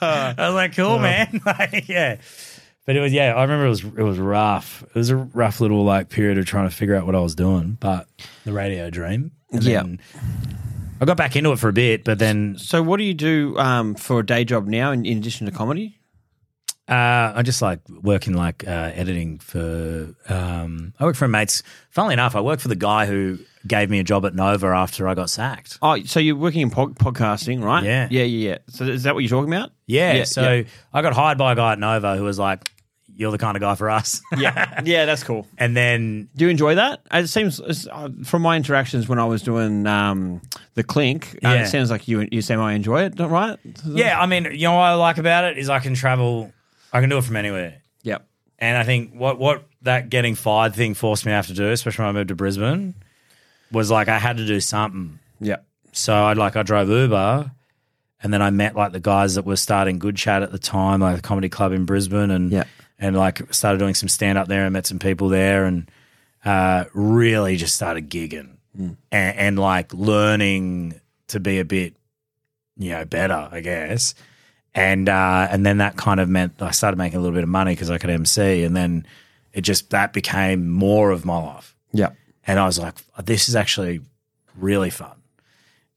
I 0.00 0.34
was 0.38 0.54
like, 0.54 0.74
"Cool, 0.74 0.98
man." 0.98 1.40
Like, 1.48 1.88
yeah, 1.88 2.16
but 2.88 2.96
it 2.96 3.00
was 3.00 3.12
yeah. 3.12 3.34
I 3.34 3.42
remember 3.42 3.66
it 3.66 3.68
was 3.68 3.84
it 3.84 4.02
was 4.02 4.18
rough. 4.18 4.82
It 4.82 4.94
was 4.94 5.10
a 5.10 5.16
rough 5.16 5.60
little 5.60 5.84
like 5.84 6.08
period 6.08 6.38
of 6.38 6.46
trying 6.46 6.66
to 6.70 6.74
figure 6.74 6.94
out 6.96 7.04
what 7.04 7.14
I 7.14 7.20
was 7.20 7.34
doing, 7.34 7.76
but 7.78 8.08
the 8.46 8.52
radio 8.54 8.88
dream. 8.88 9.32
And 9.52 9.62
Yeah. 9.62 9.82
I 10.98 11.04
got 11.04 11.18
back 11.18 11.36
into 11.36 11.52
it 11.52 11.58
for 11.58 11.68
a 11.68 11.72
bit, 11.72 12.02
but 12.02 12.18
then 12.18 12.56
So, 12.56 12.82
what 12.82 12.96
do 12.96 13.04
you 13.04 13.12
do 13.12 13.58
um, 13.58 13.94
for 13.94 14.20
a 14.20 14.26
day 14.26 14.44
job 14.44 14.66
now, 14.66 14.90
in, 14.90 15.04
in 15.04 15.18
addition 15.18 15.44
to 15.46 15.52
comedy? 15.52 16.00
Uh, 16.88 17.32
I 17.36 17.42
just 17.42 17.60
like 17.60 17.80
working 17.88 18.32
like 18.32 18.66
uh, 18.66 18.90
editing 18.94 19.38
for. 19.38 20.14
Um, 20.30 20.94
I 20.98 21.04
work 21.04 21.16
for 21.16 21.28
mates. 21.28 21.62
Funnily 21.90 22.14
enough, 22.14 22.34
I 22.34 22.40
work 22.40 22.60
for 22.60 22.68
the 22.68 22.74
guy 22.76 23.04
who 23.04 23.38
gave 23.66 23.90
me 23.90 23.98
a 23.98 24.02
job 24.04 24.24
at 24.24 24.34
Nova 24.34 24.68
after 24.68 25.06
I 25.06 25.14
got 25.14 25.28
sacked. 25.28 25.78
Oh, 25.82 26.02
so 26.04 26.18
you're 26.18 26.34
working 26.36 26.62
in 26.62 26.70
pod- 26.70 26.94
podcasting, 26.98 27.62
right? 27.62 27.84
Yeah. 27.84 28.08
yeah, 28.10 28.22
yeah, 28.22 28.48
yeah. 28.52 28.58
So, 28.68 28.84
is 28.86 29.02
that 29.02 29.14
what 29.14 29.20
you're 29.22 29.28
talking 29.28 29.52
about? 29.52 29.70
Yeah, 29.86 30.14
Yeah, 30.14 30.24
so 30.24 30.52
yeah. 30.52 30.62
I 30.94 31.02
got 31.02 31.12
hired 31.12 31.36
by 31.36 31.52
a 31.52 31.56
guy 31.56 31.72
at 31.72 31.78
Nova 31.78 32.16
who 32.16 32.24
was 32.24 32.38
like, 32.38 32.70
"You're 33.18 33.30
the 33.32 33.36
kind 33.38 33.54
of 33.56 33.60
guy 33.60 33.74
for 33.74 33.90
us." 33.90 34.22
Yeah, 34.38 34.80
yeah, 34.84 35.04
that's 35.04 35.22
cool. 35.22 35.46
and 35.58 35.76
then 35.76 36.28
Do 36.34 36.46
you 36.46 36.50
enjoy 36.50 36.76
that? 36.76 37.00
It 37.12 37.26
seems 37.28 37.60
uh, 37.60 38.08
from 38.24 38.40
my 38.42 38.56
interactions 38.56 39.08
when 39.08 39.18
I 39.18 39.26
was 39.26 39.42
doing 39.42 39.86
um, 39.86 40.40
the 40.74 40.82
clink, 40.82 41.34
uh, 41.44 41.48
Yeah. 41.50 41.64
it 41.64 41.66
sounds 41.68 41.90
like 41.90 42.08
you 42.08 42.26
you 42.32 42.40
say 42.40 42.54
I 42.54 42.72
enjoy 42.72 43.02
it, 43.02 43.18
right? 43.20 43.58
yeah, 43.84 44.18
I 44.18 44.24
mean, 44.24 44.44
you 44.52 44.62
know 44.68 44.72
what 44.74 44.82
I 44.84 44.94
like 44.94 45.18
about 45.18 45.44
it 45.44 45.58
is 45.58 45.68
I 45.68 45.80
can 45.80 45.92
travel. 45.94 46.50
I 46.92 47.00
can 47.00 47.10
do 47.10 47.18
it 47.18 47.24
from 47.24 47.36
anywhere. 47.36 47.82
Yep. 48.04 48.26
And 48.58 48.78
I 48.78 48.84
think 48.84 49.12
what 49.12 49.38
what 49.38 49.64
that 49.82 50.08
getting 50.08 50.34
fired 50.34 50.74
thing 50.74 50.94
forced 50.94 51.26
me 51.26 51.30
to 51.30 51.36
have 51.36 51.46
to 51.48 51.54
do, 51.54 51.68
especially 51.70 52.04
when 52.04 52.08
I 52.16 52.18
moved 52.18 52.28
to 52.28 52.34
Brisbane, 52.34 52.94
was 53.70 53.90
like 53.90 54.08
I 54.08 54.18
had 54.18 54.36
to 54.38 54.46
do 54.46 54.60
something. 54.60 55.18
Yep. 55.40 55.64
So 55.92 56.14
I 56.14 56.32
like 56.34 56.56
I 56.56 56.62
drove 56.62 56.88
Uber, 56.88 57.50
and 58.22 58.32
then 58.32 58.42
I 58.42 58.50
met 58.50 58.74
like 58.74 58.92
the 58.92 59.00
guys 59.00 59.34
that 59.36 59.44
were 59.44 59.56
starting 59.56 59.98
Good 59.98 60.16
Chat 60.16 60.42
at 60.42 60.50
the 60.52 60.58
time, 60.58 61.00
like 61.00 61.16
the 61.16 61.22
comedy 61.22 61.48
club 61.48 61.72
in 61.72 61.84
Brisbane, 61.84 62.30
and 62.30 62.50
Yeah. 62.50 62.64
And 62.98 63.16
like 63.16 63.52
started 63.52 63.78
doing 63.78 63.94
some 63.94 64.08
stand 64.08 64.38
up 64.38 64.48
there 64.48 64.64
and 64.64 64.72
met 64.72 64.86
some 64.86 64.98
people 64.98 65.28
there, 65.28 65.64
and 65.64 65.90
uh, 66.44 66.84
really 66.94 67.56
just 67.56 67.74
started 67.74 68.10
gigging 68.10 68.56
and, 68.78 68.96
and 69.10 69.58
like 69.58 69.92
learning 69.92 71.00
to 71.28 71.40
be 71.40 71.58
a 71.58 71.64
bit, 71.64 71.94
you 72.76 72.90
know, 72.90 73.04
better, 73.04 73.48
I 73.50 73.60
guess. 73.60 74.14
And 74.74 75.08
uh, 75.08 75.48
and 75.50 75.64
then 75.66 75.78
that 75.78 75.96
kind 75.96 76.20
of 76.20 76.28
meant 76.28 76.60
I 76.62 76.70
started 76.70 76.96
making 76.96 77.18
a 77.18 77.20
little 77.20 77.34
bit 77.34 77.42
of 77.42 77.48
money 77.48 77.72
because 77.72 77.90
I 77.90 77.98
could 77.98 78.10
MC, 78.10 78.62
and 78.64 78.76
then 78.76 79.06
it 79.52 79.62
just 79.62 79.90
that 79.90 80.12
became 80.12 80.70
more 80.70 81.10
of 81.10 81.24
my 81.24 81.38
life. 81.38 81.74
Yep. 81.92 82.14
And 82.46 82.58
I 82.58 82.66
was 82.66 82.78
like, 82.78 82.94
this 83.24 83.48
is 83.48 83.56
actually 83.56 84.00
really 84.56 84.90
fun. 84.90 85.12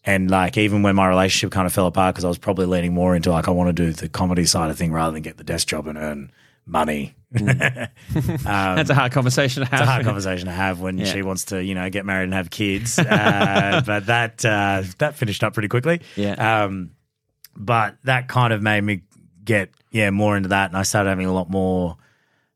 And 0.04 0.32
like, 0.32 0.58
even 0.58 0.82
when 0.82 0.96
my 0.96 1.08
relationship 1.08 1.52
kind 1.52 1.68
of 1.68 1.74
fell 1.74 1.86
apart, 1.86 2.16
because 2.16 2.26
I 2.26 2.28
was 2.28 2.40
probably 2.40 2.66
leaning 2.66 2.94
more 2.94 3.16
into 3.16 3.30
like, 3.30 3.48
I 3.48 3.52
want 3.52 3.68
to 3.70 3.74
do 3.74 3.94
the 3.94 4.10
comedy 4.10 4.46
side 4.46 4.72
of 4.72 4.78
thing 4.78 4.92
rather 4.92 5.12
than 5.12 5.22
get 5.22 5.38
the 5.38 5.44
desk 5.44 5.68
job 5.68 5.88
and 5.88 5.98
earn 5.98 6.32
money. 6.66 7.16
That's 7.32 8.90
a 8.90 8.94
hard 8.94 9.12
conversation 9.12 9.64
to 9.64 9.70
have. 9.70 9.80
It's 9.82 9.88
a 9.88 9.92
hard 9.92 10.06
conversation 10.06 10.48
to 10.48 10.52
have 10.52 10.82
when 10.82 10.98
Yeah. 10.98 11.06
she 11.06 11.22
wants 11.22 11.46
to, 11.46 11.64
you 11.64 11.76
know, 11.76 11.90
get 11.90 12.06
married 12.06 12.26
and 12.26 12.34
have 12.34 12.50
kids. 12.50 13.00
Uh, 13.00 13.82
but 13.86 14.08
that 14.08 14.44
uh, 14.44 14.84
that 14.98 15.16
finished 15.16 15.44
up 15.44 15.54
pretty 15.54 15.70
quickly. 15.70 16.02
Yeah. 16.16 16.64
Um, 16.66 16.92
but 17.56 17.98
that 18.04 18.28
kind 18.28 18.52
of 18.54 18.62
made 18.62 18.82
me 18.82 19.02
get 19.44 19.70
yeah 19.92 20.10
more 20.10 20.36
into 20.38 20.50
that, 20.50 20.70
and 20.70 20.78
I 20.78 20.84
started 20.84 21.10
having 21.10 21.26
a 21.26 21.34
lot 21.34 21.50
more 21.50 21.98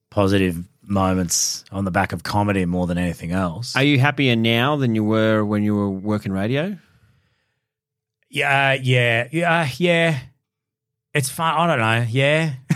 positive 0.09 0.63
moments 0.81 1.65
on 1.71 1.83
the 1.83 1.91
back 1.91 2.13
of 2.13 2.23
comedy 2.23 2.65
more 2.65 2.85
than 2.87 2.97
anything 2.97 3.31
else. 3.31 3.75
Are 3.75 3.83
you 3.83 3.97
happier 3.99 4.35
now 4.35 4.75
than 4.75 4.93
you 4.95 5.03
were 5.03 5.43
when 5.43 5.63
you 5.63 5.73
were 5.75 5.89
working 5.89 6.31
radio? 6.31 6.77
Yeah, 8.29 8.73
yeah, 8.73 9.27
yeah, 9.31 9.69
yeah. 9.77 10.19
It's 11.15 11.29
fun. 11.29 11.55
I 11.55 11.67
don't 11.67 11.79
know. 11.79 12.05
Yeah. 12.09 12.53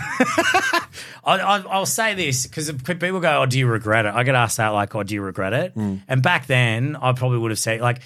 I, 1.22 1.38
I, 1.38 1.58
I'll 1.68 1.84
say 1.84 2.14
this 2.14 2.46
because 2.46 2.72
people 2.72 3.20
go, 3.20 3.42
"Oh, 3.42 3.46
do 3.46 3.58
you 3.58 3.66
regret 3.66 4.06
it?" 4.06 4.14
I 4.14 4.22
get 4.22 4.34
asked 4.34 4.56
that, 4.56 4.68
like, 4.68 4.94
"Oh, 4.94 5.02
do 5.02 5.14
you 5.14 5.20
regret 5.20 5.52
it?" 5.52 5.76
Mm. 5.76 6.00
And 6.08 6.22
back 6.22 6.46
then, 6.46 6.96
I 6.96 7.12
probably 7.12 7.38
would 7.38 7.50
have 7.50 7.58
said, 7.58 7.82
like, 7.82 8.00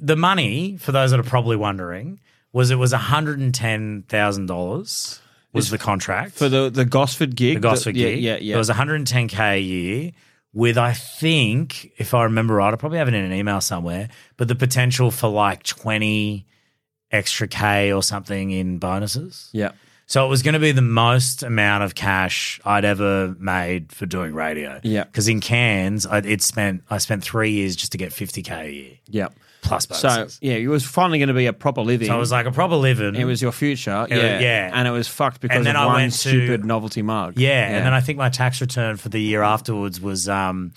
the 0.00 0.16
money 0.16 0.76
for 0.76 0.90
those 0.90 1.12
that 1.12 1.20
are 1.20 1.22
probably 1.22 1.56
wondering 1.56 2.18
was 2.52 2.72
it 2.72 2.76
was 2.76 2.92
one 2.92 3.00
hundred 3.00 3.38
and 3.38 3.54
ten 3.54 4.04
thousand 4.08 4.46
dollars 4.46 5.20
was 5.52 5.70
the 5.70 5.78
contract 5.78 6.32
For 6.32 6.48
the 6.48 6.68
the 6.68 6.84
Gosford 6.84 7.36
gig. 7.36 7.54
the 7.54 7.60
Gosford 7.60 7.96
yeah, 7.96 8.08
gig. 8.08 8.22
Yeah, 8.22 8.36
yeah. 8.38 8.54
It 8.56 8.58
was 8.58 8.68
110k 8.68 9.38
a 9.38 9.60
year 9.60 10.12
with 10.52 10.76
I 10.76 10.92
think 10.92 11.92
if 11.96 12.12
I 12.12 12.24
remember 12.24 12.54
right, 12.54 12.72
I 12.72 12.76
probably 12.76 12.98
have 12.98 13.08
it 13.08 13.14
in 13.14 13.24
an 13.24 13.32
email 13.32 13.60
somewhere, 13.60 14.08
but 14.36 14.48
the 14.48 14.56
potential 14.56 15.10
for 15.12 15.28
like 15.28 15.62
20 15.62 16.46
extra 17.14 17.46
k 17.48 17.92
or 17.92 18.02
something 18.02 18.50
in 18.50 18.78
bonuses. 18.78 19.48
yeah. 19.52 19.72
So 20.06 20.26
it 20.26 20.28
was 20.28 20.42
going 20.42 20.52
to 20.52 20.60
be 20.60 20.72
the 20.72 20.82
most 20.82 21.42
amount 21.42 21.82
of 21.82 21.94
cash 21.94 22.60
I'd 22.62 22.84
ever 22.84 23.34
made 23.38 23.90
for 23.90 24.04
doing 24.04 24.34
radio. 24.34 24.78
Yeah. 24.82 25.04
because 25.04 25.28
in 25.28 25.40
Cairns, 25.40 26.04
I, 26.04 26.18
it 26.18 26.42
spent 26.42 26.82
I 26.90 26.98
spent 26.98 27.24
three 27.24 27.52
years 27.52 27.74
just 27.74 27.92
to 27.92 27.98
get 27.98 28.10
50k 28.12 28.50
a 28.52 28.70
year 28.70 28.92
Yeah. 29.08 29.28
plus 29.62 29.86
So 29.88 30.08
bonuses. 30.08 30.38
yeah, 30.42 30.56
it 30.56 30.66
was 30.68 30.84
finally 30.84 31.18
going 31.18 31.28
to 31.28 31.34
be 31.34 31.46
a 31.46 31.54
proper 31.54 31.80
living. 31.80 32.08
So, 32.08 32.16
it 32.16 32.18
was 32.18 32.30
like 32.30 32.44
a 32.44 32.52
proper 32.52 32.74
living. 32.76 33.14
it 33.14 33.24
was 33.24 33.40
your 33.40 33.50
future. 33.52 34.06
It 34.10 34.14
was- 34.14 34.22
yeah, 34.22 34.40
yeah. 34.40 34.70
and 34.74 34.86
it 34.86 34.90
was 34.90 35.08
fucked 35.08 35.40
because 35.40 35.64
then 35.64 35.74
of 35.74 35.82
I 35.82 35.86
one 35.86 35.94
went 35.94 36.12
to- 36.12 36.18
stupid 36.18 36.66
novelty 36.66 37.00
mug. 37.00 37.38
Yeah, 37.38 37.66
and 37.74 37.86
then 37.86 37.94
I 37.94 38.02
think 38.02 38.18
my 38.18 38.28
tax 38.28 38.60
return 38.60 38.98
for 38.98 39.08
the 39.08 39.20
year 39.22 39.42
afterwards 39.42 40.02
was 40.02 40.28
um, 40.28 40.72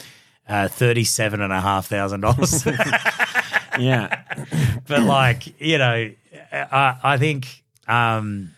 uh, 0.47 0.69
thirty-seven 0.69 1.41
and 1.41 1.51
a 1.51 1.59
half 1.59 1.87
thousand 1.87 2.21
dollars. 2.21 2.65
yeah, 3.79 4.21
but 4.87 5.01
like 5.03 5.59
you 5.59 5.77
know, 5.77 6.11
I, 6.51 6.97
I 7.03 7.17
think 7.17 7.63
um, 7.87 8.51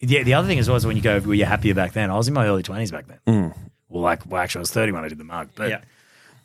yeah. 0.00 0.22
The 0.22 0.34
other 0.34 0.48
thing 0.48 0.58
as 0.58 0.68
well 0.68 0.76
is 0.76 0.86
when 0.86 0.96
you 0.96 1.02
go, 1.02 1.18
were 1.20 1.34
you 1.34 1.44
happier 1.44 1.74
back 1.74 1.92
then? 1.92 2.10
I 2.10 2.16
was 2.16 2.28
in 2.28 2.34
my 2.34 2.46
early 2.46 2.62
twenties 2.62 2.90
back 2.90 3.06
then. 3.06 3.54
Well, 3.88 4.02
like 4.02 4.24
well, 4.30 4.40
actually, 4.40 4.60
I 4.60 4.62
was 4.62 4.70
thirty 4.72 4.92
when 4.92 5.04
I 5.04 5.08
did 5.08 5.18
the 5.18 5.24
mug, 5.24 5.50
but 5.54 5.68
Yeah. 5.70 5.80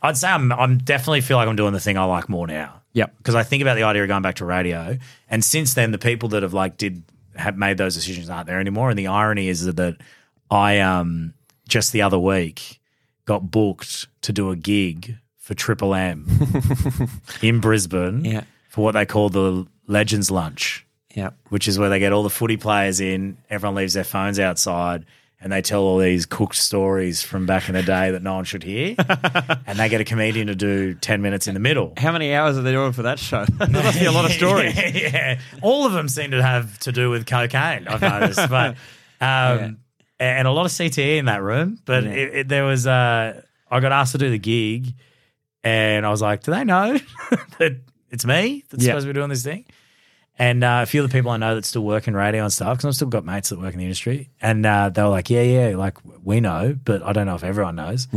I'd 0.02 0.18
say 0.18 0.28
I'm, 0.30 0.52
I'm 0.52 0.78
definitely 0.80 1.22
feel 1.22 1.38
like 1.38 1.48
I'm 1.48 1.56
doing 1.56 1.74
the 1.74 1.80
thing 1.80 1.98
I 1.98 2.04
like 2.04 2.30
more 2.30 2.46
now. 2.48 2.82
Yep. 2.94 3.18
because 3.18 3.36
I 3.36 3.44
think 3.44 3.62
about 3.62 3.76
the 3.76 3.84
idea 3.84 4.04
of 4.04 4.08
going 4.08 4.22
back 4.22 4.36
to 4.36 4.46
radio, 4.46 4.98
and 5.30 5.44
since 5.44 5.74
then, 5.74 5.92
the 5.92 5.98
people 5.98 6.30
that 6.30 6.44
have 6.44 6.54
like 6.54 6.78
did 6.78 7.04
have 7.36 7.58
made 7.58 7.78
those 7.78 7.94
decisions 7.96 8.30
aren't 8.30 8.48
there 8.48 8.60
anymore. 8.60 8.90
And 8.90 8.98
the 9.00 9.08
irony 9.08 9.48
is 9.50 9.66
that 9.66 9.98
I 10.50 10.80
um 10.80 11.34
just 11.68 11.92
the 11.92 12.02
other 12.04 12.20
week 12.20 12.80
got 13.26 13.50
booked 13.52 14.08
to 14.22 14.32
do 14.32 14.52
a 14.52 14.56
gig 14.56 15.18
for 15.40 15.54
Triple 15.56 15.94
M 15.96 16.28
in 17.42 17.60
Brisbane 17.60 18.24
Yeah. 18.26 18.44
for 18.70 18.84
what 18.84 18.92
they 18.94 19.06
call 19.06 19.30
the 19.30 19.66
Legends 19.88 20.32
Lunch, 20.32 20.86
yeah. 21.14 21.32
which 21.50 21.68
is 21.68 21.78
where 21.80 21.90
they 21.90 22.00
get 22.00 22.14
all 22.14 22.24
the 22.24 22.30
footy 22.30 22.58
players 22.58 23.00
in. 23.00 23.38
Everyone 23.50 23.76
leaves 23.76 23.94
their 23.94 24.04
phones 24.04 24.40
outside. 24.40 25.06
And 25.42 25.52
they 25.52 25.62
tell 25.62 25.82
all 25.82 26.00
these 26.00 26.26
cooked 26.26 26.56
stories 26.56 27.22
from 27.22 27.46
back 27.46 27.68
in 27.68 27.76
the 27.76 27.84
day 27.84 28.10
that 28.10 28.24
no 28.24 28.36
one 28.36 28.46
should 28.46 28.64
hear. 28.64 28.96
and 29.68 29.78
they 29.78 29.90
get 29.90 30.02
a 30.02 30.06
comedian 30.06 30.48
to 30.48 30.56
do 30.56 30.96
10 30.96 31.22
minutes 31.22 31.48
in 31.48 31.54
the 31.54 31.60
middle. 31.60 31.94
How 31.98 32.12
many 32.14 32.34
hours 32.34 32.58
are 32.58 32.62
they 32.62 32.72
doing 32.72 32.94
for 32.94 33.04
that 33.04 33.20
show? 33.20 33.46
there 33.60 33.84
must 33.84 34.00
be 34.00 34.06
a 34.06 34.12
lot 34.12 34.26
of 34.26 34.32
stories. 34.32 34.76
yeah, 34.76 34.88
yeah. 34.96 35.40
all 35.62 35.86
of 35.86 35.92
them 35.92 36.08
seem 36.08 36.32
to 36.32 36.42
have 36.42 36.80
to 36.80 36.92
do 36.92 37.12
with 37.12 37.28
cocaine. 37.28 37.88
I've 37.88 38.02
noticed, 38.02 38.50
but 38.50 38.78
um, 39.22 39.78
and 40.20 40.48
a 40.48 40.52
lot 40.52 40.66
of 40.66 40.72
CTE 40.72 41.18
in 41.18 41.26
that 41.26 41.42
room. 41.42 41.80
But 41.86 42.06
it, 42.06 42.36
it, 42.36 42.48
there 42.48 42.64
was, 42.64 42.88
uh, 42.88 43.42
I 43.70 43.80
got 43.80 43.92
asked 43.92 44.14
to 44.14 44.18
do 44.18 44.30
the 44.30 44.40
gig, 44.40 44.94
and 45.64 46.06
I 46.06 46.10
was 46.10 46.22
like, 46.22 46.44
"Do 46.44 46.52
they 46.52 46.64
know 46.64 46.98
that 47.60 47.82
it's 48.16 48.26
me 48.26 48.64
that's 48.70 48.84
Yeah. 48.84 48.92
supposed 48.94 49.06
to 49.08 49.14
be 49.14 49.20
doing 49.20 49.30
this 49.30 49.44
thing?" 49.44 49.66
And 50.38 50.64
uh, 50.66 50.80
a 50.84 50.86
few 50.86 51.02
of 51.04 51.10
the 51.10 51.16
people 51.18 51.32
I 51.32 51.38
know 51.38 51.56
that 51.56 51.64
still 51.64 51.86
work 51.86 52.08
in 52.10 52.14
radio 52.14 52.44
and 52.44 52.52
stuff, 52.52 52.78
because 52.78 52.86
I've 52.90 52.96
still 52.96 53.08
got 53.08 53.24
mates 53.24 53.50
that 53.50 53.60
work 53.60 53.72
in 53.74 53.80
the 53.80 53.86
industry, 53.86 54.30
and 54.42 54.66
uh, 54.66 54.90
they 54.90 55.02
were 55.02 55.08
like, 55.10 55.30
"Yeah, 55.30 55.44
yeah, 55.44 55.78
like 55.78 55.98
we 56.24 56.42
know, 56.42 56.76
but 56.84 57.02
I 57.04 57.14
don't 57.14 57.26
know 57.26 57.36
if 57.36 57.44
everyone 57.44 57.76
knows." 57.76 58.08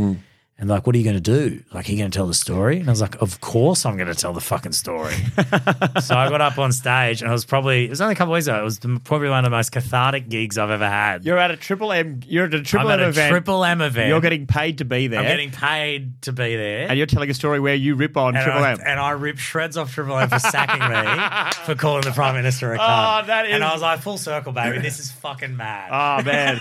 And 0.59 0.67
like, 0.69 0.85
what 0.85 0.93
are 0.93 0.97
you 0.99 1.05
going 1.05 1.15
to 1.15 1.21
do? 1.21 1.63
Like, 1.73 1.87
are 1.87 1.91
you 1.93 1.97
going 1.97 2.11
to 2.11 2.15
tell 2.17 2.27
the 2.27 2.33
story? 2.33 2.79
And 2.81 2.89
I 2.89 2.91
was 2.91 2.99
like, 2.99 3.21
of 3.21 3.39
course 3.39 3.85
I'm 3.85 3.95
going 3.95 4.09
to 4.09 4.13
tell 4.15 4.33
the 4.33 4.41
fucking 4.41 4.73
story. 4.73 5.13
so 6.01 6.15
I 6.17 6.27
got 6.29 6.41
up 6.41 6.57
on 6.59 6.73
stage, 6.73 7.21
and 7.21 7.29
I 7.29 7.33
was 7.33 7.45
probably 7.45 7.85
it 7.85 7.89
was 7.89 8.01
only 8.01 8.11
a 8.11 8.15
couple 8.17 8.33
of 8.33 8.37
weeks 8.37 8.47
ago. 8.47 8.59
It 8.59 8.63
was 8.63 8.79
probably 9.05 9.29
one 9.29 9.39
of 9.39 9.43
the 9.45 9.55
most 9.55 9.71
cathartic 9.71 10.27
gigs 10.27 10.57
I've 10.57 10.69
ever 10.69 10.87
had. 10.87 11.23
You're 11.23 11.37
at 11.37 11.49
a 11.51 11.55
triple 11.55 11.93
M. 11.93 12.19
You're 12.27 12.45
at 12.47 12.53
a 12.53 12.57
I'm 12.57 12.63
triple 12.65 12.91
at 12.91 12.99
M 12.99 13.05
a 13.05 13.09
event. 13.09 13.29
Triple 13.31 13.63
M 13.63 13.81
event. 13.81 14.09
You're 14.09 14.19
getting 14.19 14.47
paid 14.47 14.79
to 14.79 14.85
be 14.85 15.07
there. 15.07 15.19
I'm 15.21 15.25
getting 15.27 15.51
paid 15.51 16.21
to 16.23 16.33
be 16.33 16.57
there. 16.57 16.89
and 16.89 16.97
you're 16.97 17.07
telling 17.07 17.29
a 17.29 17.33
story 17.33 17.61
where 17.61 17.75
you 17.75 17.95
rip 17.95 18.17
on 18.17 18.35
and 18.35 18.43
Triple 18.43 18.61
I, 18.63 18.71
M. 18.73 18.79
and 18.85 18.99
I 18.99 19.11
rip 19.11 19.37
shreds 19.37 19.77
off 19.77 19.93
Triple 19.93 20.17
M 20.17 20.27
for 20.27 20.39
sacking 20.39 20.81
me 20.81 21.63
for 21.65 21.75
calling 21.79 22.01
the 22.03 22.11
Prime 22.11 22.35
Minister 22.35 22.73
a 22.73 22.77
cunt. 22.77 23.23
Oh, 23.23 23.25
that 23.27 23.45
is- 23.45 23.53
And 23.53 23.63
I 23.63 23.71
was 23.71 23.81
like, 23.81 24.01
full 24.01 24.17
circle, 24.17 24.51
baby. 24.51 24.79
This 24.79 24.99
is 24.99 25.09
fucking 25.09 25.55
mad. 25.55 25.89
Oh 26.19 26.23
man, 26.23 26.59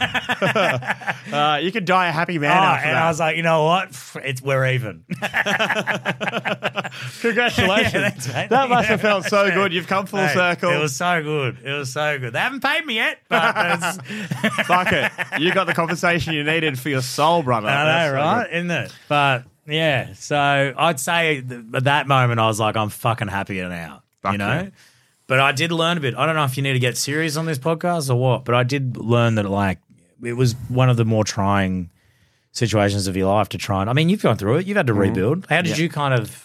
uh, 1.32 1.58
you 1.62 1.72
could 1.72 1.84
die 1.84 2.08
a 2.08 2.12
happy 2.12 2.38
man 2.38 2.50
Oh, 2.56 2.60
after 2.60 2.86
and 2.88 2.96
that. 2.96 3.02
I 3.02 3.08
was 3.08 3.20
like, 3.20 3.36
you 3.36 3.42
know 3.42 3.64
what? 3.64 3.87
It's 4.16 4.42
we're 4.42 4.66
even. 4.72 5.04
Congratulations! 7.20 8.26
Yeah, 8.28 8.34
mate. 8.34 8.50
that 8.50 8.68
must 8.68 8.88
have 8.88 9.00
felt 9.00 9.24
so 9.24 9.50
good. 9.50 9.72
You've 9.72 9.86
come 9.86 10.06
full 10.06 10.20
Hey, 10.20 10.34
circle. 10.34 10.70
It 10.72 10.78
was 10.80 10.94
so 10.96 11.22
good. 11.22 11.58
It 11.64 11.72
was 11.72 11.92
so 11.92 12.18
good. 12.18 12.32
They 12.32 12.38
haven't 12.38 12.62
paid 12.62 12.84
me 12.86 12.94
yet, 12.96 13.18
but 13.28 13.54
it's, 13.56 13.96
Fuck 14.66 14.92
it. 14.92 15.10
You 15.40 15.52
got 15.52 15.66
the 15.66 15.74
compensation 15.74 16.34
you 16.34 16.44
needed 16.44 16.78
for 16.78 16.88
your 16.88 17.02
soul, 17.02 17.42
brother. 17.42 17.68
I 17.68 17.84
That's 17.84 18.12
know, 18.12 18.18
so 18.18 18.24
right? 18.24 18.52
Isn't 18.52 18.70
it? 18.70 18.94
But 19.08 19.44
yeah, 19.66 20.12
so 20.14 20.74
I'd 20.76 21.00
say 21.00 21.38
at 21.38 21.84
that 21.84 22.06
moment 22.08 22.40
I 22.40 22.46
was 22.46 22.58
like, 22.60 22.76
I'm 22.76 22.88
fucking 22.90 23.28
happier 23.28 23.68
now. 23.68 24.02
Fuck 24.22 24.32
you 24.32 24.38
know. 24.38 24.46
yeah. 24.62 24.68
But 25.26 25.40
I 25.40 25.52
did 25.52 25.72
learn 25.72 25.98
a 25.98 26.00
bit. 26.00 26.14
I 26.16 26.24
don't 26.24 26.36
know 26.36 26.44
if 26.44 26.56
you 26.56 26.62
need 26.62 26.72
to 26.72 26.78
get 26.78 26.96
serious 26.96 27.36
on 27.36 27.44
this 27.44 27.58
podcast 27.58 28.08
or 28.10 28.16
what, 28.16 28.44
but 28.46 28.54
I 28.54 28.62
did 28.62 28.96
learn 28.96 29.34
that 29.34 29.48
like 29.48 29.78
it 30.24 30.32
was 30.32 30.54
one 30.68 30.88
of 30.88 30.96
the 30.96 31.04
more 31.04 31.22
trying 31.22 31.90
situations 32.52 33.06
of 33.06 33.16
your 33.16 33.32
life 33.32 33.48
to 33.50 33.58
try 33.58 33.80
and. 33.80 33.90
I 33.90 33.92
mean, 33.92 34.08
you've 34.08 34.22
gone 34.22 34.36
through 34.36 34.56
it. 34.58 34.66
You've 34.66 34.76
had 34.76 34.86
to 34.88 34.94
rebuild. 34.94 35.46
How 35.48 35.62
did 35.62 35.72
Mm-hmm. 35.72 35.78
Yeah. 35.78 35.82
you 35.84 35.88
kind 35.90 36.14
of? 36.14 36.44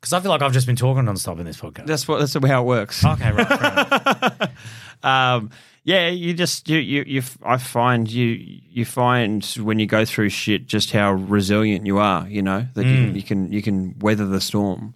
Because 0.00 0.12
I 0.14 0.20
feel 0.20 0.30
like 0.30 0.40
I've 0.42 0.52
just 0.52 0.66
been 0.66 0.76
talking 0.76 1.04
nonstop 1.04 1.38
in 1.40 1.44
this 1.44 1.60
podcast. 1.60 1.86
That's 1.86 2.08
what. 2.08 2.18
That's 2.20 2.32
how 2.34 2.62
it 2.62 2.66
works. 2.66 3.04
okay, 3.04 3.32
right. 3.32 4.48
um, 5.02 5.50
yeah, 5.84 6.08
you 6.08 6.32
just 6.34 6.68
you 6.68 6.78
you 6.78 7.04
you. 7.06 7.22
I 7.42 7.56
find 7.58 8.10
you 8.10 8.24
you 8.26 8.84
find 8.84 9.44
when 9.60 9.78
you 9.78 9.86
go 9.86 10.04
through 10.04 10.28
shit 10.30 10.66
just 10.66 10.90
how 10.92 11.12
resilient 11.12 11.86
you 11.86 11.98
are. 11.98 12.26
You 12.28 12.42
know 12.42 12.66
that 12.74 12.84
Mm. 12.86 13.08
you, 13.08 13.12
you 13.12 13.22
can 13.22 13.52
you 13.52 13.62
can 13.62 13.98
weather 13.98 14.26
the 14.26 14.40
storm. 14.40 14.94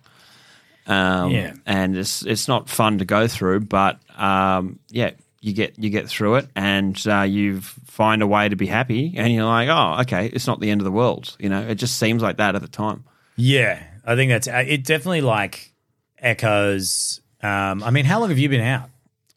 Um, 0.87 1.31
Yeah. 1.31 1.55
and 1.67 1.97
it's 1.97 2.25
it's 2.27 2.47
not 2.49 2.69
fun 2.69 2.99
to 2.99 3.05
go 3.07 3.27
through, 3.27 3.61
but 3.61 3.99
um, 4.19 4.79
yeah, 4.91 5.13
you 5.45 5.53
get 5.53 5.79
you 5.79 5.91
get 5.91 6.09
through 6.09 6.37
it, 6.37 6.49
and 6.57 7.01
uh, 7.07 7.21
you 7.21 7.61
find 7.61 8.23
a 8.23 8.27
way 8.27 8.49
to 8.49 8.57
be 8.57 8.67
happy, 8.67 9.13
and 9.17 9.31
you're 9.31 9.45
like, 9.45 9.69
oh, 9.69 10.01
okay, 10.01 10.31
it's 10.33 10.47
not 10.47 10.59
the 10.59 10.71
end 10.71 10.81
of 10.81 10.87
the 10.87 10.91
world. 10.91 11.37
You 11.39 11.51
know, 11.51 11.61
it 11.61 11.75
just 11.75 11.99
seems 11.99 12.23
like 12.23 12.39
that 12.39 12.55
at 12.55 12.63
the 12.63 12.69
time. 12.69 13.05
Yeah, 13.37 13.83
I 14.07 14.17
think 14.17 14.31
that's 14.31 14.49
uh, 14.49 14.65
it. 14.67 14.85
Definitely 14.85 15.21
like 15.21 15.75
echoes. 16.19 17.21
Um, 17.43 17.83
I 17.83 17.91
mean, 17.91 18.07
how 18.07 18.21
long 18.21 18.31
have 18.31 18.39
you 18.39 18.49
been 18.49 18.63
out? 18.63 18.89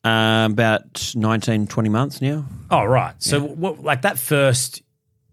Um, 0.06 0.54
about 0.54 1.14
19, 1.14 1.68
20 1.68 1.90
months 1.90 2.22
now. 2.22 2.46
Oh, 2.72 2.86
right. 2.86 3.14
So, 3.18 3.42
what, 3.42 3.84
like 3.84 4.04
that 4.04 4.18
first 4.18 4.82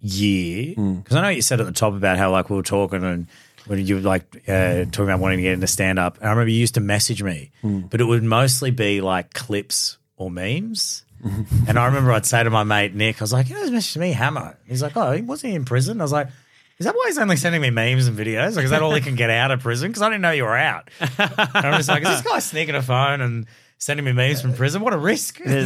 year, 0.00 0.74
because 0.74 1.16
I 1.16 1.22
know 1.22 1.28
you 1.28 1.42
said 1.42 1.60
at 1.60 1.66
the 1.66 1.72
top 1.72 1.94
about 1.94 2.18
how 2.18 2.32
like 2.32 2.50
we 2.50 2.56
were 2.56 2.64
talking 2.64 3.04
and 3.04 3.28
when 3.66 3.86
you 3.86 3.94
were 3.94 4.00
like 4.00 4.24
uh, 4.48 4.86
talking 4.86 5.04
about 5.04 5.20
wanting 5.20 5.38
to 5.38 5.42
get 5.44 5.52
into 5.52 5.68
stand 5.68 6.00
up. 6.00 6.16
And 6.16 6.26
I 6.26 6.30
remember 6.30 6.50
you 6.50 6.58
used 6.58 6.74
to 6.74 6.80
message 6.80 7.22
me, 7.22 7.52
but 7.62 8.00
it 8.00 8.04
would 8.04 8.24
mostly 8.24 8.72
be 8.72 9.00
like 9.00 9.34
clips 9.34 9.98
or 10.16 10.30
memes. 10.30 11.04
and 11.68 11.78
I 11.78 11.86
remember 11.86 12.12
I'd 12.12 12.26
say 12.26 12.42
to 12.44 12.50
my 12.50 12.64
mate 12.64 12.94
Nick, 12.94 13.20
I 13.20 13.24
was 13.24 13.32
like, 13.32 13.48
you 13.48 13.54
know, 13.54 13.62
he's 13.62 13.70
messaged 13.70 13.96
me 13.98 14.12
Hammer. 14.12 14.58
He's 14.66 14.82
like, 14.82 14.96
oh, 14.96 15.20
wasn't 15.22 15.50
he 15.50 15.56
in 15.56 15.64
prison? 15.64 16.00
I 16.00 16.04
was 16.04 16.12
like. 16.12 16.28
Is 16.76 16.86
that 16.86 16.94
why 16.96 17.04
he's 17.06 17.18
only 17.18 17.36
sending 17.36 17.60
me 17.60 17.70
memes 17.70 18.08
and 18.08 18.18
videos? 18.18 18.56
Like, 18.56 18.64
is 18.64 18.70
that 18.72 18.82
all 18.82 18.92
he 18.92 19.00
can 19.00 19.14
get 19.14 19.30
out 19.30 19.52
of 19.52 19.60
prison? 19.60 19.88
Because 19.90 20.02
I 20.02 20.08
didn't 20.08 20.22
know 20.22 20.32
you 20.32 20.42
were 20.42 20.56
out. 20.56 20.90
And 20.98 21.14
I'm 21.54 21.76
just 21.76 21.88
like, 21.88 22.02
is 22.02 22.08
this 22.08 22.22
guy 22.22 22.40
sneaking 22.40 22.74
a 22.74 22.82
phone 22.82 23.20
and 23.20 23.46
sending 23.78 24.04
me 24.04 24.10
memes 24.10 24.42
from 24.42 24.54
prison? 24.54 24.82
What 24.82 24.92
a 24.92 24.98
risk! 24.98 25.38
Imagine 25.44 25.60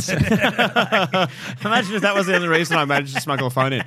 if 1.94 2.02
that 2.02 2.12
was 2.14 2.26
the 2.26 2.34
only 2.36 2.48
reason 2.48 2.76
I 2.76 2.84
managed 2.84 3.14
to 3.14 3.20
smuggle 3.22 3.46
a 3.46 3.50
phone 3.50 3.72
in, 3.72 3.84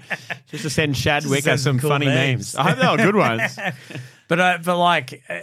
just 0.47 0.63
to 0.63 0.69
send 0.71 0.97
Shad 0.97 1.21
Wicka 1.23 1.41
send 1.43 1.59
some 1.59 1.73
some 1.75 1.79
cool 1.79 1.89
funny 1.91 2.07
memes. 2.07 2.55
memes. 2.55 2.55
I 2.55 2.69
hope 2.71 2.79
they 2.79 2.87
were 2.87 3.11
good 3.11 3.15
ones. 3.15 3.59
But 4.27 4.39
uh, 4.39 4.57
but 4.63 4.77
like 4.77 5.21
uh, 5.29 5.39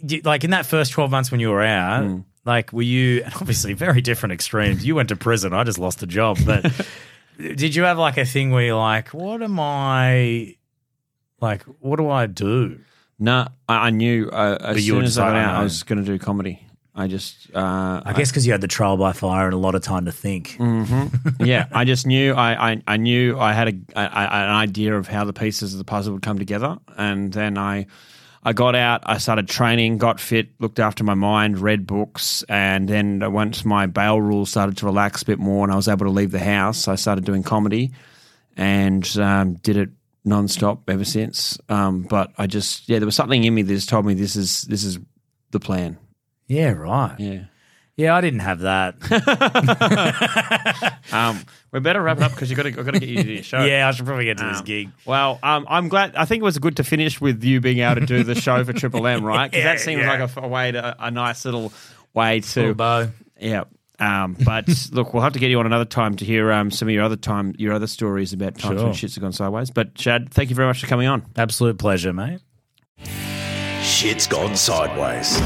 you- 0.00 0.22
like 0.24 0.44
in 0.44 0.50
that 0.52 0.64
first 0.64 0.92
twelve 0.92 1.10
months 1.10 1.30
when 1.30 1.40
you 1.40 1.50
were 1.50 1.62
out, 1.62 2.04
Hmm. 2.04 2.20
Like 2.44 2.72
were 2.72 2.82
you 2.82 3.22
and 3.24 3.34
obviously 3.34 3.72
very 3.74 4.00
different 4.00 4.32
extremes. 4.32 4.84
You 4.84 4.94
went 4.94 5.08
to 5.10 5.16
prison. 5.16 5.52
I 5.52 5.64
just 5.64 5.78
lost 5.78 6.02
a 6.02 6.06
job. 6.06 6.38
But 6.44 6.64
did 7.38 7.74
you 7.74 7.82
have 7.84 7.98
like 7.98 8.16
a 8.18 8.24
thing 8.24 8.50
where 8.50 8.64
you're 8.64 8.76
like, 8.76 9.08
what 9.08 9.42
am 9.42 9.58
I? 9.60 10.56
Like, 11.40 11.62
what 11.80 11.96
do 11.96 12.08
I 12.08 12.26
do? 12.26 12.78
No, 13.18 13.48
I, 13.68 13.86
I 13.88 13.90
knew 13.90 14.28
uh, 14.30 14.58
as 14.60 14.84
soon 14.84 15.04
as 15.04 15.18
I 15.18 15.30
got 15.30 15.36
out, 15.36 15.54
I 15.56 15.62
was 15.62 15.82
going 15.82 15.98
to 15.98 16.04
do 16.04 16.18
comedy. 16.18 16.66
I 16.94 17.06
just, 17.06 17.48
uh, 17.54 18.02
I 18.04 18.12
guess 18.12 18.30
because 18.30 18.44
you 18.46 18.52
had 18.52 18.60
the 18.60 18.68
trial 18.68 18.96
by 18.98 19.12
fire 19.12 19.46
and 19.46 19.54
a 19.54 19.58
lot 19.58 19.74
of 19.74 19.82
time 19.82 20.04
to 20.04 20.12
think. 20.12 20.56
yeah, 21.40 21.66
I 21.72 21.84
just 21.84 22.06
knew 22.06 22.34
I, 22.34 22.72
I, 22.72 22.82
I 22.86 22.96
knew 22.98 23.38
I 23.38 23.54
had 23.54 23.68
a, 23.68 23.72
a, 23.98 24.04
a- 24.04 24.44
an 24.44 24.50
idea 24.50 24.94
of 24.96 25.08
how 25.08 25.24
the 25.24 25.32
pieces 25.32 25.72
of 25.72 25.78
the 25.78 25.84
puzzle 25.84 26.12
would 26.12 26.22
come 26.22 26.38
together, 26.38 26.76
and 26.98 27.32
then 27.32 27.56
I 27.56 27.86
I 28.44 28.52
got 28.52 28.74
out, 28.74 29.02
I 29.04 29.18
started 29.18 29.48
training, 29.48 29.98
got 29.98 30.18
fit, 30.18 30.48
looked 30.58 30.80
after 30.80 31.04
my 31.04 31.14
mind, 31.14 31.58
read 31.58 31.86
books, 31.86 32.42
and 32.48 32.88
then 32.88 33.32
once 33.32 33.64
my 33.64 33.86
bail 33.86 34.20
rules 34.20 34.50
started 34.50 34.76
to 34.78 34.86
relax 34.86 35.22
a 35.22 35.26
bit 35.26 35.38
more, 35.38 35.64
and 35.64 35.72
I 35.72 35.76
was 35.76 35.86
able 35.86 36.06
to 36.06 36.10
leave 36.10 36.32
the 36.32 36.40
house, 36.40 36.88
I 36.88 36.96
started 36.96 37.24
doing 37.24 37.44
comedy, 37.44 37.92
and 38.56 39.08
um, 39.18 39.54
did 39.54 39.76
it 39.76 39.90
nonstop 40.26 40.80
ever 40.88 41.04
since. 41.04 41.58
Um, 41.68 42.02
but 42.02 42.32
I 42.36 42.48
just 42.48 42.88
yeah, 42.88 42.98
there 42.98 43.06
was 43.06 43.14
something 43.14 43.44
in 43.44 43.54
me 43.54 43.62
that 43.62 43.72
just 43.72 43.88
told 43.88 44.06
me 44.06 44.14
this 44.14 44.34
is 44.34 44.62
this 44.62 44.82
is 44.82 44.98
the 45.52 45.60
plan. 45.60 45.98
Yeah, 46.48 46.72
right. 46.72 47.14
Yeah. 47.18 47.44
Yeah, 47.96 48.16
I 48.16 48.20
didn't 48.22 48.40
have 48.40 48.60
that. 48.60 48.94
Um, 51.12 51.40
we 51.72 51.80
better 51.80 52.00
wrap 52.00 52.16
it 52.18 52.22
up 52.22 52.30
because 52.30 52.48
you 52.48 52.56
got 52.56 52.62
to 52.62 52.70
got 52.70 52.94
to 52.94 53.00
get 53.00 53.08
you 53.08 53.22
to 53.22 53.32
your 53.34 53.42
show. 53.42 53.62
yeah, 53.64 53.86
I 53.86 53.90
should 53.90 54.06
probably 54.06 54.24
get 54.24 54.38
to 54.38 54.44
this 54.44 54.58
Um, 54.60 54.64
gig. 54.64 54.88
Well, 55.04 55.38
um, 55.42 55.66
I'm 55.68 55.88
glad. 55.88 56.16
I 56.16 56.24
think 56.24 56.40
it 56.40 56.44
was 56.44 56.56
good 56.58 56.76
to 56.76 56.84
finish 56.84 57.20
with 57.20 57.44
you 57.44 57.60
being 57.60 57.80
able 57.80 58.00
to 58.00 58.06
do 58.06 58.22
the 58.22 58.34
show 58.34 58.64
for 58.64 58.72
Triple 58.72 59.06
M, 59.06 59.22
right? 59.24 59.50
Because 59.50 59.64
Yeah, 59.64 59.72
that 59.74 59.80
seems 59.80 60.00
yeah. 60.00 60.10
like 60.22 60.36
a, 60.36 60.40
a 60.40 60.48
way 60.48 60.72
to 60.72 60.96
a 61.04 61.10
nice 61.10 61.44
little 61.44 61.70
way 62.14 62.40
to 62.40 62.60
Little 62.60 62.74
bow. 62.74 63.08
Yeah. 63.38 63.64
Um, 63.98 64.36
but 64.42 64.68
look, 64.92 65.12
we'll 65.12 65.22
have 65.22 65.34
to 65.34 65.38
get 65.38 65.50
you 65.50 65.58
on 65.58 65.66
another 65.66 65.84
time 65.84 66.16
to 66.16 66.24
hear 66.24 66.50
um, 66.50 66.70
some 66.70 66.88
of 66.88 66.94
your 66.94 67.04
other 67.04 67.16
time, 67.16 67.54
your 67.58 67.74
other 67.74 67.86
stories 67.86 68.32
about 68.32 68.56
times 68.56 68.78
Sure. 68.80 68.84
when 68.86 68.94
shits 68.94 69.14
have 69.16 69.22
gone 69.22 69.32
sideways. 69.32 69.70
But 69.70 69.98
Shad, 69.98 70.30
thank 70.32 70.48
you 70.48 70.56
very 70.56 70.68
much 70.68 70.80
for 70.80 70.86
coming 70.86 71.08
on. 71.08 71.26
Absolute 71.36 71.78
pleasure, 71.78 72.12
mate. 72.14 72.40
Shit's 73.82 74.26
gone 74.26 74.56
sideways. 74.56 75.38